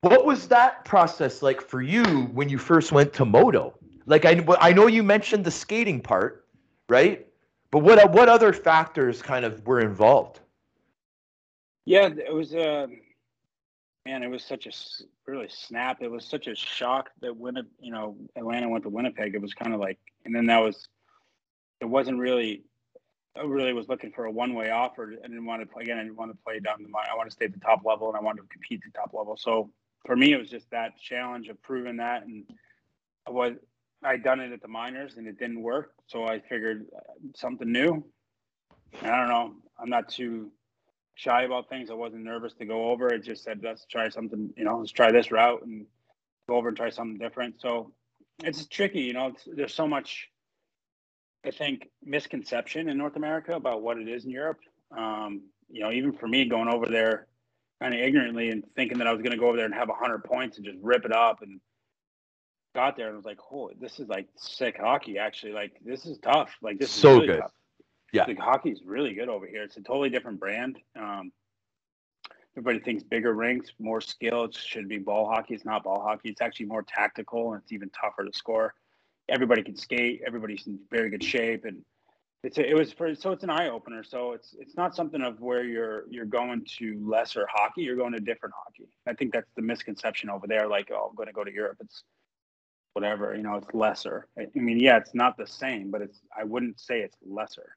What 0.03 0.25
was 0.25 0.49
that 0.49 0.85
process 0.85 1.43
like 1.43 1.61
for 1.61 1.83
you 1.83 2.05
when 2.33 2.49
you 2.49 2.59
first 2.59 2.93
went 2.93 3.13
to 3.15 3.25
Modo? 3.25 3.75
Like 4.07 4.25
I, 4.25 4.45
I 4.61 4.73
know 4.73 4.87
you 4.87 5.03
mentioned 5.03 5.45
the 5.45 5.51
skating 5.51 6.01
part, 6.01 6.47
right? 6.89 7.27
But 7.71 7.81
what 7.81 8.11
what 8.13 8.29
other 8.29 8.53
factors 8.53 9.23
kind 9.23 9.45
of 9.45 9.65
were 9.67 9.81
involved? 9.81 10.41
Yeah, 11.85 12.09
it 12.09 12.33
was 12.33 12.55
uh, 12.55 12.87
man, 14.11 14.23
it 14.23 14.31
was 14.31 14.43
such 14.43 14.67
a 14.67 14.73
really 15.27 15.49
snap. 15.49 15.99
It 16.01 16.11
was 16.11 16.25
such 16.25 16.49
a 16.49 16.55
shock 16.55 17.11
that 17.21 17.37
when 17.37 17.57
you 17.79 17.93
know 17.93 18.17
Atlanta 18.37 18.69
went 18.69 18.85
to 18.85 18.91
Winnipeg, 18.91 19.35
it 19.35 19.41
was 19.41 19.55
kind 19.55 19.73
of 19.73 19.81
like, 19.81 19.99
and 20.25 20.35
then 20.35 20.47
that 20.47 20.59
was, 20.59 20.89
it 21.81 21.87
wasn't 21.87 22.19
really. 22.19 22.65
I 23.37 23.43
really 23.43 23.73
was 23.73 23.89
looking 23.89 24.11
for 24.11 24.25
a 24.25 24.31
one-way 24.31 24.71
offer. 24.71 25.15
I 25.25 25.29
didn't 25.29 25.47
want 25.47 25.63
to 25.63 25.67
play 25.67 25.85
again. 25.85 25.99
I 25.99 26.03
didn't 26.03 26.17
want 26.17 26.33
to 26.33 26.39
play 26.45 26.59
down 26.59 26.83
the. 26.83 26.89
I 26.89 27.17
want 27.17 27.31
to 27.31 27.33
stay 27.33 27.45
at 27.45 27.53
the 27.53 27.61
top 27.61 27.83
level, 27.85 28.09
and 28.09 28.17
I 28.17 28.21
wanted 28.21 28.43
to 28.43 28.49
compete 28.49 28.81
at 28.85 28.93
the 28.93 28.99
top 28.99 29.13
level. 29.15 29.37
So 29.37 29.71
for 30.05 30.17
me, 30.17 30.33
it 30.33 30.39
was 30.39 30.51
just 30.51 30.69
that 30.71 30.99
challenge 30.99 31.49
of 31.49 31.63
proving 31.63 31.99
that, 31.99 32.27
and 32.27 32.45
I 33.29 33.31
was 33.31 33.55
I'd 34.03 34.25
done 34.25 34.41
it 34.41 34.53
at 34.53 34.63
the 34.63 34.69
minors, 34.69 35.17
and 35.17 35.29
it 35.29 35.39
didn't 35.39 35.63
work. 35.63 35.93
So 36.09 36.25
I 36.25 36.41
figured 36.41 36.87
uh, 36.97 37.01
something 37.37 37.71
new. 37.71 38.05
And 39.01 39.13
I 39.13 39.17
don't 39.17 39.29
know. 39.29 39.55
I'm 39.79 39.89
not 39.89 40.09
too 40.09 40.51
shy 41.21 41.43
about 41.43 41.69
things. 41.69 41.91
I 41.91 41.95
wasn't 41.95 42.25
nervous 42.25 42.55
to 42.55 42.65
go 42.65 42.91
over. 42.91 43.13
It 43.13 43.25
just 43.25 43.45
said, 43.45 43.61
let's 43.63 43.85
try 43.85 44.09
something, 44.09 44.53
you 44.57 44.65
know, 44.65 44.79
let's 44.79 44.91
try 44.91 45.13
this 45.13 45.31
route 45.31 45.63
and 45.63 45.87
go 46.49 46.57
over 46.57 46.69
and 46.69 46.77
try 46.77 46.89
something 46.89 47.19
different. 47.19 47.61
So 47.61 47.93
it's 48.43 48.67
tricky, 48.67 49.03
you 49.03 49.13
know, 49.13 49.33
there's 49.47 49.75
so 49.75 49.87
much, 49.87 50.31
I 51.45 51.51
think, 51.51 51.91
misconception 52.03 52.89
in 52.89 52.97
North 52.97 53.17
America 53.17 53.55
about 53.55 53.83
what 53.83 53.99
it 53.99 54.09
is 54.09 54.25
in 54.25 54.31
Europe. 54.31 54.61
Um, 54.97 55.43
you 55.69 55.83
know, 55.83 55.93
even 55.93 56.15
for 56.15 56.27
me 56.27 56.47
going 56.47 56.73
over 56.73 56.87
there 56.87 57.27
kind 57.83 57.95
of 57.95 58.01
ignorantly 58.01 58.49
and 58.49 58.65
thinking 58.75 58.99
that 58.99 59.07
I 59.07 59.13
was 59.13 59.21
going 59.21 59.33
to 59.33 59.39
go 59.39 59.49
over 59.49 59.57
there 59.57 59.67
and 59.67 59.75
have 59.75 59.89
100 59.89 60.25
points 60.25 60.57
and 60.57 60.65
just 60.65 60.79
rip 60.81 61.05
it 61.05 61.13
up 61.13 61.43
and 61.43 61.61
got 62.75 62.97
there 62.97 63.09
and 63.09 63.17
was 63.17 63.27
like, 63.27 63.39
holy, 63.39 63.77
this 63.79 64.01
is 64.01 64.09
like 64.09 64.27
sick 64.37 64.79
hockey, 64.79 65.19
actually. 65.19 65.53
Like, 65.53 65.73
this 65.85 66.07
is 66.07 66.19
tough. 66.19 66.51
Like, 66.63 66.79
this 66.79 66.91
so 66.91 67.11
is 67.11 67.15
really 67.15 67.27
good. 67.27 67.41
Tough. 67.41 67.53
Yeah. 68.13 68.27
The 68.27 68.35
hockey's 68.35 68.81
really 68.85 69.15
good 69.15 69.29
over 69.29 69.47
here. 69.47 69.63
It's 69.63 69.77
a 69.77 69.83
totally 69.83 70.11
different 70.11 70.41
brand. 70.41 70.79
Um, 70.99 71.33
everybody 72.57 72.81
thinks 72.81 73.03
bigger 73.03 73.33
rinks, 73.33 73.73
more 73.79 74.01
skill. 74.01 74.45
It 74.45 74.55
should 74.55 74.89
be 74.89 74.99
ball 74.99 75.27
hockey. 75.27 75.55
It's 75.55 75.65
not 75.65 75.85
ball 75.85 76.03
hockey. 76.03 76.31
It's 76.31 76.41
actually 76.41 76.67
more 76.67 76.83
tactical 76.83 77.53
and 77.53 77.63
it's 77.63 77.73
even 77.73 77.91
tougher 77.91 78.25
to 78.25 78.33
score. 78.33 78.75
Everybody 79.29 79.63
can 79.63 79.77
skate. 79.77 80.23
Everybody's 80.27 80.67
in 80.67 80.79
very 80.91 81.09
good 81.09 81.23
shape, 81.23 81.65
and 81.65 81.85
it's 82.43 82.59
a, 82.59 82.69
it 82.69 82.75
was 82.75 82.93
for 82.93 83.15
so 83.15 83.31
it's 83.31 83.45
an 83.45 83.51
eye 83.51 83.69
opener. 83.69 84.03
So 84.03 84.33
it's 84.33 84.57
it's 84.59 84.77
not 84.77 84.97
something 84.97 85.23
of 85.23 85.41
where 85.41 85.63
you're 85.63 86.05
you're 86.11 86.25
going 86.25 86.65
to 86.79 87.01
lesser 87.09 87.47
hockey. 87.49 87.83
You're 87.83 87.95
going 87.95 88.13
to 88.13 88.19
different 88.19 88.57
hockey. 88.59 88.89
I 89.07 89.13
think 89.13 89.33
that's 89.33 89.51
the 89.55 89.63
misconception 89.63 90.31
over 90.31 90.49
there. 90.49 90.67
Like, 90.67 90.91
oh, 90.93 91.07
I'm 91.09 91.15
going 91.15 91.29
to 91.29 91.33
go 91.33 91.45
to 91.45 91.53
Europe. 91.53 91.77
It's 91.81 92.03
whatever. 92.95 93.37
You 93.37 93.45
know, 93.45 93.55
it's 93.55 93.73
lesser. 93.73 94.27
I 94.37 94.49
mean, 94.57 94.81
yeah, 94.81 94.97
it's 94.97 95.15
not 95.15 95.37
the 95.37 95.47
same, 95.47 95.93
but 95.93 96.03
it's 96.03 96.19
I 96.37 96.43
wouldn't 96.43 96.81
say 96.81 97.03
it's 97.03 97.17
lesser 97.25 97.77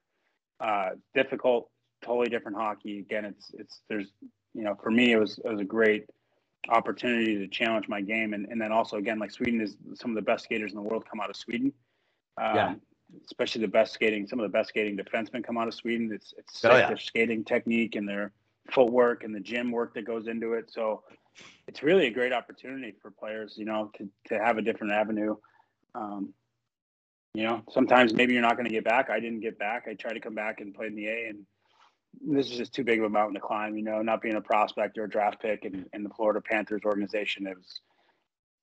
uh, 0.60 0.90
difficult, 1.14 1.70
totally 2.02 2.28
different 2.28 2.56
hockey. 2.56 3.00
Again, 3.00 3.24
it's 3.24 3.50
it's 3.54 3.80
there's 3.88 4.12
you 4.54 4.62
know 4.62 4.76
for 4.82 4.90
me 4.90 5.12
it 5.12 5.18
was 5.18 5.38
it 5.38 5.48
was 5.48 5.60
a 5.60 5.64
great 5.64 6.06
opportunity 6.68 7.36
to 7.38 7.48
challenge 7.48 7.88
my 7.88 8.00
game, 8.00 8.34
and 8.34 8.46
and 8.50 8.60
then 8.60 8.72
also 8.72 8.96
again 8.96 9.18
like 9.18 9.30
Sweden 9.30 9.60
is 9.60 9.76
some 9.94 10.10
of 10.10 10.16
the 10.16 10.22
best 10.22 10.44
skaters 10.44 10.72
in 10.72 10.76
the 10.76 10.82
world 10.82 11.04
come 11.08 11.20
out 11.20 11.30
of 11.30 11.36
Sweden. 11.36 11.72
Um, 12.40 12.56
yeah. 12.56 12.74
Especially 13.26 13.60
the 13.60 13.68
best 13.68 13.92
skating, 13.92 14.26
some 14.26 14.40
of 14.40 14.44
the 14.44 14.48
best 14.48 14.70
skating 14.70 14.96
defensemen 14.96 15.44
come 15.44 15.58
out 15.58 15.68
of 15.68 15.74
Sweden. 15.74 16.10
It's 16.12 16.34
it's 16.36 16.64
Oh, 16.64 16.76
yeah. 16.76 16.88
their 16.88 16.96
skating 16.96 17.44
technique 17.44 17.96
and 17.96 18.08
their 18.08 18.32
footwork 18.72 19.24
and 19.24 19.34
the 19.34 19.40
gym 19.40 19.70
work 19.70 19.94
that 19.94 20.04
goes 20.06 20.26
into 20.26 20.54
it. 20.54 20.70
So 20.72 21.02
it's 21.68 21.82
really 21.82 22.06
a 22.06 22.10
great 22.10 22.32
opportunity 22.32 22.94
for 23.02 23.10
players, 23.10 23.54
you 23.56 23.66
know, 23.66 23.90
to 23.98 24.08
to 24.28 24.38
have 24.38 24.58
a 24.58 24.62
different 24.62 24.94
avenue. 24.94 25.36
Um, 25.94 26.32
you 27.34 27.42
know, 27.42 27.62
sometimes 27.70 28.14
maybe 28.14 28.32
you're 28.32 28.42
not 28.42 28.56
going 28.56 28.66
to 28.66 28.72
get 28.72 28.84
back. 28.84 29.10
I 29.10 29.18
didn't 29.18 29.40
get 29.40 29.58
back. 29.58 29.86
I 29.88 29.94
tried 29.94 30.14
to 30.14 30.20
come 30.20 30.34
back 30.34 30.60
and 30.60 30.72
play 30.72 30.86
in 30.86 30.94
the 30.94 31.08
A, 31.08 31.26
and 31.28 31.44
this 32.24 32.50
is 32.50 32.56
just 32.56 32.72
too 32.72 32.84
big 32.84 33.00
of 33.00 33.04
a 33.04 33.08
mountain 33.08 33.34
to 33.34 33.40
climb. 33.40 33.76
You 33.76 33.82
know, 33.82 34.00
not 34.02 34.22
being 34.22 34.36
a 34.36 34.40
prospect 34.40 34.96
or 34.96 35.04
a 35.04 35.10
draft 35.10 35.42
pick 35.42 35.64
in, 35.64 35.84
in 35.92 36.04
the 36.04 36.10
Florida 36.10 36.40
Panthers 36.40 36.82
organization, 36.84 37.48
it 37.48 37.56
was, 37.56 37.80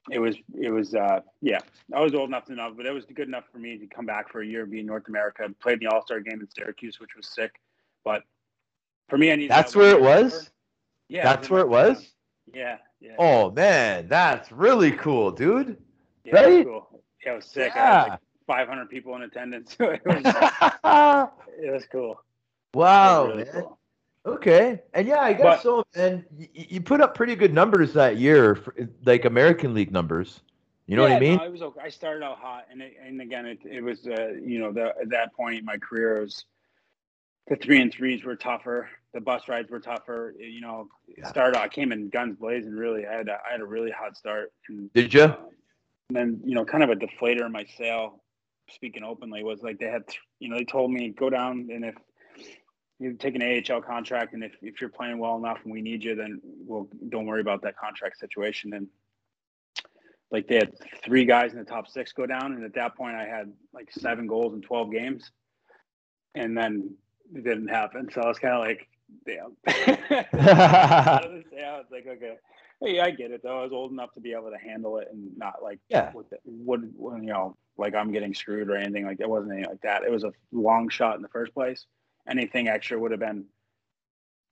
it 0.10 0.19
was, 0.19 0.35
it 0.60 0.69
was, 0.72 0.95
uh, 0.95 1.19
yeah. 1.41 1.60
I 1.93 1.99
was 1.99 2.15
old 2.15 2.30
enough 2.30 2.45
to 2.45 2.56
know, 2.56 2.73
but 2.76 2.85
it 2.85 2.93
was 2.93 3.03
good 3.14 3.27
enough 3.27 3.43
for 3.52 3.60
me 3.60 3.77
to 3.77 3.88
come 3.88 4.06
back 4.06 4.31
for 4.31 4.41
a 4.41 4.48
year, 4.48 4.65
be 4.65 4.80
in 4.80 4.85
North 4.85 5.07
America, 5.10 5.48
played 5.61 5.73
in 5.73 5.80
the 5.81 5.93
All 5.93 6.02
Star 6.06 6.22
game 6.22 6.39
in 6.39 6.48
Syracuse, 6.49 6.99
which 7.02 7.15
was 7.15 7.27
sick. 7.27 7.60
But 8.06 8.23
for 9.10 9.18
me, 9.18 9.34
I 9.34 9.35
needed. 9.35 9.52
That's 9.52 9.73
that 9.73 9.80
where 9.80 9.91
it 9.91 10.02
was? 10.02 10.34
over. 10.34 10.45
Yeah, 11.10 11.23
That's 11.23 11.48
in 11.49 11.53
where 11.53 11.61
it 11.61 11.69
was? 11.69 12.14
Yeah, 12.53 12.77
yeah. 13.02 13.15
Oh 13.19 13.52
man, 13.52 14.07
that's 14.07 14.49
really 14.52 14.91
cool, 14.91 15.31
dude. 15.31 15.77
yeah, 16.23 16.41
it 16.41 16.48
was 16.48 16.56
right? 16.56 16.65
cool. 16.65 17.03
Yeah, 17.26 17.34
it 17.34 17.35
was 17.35 17.45
sick. 17.45 17.72
Yeah. 17.76 18.18
Like 18.48 18.58
500 18.60 18.90
people 18.90 19.16
in 19.16 19.24
attendance. 19.24 19.76
it 19.80 20.02
was, 20.06 20.22
it 21.60 21.72
was 21.72 21.86
cool. 21.92 22.12
It 22.12 22.78
was 22.78 22.84
wow, 22.84 23.26
really 23.28 23.44
man. 23.44 23.54
cool. 23.54 23.78
Okay, 24.24 24.82
and 24.94 25.08
yeah, 25.08 25.20
I 25.22 25.34
guess 25.34 25.42
But- 25.42 25.62
so. 25.64 25.84
And 25.96 26.24
you, 26.54 26.80
put 26.82 27.02
up 27.02 27.16
pretty 27.16 27.36
good 27.36 27.54
numbers 27.54 27.94
that 27.94 28.18
year, 28.18 28.56
for, 28.56 28.76
like 29.04 29.26
American 29.26 29.74
League 29.74 29.92
numbers. 29.92 30.42
You 30.86 30.96
know 30.98 31.04
what 31.04 31.14
I 31.14 31.20
mean? 31.20 31.38
No, 31.38 31.46
it 31.46 31.52
was 31.52 31.62
okay. 31.62 31.80
I 31.82 31.90
started 31.90 32.24
out 32.24 32.38
hot, 32.38 32.66
and 32.70 32.82
it, 32.82 32.94
and 33.04 33.22
again, 33.22 33.46
it, 33.46 33.60
it 33.64 33.82
was 33.82 34.06
uh, 34.06 34.34
you 34.44 34.60
know 34.60 34.72
the, 34.72 34.94
at 35.02 35.10
that 35.10 35.34
point 35.34 35.58
in 35.58 35.66
my 35.66 35.78
career 35.78 36.18
it 36.18 36.22
was 36.22 36.46
the 37.48 37.56
three 37.56 37.82
and 37.82 37.92
threes 37.92 38.24
were 38.24 38.36
tougher, 38.36 38.90
the 39.14 39.22
bus 39.22 39.48
rides 39.48 39.72
were 39.72 39.80
tougher. 39.80 40.36
You 40.38 40.62
know, 40.62 40.88
Yeah. 41.18 41.28
started 41.30 41.60
I 41.60 41.68
came 41.70 41.92
in 41.92 42.10
guns 42.10 42.36
blazing. 42.38 42.72
Really, 42.74 43.08
I 43.08 43.14
had 43.14 43.30
a, 43.30 43.40
I 43.48 43.54
had 43.54 43.62
a 43.62 43.66
really 43.66 43.92
hot 43.92 44.18
start, 44.18 44.52
and, 44.70 44.92
Did 44.94 45.14
you? 45.14 45.24
uh, 45.24 45.36
and 46.10 46.16
then 46.18 46.42
you 46.46 46.56
know, 46.56 46.66
kind 46.66 46.84
of 46.84 46.90
a 46.90 46.96
deflator 46.96 47.46
in 47.46 47.52
my 47.52 47.66
sail. 47.78 48.20
Speaking 48.73 49.03
openly, 49.03 49.43
was 49.43 49.61
like 49.61 49.80
they 49.80 49.85
had 49.85 50.03
you 50.39 50.49
know 50.49 50.57
they 50.57 50.65
told 50.65 50.91
me 50.91 51.10
go 51.10 51.30
down, 51.30 51.69
and 51.72 51.85
if 51.85 51.95
you 52.99 53.14
take 53.14 53.35
an 53.35 53.41
AHL 53.41 53.81
contract, 53.81 54.34
and 54.34 54.43
if, 54.43 54.53
if 54.61 54.80
you're 54.80 54.89
playing 54.89 55.18
well 55.18 55.35
enough 55.35 55.57
and 55.64 55.73
we 55.73 55.81
need 55.81 56.03
you, 56.03 56.15
then 56.15 56.39
we'll 56.43 56.88
don't 57.10 57.26
worry 57.26 57.41
about 57.41 57.64
that 57.64 57.76
contract 57.77 58.19
situation. 58.19 58.73
And 58.73 58.88
like 60.30 60.48
they 60.48 60.56
had 60.56 60.72
three 61.03 61.26
guys 61.26 61.52
in 61.52 61.60
the 61.60 61.65
top 61.65 61.88
six 61.88 62.14
go 62.14 62.26
down, 62.26 62.53
and 62.53 62.64
at 62.64 62.76
that 62.76 62.95
point 62.95 63.15
I 63.15 63.26
had 63.26 63.52
like 63.73 63.91
seven 63.91 64.27
goals 64.27 64.53
in 64.53 64.61
twelve 64.61 64.91
games, 64.91 65.31
and 66.35 66.56
then 66.56 66.95
it 67.35 67.43
didn't 67.43 67.69
happen. 67.69 68.10
So 68.14 68.22
I 68.22 68.27
was 68.27 68.39
kind 68.39 68.53
of 68.53 68.60
like, 68.61 68.88
damn. 69.26 69.57
yeah, 70.34 71.80
it's 71.80 71.91
like 71.91 72.07
okay, 72.07 72.35
hey, 72.81 72.99
I 72.99 73.11
get 73.11 73.31
it 73.31 73.41
though. 73.43 73.60
I 73.60 73.64
was 73.64 73.72
old 73.73 73.91
enough 73.91 74.14
to 74.14 74.22
be 74.22 74.34
able 74.34 74.52
to 74.52 74.57
handle 74.57 74.98
it 74.99 75.07
and 75.11 75.35
not 75.38 75.64
like 75.64 75.80
Yeah. 75.89 76.11
what 76.14 76.27
what, 76.43 76.81
you 76.81 77.27
know 77.27 77.57
like 77.77 77.95
I'm 77.95 78.11
getting 78.11 78.34
screwed 78.34 78.69
or 78.69 78.76
anything 78.76 79.06
like 79.06 79.18
that. 79.18 79.26
It 79.26 79.30
wasn't 79.30 79.53
anything 79.53 79.69
like 79.69 79.81
that. 79.81 80.03
It 80.03 80.11
was 80.11 80.23
a 80.23 80.34
long 80.52 80.89
shot 80.89 81.15
in 81.15 81.22
the 81.22 81.30
first 81.30 81.53
place. 81.53 81.85
Anything 82.30 82.68
extra 82.68 82.99
would 82.99 83.11
have 83.11 83.19
been 83.19 83.45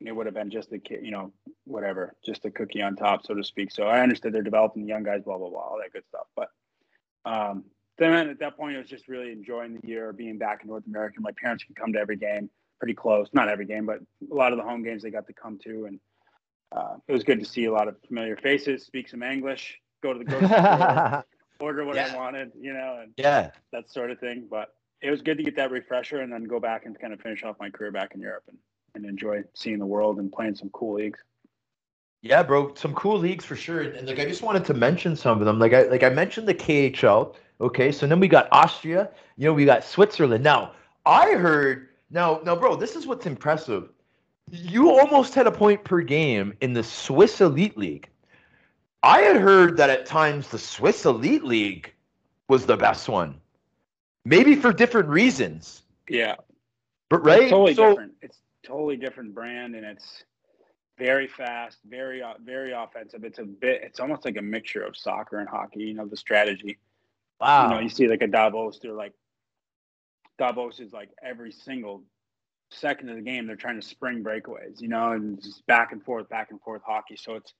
it 0.01 0.15
would 0.15 0.25
have 0.25 0.35
been 0.35 0.49
just 0.49 0.71
a 0.71 0.79
kid, 0.79 0.99
you 1.03 1.11
know, 1.11 1.33
whatever, 1.65 2.15
just 2.25 2.45
a 2.45 2.51
cookie 2.51 2.81
on 2.81 2.95
top, 2.95 3.25
so 3.25 3.33
to 3.33 3.43
speak. 3.43 3.71
So 3.71 3.83
I 3.83 3.99
understood 4.01 4.33
they're 4.33 4.41
developing 4.41 4.83
the 4.83 4.87
young 4.87 5.03
guys, 5.03 5.23
blah 5.23 5.37
blah 5.37 5.49
blah, 5.49 5.59
all 5.59 5.79
that 5.81 5.91
good 5.91 6.05
stuff. 6.07 6.27
But 6.35 6.49
um, 7.25 7.65
then 7.97 8.29
at 8.29 8.39
that 8.39 8.57
point, 8.57 8.75
it 8.75 8.79
was 8.79 8.87
just 8.87 9.07
really 9.07 9.31
enjoying 9.31 9.77
the 9.79 9.87
year, 9.87 10.13
being 10.13 10.37
back 10.37 10.61
in 10.63 10.69
North 10.69 10.85
America. 10.87 11.19
My 11.19 11.33
parents 11.41 11.65
could 11.65 11.75
come 11.75 11.91
to 11.93 11.99
every 11.99 12.15
game, 12.15 12.49
pretty 12.79 12.93
close, 12.93 13.27
not 13.33 13.49
every 13.49 13.65
game, 13.65 13.85
but 13.85 13.99
a 14.31 14.33
lot 14.33 14.53
of 14.53 14.57
the 14.57 14.63
home 14.63 14.83
games 14.83 15.03
they 15.03 15.11
got 15.11 15.27
to 15.27 15.33
come 15.33 15.59
to, 15.65 15.85
and 15.85 15.99
uh, 16.71 16.95
it 17.07 17.11
was 17.11 17.23
good 17.23 17.39
to 17.39 17.45
see 17.45 17.65
a 17.65 17.71
lot 17.71 17.87
of 17.87 17.97
familiar 18.07 18.37
faces, 18.37 18.85
speak 18.85 19.09
some 19.09 19.21
English, 19.21 19.79
go 20.01 20.13
to 20.13 20.19
the 20.19 20.25
grocery 20.25 20.47
store, 20.47 21.25
order 21.59 21.85
what 21.85 21.97
I 21.97 22.15
wanted, 22.15 22.51
you 22.59 22.73
know, 22.73 22.99
and 23.01 23.13
yeah. 23.17 23.51
that 23.71 23.89
sort 23.89 24.11
of 24.11 24.19
thing. 24.19 24.47
But 24.49 24.73
it 25.01 25.11
was 25.11 25.21
good 25.21 25.37
to 25.37 25.43
get 25.43 25.55
that 25.55 25.71
refresher 25.71 26.21
and 26.21 26.31
then 26.31 26.43
go 26.43 26.59
back 26.59 26.85
and 26.85 26.99
kind 26.99 27.13
of 27.13 27.21
finish 27.21 27.43
off 27.43 27.55
my 27.59 27.69
career 27.69 27.91
back 27.91 28.15
in 28.15 28.21
Europe 28.21 28.43
and 28.47 28.57
and 28.95 29.05
enjoy 29.05 29.43
seeing 29.53 29.79
the 29.79 29.85
world 29.85 30.17
and 30.19 30.31
playing 30.31 30.55
some 30.55 30.69
cool 30.69 30.95
leagues. 30.95 31.19
Yeah, 32.21 32.43
bro, 32.43 32.73
some 32.75 32.93
cool 32.95 33.17
leagues 33.17 33.45
for 33.45 33.55
sure. 33.55 33.81
And, 33.81 33.95
and 33.95 34.07
like 34.07 34.19
I 34.19 34.25
just 34.25 34.41
wanted 34.41 34.65
to 34.65 34.73
mention 34.73 35.15
some 35.15 35.39
of 35.39 35.45
them. 35.45 35.59
Like 35.59 35.73
I 35.73 35.83
like 35.83 36.03
I 36.03 36.09
mentioned 36.09 36.47
the 36.47 36.55
KHL. 36.55 37.35
Okay, 37.61 37.91
so 37.91 38.07
then 38.07 38.19
we 38.19 38.27
got 38.27 38.47
Austria. 38.51 39.09
You 39.37 39.45
know, 39.45 39.53
we 39.53 39.65
got 39.65 39.83
Switzerland. 39.83 40.43
Now 40.43 40.73
I 41.05 41.31
heard. 41.31 41.89
Now, 42.11 42.41
now, 42.43 42.55
bro, 42.55 42.75
this 42.75 42.95
is 42.95 43.05
what's 43.05 43.25
impressive. 43.25 43.89
You 44.51 44.89
almost 44.89 45.35
had 45.35 45.45
a 45.45 45.51
point 45.51 45.83
per 45.83 46.01
game 46.01 46.53
in 46.59 46.73
the 46.73 46.83
Swiss 46.83 47.39
Elite 47.39 47.77
League. 47.77 48.09
I 49.03 49.21
had 49.21 49.37
heard 49.37 49.77
that 49.77 49.89
at 49.89 50.05
times 50.05 50.49
the 50.49 50.59
Swiss 50.59 51.05
Elite 51.05 51.43
League 51.43 51.93
was 52.47 52.65
the 52.65 52.75
best 52.75 53.07
one, 53.07 53.39
maybe 54.25 54.55
for 54.55 54.73
different 54.73 55.07
reasons. 55.07 55.83
Yeah, 56.09 56.35
but 57.09 57.23
right, 57.23 57.43
it's 57.43 57.51
totally 57.51 57.75
so, 57.75 57.89
different. 57.89 58.13
It's 58.21 58.39
totally 58.65 58.97
different 58.97 59.33
brand, 59.33 59.75
and 59.75 59.85
it's 59.85 60.23
very 60.97 61.27
fast, 61.27 61.77
very 61.87 62.21
uh, 62.21 62.33
very 62.43 62.73
offensive. 62.73 63.23
It's 63.23 63.39
a 63.39 63.43
bit. 63.43 63.81
It's 63.83 63.99
almost 63.99 64.25
like 64.25 64.37
a 64.37 64.41
mixture 64.41 64.81
of 64.81 64.97
soccer 64.97 65.39
and 65.39 65.47
hockey. 65.47 65.83
You 65.83 65.93
know 65.93 66.05
the 66.05 66.17
strategy. 66.17 66.77
Wow. 67.39 67.69
You 67.69 67.75
know, 67.75 67.79
you 67.81 67.89
see 67.89 68.07
like 68.07 68.21
a 68.21 68.27
Davos. 68.27 68.79
They're 68.79 68.91
like 68.91 69.13
Davos 70.37 70.79
is 70.79 70.91
like 70.91 71.09
every 71.23 71.51
single 71.51 72.03
second 72.71 73.09
of 73.09 73.15
the 73.15 73.21
game 73.21 73.47
they're 73.47 73.55
trying 73.55 73.79
to 73.79 73.87
spring 73.87 74.23
breakaways. 74.23 74.81
You 74.81 74.89
know, 74.89 75.13
and 75.13 75.41
just 75.41 75.65
back 75.65 75.93
and 75.93 76.03
forth, 76.03 76.27
back 76.29 76.51
and 76.51 76.61
forth 76.61 76.81
hockey. 76.85 77.15
So 77.15 77.35
it's 77.35 77.53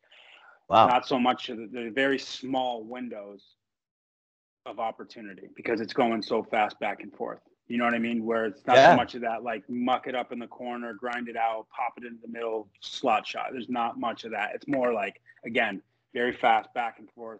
wow. 0.70 0.88
not 0.88 1.08
so 1.08 1.20
much 1.20 1.48
the, 1.48 1.68
the 1.72 1.92
very 1.94 2.20
small 2.20 2.84
windows 2.84 3.44
of 4.66 4.80
opportunity 4.80 5.50
because 5.56 5.82
it's 5.82 5.94
going 5.94 6.22
so 6.22 6.44
fast 6.44 6.80
back 6.80 7.02
and 7.02 7.14
forth. 7.14 7.40
You 7.68 7.78
know 7.78 7.86
what 7.86 7.94
I 7.94 8.00
mean? 8.00 8.26
Where 8.26 8.46
it's 8.46 8.66
not 8.66 8.78
yeah. 8.78 8.92
so 8.92 8.98
much 8.98 9.16
of 9.16 9.22
that 9.22 9.44
like 9.44 9.64
muck 9.70 10.08
it 10.08 10.16
up 10.16 10.32
in 10.32 10.40
the 10.40 10.48
corner, 10.48 10.94
grind 10.94 11.30
it 11.30 11.38
out, 11.38 11.68
pop 11.76 11.94
it 11.98 12.04
into 12.04 12.20
the 12.22 12.28
middle, 12.28 12.68
slot 12.82 13.28
shot. 13.28 13.50
There's 13.52 13.70
not 13.70 14.00
much 14.00 14.24
of 14.24 14.32
that. 14.32 14.52
It's 14.56 14.68
more 14.68 14.92
like 14.92 15.22
again, 15.46 15.82
very 16.14 16.34
fast 16.34 16.74
back 16.74 16.98
and 17.00 17.10
forth 17.12 17.40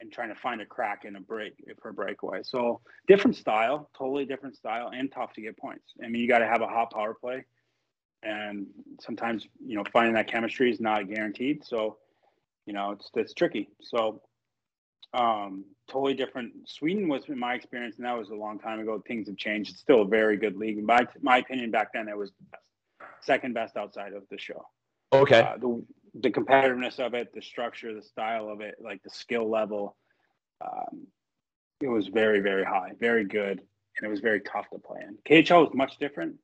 and 0.00 0.10
trying 0.10 0.30
to 0.30 0.34
find 0.34 0.60
a 0.60 0.66
crack 0.66 1.04
in 1.04 1.16
a 1.16 1.20
break 1.20 1.52
for 1.80 1.90
a 1.90 1.92
breakaway. 1.92 2.40
So 2.42 2.80
different 3.06 3.36
style, 3.36 3.90
totally 3.96 4.24
different 4.24 4.56
style, 4.56 4.90
and 4.92 5.12
tough 5.12 5.32
to 5.34 5.40
get 5.40 5.56
points. 5.56 5.84
I 6.02 6.08
mean, 6.08 6.22
you 6.22 6.28
got 6.28 6.38
to 6.38 6.46
have 6.46 6.62
a 6.62 6.66
hot 6.66 6.92
power 6.92 7.14
play, 7.14 7.44
and 8.22 8.66
sometimes 9.00 9.46
you 9.64 9.76
know 9.76 9.84
finding 9.92 10.14
that 10.14 10.26
chemistry 10.26 10.70
is 10.70 10.80
not 10.80 11.08
guaranteed. 11.08 11.64
So 11.64 11.98
you 12.70 12.74
know 12.74 12.92
it's 12.92 13.10
it's 13.16 13.34
tricky. 13.34 13.68
So 13.82 14.22
um, 15.12 15.64
totally 15.88 16.14
different. 16.14 16.52
Sweden 16.68 17.08
was, 17.08 17.24
in 17.26 17.36
my 17.36 17.54
experience, 17.54 17.96
and 17.96 18.06
that 18.06 18.16
was 18.16 18.28
a 18.30 18.34
long 18.36 18.60
time 18.60 18.78
ago. 18.78 19.02
Things 19.08 19.26
have 19.26 19.36
changed. 19.36 19.72
It's 19.72 19.80
still 19.80 20.02
a 20.02 20.06
very 20.06 20.36
good 20.36 20.56
league. 20.56 20.78
In 20.78 20.86
my 20.86 21.04
my 21.20 21.38
opinion, 21.38 21.72
back 21.72 21.92
then 21.92 22.08
it 22.08 22.16
was 22.16 22.30
the 22.30 22.44
best, 22.52 22.62
second 23.22 23.54
best 23.54 23.76
outside 23.76 24.12
of 24.12 24.22
the 24.30 24.38
show. 24.38 24.64
Okay. 25.12 25.40
Uh, 25.40 25.56
the 25.56 25.84
the 26.14 26.30
competitiveness 26.30 27.00
of 27.00 27.14
it, 27.14 27.34
the 27.34 27.42
structure, 27.42 27.92
the 27.92 28.02
style 28.02 28.48
of 28.48 28.60
it, 28.60 28.76
like 28.80 29.02
the 29.02 29.10
skill 29.10 29.50
level, 29.50 29.96
um, 30.64 31.08
it 31.80 31.88
was 31.88 32.06
very 32.06 32.38
very 32.38 32.64
high, 32.64 32.92
very 33.00 33.24
good, 33.24 33.58
and 33.96 34.06
it 34.06 34.08
was 34.08 34.20
very 34.20 34.42
tough 34.42 34.70
to 34.70 34.78
play 34.78 35.00
in. 35.08 35.18
KHL 35.28 35.64
was 35.64 35.74
much 35.74 35.98
different. 35.98 36.36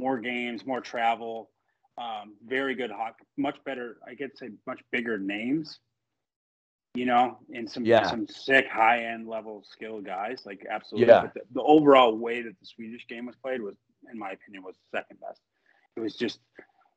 More 0.00 0.18
games, 0.18 0.64
more 0.64 0.80
travel, 0.80 1.50
um, 1.98 2.34
very 2.44 2.74
good 2.74 2.90
hockey, 2.90 3.24
much 3.36 3.56
better. 3.64 3.98
I 4.06 4.14
get 4.14 4.36
to 4.36 4.46
say 4.46 4.50
much 4.66 4.80
bigger 4.90 5.18
names 5.18 5.78
you 6.94 7.06
know, 7.06 7.38
and 7.52 7.68
some 7.68 7.84
yeah. 7.84 8.08
some 8.08 8.26
sick 8.28 8.68
high 8.68 9.04
end 9.04 9.28
level 9.28 9.64
skill 9.68 10.00
guys, 10.00 10.42
like 10.46 10.64
absolutely. 10.70 11.08
Yeah. 11.08 11.22
But 11.22 11.34
the, 11.34 11.40
the, 11.54 11.62
overall 11.62 12.16
way 12.16 12.42
that 12.42 12.58
the 12.60 12.66
Swedish 12.66 13.06
game 13.08 13.26
was 13.26 13.34
played 13.36 13.60
was, 13.60 13.74
in 14.12 14.18
my 14.18 14.30
opinion, 14.30 14.62
was 14.62 14.76
second 14.92 15.18
best. 15.20 15.40
It 15.96 16.00
was 16.00 16.14
just 16.14 16.38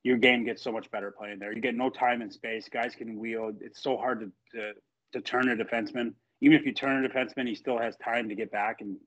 your 0.04 0.18
game 0.18 0.46
gets 0.46 0.64
so 0.64 0.72
much 0.72 0.90
better 0.92 1.12
playing 1.12 1.40
there. 1.40 1.52
You 1.52 1.62
get 1.62 1.76
no 1.76 1.90
time 1.90 2.22
and 2.22 2.32
space. 2.32 2.70
Guys 2.72 2.94
can 2.96 3.18
wheel. 3.18 3.52
It's 3.60 3.82
so 3.82 3.98
hard 3.98 4.20
to 4.20 4.60
to, 4.60 4.74
to 5.14 5.22
turn 5.22 5.50
a 5.50 5.56
defenseman. 5.56 6.14
Even 6.42 6.60
if 6.60 6.66
you 6.68 6.74
turn 6.74 7.04
a 7.04 7.10
defenseman, 7.10 7.48
he 7.48 7.56
still 7.56 7.80
has 7.80 7.96
time 7.98 8.30
to 8.30 8.36
get 8.36 8.52
back, 8.52 8.82
and 8.82 8.98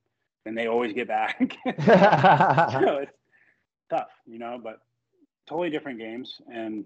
and 0.44 0.58
they 0.58 0.66
always 0.66 0.92
get 0.92 1.06
back. 1.06 1.38
so 1.64 2.96
it's 2.96 3.12
tough, 3.90 4.10
you 4.26 4.40
know. 4.40 4.58
But 4.60 4.80
totally 5.50 5.70
different 5.70 5.98
games, 5.98 6.40
and 6.50 6.84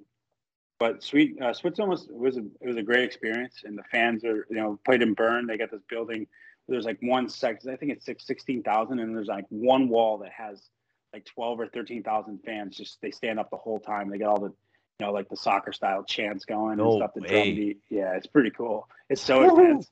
but 0.81 1.03
sweet 1.03 1.41
uh, 1.41 1.53
Switzerland 1.53 1.91
was 1.91 2.09
was 2.11 2.37
a, 2.37 2.45
it 2.61 2.67
was 2.67 2.77
a 2.77 2.83
great 2.83 3.05
experience, 3.05 3.63
and 3.65 3.79
the 3.79 3.85
fans 3.93 4.25
are 4.25 4.47
you 4.49 4.57
know 4.57 4.81
played 4.85 5.03
in 5.03 5.15
Bern. 5.15 5.47
They 5.47 5.59
got 5.59 5.71
this 5.71 5.83
building. 5.89 6.27
There's 6.67 6.87
like 6.87 6.99
one 7.03 7.29
section. 7.29 7.71
I 7.71 7.77
think 7.77 7.93
it's 7.93 8.07
six, 8.07 8.27
16,000, 8.27 8.99
and 8.99 9.15
there's 9.15 9.29
like 9.29 9.45
one 9.51 9.91
wall 9.91 10.17
that 10.19 10.33
has 10.33 10.63
like 11.13 11.27
12 11.27 11.61
or 11.61 11.67
13,000 11.69 12.39
fans. 12.39 12.75
Just 12.75 13.03
they 13.03 13.11
stand 13.11 13.39
up 13.39 13.51
the 13.51 13.59
whole 13.59 13.79
time. 13.79 14.09
They 14.09 14.17
get 14.17 14.29
all 14.29 14.41
the 14.41 14.53
you 14.99 15.07
know 15.07 15.13
like 15.13 15.29
the 15.29 15.37
soccer 15.37 15.73
style 15.73 16.03
chants 16.03 16.47
going 16.47 16.79
no 16.79 16.93
and 16.93 16.99
stuff. 17.01 17.11
The 17.15 17.21
way. 17.21 17.29
drum 17.29 17.55
beat. 17.55 17.79
Yeah, 17.91 18.17
it's 18.17 18.27
pretty 18.27 18.51
cool. 18.51 18.89
It's 19.11 19.21
so 19.21 19.43
intense. 19.43 19.91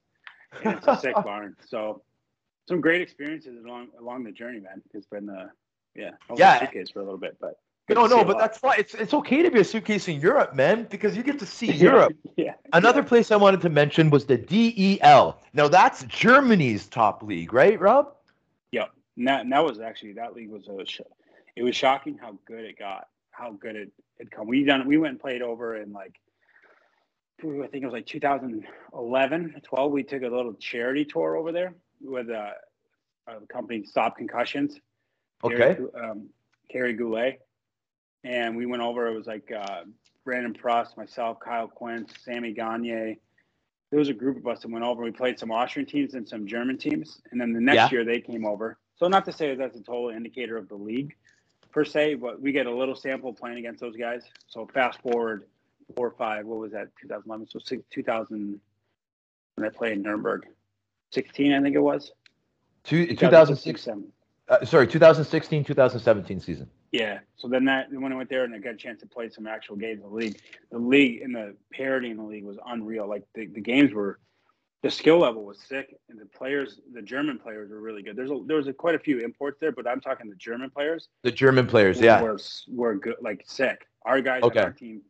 and 0.64 0.78
it's 0.78 0.86
a 0.86 0.96
sick 0.98 1.14
barn. 1.24 1.56
So 1.68 2.02
some 2.66 2.80
great 2.80 3.02
experiences 3.02 3.62
along 3.62 3.88
along 4.00 4.24
the 4.24 4.32
journey, 4.32 4.60
man. 4.60 4.80
It's 4.94 5.06
been 5.06 5.28
uh 5.28 5.48
yeah, 5.94 6.12
yeah. 6.34 6.58
suitcase 6.60 6.90
for 6.90 7.00
a 7.00 7.04
little 7.04 7.18
bit, 7.18 7.36
but 7.38 7.56
no, 7.94 8.06
no, 8.06 8.24
but 8.24 8.38
that's 8.38 8.62
why 8.62 8.76
it's 8.76 8.94
it's 8.94 9.14
okay 9.14 9.42
to 9.42 9.50
be 9.50 9.60
a 9.60 9.64
suitcase 9.64 10.08
in 10.08 10.20
Europe, 10.20 10.54
man, 10.54 10.86
because 10.90 11.16
you 11.16 11.22
get 11.22 11.38
to 11.38 11.46
see 11.46 11.70
Europe. 11.88 12.14
yeah. 12.36 12.54
Another 12.72 13.02
place 13.02 13.30
I 13.30 13.36
wanted 13.36 13.60
to 13.62 13.68
mention 13.70 14.10
was 14.10 14.26
the 14.26 14.36
DEL. 14.36 15.40
Now 15.52 15.68
that's 15.68 16.04
Germany's 16.04 16.86
top 16.86 17.22
league, 17.22 17.52
right, 17.52 17.78
Rob? 17.80 18.14
Yeah. 18.70 18.86
That 19.18 19.48
that 19.50 19.64
was 19.64 19.80
actually 19.80 20.14
that 20.14 20.34
league 20.34 20.50
was 20.50 20.68
a 20.68 20.84
it 21.54 21.62
was 21.62 21.76
shocking 21.76 22.18
how 22.18 22.38
good 22.46 22.64
it 22.64 22.78
got, 22.78 23.08
how 23.30 23.52
good 23.52 23.76
it 23.76 23.92
had 24.18 24.30
come. 24.30 24.46
We 24.46 24.64
done 24.64 24.86
we 24.86 24.96
went 24.98 25.12
and 25.12 25.20
played 25.20 25.42
over 25.42 25.76
in 25.76 25.92
like 25.92 26.18
I 27.44 27.66
think 27.66 27.82
it 27.82 27.86
was 27.86 27.92
like 27.92 28.06
2011, 28.06 29.62
12. 29.64 29.92
We 29.92 30.02
took 30.04 30.22
a 30.22 30.28
little 30.28 30.54
charity 30.54 31.04
tour 31.04 31.36
over 31.36 31.50
there 31.50 31.74
with 32.00 32.30
a, 32.30 32.52
a 33.26 33.40
company, 33.48 33.84
Stop 33.84 34.16
Concussions. 34.16 34.78
Okay. 35.42 35.76
Um, 36.00 36.28
Kerry 36.70 36.92
Goulet 36.94 37.40
and 38.24 38.56
we 38.56 38.66
went 38.66 38.82
over. 38.82 39.08
It 39.08 39.14
was 39.14 39.26
like 39.26 39.50
uh, 39.52 39.82
Brandon 40.24 40.54
Prust, 40.54 40.96
myself, 40.96 41.38
Kyle 41.40 41.68
Quincey, 41.68 42.14
Sammy 42.24 42.52
Gagne. 42.52 43.18
There 43.90 43.98
was 43.98 44.08
a 44.08 44.14
group 44.14 44.38
of 44.38 44.46
us 44.46 44.62
that 44.62 44.70
went 44.70 44.84
over. 44.84 45.02
We 45.02 45.10
played 45.10 45.38
some 45.38 45.50
Austrian 45.50 45.86
teams 45.86 46.14
and 46.14 46.26
some 46.26 46.46
German 46.46 46.78
teams, 46.78 47.20
and 47.30 47.40
then 47.40 47.52
the 47.52 47.60
next 47.60 47.76
yeah. 47.76 47.90
year 47.90 48.04
they 48.04 48.20
came 48.20 48.46
over. 48.46 48.78
So 48.96 49.08
not 49.08 49.24
to 49.26 49.32
say 49.32 49.48
that 49.50 49.58
that's 49.58 49.76
a 49.76 49.82
total 49.82 50.10
indicator 50.10 50.56
of 50.56 50.68
the 50.68 50.76
league 50.76 51.14
per 51.72 51.84
se, 51.84 52.14
but 52.14 52.40
we 52.40 52.52
get 52.52 52.66
a 52.66 52.74
little 52.74 52.94
sample 52.94 53.32
playing 53.32 53.58
against 53.58 53.80
those 53.80 53.96
guys. 53.96 54.22
So 54.46 54.68
fast 54.72 55.00
forward 55.00 55.44
four 55.96 56.08
or 56.08 56.14
five. 56.16 56.46
What 56.46 56.58
was 56.58 56.72
that? 56.72 56.88
2011. 57.00 57.48
So 57.48 57.58
six, 57.58 57.82
2000 57.90 58.60
when 59.56 59.66
I 59.66 59.70
played 59.70 59.92
in 59.92 60.02
Nuremberg. 60.02 60.46
16, 61.12 61.52
I 61.52 61.60
think 61.60 61.76
it 61.76 61.80
was. 61.80 62.12
Two, 62.84 63.06
2006. 63.14 63.88
Uh, 64.48 64.64
sorry, 64.64 64.86
2016, 64.86 65.64
2017 65.64 66.40
season. 66.40 66.70
Yeah. 66.92 67.20
So 67.36 67.48
then 67.48 67.64
that 67.64 67.90
when 67.90 68.12
I 68.12 68.16
went 68.16 68.28
there 68.28 68.44
and 68.44 68.54
I 68.54 68.58
got 68.58 68.74
a 68.74 68.76
chance 68.76 69.00
to 69.00 69.06
play 69.06 69.30
some 69.30 69.46
actual 69.46 69.76
games 69.76 70.02
in 70.04 70.10
the 70.10 70.14
league, 70.14 70.38
the 70.70 70.78
league 70.78 71.22
and 71.22 71.34
the 71.34 71.56
parity 71.72 72.10
in 72.10 72.18
the 72.18 72.22
league 72.22 72.44
was 72.44 72.58
unreal. 72.66 73.08
Like 73.08 73.24
the, 73.34 73.46
the 73.46 73.62
games 73.62 73.92
were, 73.92 74.20
the 74.82 74.90
skill 74.90 75.18
level 75.18 75.44
was 75.44 75.58
sick, 75.60 75.96
and 76.10 76.20
the 76.20 76.26
players, 76.26 76.80
the 76.92 77.00
German 77.00 77.38
players 77.38 77.70
were 77.70 77.80
really 77.80 78.02
good. 78.02 78.16
There's 78.16 78.30
a, 78.30 78.40
there 78.46 78.56
was 78.56 78.66
a, 78.66 78.72
quite 78.72 78.94
a 78.94 78.98
few 78.98 79.20
imports 79.20 79.58
there, 79.60 79.72
but 79.72 79.88
I'm 79.88 80.00
talking 80.00 80.28
the 80.28 80.36
German 80.36 80.70
players. 80.70 81.08
The 81.22 81.30
German 81.30 81.66
players, 81.66 81.98
were, 81.98 82.04
yeah, 82.04 82.20
were 82.20 82.38
were 82.68 82.96
good, 82.96 83.16
like 83.20 83.44
sick. 83.46 83.86
Our 84.04 84.20
guys 84.20 84.42
okay. 84.42 84.58
on 84.58 84.64
our 84.66 84.72
team, 84.72 85.02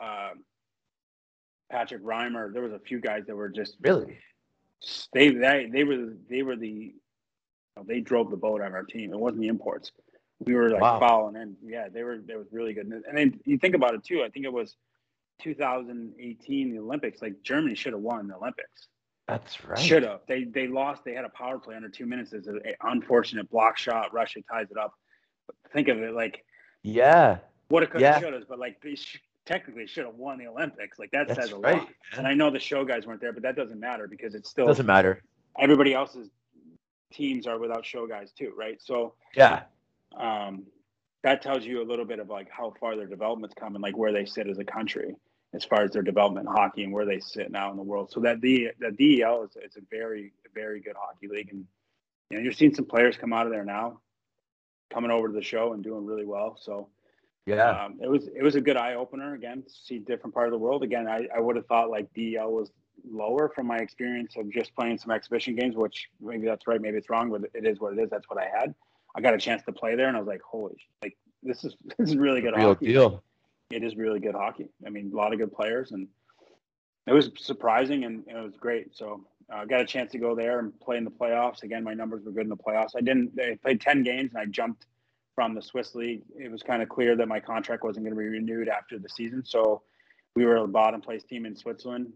um, 0.00 0.44
Patrick 1.70 2.04
Reimer. 2.04 2.52
There 2.52 2.62
was 2.62 2.72
a 2.72 2.78
few 2.78 3.00
guys 3.00 3.24
that 3.26 3.34
were 3.34 3.48
just 3.48 3.76
really. 3.80 4.16
They 5.12 5.30
they 5.30 5.68
they 5.72 5.82
were 5.82 6.12
they 6.30 6.42
were 6.44 6.54
the 6.54 6.94
they 7.84 8.00
drove 8.00 8.30
the 8.30 8.36
boat 8.36 8.62
on 8.62 8.74
our 8.74 8.84
team. 8.84 9.12
It 9.12 9.18
wasn't 9.18 9.40
the 9.40 9.48
imports 9.48 9.90
we 10.40 10.54
were 10.54 10.70
like 10.70 10.82
wow. 10.82 11.00
following 11.00 11.36
and 11.36 11.56
yeah 11.64 11.88
they 11.88 12.02
were 12.02 12.18
they 12.18 12.36
was 12.36 12.46
really 12.52 12.74
good. 12.74 12.86
And 12.86 13.16
then 13.16 13.40
you 13.44 13.58
think 13.58 13.74
about 13.74 13.94
it 13.94 14.04
too 14.04 14.22
i 14.22 14.28
think 14.28 14.44
it 14.44 14.52
was 14.52 14.76
2018 15.42 16.72
the 16.72 16.78
olympics 16.78 17.22
like 17.22 17.42
germany 17.42 17.74
should 17.74 17.92
have 17.92 18.02
won 18.02 18.28
the 18.28 18.36
olympics. 18.36 18.88
That's 19.28 19.64
right. 19.64 19.78
Should 19.78 20.04
have. 20.04 20.20
They 20.28 20.44
they 20.44 20.68
lost 20.68 21.04
they 21.04 21.12
had 21.12 21.24
a 21.24 21.28
power 21.30 21.58
play 21.58 21.74
under 21.74 21.88
two 21.88 22.06
minutes 22.06 22.32
as 22.32 22.46
an 22.46 22.60
unfortunate 22.82 23.50
block 23.50 23.76
shot. 23.76 24.12
Russia 24.12 24.40
ties 24.50 24.70
it 24.70 24.78
up. 24.78 24.94
But 25.46 25.56
think 25.72 25.88
of 25.88 25.98
it 25.98 26.14
like 26.14 26.44
yeah. 26.82 27.38
what 27.68 27.82
it 27.82 27.90
could 27.90 28.00
yeah. 28.00 28.20
should 28.20 28.32
have 28.32 28.48
but 28.48 28.58
like 28.60 28.80
they 28.82 28.94
sh- 28.94 29.20
technically 29.44 29.86
should 29.86 30.04
have 30.06 30.14
won 30.14 30.38
the 30.38 30.46
olympics. 30.46 30.98
Like 30.98 31.10
that 31.10 31.26
that's 31.26 31.40
says 31.40 31.52
a 31.52 31.56
right, 31.56 31.78
lot. 31.78 31.88
and 32.16 32.26
i 32.26 32.34
know 32.34 32.50
the 32.50 32.60
show 32.60 32.84
guys 32.84 33.06
weren't 33.06 33.20
there 33.20 33.32
but 33.32 33.42
that 33.42 33.56
doesn't 33.56 33.80
matter 33.80 34.06
because 34.06 34.34
it's 34.34 34.48
still 34.48 34.66
doesn't 34.66 34.86
matter. 34.86 35.22
everybody 35.58 35.92
else's 35.92 36.30
teams 37.12 37.46
are 37.46 37.58
without 37.58 37.84
show 37.84 38.06
guys 38.06 38.32
too 38.32 38.52
right? 38.56 38.80
So 38.80 39.14
yeah 39.34 39.64
um, 40.18 40.64
that 41.22 41.42
tells 41.42 41.64
you 41.64 41.82
a 41.82 41.86
little 41.86 42.04
bit 42.04 42.18
of 42.18 42.28
like 42.28 42.48
how 42.50 42.72
far 42.78 42.96
their 42.96 43.06
development's 43.06 43.54
come 43.58 43.74
and 43.74 43.82
like 43.82 43.96
where 43.96 44.12
they 44.12 44.24
sit 44.24 44.48
as 44.48 44.58
a 44.58 44.64
country 44.64 45.14
as 45.54 45.64
far 45.64 45.82
as 45.82 45.90
their 45.90 46.02
development 46.02 46.46
in 46.46 46.54
hockey 46.54 46.84
and 46.84 46.92
where 46.92 47.06
they 47.06 47.18
sit 47.18 47.50
now 47.50 47.70
in 47.70 47.76
the 47.76 47.82
world. 47.82 48.10
So 48.12 48.20
that 48.20 48.40
the 48.40 48.68
the 48.78 48.90
DEL 48.90 49.44
is 49.44 49.50
it's 49.56 49.76
a 49.76 49.80
very 49.90 50.32
very 50.54 50.80
good 50.80 50.96
hockey 50.96 51.28
league, 51.28 51.48
and 51.50 51.64
you 52.30 52.36
know 52.36 52.42
you're 52.42 52.52
seeing 52.52 52.74
some 52.74 52.84
players 52.84 53.16
come 53.16 53.32
out 53.32 53.46
of 53.46 53.52
there 53.52 53.64
now, 53.64 54.00
coming 54.92 55.10
over 55.10 55.28
to 55.28 55.34
the 55.34 55.42
show 55.42 55.72
and 55.72 55.82
doing 55.82 56.04
really 56.04 56.26
well. 56.26 56.58
So 56.60 56.88
Yeah. 57.46 57.84
Um, 57.84 57.98
it 58.02 58.08
was 58.08 58.28
it 58.28 58.42
was 58.42 58.56
a 58.56 58.60
good 58.60 58.76
eye 58.76 58.94
opener 58.94 59.34
again 59.34 59.62
to 59.62 59.70
see 59.70 59.98
different 59.98 60.34
part 60.34 60.48
of 60.48 60.52
the 60.52 60.58
world. 60.58 60.82
Again, 60.82 61.06
I, 61.06 61.28
I 61.34 61.40
would 61.40 61.56
have 61.56 61.66
thought 61.66 61.90
like 61.90 62.12
DEL 62.14 62.50
was 62.50 62.70
lower 63.08 63.50
from 63.54 63.66
my 63.66 63.76
experience 63.76 64.34
of 64.36 64.50
just 64.50 64.74
playing 64.74 64.98
some 64.98 65.12
exhibition 65.12 65.54
games, 65.54 65.76
which 65.76 66.08
maybe 66.20 66.46
that's 66.46 66.66
right, 66.66 66.80
maybe 66.80 66.96
it's 66.98 67.08
wrong, 67.08 67.30
but 67.30 67.42
it 67.54 67.66
is 67.66 67.78
what 67.78 67.92
it 67.92 68.00
is. 68.00 68.10
That's 68.10 68.28
what 68.28 68.42
I 68.42 68.48
had. 68.48 68.74
I 69.16 69.20
got 69.20 69.34
a 69.34 69.38
chance 69.38 69.62
to 69.64 69.72
play 69.72 69.96
there, 69.96 70.08
and 70.08 70.16
I 70.16 70.20
was 70.20 70.28
like, 70.28 70.42
holy, 70.42 70.76
like 71.02 71.16
this 71.42 71.64
is 71.64 71.74
this 71.98 72.10
is 72.10 72.16
really 72.16 72.40
good 72.40 72.54
Real 72.56 72.68
hockey. 72.68 72.86
deal. 72.86 73.22
It 73.70 73.82
is 73.82 73.96
really 73.96 74.20
good 74.20 74.34
hockey. 74.34 74.68
I 74.86 74.90
mean, 74.90 75.10
a 75.12 75.16
lot 75.16 75.32
of 75.32 75.38
good 75.38 75.52
players, 75.52 75.90
and 75.90 76.06
it 77.06 77.12
was 77.12 77.30
surprising 77.38 78.04
and 78.04 78.24
it 78.26 78.36
was 78.36 78.54
great. 78.58 78.96
So 78.96 79.24
I 79.50 79.62
uh, 79.62 79.64
got 79.64 79.80
a 79.80 79.84
chance 79.84 80.10
to 80.12 80.18
go 80.18 80.34
there 80.34 80.58
and 80.58 80.78
play 80.80 80.96
in 80.96 81.04
the 81.04 81.10
playoffs. 81.10 81.62
Again, 81.62 81.84
my 81.84 81.94
numbers 81.94 82.24
were 82.24 82.32
good 82.32 82.44
in 82.44 82.48
the 82.48 82.56
playoffs. 82.56 82.90
I 82.96 83.00
didn't. 83.00 83.32
I 83.40 83.56
played 83.62 83.80
ten 83.80 84.02
games 84.02 84.32
and 84.34 84.40
I 84.40 84.46
jumped 84.46 84.86
from 85.34 85.54
the 85.54 85.62
Swiss 85.62 85.94
league. 85.94 86.22
It 86.36 86.50
was 86.50 86.62
kind 86.62 86.82
of 86.82 86.88
clear 86.88 87.14
that 87.16 87.28
my 87.28 87.40
contract 87.40 87.84
wasn't 87.84 88.06
going 88.06 88.14
to 88.16 88.20
be 88.20 88.28
renewed 88.28 88.68
after 88.68 88.98
the 88.98 89.08
season. 89.08 89.44
So 89.44 89.82
we 90.34 90.44
were 90.44 90.56
a 90.56 90.68
bottom 90.68 91.00
place 91.00 91.22
team 91.24 91.46
in 91.46 91.54
Switzerland. 91.54 92.12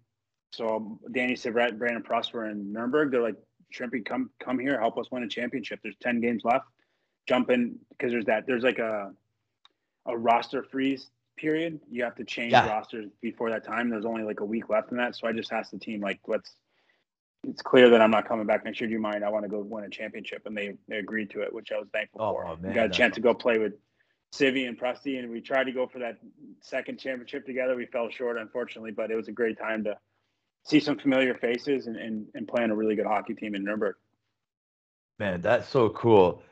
So 0.53 0.99
Danny 1.13 1.35
Syvret, 1.35 1.79
Brandon 1.79 2.03
Prosper, 2.03 2.47
and 2.47 2.61
in 2.61 2.73
Nuremberg. 2.73 3.13
They're 3.13 3.23
like, 3.23 3.37
Shrimpy, 3.73 4.05
come 4.05 4.31
come 4.41 4.59
here, 4.59 4.81
help 4.81 4.99
us 4.99 5.07
win 5.13 5.23
a 5.23 5.29
championship. 5.29 5.81
There's 5.83 5.97
ten 6.01 6.21
games 6.21 6.43
left. 6.45 6.67
Jump 7.27 7.51
in 7.51 7.79
because 7.91 8.11
there's 8.13 8.25
that. 8.27 8.47
There's 8.47 8.63
like 8.63 8.79
a 8.79 9.13
a 10.07 10.17
roster 10.17 10.63
freeze 10.63 11.11
period. 11.37 11.81
You 11.91 12.05
have 12.05 12.15
to 12.17 12.25
change 12.25 12.53
Yeah. 12.53 12.67
rosters 12.67 13.11
before 13.21 13.51
that 13.51 13.65
time. 13.65 13.89
There's 13.91 14.05
only 14.05 14.23
like 14.23 14.41
a 14.41 14.45
week 14.45 14.69
left 14.69 14.91
in 14.91 14.97
that. 14.99 15.15
So 15.17 15.27
I 15.27 15.33
just 15.33 15.53
asked 15.53 15.71
the 15.73 15.79
team 15.79 16.01
like, 16.01 16.21
let's. 16.27 16.55
It's 17.49 17.63
clear 17.63 17.89
that 17.89 18.03
I'm 18.03 18.11
not 18.11 18.29
coming 18.29 18.45
back 18.45 18.67
next 18.67 18.81
year. 18.83 18.89
Do 18.89 18.93
you 18.93 19.01
mind? 19.01 19.25
I 19.25 19.31
want 19.31 19.45
to 19.45 19.49
go 19.49 19.61
win 19.61 19.85
a 19.85 19.89
championship, 19.89 20.43
and 20.45 20.55
they 20.57 20.75
they 20.89 20.99
agreed 20.99 21.31
to 21.31 21.41
it, 21.41 21.53
which 21.53 21.73
I 21.73 21.79
was 21.79 21.89
thankful 21.93 22.21
Oh, 22.21 22.33
for. 22.35 22.57
man, 22.61 22.75
Got 22.75 22.87
a 22.87 22.91
chance 22.91 23.15
to 23.15 23.23
go 23.23 23.33
play 23.33 23.57
with 23.59 23.73
Civi 24.35 24.69
and 24.69 24.77
Prusty, 24.77 25.17
and 25.17 25.31
we 25.31 25.41
tried 25.41 25.65
to 25.65 25.73
go 25.73 25.87
for 25.87 26.01
that 26.01 26.19
second 26.61 26.99
championship 26.99 27.47
together. 27.47 27.77
We 27.77 27.87
fell 27.87 28.11
short, 28.11 28.37
unfortunately, 28.37 28.91
but 28.91 29.11
it 29.11 29.15
was 29.17 29.29
a 29.29 29.33
great 29.33 29.59
time 29.59 29.85
to 29.85 29.97
see 30.65 30.81
some 30.81 30.99
familiar 30.99 31.35
faces 31.35 31.87
and, 31.87 31.97
and, 31.97 32.27
and 32.35 32.47
play 32.47 32.63
on 32.63 32.71
a 32.71 32.75
really 32.77 32.95
good 32.95 33.07
hockey 33.07 33.33
team 33.33 33.55
in 33.55 33.65
Nuremberg. 33.65 33.97
Man, 35.19 35.41
that's 35.41 35.67
so 35.69 35.89
cool. 35.91 36.43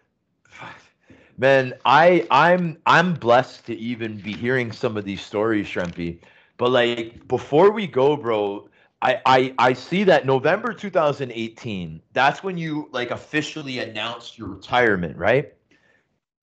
Man, 1.39 1.75
I 1.85 2.27
I'm 2.33 2.79
I'm 2.85 3.15
blessed 3.15 3.67
to 3.67 3.77
even 3.77 4.17
be 4.19 4.33
hearing 4.33 4.73
some 4.73 4.97
of 4.97 5.05
these 5.05 5.21
stories, 5.21 5.69
Shrimpy. 5.69 6.19
But 6.57 6.71
like 6.73 7.27
before 7.29 7.71
we 7.71 7.87
go, 7.87 8.17
bro, 8.17 8.69
I, 9.01 9.21
I 9.25 9.55
I 9.59 9.73
see 9.73 10.03
that 10.05 10.27
November 10.27 10.73
2018, 10.73 12.03
that's 12.13 12.43
when 12.43 12.59
you 12.59 12.89
like 12.91 13.13
officially 13.13 13.79
announced 13.79 14.37
your 14.37 14.49
retirement, 14.49 15.17
right? 15.17 15.55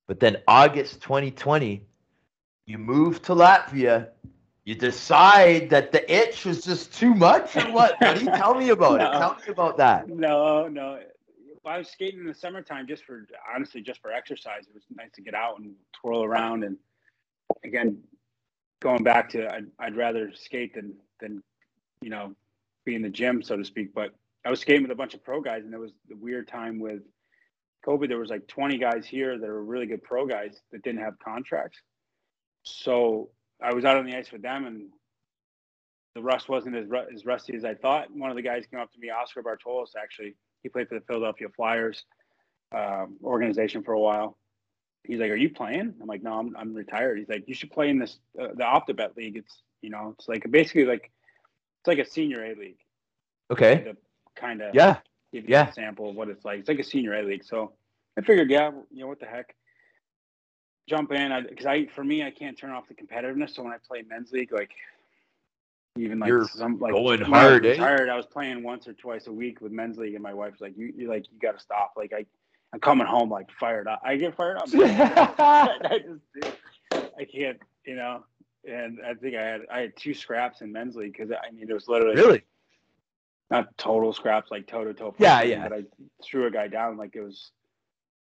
But 0.07 0.22
then 0.22 0.38
August 0.48 1.02
2020, 1.02 1.86
you 2.65 2.77
move 2.77 3.22
to 3.23 3.34
Latvia. 3.34 4.10
You 4.64 4.76
decide 4.76 5.69
that 5.72 5.91
the 5.91 6.10
itch 6.11 6.45
was 6.45 6.64
just 6.64 6.94
too 6.94 7.14
much, 7.14 7.56
or 7.57 7.69
what? 7.72 7.99
Buddy, 7.99 8.26
tell 8.26 8.56
me 8.56 8.69
about 8.69 9.02
it. 9.02 9.11
Tell 9.19 9.36
me 9.36 9.52
about 9.52 9.77
that. 9.77 10.07
No, 10.07 10.68
no. 10.68 11.02
I 11.72 11.78
was 11.78 11.90
skating 11.90 12.20
in 12.20 12.26
the 12.26 12.34
summertime 12.34 12.88
just 12.88 13.04
for 13.06 13.28
honestly 13.54 13.82
just 13.82 14.02
for 14.02 14.12
exercise. 14.12 14.68
It 14.68 14.74
was 14.74 14.84
nice 14.96 15.12
to 15.16 15.22
get 15.22 15.34
out 15.34 15.60
and 15.60 15.74
twirl 15.94 16.24
around. 16.24 16.64
And 16.64 16.78
again, 17.64 18.00
going 18.82 19.04
back 19.04 19.30
to 19.30 19.52
I'd, 19.54 19.66
I'd 19.80 19.96
rather 19.96 20.32
skate 20.34 20.74
than 20.76 20.94
than 21.20 21.42
you 22.02 22.10
know 22.10 22.36
be 22.86 22.96
in 22.96 23.02
the 23.02 23.10
gym 23.10 23.42
so 23.42 23.58
to 23.58 23.66
speak. 23.66 23.94
But 23.94 24.12
I 24.46 24.50
was 24.50 24.60
skating 24.60 24.84
with 24.84 24.92
a 24.92 24.96
bunch 24.96 25.14
of 25.14 25.24
pro 25.24 25.42
guys, 25.42 25.64
and 25.64 25.74
there 25.74 25.80
was 25.80 25.94
the 26.08 26.16
weird 26.16 26.48
time 26.48 26.80
with 26.80 27.02
COVID. 27.86 28.08
There 28.08 28.20
was 28.20 28.30
like 28.30 28.48
20 28.48 28.78
guys 28.78 29.06
here 29.08 29.38
that 29.40 29.50
are 29.50 29.64
really 29.64 29.88
good 29.88 30.04
pro 30.04 30.28
guys 30.28 30.62
that 30.72 30.84
didn't 30.84 31.02
have 31.02 31.18
contracts. 31.20 31.80
So 32.64 33.30
I 33.62 33.74
was 33.74 33.86
out 33.86 33.98
on 33.98 34.06
the 34.06 34.16
ice 34.16 34.32
with 34.32 34.42
them, 34.44 34.66
and 34.66 34.90
the 36.16 36.22
rust 36.22 36.48
wasn't 36.50 36.76
as, 36.76 36.88
ru- 36.88 37.06
as 37.14 37.26
rusty 37.26 37.56
as 37.56 37.66
I 37.66 37.76
thought. 37.76 38.10
One 38.16 38.30
of 38.30 38.36
the 38.36 38.42
guys 38.42 38.66
came 38.72 38.80
up 38.80 38.92
to 38.94 39.00
me, 39.00 39.10
Oskars 39.10 39.44
Bartulis, 39.46 39.96
actually. 40.02 40.36
He 40.64 40.70
played 40.70 40.88
for 40.90 40.96
the 40.96 41.06
Philadelphia 41.06 41.48
Flyers 41.56 42.06
um, 42.74 43.18
organization 43.24 43.84
for 43.84 43.94
a 43.94 44.00
while. 44.00 44.38
He's 45.04 45.20
like, 45.20 45.30
"Are 45.30 45.36
you 45.36 45.50
playing?" 45.50 45.94
I'm 46.02 46.08
like, 46.08 46.24
"No, 46.24 46.34
I'm, 46.40 46.56
I'm 46.58 46.74
retired." 46.74 47.20
He's 47.20 47.30
like, 47.30 47.48
"You 47.48 47.54
should 47.54 47.70
play 47.70 47.90
in 47.90 48.00
this 48.00 48.18
uh, 48.42 48.48
the 48.56 48.64
OptiBet 48.64 49.16
league. 49.16 49.38
It's 49.38 49.62
you 49.82 49.92
know, 49.92 50.16
it's 50.18 50.28
like 50.28 50.50
basically 50.50 50.86
like 50.86 51.12
it's 51.82 51.88
like 51.88 52.00
a 52.00 52.10
senior 52.10 52.44
A 52.44 52.56
league. 52.56 52.80
Okay. 53.52 53.84
To 53.84 53.98
kind 54.36 54.62
of 54.62 54.74
Yeah. 54.74 54.98
give 55.32 55.44
you 55.44 55.52
Yeah. 55.52 55.70
a 55.70 55.74
sample 55.74 56.10
of 56.10 56.16
what 56.16 56.30
it's 56.30 56.44
like. 56.44 56.60
It's 56.60 56.70
like 56.70 56.80
a 56.80 56.84
senior 56.84 57.14
A 57.14 57.22
league. 57.22 57.44
So 57.44 57.74
I 58.18 58.22
figured, 58.22 58.50
yeah, 58.50 58.72
you 58.92 59.02
know 59.02 59.08
what 59.08 59.20
the 59.20 59.28
heck, 59.28 59.54
jump 60.90 61.12
in. 61.12 61.46
Because 61.48 61.68
I, 61.68 61.86
for 61.88 62.04
me, 62.04 62.24
I 62.24 62.32
can't 62.32 62.58
turn 62.58 62.72
off 62.72 62.88
the 62.88 62.96
competitiveness. 62.96 63.54
So 63.54 63.62
when 63.62 63.74
I 63.74 63.78
play 63.88 64.02
men's 64.10 64.32
league, 64.32 64.52
like 64.52 64.72
even 65.98 66.20
like 66.20 66.28
You're 66.28 66.48
some 66.48 66.80
like 66.80 66.94
going 66.94 67.24
I 67.24 67.30
was 67.30 67.40
hard, 67.40 67.66
eh? 67.66 67.72
retired, 67.72 68.10
I 68.10 68.18
was 68.18 68.26
playing 68.26 68.64
once 68.64 68.88
or 68.88 68.94
twice 68.94 69.28
a 69.28 69.32
week 69.32 69.62
with 69.62 69.72
men's 69.72 69.98
league, 69.98 70.14
and 70.14 70.24
my 70.24 70.34
wife's 70.34 70.60
like, 70.60 70.78
"You, 70.78 70.94
you 70.96 71.08
like, 71.08 71.26
you 71.32 71.40
got 71.40 71.54
to 71.54 71.60
stop." 71.60 71.94
Like 71.96 72.12
I, 72.14 72.26
I'm 72.74 72.80
coming 72.80 73.08
home 73.08 73.30
like 73.30 73.50
fired 73.52 73.88
up. 73.88 74.02
I 74.04 74.18
get 74.18 74.36
fired 74.36 74.58
up. 74.58 74.68
I 74.74 76.00
just. 76.00 76.56
I 77.18 77.24
can't, 77.24 77.60
you 77.86 77.96
know. 77.96 78.26
And 78.68 79.00
I 79.06 79.14
think 79.14 79.36
I 79.36 79.44
had 79.44 79.62
I 79.72 79.80
had 79.82 79.96
two 79.96 80.14
scraps 80.14 80.62
in 80.62 80.72
men's 80.72 80.96
league 80.96 81.14
because 81.14 81.32
I 81.32 81.52
mean 81.52 81.70
it 81.70 81.74
was 81.74 81.88
literally 81.88 82.16
really? 82.16 82.44
not 83.50 83.78
total 83.78 84.12
scraps 84.12 84.52
like 84.52 84.68
toe 84.68 84.84
to 84.84 84.94
toe. 84.94 85.16
Yeah, 85.18 85.44
yeah. 85.44 85.68
But 85.68 85.78
I 85.78 85.84
threw 86.24 86.48
a 86.48 86.52
guy 86.52 86.68
down 86.68 86.98
like 86.98 87.16
it 87.16 87.22
was. 87.22 87.52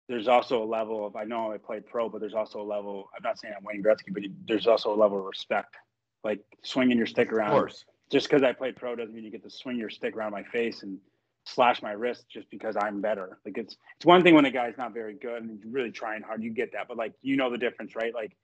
There's 0.09 0.27
also 0.27 0.65
a 0.65 0.67
level 0.67 1.07
of 1.07 1.15
I 1.15 1.23
know 1.23 1.53
I 1.53 1.59
played 1.59 1.87
pro, 1.87 2.09
but 2.09 2.21
there's 2.21 2.35
also 2.35 2.61
a 2.61 2.65
level. 2.65 3.11
I'm 3.17 3.23
not 3.23 3.39
saying 3.39 3.55
I'm 3.57 3.63
Wayne 3.63 3.83
Gretzky, 3.83 4.13
but 4.13 4.25
there's 4.49 4.67
also 4.67 4.93
a 4.93 4.97
level 4.97 5.21
of 5.21 5.25
respect. 5.25 5.77
Like 6.25 6.41
swinging 6.63 6.97
your 6.99 7.07
stick 7.07 7.29
Of 7.33 7.39
around. 7.39 7.51
course. 7.51 7.85
Just 8.11 8.29
because 8.29 8.43
I 8.43 8.53
played 8.53 8.77
pro 8.77 8.97
doesn't 8.97 9.15
mean 9.15 9.25
you 9.25 9.31
get 9.31 9.43
to 9.45 9.51
swing 9.51 9.77
your 9.79 9.91
stick 9.91 10.17
around 10.17 10.33
my 10.33 10.43
face 10.43 10.83
and 10.83 10.99
slash 11.47 11.81
my 11.83 11.93
wrist 11.93 12.27
just 12.29 12.51
because 12.51 12.77
I'm 12.77 13.01
better. 13.01 13.39
Like 13.45 13.57
it's 13.57 13.77
it's 13.97 14.05
one 14.07 14.23
thing 14.23 14.35
when 14.35 14.45
a 14.45 14.51
guy's 14.51 14.77
not 14.77 14.93
very 14.93 15.15
good 15.15 15.43
and 15.43 15.51
he's 15.51 15.65
really 15.65 15.91
trying 15.91 16.23
hard, 16.23 16.43
you 16.43 16.51
get 16.51 16.73
that. 16.73 16.89
But 16.89 16.97
like 16.97 17.13
you 17.23 17.37
know 17.37 17.51
the 17.51 17.59
difference, 17.59 17.95
right? 17.95 18.15
Like 18.15 18.37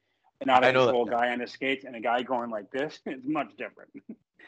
not 0.44 0.65
a 0.65 0.73
control 0.73 1.05
guy 1.07 1.31
on 1.31 1.40
his 1.40 1.51
skates 1.51 1.85
and 1.85 1.97
a 1.97 2.01
guy 2.01 2.23
going 2.23 2.51
like 2.51 2.70
this 2.70 2.98
is 3.07 3.23
much 3.24 3.51
different. 3.57 3.90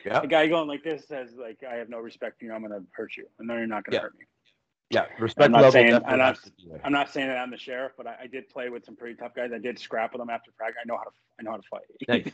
Yeah. 0.05 0.21
A 0.23 0.27
guy 0.27 0.47
going 0.47 0.69
like 0.69 0.85
this 0.85 1.07
says 1.09 1.31
like 1.39 1.59
I 1.69 1.75
have 1.77 1.89
no 1.89 1.99
respect 1.99 2.39
for 2.39 2.45
you. 2.47 2.53
I'm 2.53 2.61
going 2.65 2.73
to 2.81 2.87
hurt 2.93 3.17
you, 3.17 3.27
and 3.39 3.49
no, 3.49 3.57
you're 3.57 3.67
not 3.67 3.85
going 3.85 3.93
to 3.93 3.97
Yeah. 3.97 4.03
hurt 4.03 4.19
me. 4.19 4.25
Yeah. 4.91 5.07
Respect 5.19 5.51
not 5.51 5.59
level 5.59 5.73
saying- 5.73 5.95
I'm 5.95 6.19
not- 6.19 6.37
has 6.37 6.43
to 6.45 6.51
be 6.53 6.69
there. 6.71 6.81
I'm 6.85 6.93
not 6.93 7.11
saying 7.11 7.29
that 7.29 7.37
I'm 7.37 7.51
the 7.51 7.59
sheriff, 7.59 7.93
but 7.97 8.07
I, 8.07 8.17
I 8.23 8.27
did 8.27 8.49
play 8.49 8.69
with 8.71 8.85
some 8.85 8.97
pretty 8.97 9.15
tough 9.17 9.35
guys. 9.35 9.51
I 9.55 9.59
did 9.59 9.79
scrap 9.79 10.13
with 10.13 10.21
them 10.21 10.31
after 10.31 10.51
practice. 10.53 10.81
I 10.83 10.87
know 10.89 10.97
how 10.97 11.05
to 11.05 11.11
I 11.39 11.43
know 11.43 11.51
how 11.53 11.57
to 11.59 11.63
fight. 11.69 11.83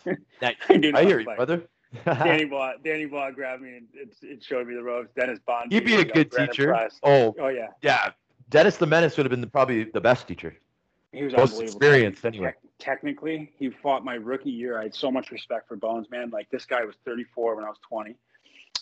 Nice. 0.07 0.17
Nice. 0.43 0.55
I 0.69 0.77
do 0.79 0.93
I 0.95 1.05
hear 1.05 1.21
you, 1.21 1.27
brother. 1.35 1.63
Danny 2.05 2.45
Blah, 2.53 2.73
Danny 2.85 3.07
Blah 3.07 3.31
grabbed 3.33 3.63
me 3.63 3.77
and 3.77 3.87
it, 3.95 4.15
it 4.23 4.43
showed 4.43 4.67
me 4.69 4.75
the 4.75 4.83
ropes. 4.83 5.11
Dennis 5.17 5.39
Bond. 5.47 5.73
He'd 5.73 5.85
be 5.85 5.95
a 5.97 6.05
good 6.05 6.31
teacher. 6.31 6.75
Oh, 7.03 7.35
Oh 7.39 7.49
yeah, 7.49 7.69
yeah. 7.83 8.11
Dennis 8.51 8.77
the 8.77 8.87
Menace 8.87 9.17
would 9.17 9.27
have 9.27 9.31
been 9.31 9.41
the, 9.41 9.47
probably 9.47 9.85
the 9.85 10.01
best 10.01 10.29
teacher. 10.29 10.55
he 11.13 11.25
was 11.25 11.33
Most 11.35 11.61
experienced, 11.61 12.25
anyway. 12.25 12.47
Tec- 12.49 12.59
technically, 12.79 13.53
he 13.59 13.71
fought 13.71 14.05
my 14.05 14.15
rookie 14.15 14.51
year. 14.51 14.79
I 14.79 14.85
had 14.85 14.95
so 14.95 15.11
much 15.11 15.31
respect 15.31 15.67
for 15.69 15.77
Bones, 15.77 16.11
man. 16.11 16.31
Like 16.31 16.51
this 16.51 16.65
guy 16.67 16.85
was 16.85 16.95
34 17.05 17.57
when 17.57 17.65
I 17.65 17.69
was 17.69 17.79
20, 17.89 18.17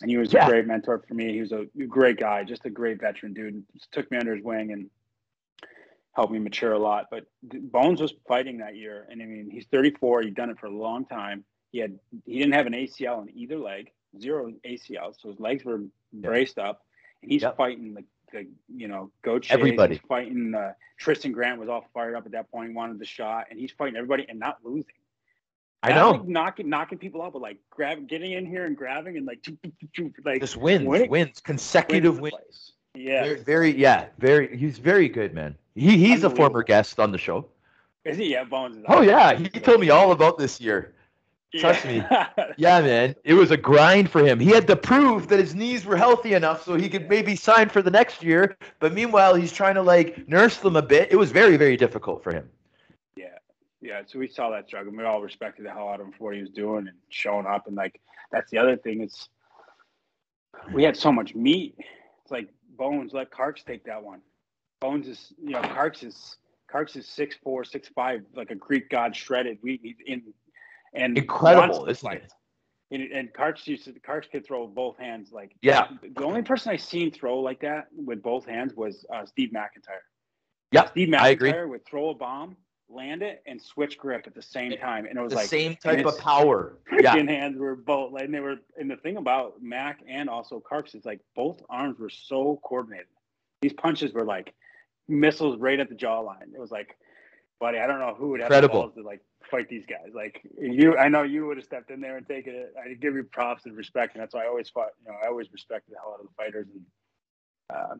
and 0.00 0.10
he 0.10 0.16
was 0.16 0.32
Yeah. 0.32 0.46
a 0.46 0.50
great 0.50 0.66
mentor 0.66 0.98
for 1.06 1.14
me. 1.14 1.32
He 1.32 1.40
was 1.40 1.52
a 1.52 1.66
great 1.86 2.18
guy, 2.18 2.44
just 2.44 2.64
a 2.64 2.70
great 2.70 3.00
veteran 3.00 3.32
dude. 3.34 3.62
Just 3.74 3.92
took 3.92 4.10
me 4.10 4.18
under 4.18 4.34
his 4.34 4.44
wing 4.44 4.72
and 4.72 4.90
helped 6.14 6.32
me 6.32 6.38
mature 6.38 6.72
a 6.72 6.78
lot. 6.78 7.08
But 7.10 7.26
Bones 7.42 8.00
was 8.00 8.14
fighting 8.26 8.58
that 8.58 8.76
year, 8.76 9.06
and 9.10 9.22
I 9.22 9.26
mean, 9.26 9.50
he's 9.50 9.66
34. 9.66 10.22
He'd 10.22 10.34
done 10.34 10.50
it 10.50 10.58
for 10.58 10.66
a 10.66 10.70
long 10.70 11.04
time. 11.04 11.44
He 11.70 11.78
had 11.78 11.98
he 12.26 12.38
didn't 12.38 12.54
have 12.54 12.66
an 12.66 12.74
ACL 12.74 13.22
in 13.22 13.30
either 13.36 13.56
leg, 13.58 13.90
zero 14.20 14.52
ACL, 14.64 15.14
so 15.18 15.30
his 15.30 15.40
legs 15.40 15.64
were 15.64 15.80
braced 16.12 16.58
up, 16.58 16.84
and 17.22 17.30
he's 17.32 17.42
Yep. 17.42 17.56
fighting 17.56 17.94
the, 17.94 18.04
the 18.32 18.46
you 18.68 18.88
know 18.88 19.10
go 19.22 19.38
Chase, 19.38 19.52
Everybody. 19.56 19.94
He's 19.94 20.04
fighting 20.06 20.54
uh, 20.54 20.74
Triston 21.00 21.32
Grant 21.32 21.58
was 21.58 21.68
all 21.70 21.86
fired 21.94 22.14
up 22.14 22.26
at 22.26 22.32
that 22.32 22.50
point, 22.50 22.74
wanted 22.74 22.98
the 22.98 23.06
shot, 23.06 23.46
and 23.50 23.58
he's 23.58 23.72
fighting 23.72 23.96
everybody 23.96 24.26
and 24.28 24.38
not 24.38 24.58
losing. 24.62 24.92
I 25.82 25.92
know. 25.94 26.10
like, 26.12 26.24
knocking 26.28 26.68
knocking 26.68 26.98
people 26.98 27.22
out, 27.22 27.32
but 27.32 27.42
like 27.42 27.58
grab 27.70 28.08
getting 28.08 28.32
in 28.32 28.46
here 28.46 28.66
and 28.66 28.76
grabbing 28.76 29.16
and 29.16 29.26
like 29.26 29.44
like 30.24 30.40
Just 30.40 30.56
wins, 30.56 30.86
winning- 30.86 31.10
wins, 31.10 31.40
consecutive 31.40 32.20
wins 32.20 32.34
wins. 32.34 32.72
Yeah, 32.94 33.24
Very, 33.24 33.40
very, 33.42 33.70
yeah, 33.76 34.06
very. 34.18 34.56
He's 34.56 34.78
very 34.78 35.08
good, 35.08 35.32
man. 35.32 35.56
He 35.74 35.96
he's 35.96 36.24
a 36.24 36.30
former 36.30 36.62
guest 36.62 37.00
on 37.00 37.10
the 37.10 37.18
show. 37.18 37.48
is 38.04 38.18
he? 38.18 38.32
Yeah, 38.32 38.44
Bones. 38.44 38.76
Is 38.76 38.84
Oh 38.86 39.00
yeah, 39.00 39.34
he 39.34 39.48
told 39.48 39.80
me 39.80 39.88
all 39.90 40.12
about 40.12 40.36
this 40.38 40.60
year. 40.60 40.94
trust 41.54 41.84
me. 41.86 42.04
Yeah, 42.58 42.80
man, 42.82 43.14
it 43.24 43.32
was 43.34 43.50
a 43.50 43.56
grind 43.56 44.10
for 44.10 44.22
him. 44.22 44.38
He 44.38 44.50
had 44.50 44.66
to 44.66 44.76
prove 44.76 45.28
that 45.28 45.38
his 45.38 45.54
knees 45.54 45.86
were 45.86 45.96
healthy 45.96 46.34
enough 46.34 46.64
so 46.64 46.74
he 46.74 46.88
could 46.90 47.08
maybe 47.08 47.34
sign 47.34 47.70
for 47.70 47.80
the 47.80 47.90
next 47.90 48.22
year. 48.22 48.56
But 48.78 48.92
meanwhile, 48.92 49.34
he's 49.34 49.52
trying 49.52 49.76
to 49.76 49.82
like 49.82 50.28
nurse 50.28 50.58
them 50.58 50.76
a 50.76 50.82
bit. 50.82 51.10
It 51.10 51.16
was 51.16 51.32
very, 51.32 51.56
very 51.56 51.78
difficult 51.78 52.22
for 52.22 52.30
him. 52.32 52.48
Yeah. 53.82 54.02
So 54.06 54.18
we 54.18 54.28
saw 54.28 54.50
that 54.50 54.68
struggle. 54.68 54.90
And 54.90 54.98
We 54.98 55.04
all 55.04 55.20
respected 55.20 55.66
the 55.66 55.70
hell 55.70 55.88
out 55.88 56.00
of 56.00 56.06
him 56.06 56.12
for 56.12 56.24
what 56.24 56.34
he 56.34 56.40
was 56.40 56.50
doing 56.50 56.88
and 56.88 56.96
showing 57.10 57.46
up. 57.46 57.66
And 57.66 57.76
like 57.76 58.00
that's 58.30 58.50
the 58.50 58.58
other 58.58 58.76
thing. 58.76 59.02
It's 59.02 59.28
we 60.72 60.84
had 60.84 60.96
so 60.96 61.12
much 61.12 61.34
meat. 61.34 61.74
It's 62.22 62.30
like 62.30 62.48
Bones 62.76 63.12
let 63.12 63.30
Karks 63.30 63.64
take 63.64 63.84
that 63.84 64.02
one. 64.02 64.20
Bones 64.80 65.08
is 65.08 65.32
you 65.42 65.50
know 65.50 65.60
Karks 65.62 66.04
is 66.04 66.36
Karks 66.72 66.96
is 66.96 67.06
six 67.06 67.36
four, 67.42 67.64
six 67.64 67.88
five, 67.88 68.22
like 68.34 68.50
a 68.50 68.54
Greek 68.54 68.88
god 68.88 69.14
shredded. 69.14 69.58
We 69.62 69.96
in 70.06 70.22
and 70.94 71.18
incredible, 71.18 71.86
isn't 71.86 72.04
like, 72.06 72.22
it? 72.24 72.32
And, 72.90 73.10
and 73.10 73.32
Karks 73.32 73.66
used 73.66 73.84
to, 73.84 73.92
Karks 73.92 74.30
could 74.30 74.46
throw 74.46 74.66
both 74.66 74.98
hands 74.98 75.32
like 75.32 75.56
Yeah. 75.62 75.88
The 76.14 76.24
only 76.24 76.42
person 76.42 76.72
I 76.72 76.76
seen 76.76 77.10
throw 77.10 77.40
like 77.40 77.60
that 77.60 77.88
with 77.94 78.22
both 78.22 78.44
hands 78.44 78.74
was 78.74 79.04
uh, 79.12 79.24
Steve 79.24 79.50
McIntyre. 79.50 80.02
Yeah, 80.72 80.88
Steve 80.90 81.12
I 81.14 81.30
agree. 81.30 81.52
McIntyre 81.52 81.68
would 81.68 81.86
throw 81.86 82.10
a 82.10 82.14
bomb, 82.14 82.56
land 82.92 83.22
it, 83.22 83.42
and 83.46 83.60
switch 83.60 83.98
grip 83.98 84.26
at 84.26 84.34
the 84.34 84.42
same 84.42 84.76
time, 84.78 85.06
and 85.06 85.18
it 85.18 85.20
was 85.20 85.30
The 85.30 85.36
like 85.36 85.48
same 85.48 85.76
type 85.76 86.04
of 86.04 86.18
power. 86.18 86.78
Yeah. 87.00 87.16
hands 87.16 87.58
were 87.58 87.74
both, 87.74 88.12
like, 88.12 88.24
and 88.24 88.34
they 88.34 88.40
were. 88.40 88.56
And 88.78 88.90
the 88.90 88.96
thing 88.96 89.16
about 89.16 89.62
Mac 89.62 90.00
and 90.08 90.28
also 90.28 90.60
Karks 90.60 90.94
is 90.94 91.04
like 91.04 91.20
both 91.34 91.62
arms 91.68 91.98
were 91.98 92.10
so 92.10 92.60
coordinated. 92.62 93.06
These 93.60 93.72
punches 93.72 94.12
were 94.12 94.24
like 94.24 94.54
missiles 95.08 95.58
right 95.58 95.78
at 95.78 95.88
the 95.88 95.94
jawline. 95.94 96.54
It 96.54 96.60
was 96.60 96.70
like, 96.70 96.96
buddy, 97.60 97.78
I 97.78 97.86
don't 97.86 97.98
know 97.98 98.14
who 98.16 98.30
would 98.30 98.40
have 98.40 98.50
the 98.50 98.68
balls 98.68 98.94
to 98.94 99.02
like 99.02 99.20
fight 99.50 99.68
these 99.68 99.84
guys. 99.86 100.12
Like 100.14 100.40
you, 100.58 100.96
I 100.96 101.08
know 101.08 101.22
you 101.22 101.46
would 101.46 101.56
have 101.56 101.64
stepped 101.64 101.90
in 101.90 102.00
there 102.00 102.16
and 102.16 102.26
taken 102.26 102.54
it. 102.54 102.74
I 102.78 102.94
give 102.94 103.14
you 103.14 103.24
props 103.24 103.66
and 103.66 103.76
respect, 103.76 104.14
and 104.14 104.22
that's 104.22 104.34
why 104.34 104.44
I 104.44 104.48
always 104.48 104.68
fought. 104.68 104.90
You 105.04 105.12
know, 105.12 105.18
I 105.22 105.28
always 105.28 105.52
respected 105.52 105.94
the 105.94 105.98
hell 105.98 106.14
out 106.14 106.20
of 106.20 106.26
the 106.26 106.34
fighters. 106.36 106.66
And 106.72 106.84
uh, 107.70 107.94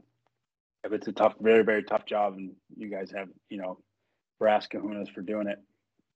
if 0.84 0.92
it's 0.92 1.06
a 1.08 1.12
tough, 1.12 1.34
very, 1.40 1.62
very 1.62 1.82
tough 1.82 2.06
job, 2.06 2.34
and 2.34 2.52
you 2.76 2.88
guys 2.88 3.12
have, 3.14 3.28
you 3.48 3.58
know, 3.58 3.78
brass 4.42 4.66
kahunas 4.72 5.08
for 5.14 5.22
doing 5.32 5.46
it 5.52 5.60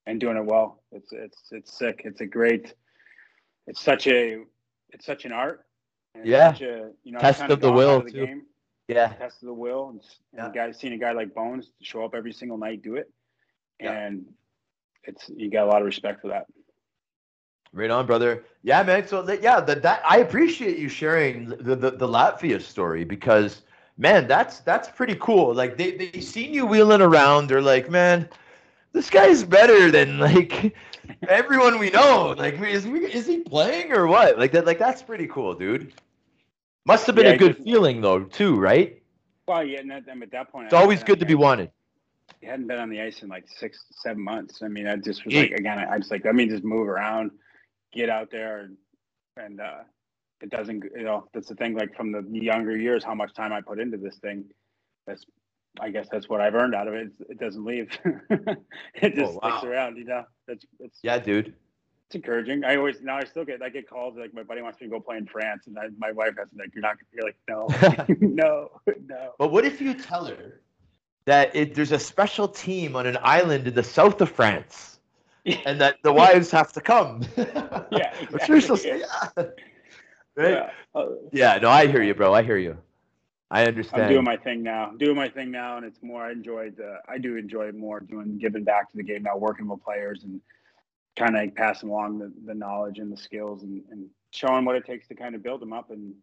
and 0.06 0.20
doing 0.24 0.36
it 0.40 0.44
well. 0.52 0.68
It's 0.96 1.12
it's 1.24 1.40
it's 1.58 1.70
sick. 1.82 1.96
It's 2.08 2.20
a 2.26 2.28
great. 2.38 2.74
It's 3.68 3.80
such 3.90 4.04
a 4.18 4.20
it's 4.94 5.06
such 5.12 5.22
an 5.28 5.32
art. 5.44 5.58
and 6.14 6.26
Yeah. 6.34 6.48
Such 6.52 6.62
a, 6.62 6.74
you 7.04 7.12
know, 7.12 7.20
Test 7.26 7.42
of 7.54 7.60
the 7.60 7.72
will, 7.80 7.96
of 7.98 8.04
the 8.06 8.12
too. 8.16 8.26
game 8.26 8.40
Yeah. 8.88 9.08
test 9.22 9.36
of 9.42 9.46
the 9.52 9.58
will 9.64 9.82
and, 9.90 10.00
and 10.32 10.40
Yeah. 10.40 10.50
a 10.50 10.52
guy 10.58 10.66
seeing 10.80 10.94
a 10.98 11.02
guy 11.06 11.12
like 11.20 11.30
Bones 11.40 11.64
show 11.90 12.00
up 12.06 12.12
every 12.20 12.32
single 12.40 12.58
night, 12.66 12.78
do 12.90 12.94
it, 13.02 13.08
Yeah. 13.80 13.92
and 14.00 14.14
it's 15.08 15.22
you 15.40 15.46
got 15.56 15.64
a 15.68 15.70
lot 15.72 15.80
of 15.82 15.86
respect 15.92 16.20
for 16.22 16.28
that. 16.34 16.46
Right 17.72 17.90
on, 17.96 18.06
brother. 18.06 18.32
Yeah, 18.62 18.82
man. 18.88 19.06
So 19.06 19.22
that, 19.28 19.42
yeah, 19.42 19.60
that, 19.68 19.82
that 19.86 19.98
I 20.14 20.16
appreciate 20.26 20.76
you 20.82 20.88
sharing 20.88 21.34
the, 21.68 21.74
the 21.84 21.90
the 22.02 22.08
Latvia 22.18 22.58
story 22.74 23.04
because 23.16 23.50
man, 23.96 24.26
that's 24.26 24.60
that's 24.60 24.88
pretty 24.88 25.16
cool. 25.16 25.54
Like 25.54 25.76
they 25.76 25.92
they 25.96 26.20
seen 26.20 26.52
you 26.54 26.66
wheeling 26.66 27.00
around, 27.02 27.48
they're 27.48 27.60
like, 27.62 27.90
man, 27.90 28.28
this 28.92 29.10
guy's 29.10 29.44
better 29.44 29.90
than 29.90 30.18
like 30.18 30.74
everyone 31.28 31.78
we 31.78 31.90
know. 31.90 32.34
Like, 32.36 32.60
is 32.60 32.86
we, 32.86 33.06
is 33.06 33.26
he 33.26 33.40
playing 33.40 33.92
or 33.92 34.06
what? 34.06 34.38
Like 34.38 34.52
that. 34.52 34.66
Like 34.66 34.78
that's 34.78 35.02
pretty 35.02 35.26
cool, 35.26 35.54
dude. 35.54 35.92
Must 36.86 37.06
have 37.06 37.16
been 37.16 37.26
Yeah, 37.26 37.28
a 37.28 37.34
good 37.36 37.56
feeling 37.56 38.00
though, 38.00 38.24
too, 38.24 38.56
right? 38.58 39.02
Well, 39.46 39.64
yeah, 39.64 39.80
and 39.80 39.92
at, 39.92 40.08
at 40.08 40.30
that 40.32 40.50
point, 40.50 40.66
It's 40.66 40.74
always 40.74 41.02
good 41.02 41.20
to 41.20 41.26
be 41.26 41.34
wanted. 41.34 41.70
He 42.40 42.46
hadn't 42.46 42.66
been 42.66 42.78
on 42.78 42.90
the 42.90 43.00
ice 43.00 43.22
in 43.22 43.28
like 43.28 43.48
six, 43.48 43.84
seven 44.02 44.22
months. 44.22 44.62
I 44.62 44.68
mean, 44.68 44.86
I 44.86 44.96
just 44.96 45.24
was 45.24 45.34
Yeah. 45.34 45.40
like, 45.40 45.50
again, 45.52 45.78
I, 45.78 45.94
I 45.94 45.98
just 45.98 46.10
like, 46.10 46.24
let 46.24 46.34
me 46.34 46.46
just 46.48 46.64
move 46.64 46.88
around, 46.88 47.30
get 47.92 48.08
out 48.10 48.30
there, 48.30 48.60
and, 48.60 48.76
and 49.36 49.60
uh, 49.60 49.82
it 50.42 50.50
doesn't, 50.50 50.84
you 50.96 51.04
know, 51.04 51.28
that's 51.34 51.48
the 51.48 51.56
thing. 51.56 51.74
Like 51.76 51.96
from 51.96 52.12
the 52.12 52.24
younger 52.30 52.76
years, 52.76 53.04
how 53.04 53.14
much 53.14 53.34
time 53.34 53.52
I 53.52 53.62
put 53.62 53.80
into 53.80 53.98
this 53.98 54.16
thing. 54.18 54.46
That's, 55.06 55.24
I 55.80 55.90
guess, 55.90 56.08
that's 56.10 56.28
what 56.28 56.40
I've 56.40 56.54
earned 56.54 56.74
out 56.74 56.88
of 56.88 56.94
it. 56.94 57.08
It's, 57.08 57.30
it 57.32 57.40
doesn't 57.40 57.64
leave. 57.64 57.90
it 58.94 59.14
just 59.16 59.34
Oh, 59.34 59.38
sticks 59.38 59.64
around. 59.64 59.98
You 59.98 60.04
know, 60.06 60.24
that's 60.48 60.64
it's 60.80 61.00
Yeah, 61.02 61.18
dude. 61.18 61.54
it's 62.08 62.16
encouraging. 62.16 62.64
I 62.64 62.76
always 62.76 63.02
now 63.02 63.18
I 63.18 63.24
still 63.24 63.44
get 63.44 63.62
I 63.62 63.70
get 63.70 63.88
calls 63.88 64.16
like 64.18 64.34
my 64.34 64.44
buddy 64.44 64.62
wants 64.62 64.80
me 64.80 64.88
to 64.88 64.90
go 64.92 65.00
play 65.00 65.18
in 65.18 65.26
France, 65.26 65.64
and 65.66 65.78
I, 65.78 65.88
my 65.98 66.12
wife 66.12 66.34
has 66.38 66.48
like 66.58 66.70
you're 66.74 66.82
not 66.82 66.96
you're 67.12 67.24
like 67.26 67.36
no 67.48 67.76
no 68.20 68.70
no. 69.08 69.32
But 69.38 69.52
what 69.52 69.64
if 69.66 69.80
you 69.80 69.94
tell 69.94 70.26
her 70.26 70.62
that 71.26 71.56
it, 71.56 71.74
there's 71.74 71.92
a 71.92 71.98
special 71.98 72.48
team 72.48 72.96
on 72.96 73.06
an 73.06 73.18
island 73.22 73.66
in 73.68 73.74
the 73.74 73.84
south 73.84 74.20
of 74.22 74.30
France, 74.30 75.00
and 75.64 75.80
that 75.80 75.98
the 76.02 76.12
wives 76.12 76.50
have 76.52 76.72
to 76.74 76.80
come? 76.82 77.22
Yeah, 77.90 78.14
I'm 78.32 78.38
sure 78.40 78.60
she'll 78.60 78.76
say, 78.76 79.00
yeah. 79.00 79.44
Right? 80.36 80.52
Yeah. 80.52 80.70
Uh, 80.94 81.06
Yeah, 81.32 81.58
no, 81.60 81.70
I 81.70 81.86
hear 81.86 82.02
you, 82.02 82.14
bro. 82.14 82.34
I 82.34 82.42
hear 82.42 82.58
you. 82.58 82.76
I 83.50 83.64
understand. 83.66 84.04
I'm 84.04 84.10
doing 84.10 84.24
my 84.24 84.36
thing 84.36 84.62
now. 84.62 84.86
I'm 84.86 84.98
doing 84.98 85.16
my 85.16 85.28
thing 85.28 85.50
now, 85.50 85.76
and 85.76 85.86
it's 85.86 86.02
more. 86.02 86.22
I 86.22 86.32
enjoyed. 86.32 86.80
Uh, 86.80 86.96
I 87.08 87.18
do 87.18 87.36
enjoy 87.36 87.70
more 87.72 88.00
doing 88.00 88.38
giving 88.38 88.64
back 88.64 88.90
to 88.90 88.96
the 88.96 89.04
game 89.04 89.22
now, 89.22 89.36
working 89.36 89.68
with 89.68 89.82
players 89.84 90.24
and 90.24 90.40
kind 91.16 91.36
of 91.36 91.54
passing 91.54 91.88
along 91.88 92.18
the, 92.18 92.32
the 92.44 92.54
knowledge 92.54 92.98
and 92.98 93.10
the 93.10 93.16
skills 93.16 93.62
and, 93.62 93.82
and 93.90 94.08
showing 94.32 94.64
what 94.64 94.76
it 94.76 94.84
takes 94.84 95.06
to 95.08 95.14
kind 95.14 95.34
of 95.34 95.42
build 95.42 95.62
them 95.62 95.72
up. 95.72 95.90
And 95.90 96.14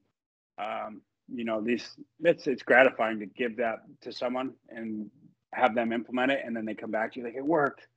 um, 0.57 1.01
you 1.33 1.45
know, 1.45 1.61
these 1.61 1.95
it's 2.21 2.45
it's 2.45 2.63
gratifying 2.63 3.19
to 3.19 3.25
give 3.25 3.57
that 3.57 3.83
to 4.01 4.11
someone 4.11 4.53
and 4.69 5.09
have 5.53 5.75
them 5.75 5.93
implement 5.93 6.31
it, 6.31 6.41
and 6.45 6.55
then 6.55 6.65
they 6.65 6.73
come 6.73 6.91
back 6.91 7.13
to 7.13 7.19
you 7.19 7.25
like 7.25 7.35
it 7.35 7.45
worked. 7.45 7.87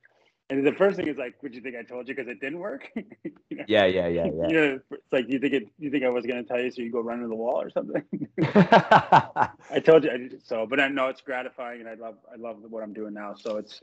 And 0.49 0.65
the 0.65 0.73
first 0.73 0.97
thing 0.97 1.09
is 1.09 1.17
like, 1.17 1.43
"Would 1.43 1.55
you 1.55 1.61
think 1.61 1.75
I 1.75 1.83
told 1.83 2.07
you 2.07 2.15
because 2.15 2.31
it 2.31 2.41
didn't 2.41 2.61
work?" 2.61 2.89
you 2.95 3.05
know? 3.51 3.65
yeah, 3.67 3.85
yeah, 3.85 4.07
yeah, 4.07 4.25
You 4.49 4.55
know, 4.55 4.81
it's 4.93 5.13
like 5.13 5.27
you 5.29 5.41
think 5.41 5.55
it. 5.55 5.69
You 5.79 5.91
think 5.91 6.05
I 6.05 6.09
was 6.09 6.25
going 6.25 6.43
to 6.43 6.49
tell 6.49 6.61
you 6.61 6.71
so 6.71 6.83
you 6.83 6.93
go 6.93 7.01
run 7.01 7.19
into 7.19 7.29
the 7.29 7.35
wall 7.35 7.61
or 7.61 7.71
something? 7.71 8.05
I 8.43 9.81
told 9.85 10.05
you 10.05 10.11
I 10.11 10.19
did 10.19 10.47
so, 10.47 10.65
but 10.65 10.79
I 10.79 10.87
know 10.87 11.09
it's 11.09 11.21
gratifying, 11.21 11.81
and 11.81 11.89
I 11.89 11.95
love 11.95 12.17
I 12.33 12.37
love 12.37 12.59
what 12.69 12.85
I'm 12.85 12.93
doing 12.93 13.15
now. 13.15 13.35
So 13.35 13.57
it's 13.57 13.81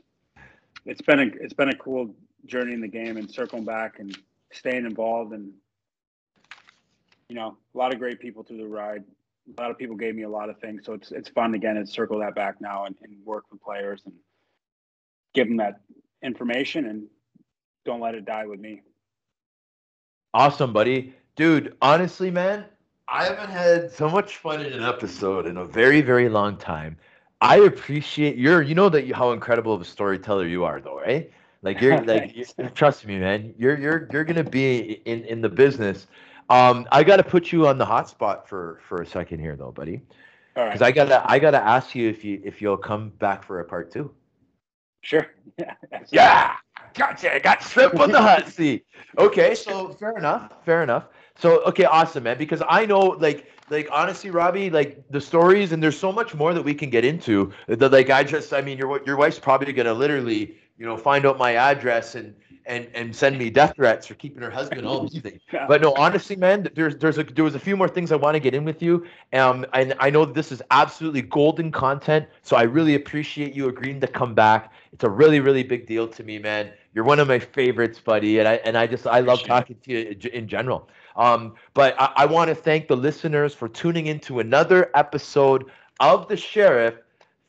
it's 0.86 1.02
been 1.02 1.20
a 1.20 1.26
it's 1.38 1.52
been 1.52 1.68
a 1.68 1.76
cool 1.76 2.14
journey 2.46 2.72
in 2.72 2.80
the 2.80 2.88
game 2.88 3.18
and 3.18 3.30
circling 3.30 3.64
back 3.64 3.98
and 3.98 4.16
staying 4.52 4.86
involved 4.86 5.32
and 5.32 5.50
you 7.28 7.34
know 7.34 7.56
a 7.74 7.78
lot 7.78 7.92
of 7.92 7.98
great 7.98 8.20
people 8.20 8.42
through 8.42 8.58
the 8.58 8.66
ride. 8.66 9.04
A 9.58 9.60
lot 9.60 9.70
of 9.70 9.76
people 9.76 9.96
gave 9.96 10.14
me 10.14 10.22
a 10.22 10.28
lot 10.30 10.48
of 10.48 10.58
things, 10.60 10.86
so 10.86 10.94
it's 10.94 11.12
it's 11.12 11.28
fun 11.28 11.52
again 11.52 11.74
to 11.74 11.86
circle 11.86 12.18
that 12.20 12.34
back 12.34 12.58
now 12.62 12.86
and, 12.86 12.96
and 13.02 13.14
work 13.26 13.44
with 13.52 13.60
players 13.62 14.00
and 14.06 14.14
give 15.34 15.46
them 15.46 15.58
that 15.58 15.80
information 16.24 16.86
and 16.86 17.06
don't 17.84 18.00
let 18.00 18.14
it 18.14 18.24
die 18.24 18.46
with 18.46 18.60
me. 18.60 18.82
Awesome, 20.32 20.72
buddy. 20.72 21.14
Dude, 21.36 21.76
honestly, 21.82 22.30
man, 22.30 22.64
I 23.06 23.24
haven't 23.24 23.50
had 23.50 23.92
so 23.92 24.08
much 24.08 24.38
fun 24.38 24.64
in 24.64 24.72
an 24.72 24.82
episode 24.82 25.46
in 25.46 25.58
a 25.58 25.64
very, 25.64 26.00
very 26.00 26.28
long 26.28 26.56
time. 26.56 26.96
I 27.40 27.58
appreciate 27.58 28.36
your, 28.36 28.62
you 28.62 28.74
know 28.74 28.88
that 28.88 29.06
you, 29.06 29.14
how 29.14 29.32
incredible 29.32 29.74
of 29.74 29.80
a 29.80 29.84
storyteller 29.84 30.46
you 30.46 30.64
are, 30.64 30.80
though, 30.80 30.98
right? 30.98 31.30
Like 31.62 31.80
you're, 31.80 32.00
like, 32.04 32.34
you, 32.34 32.46
trust 32.74 33.06
me, 33.06 33.18
man. 33.18 33.54
You're, 33.58 33.78
you're, 33.78 34.08
you're 34.10 34.24
gonna 34.24 34.42
be 34.42 35.02
in, 35.04 35.24
in 35.24 35.40
the 35.40 35.48
business. 35.48 36.06
Um, 36.48 36.86
I 36.90 37.04
gotta 37.04 37.22
put 37.24 37.52
you 37.52 37.66
on 37.66 37.78
the 37.78 37.84
hot 37.86 38.08
spot 38.08 38.48
for, 38.48 38.80
for 38.88 39.02
a 39.02 39.06
second 39.06 39.40
here, 39.40 39.56
though, 39.56 39.72
buddy, 39.72 40.00
All 40.56 40.64
because 40.64 40.80
right, 40.80 40.88
I 40.88 40.92
gotta, 40.92 41.30
I 41.30 41.38
gotta 41.38 41.60
ask 41.60 41.94
you 41.94 42.08
if 42.08 42.24
you, 42.24 42.40
if 42.44 42.62
you'll 42.62 42.76
come 42.76 43.10
back 43.18 43.44
for 43.44 43.60
a 43.60 43.64
part 43.64 43.90
two. 43.90 44.10
Sure. 45.04 45.28
Yeah, 46.12 46.56
gotcha. 46.94 47.34
I 47.34 47.40
got 47.40 47.62
shrimp 47.62 48.00
on 48.00 48.12
the 48.12 48.22
hot 48.22 48.48
seat. 48.56 48.86
Okay, 49.18 49.54
so 49.54 49.92
fair 50.00 50.18
enough. 50.18 50.52
Fair 50.64 50.82
enough. 50.82 51.08
So 51.36 51.64
okay, 51.64 51.84
awesome, 51.84 52.24
man. 52.24 52.38
Because 52.38 52.62
I 52.68 52.86
know, 52.86 53.16
like, 53.20 53.50
like 53.70 53.88
honestly, 53.92 54.30
Robbie, 54.30 54.70
like 54.70 55.04
the 55.10 55.20
stories, 55.20 55.72
and 55.72 55.82
there's 55.82 55.98
so 55.98 56.12
much 56.12 56.34
more 56.34 56.54
that 56.54 56.62
we 56.62 56.74
can 56.74 56.90
get 56.90 57.04
into. 57.04 57.52
That 57.68 57.92
like 57.92 58.10
I 58.10 58.24
just, 58.24 58.52
I 58.54 58.62
mean, 58.62 58.78
your 58.78 59.00
your 59.06 59.16
wife's 59.16 59.40
probably 59.40 59.72
gonna 59.72 59.94
literally, 59.94 60.56
you 60.78 60.86
know, 60.86 60.96
find 60.96 61.26
out 61.26 61.38
my 61.38 61.54
address 61.54 62.16
and 62.16 62.34
and 62.66 62.88
and 62.94 63.14
send 63.14 63.38
me 63.38 63.50
death 63.50 63.74
threats 63.76 64.06
for 64.06 64.14
keeping 64.14 64.42
her 64.42 64.50
husband 64.50 64.86
all 64.86 65.06
these. 65.06 65.22
Yeah. 65.52 65.66
But 65.68 65.82
no, 65.82 65.92
honestly, 65.94 66.36
man, 66.36 66.68
there's 66.74 66.96
there's 66.96 67.18
a 67.18 67.24
there 67.24 67.44
was 67.44 67.54
a 67.54 67.58
few 67.58 67.76
more 67.76 67.88
things 67.88 68.12
I 68.12 68.16
want 68.16 68.34
to 68.34 68.40
get 68.40 68.54
in 68.54 68.64
with 68.64 68.82
you. 68.82 69.04
Um, 69.32 69.66
and 69.72 69.94
I 70.00 70.10
know 70.10 70.24
this 70.24 70.50
is 70.52 70.62
absolutely 70.70 71.22
golden 71.22 71.70
content, 71.70 72.26
so 72.42 72.56
I 72.56 72.62
really 72.62 72.94
appreciate 72.94 73.54
you 73.54 73.68
agreeing 73.68 74.00
to 74.00 74.06
come 74.06 74.34
back. 74.34 74.72
It's 74.92 75.04
a 75.04 75.10
really 75.10 75.40
really 75.40 75.62
big 75.62 75.86
deal 75.86 76.08
to 76.08 76.22
me, 76.22 76.38
man. 76.38 76.72
You're 76.94 77.04
one 77.04 77.18
of 77.20 77.28
my 77.28 77.38
favorites, 77.38 78.00
buddy, 78.00 78.38
and 78.38 78.48
I 78.48 78.54
and 78.64 78.76
I 78.76 78.86
just 78.86 79.06
I 79.06 79.20
love 79.20 79.42
talking 79.42 79.76
to 79.84 79.90
you 79.92 79.98
in- 80.10 80.30
in 80.42 80.48
general. 80.48 80.88
Um, 81.16 81.54
but 81.74 81.94
I, 81.98 82.12
I 82.16 82.26
want 82.26 82.48
to 82.48 82.54
thank 82.54 82.88
the 82.88 82.96
listeners 82.96 83.54
for 83.54 83.68
tuning 83.68 84.06
into 84.06 84.40
another 84.40 84.90
episode 84.94 85.70
of 86.00 86.26
the 86.28 86.36
Sheriff, 86.36 86.94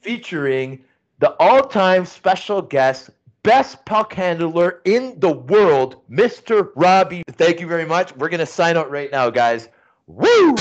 featuring 0.01 0.83
the 1.19 1.33
all-time 1.39 2.05
special 2.05 2.61
guest 2.61 3.09
best 3.45 3.85
puck 3.85 4.11
handler 4.13 4.81
in 4.85 5.19
the 5.19 5.31
world, 5.31 6.01
Mr. 6.09 6.71
Robbie. 6.75 7.23
Thank 7.33 7.59
you 7.59 7.67
very 7.67 7.85
much. 7.85 8.15
We're 8.15 8.29
going 8.29 8.39
to 8.39 8.45
sign 8.45 8.75
out 8.75 8.89
right 8.89 9.11
now, 9.11 9.29
guys. 9.29 9.69
Woo! 10.07 10.55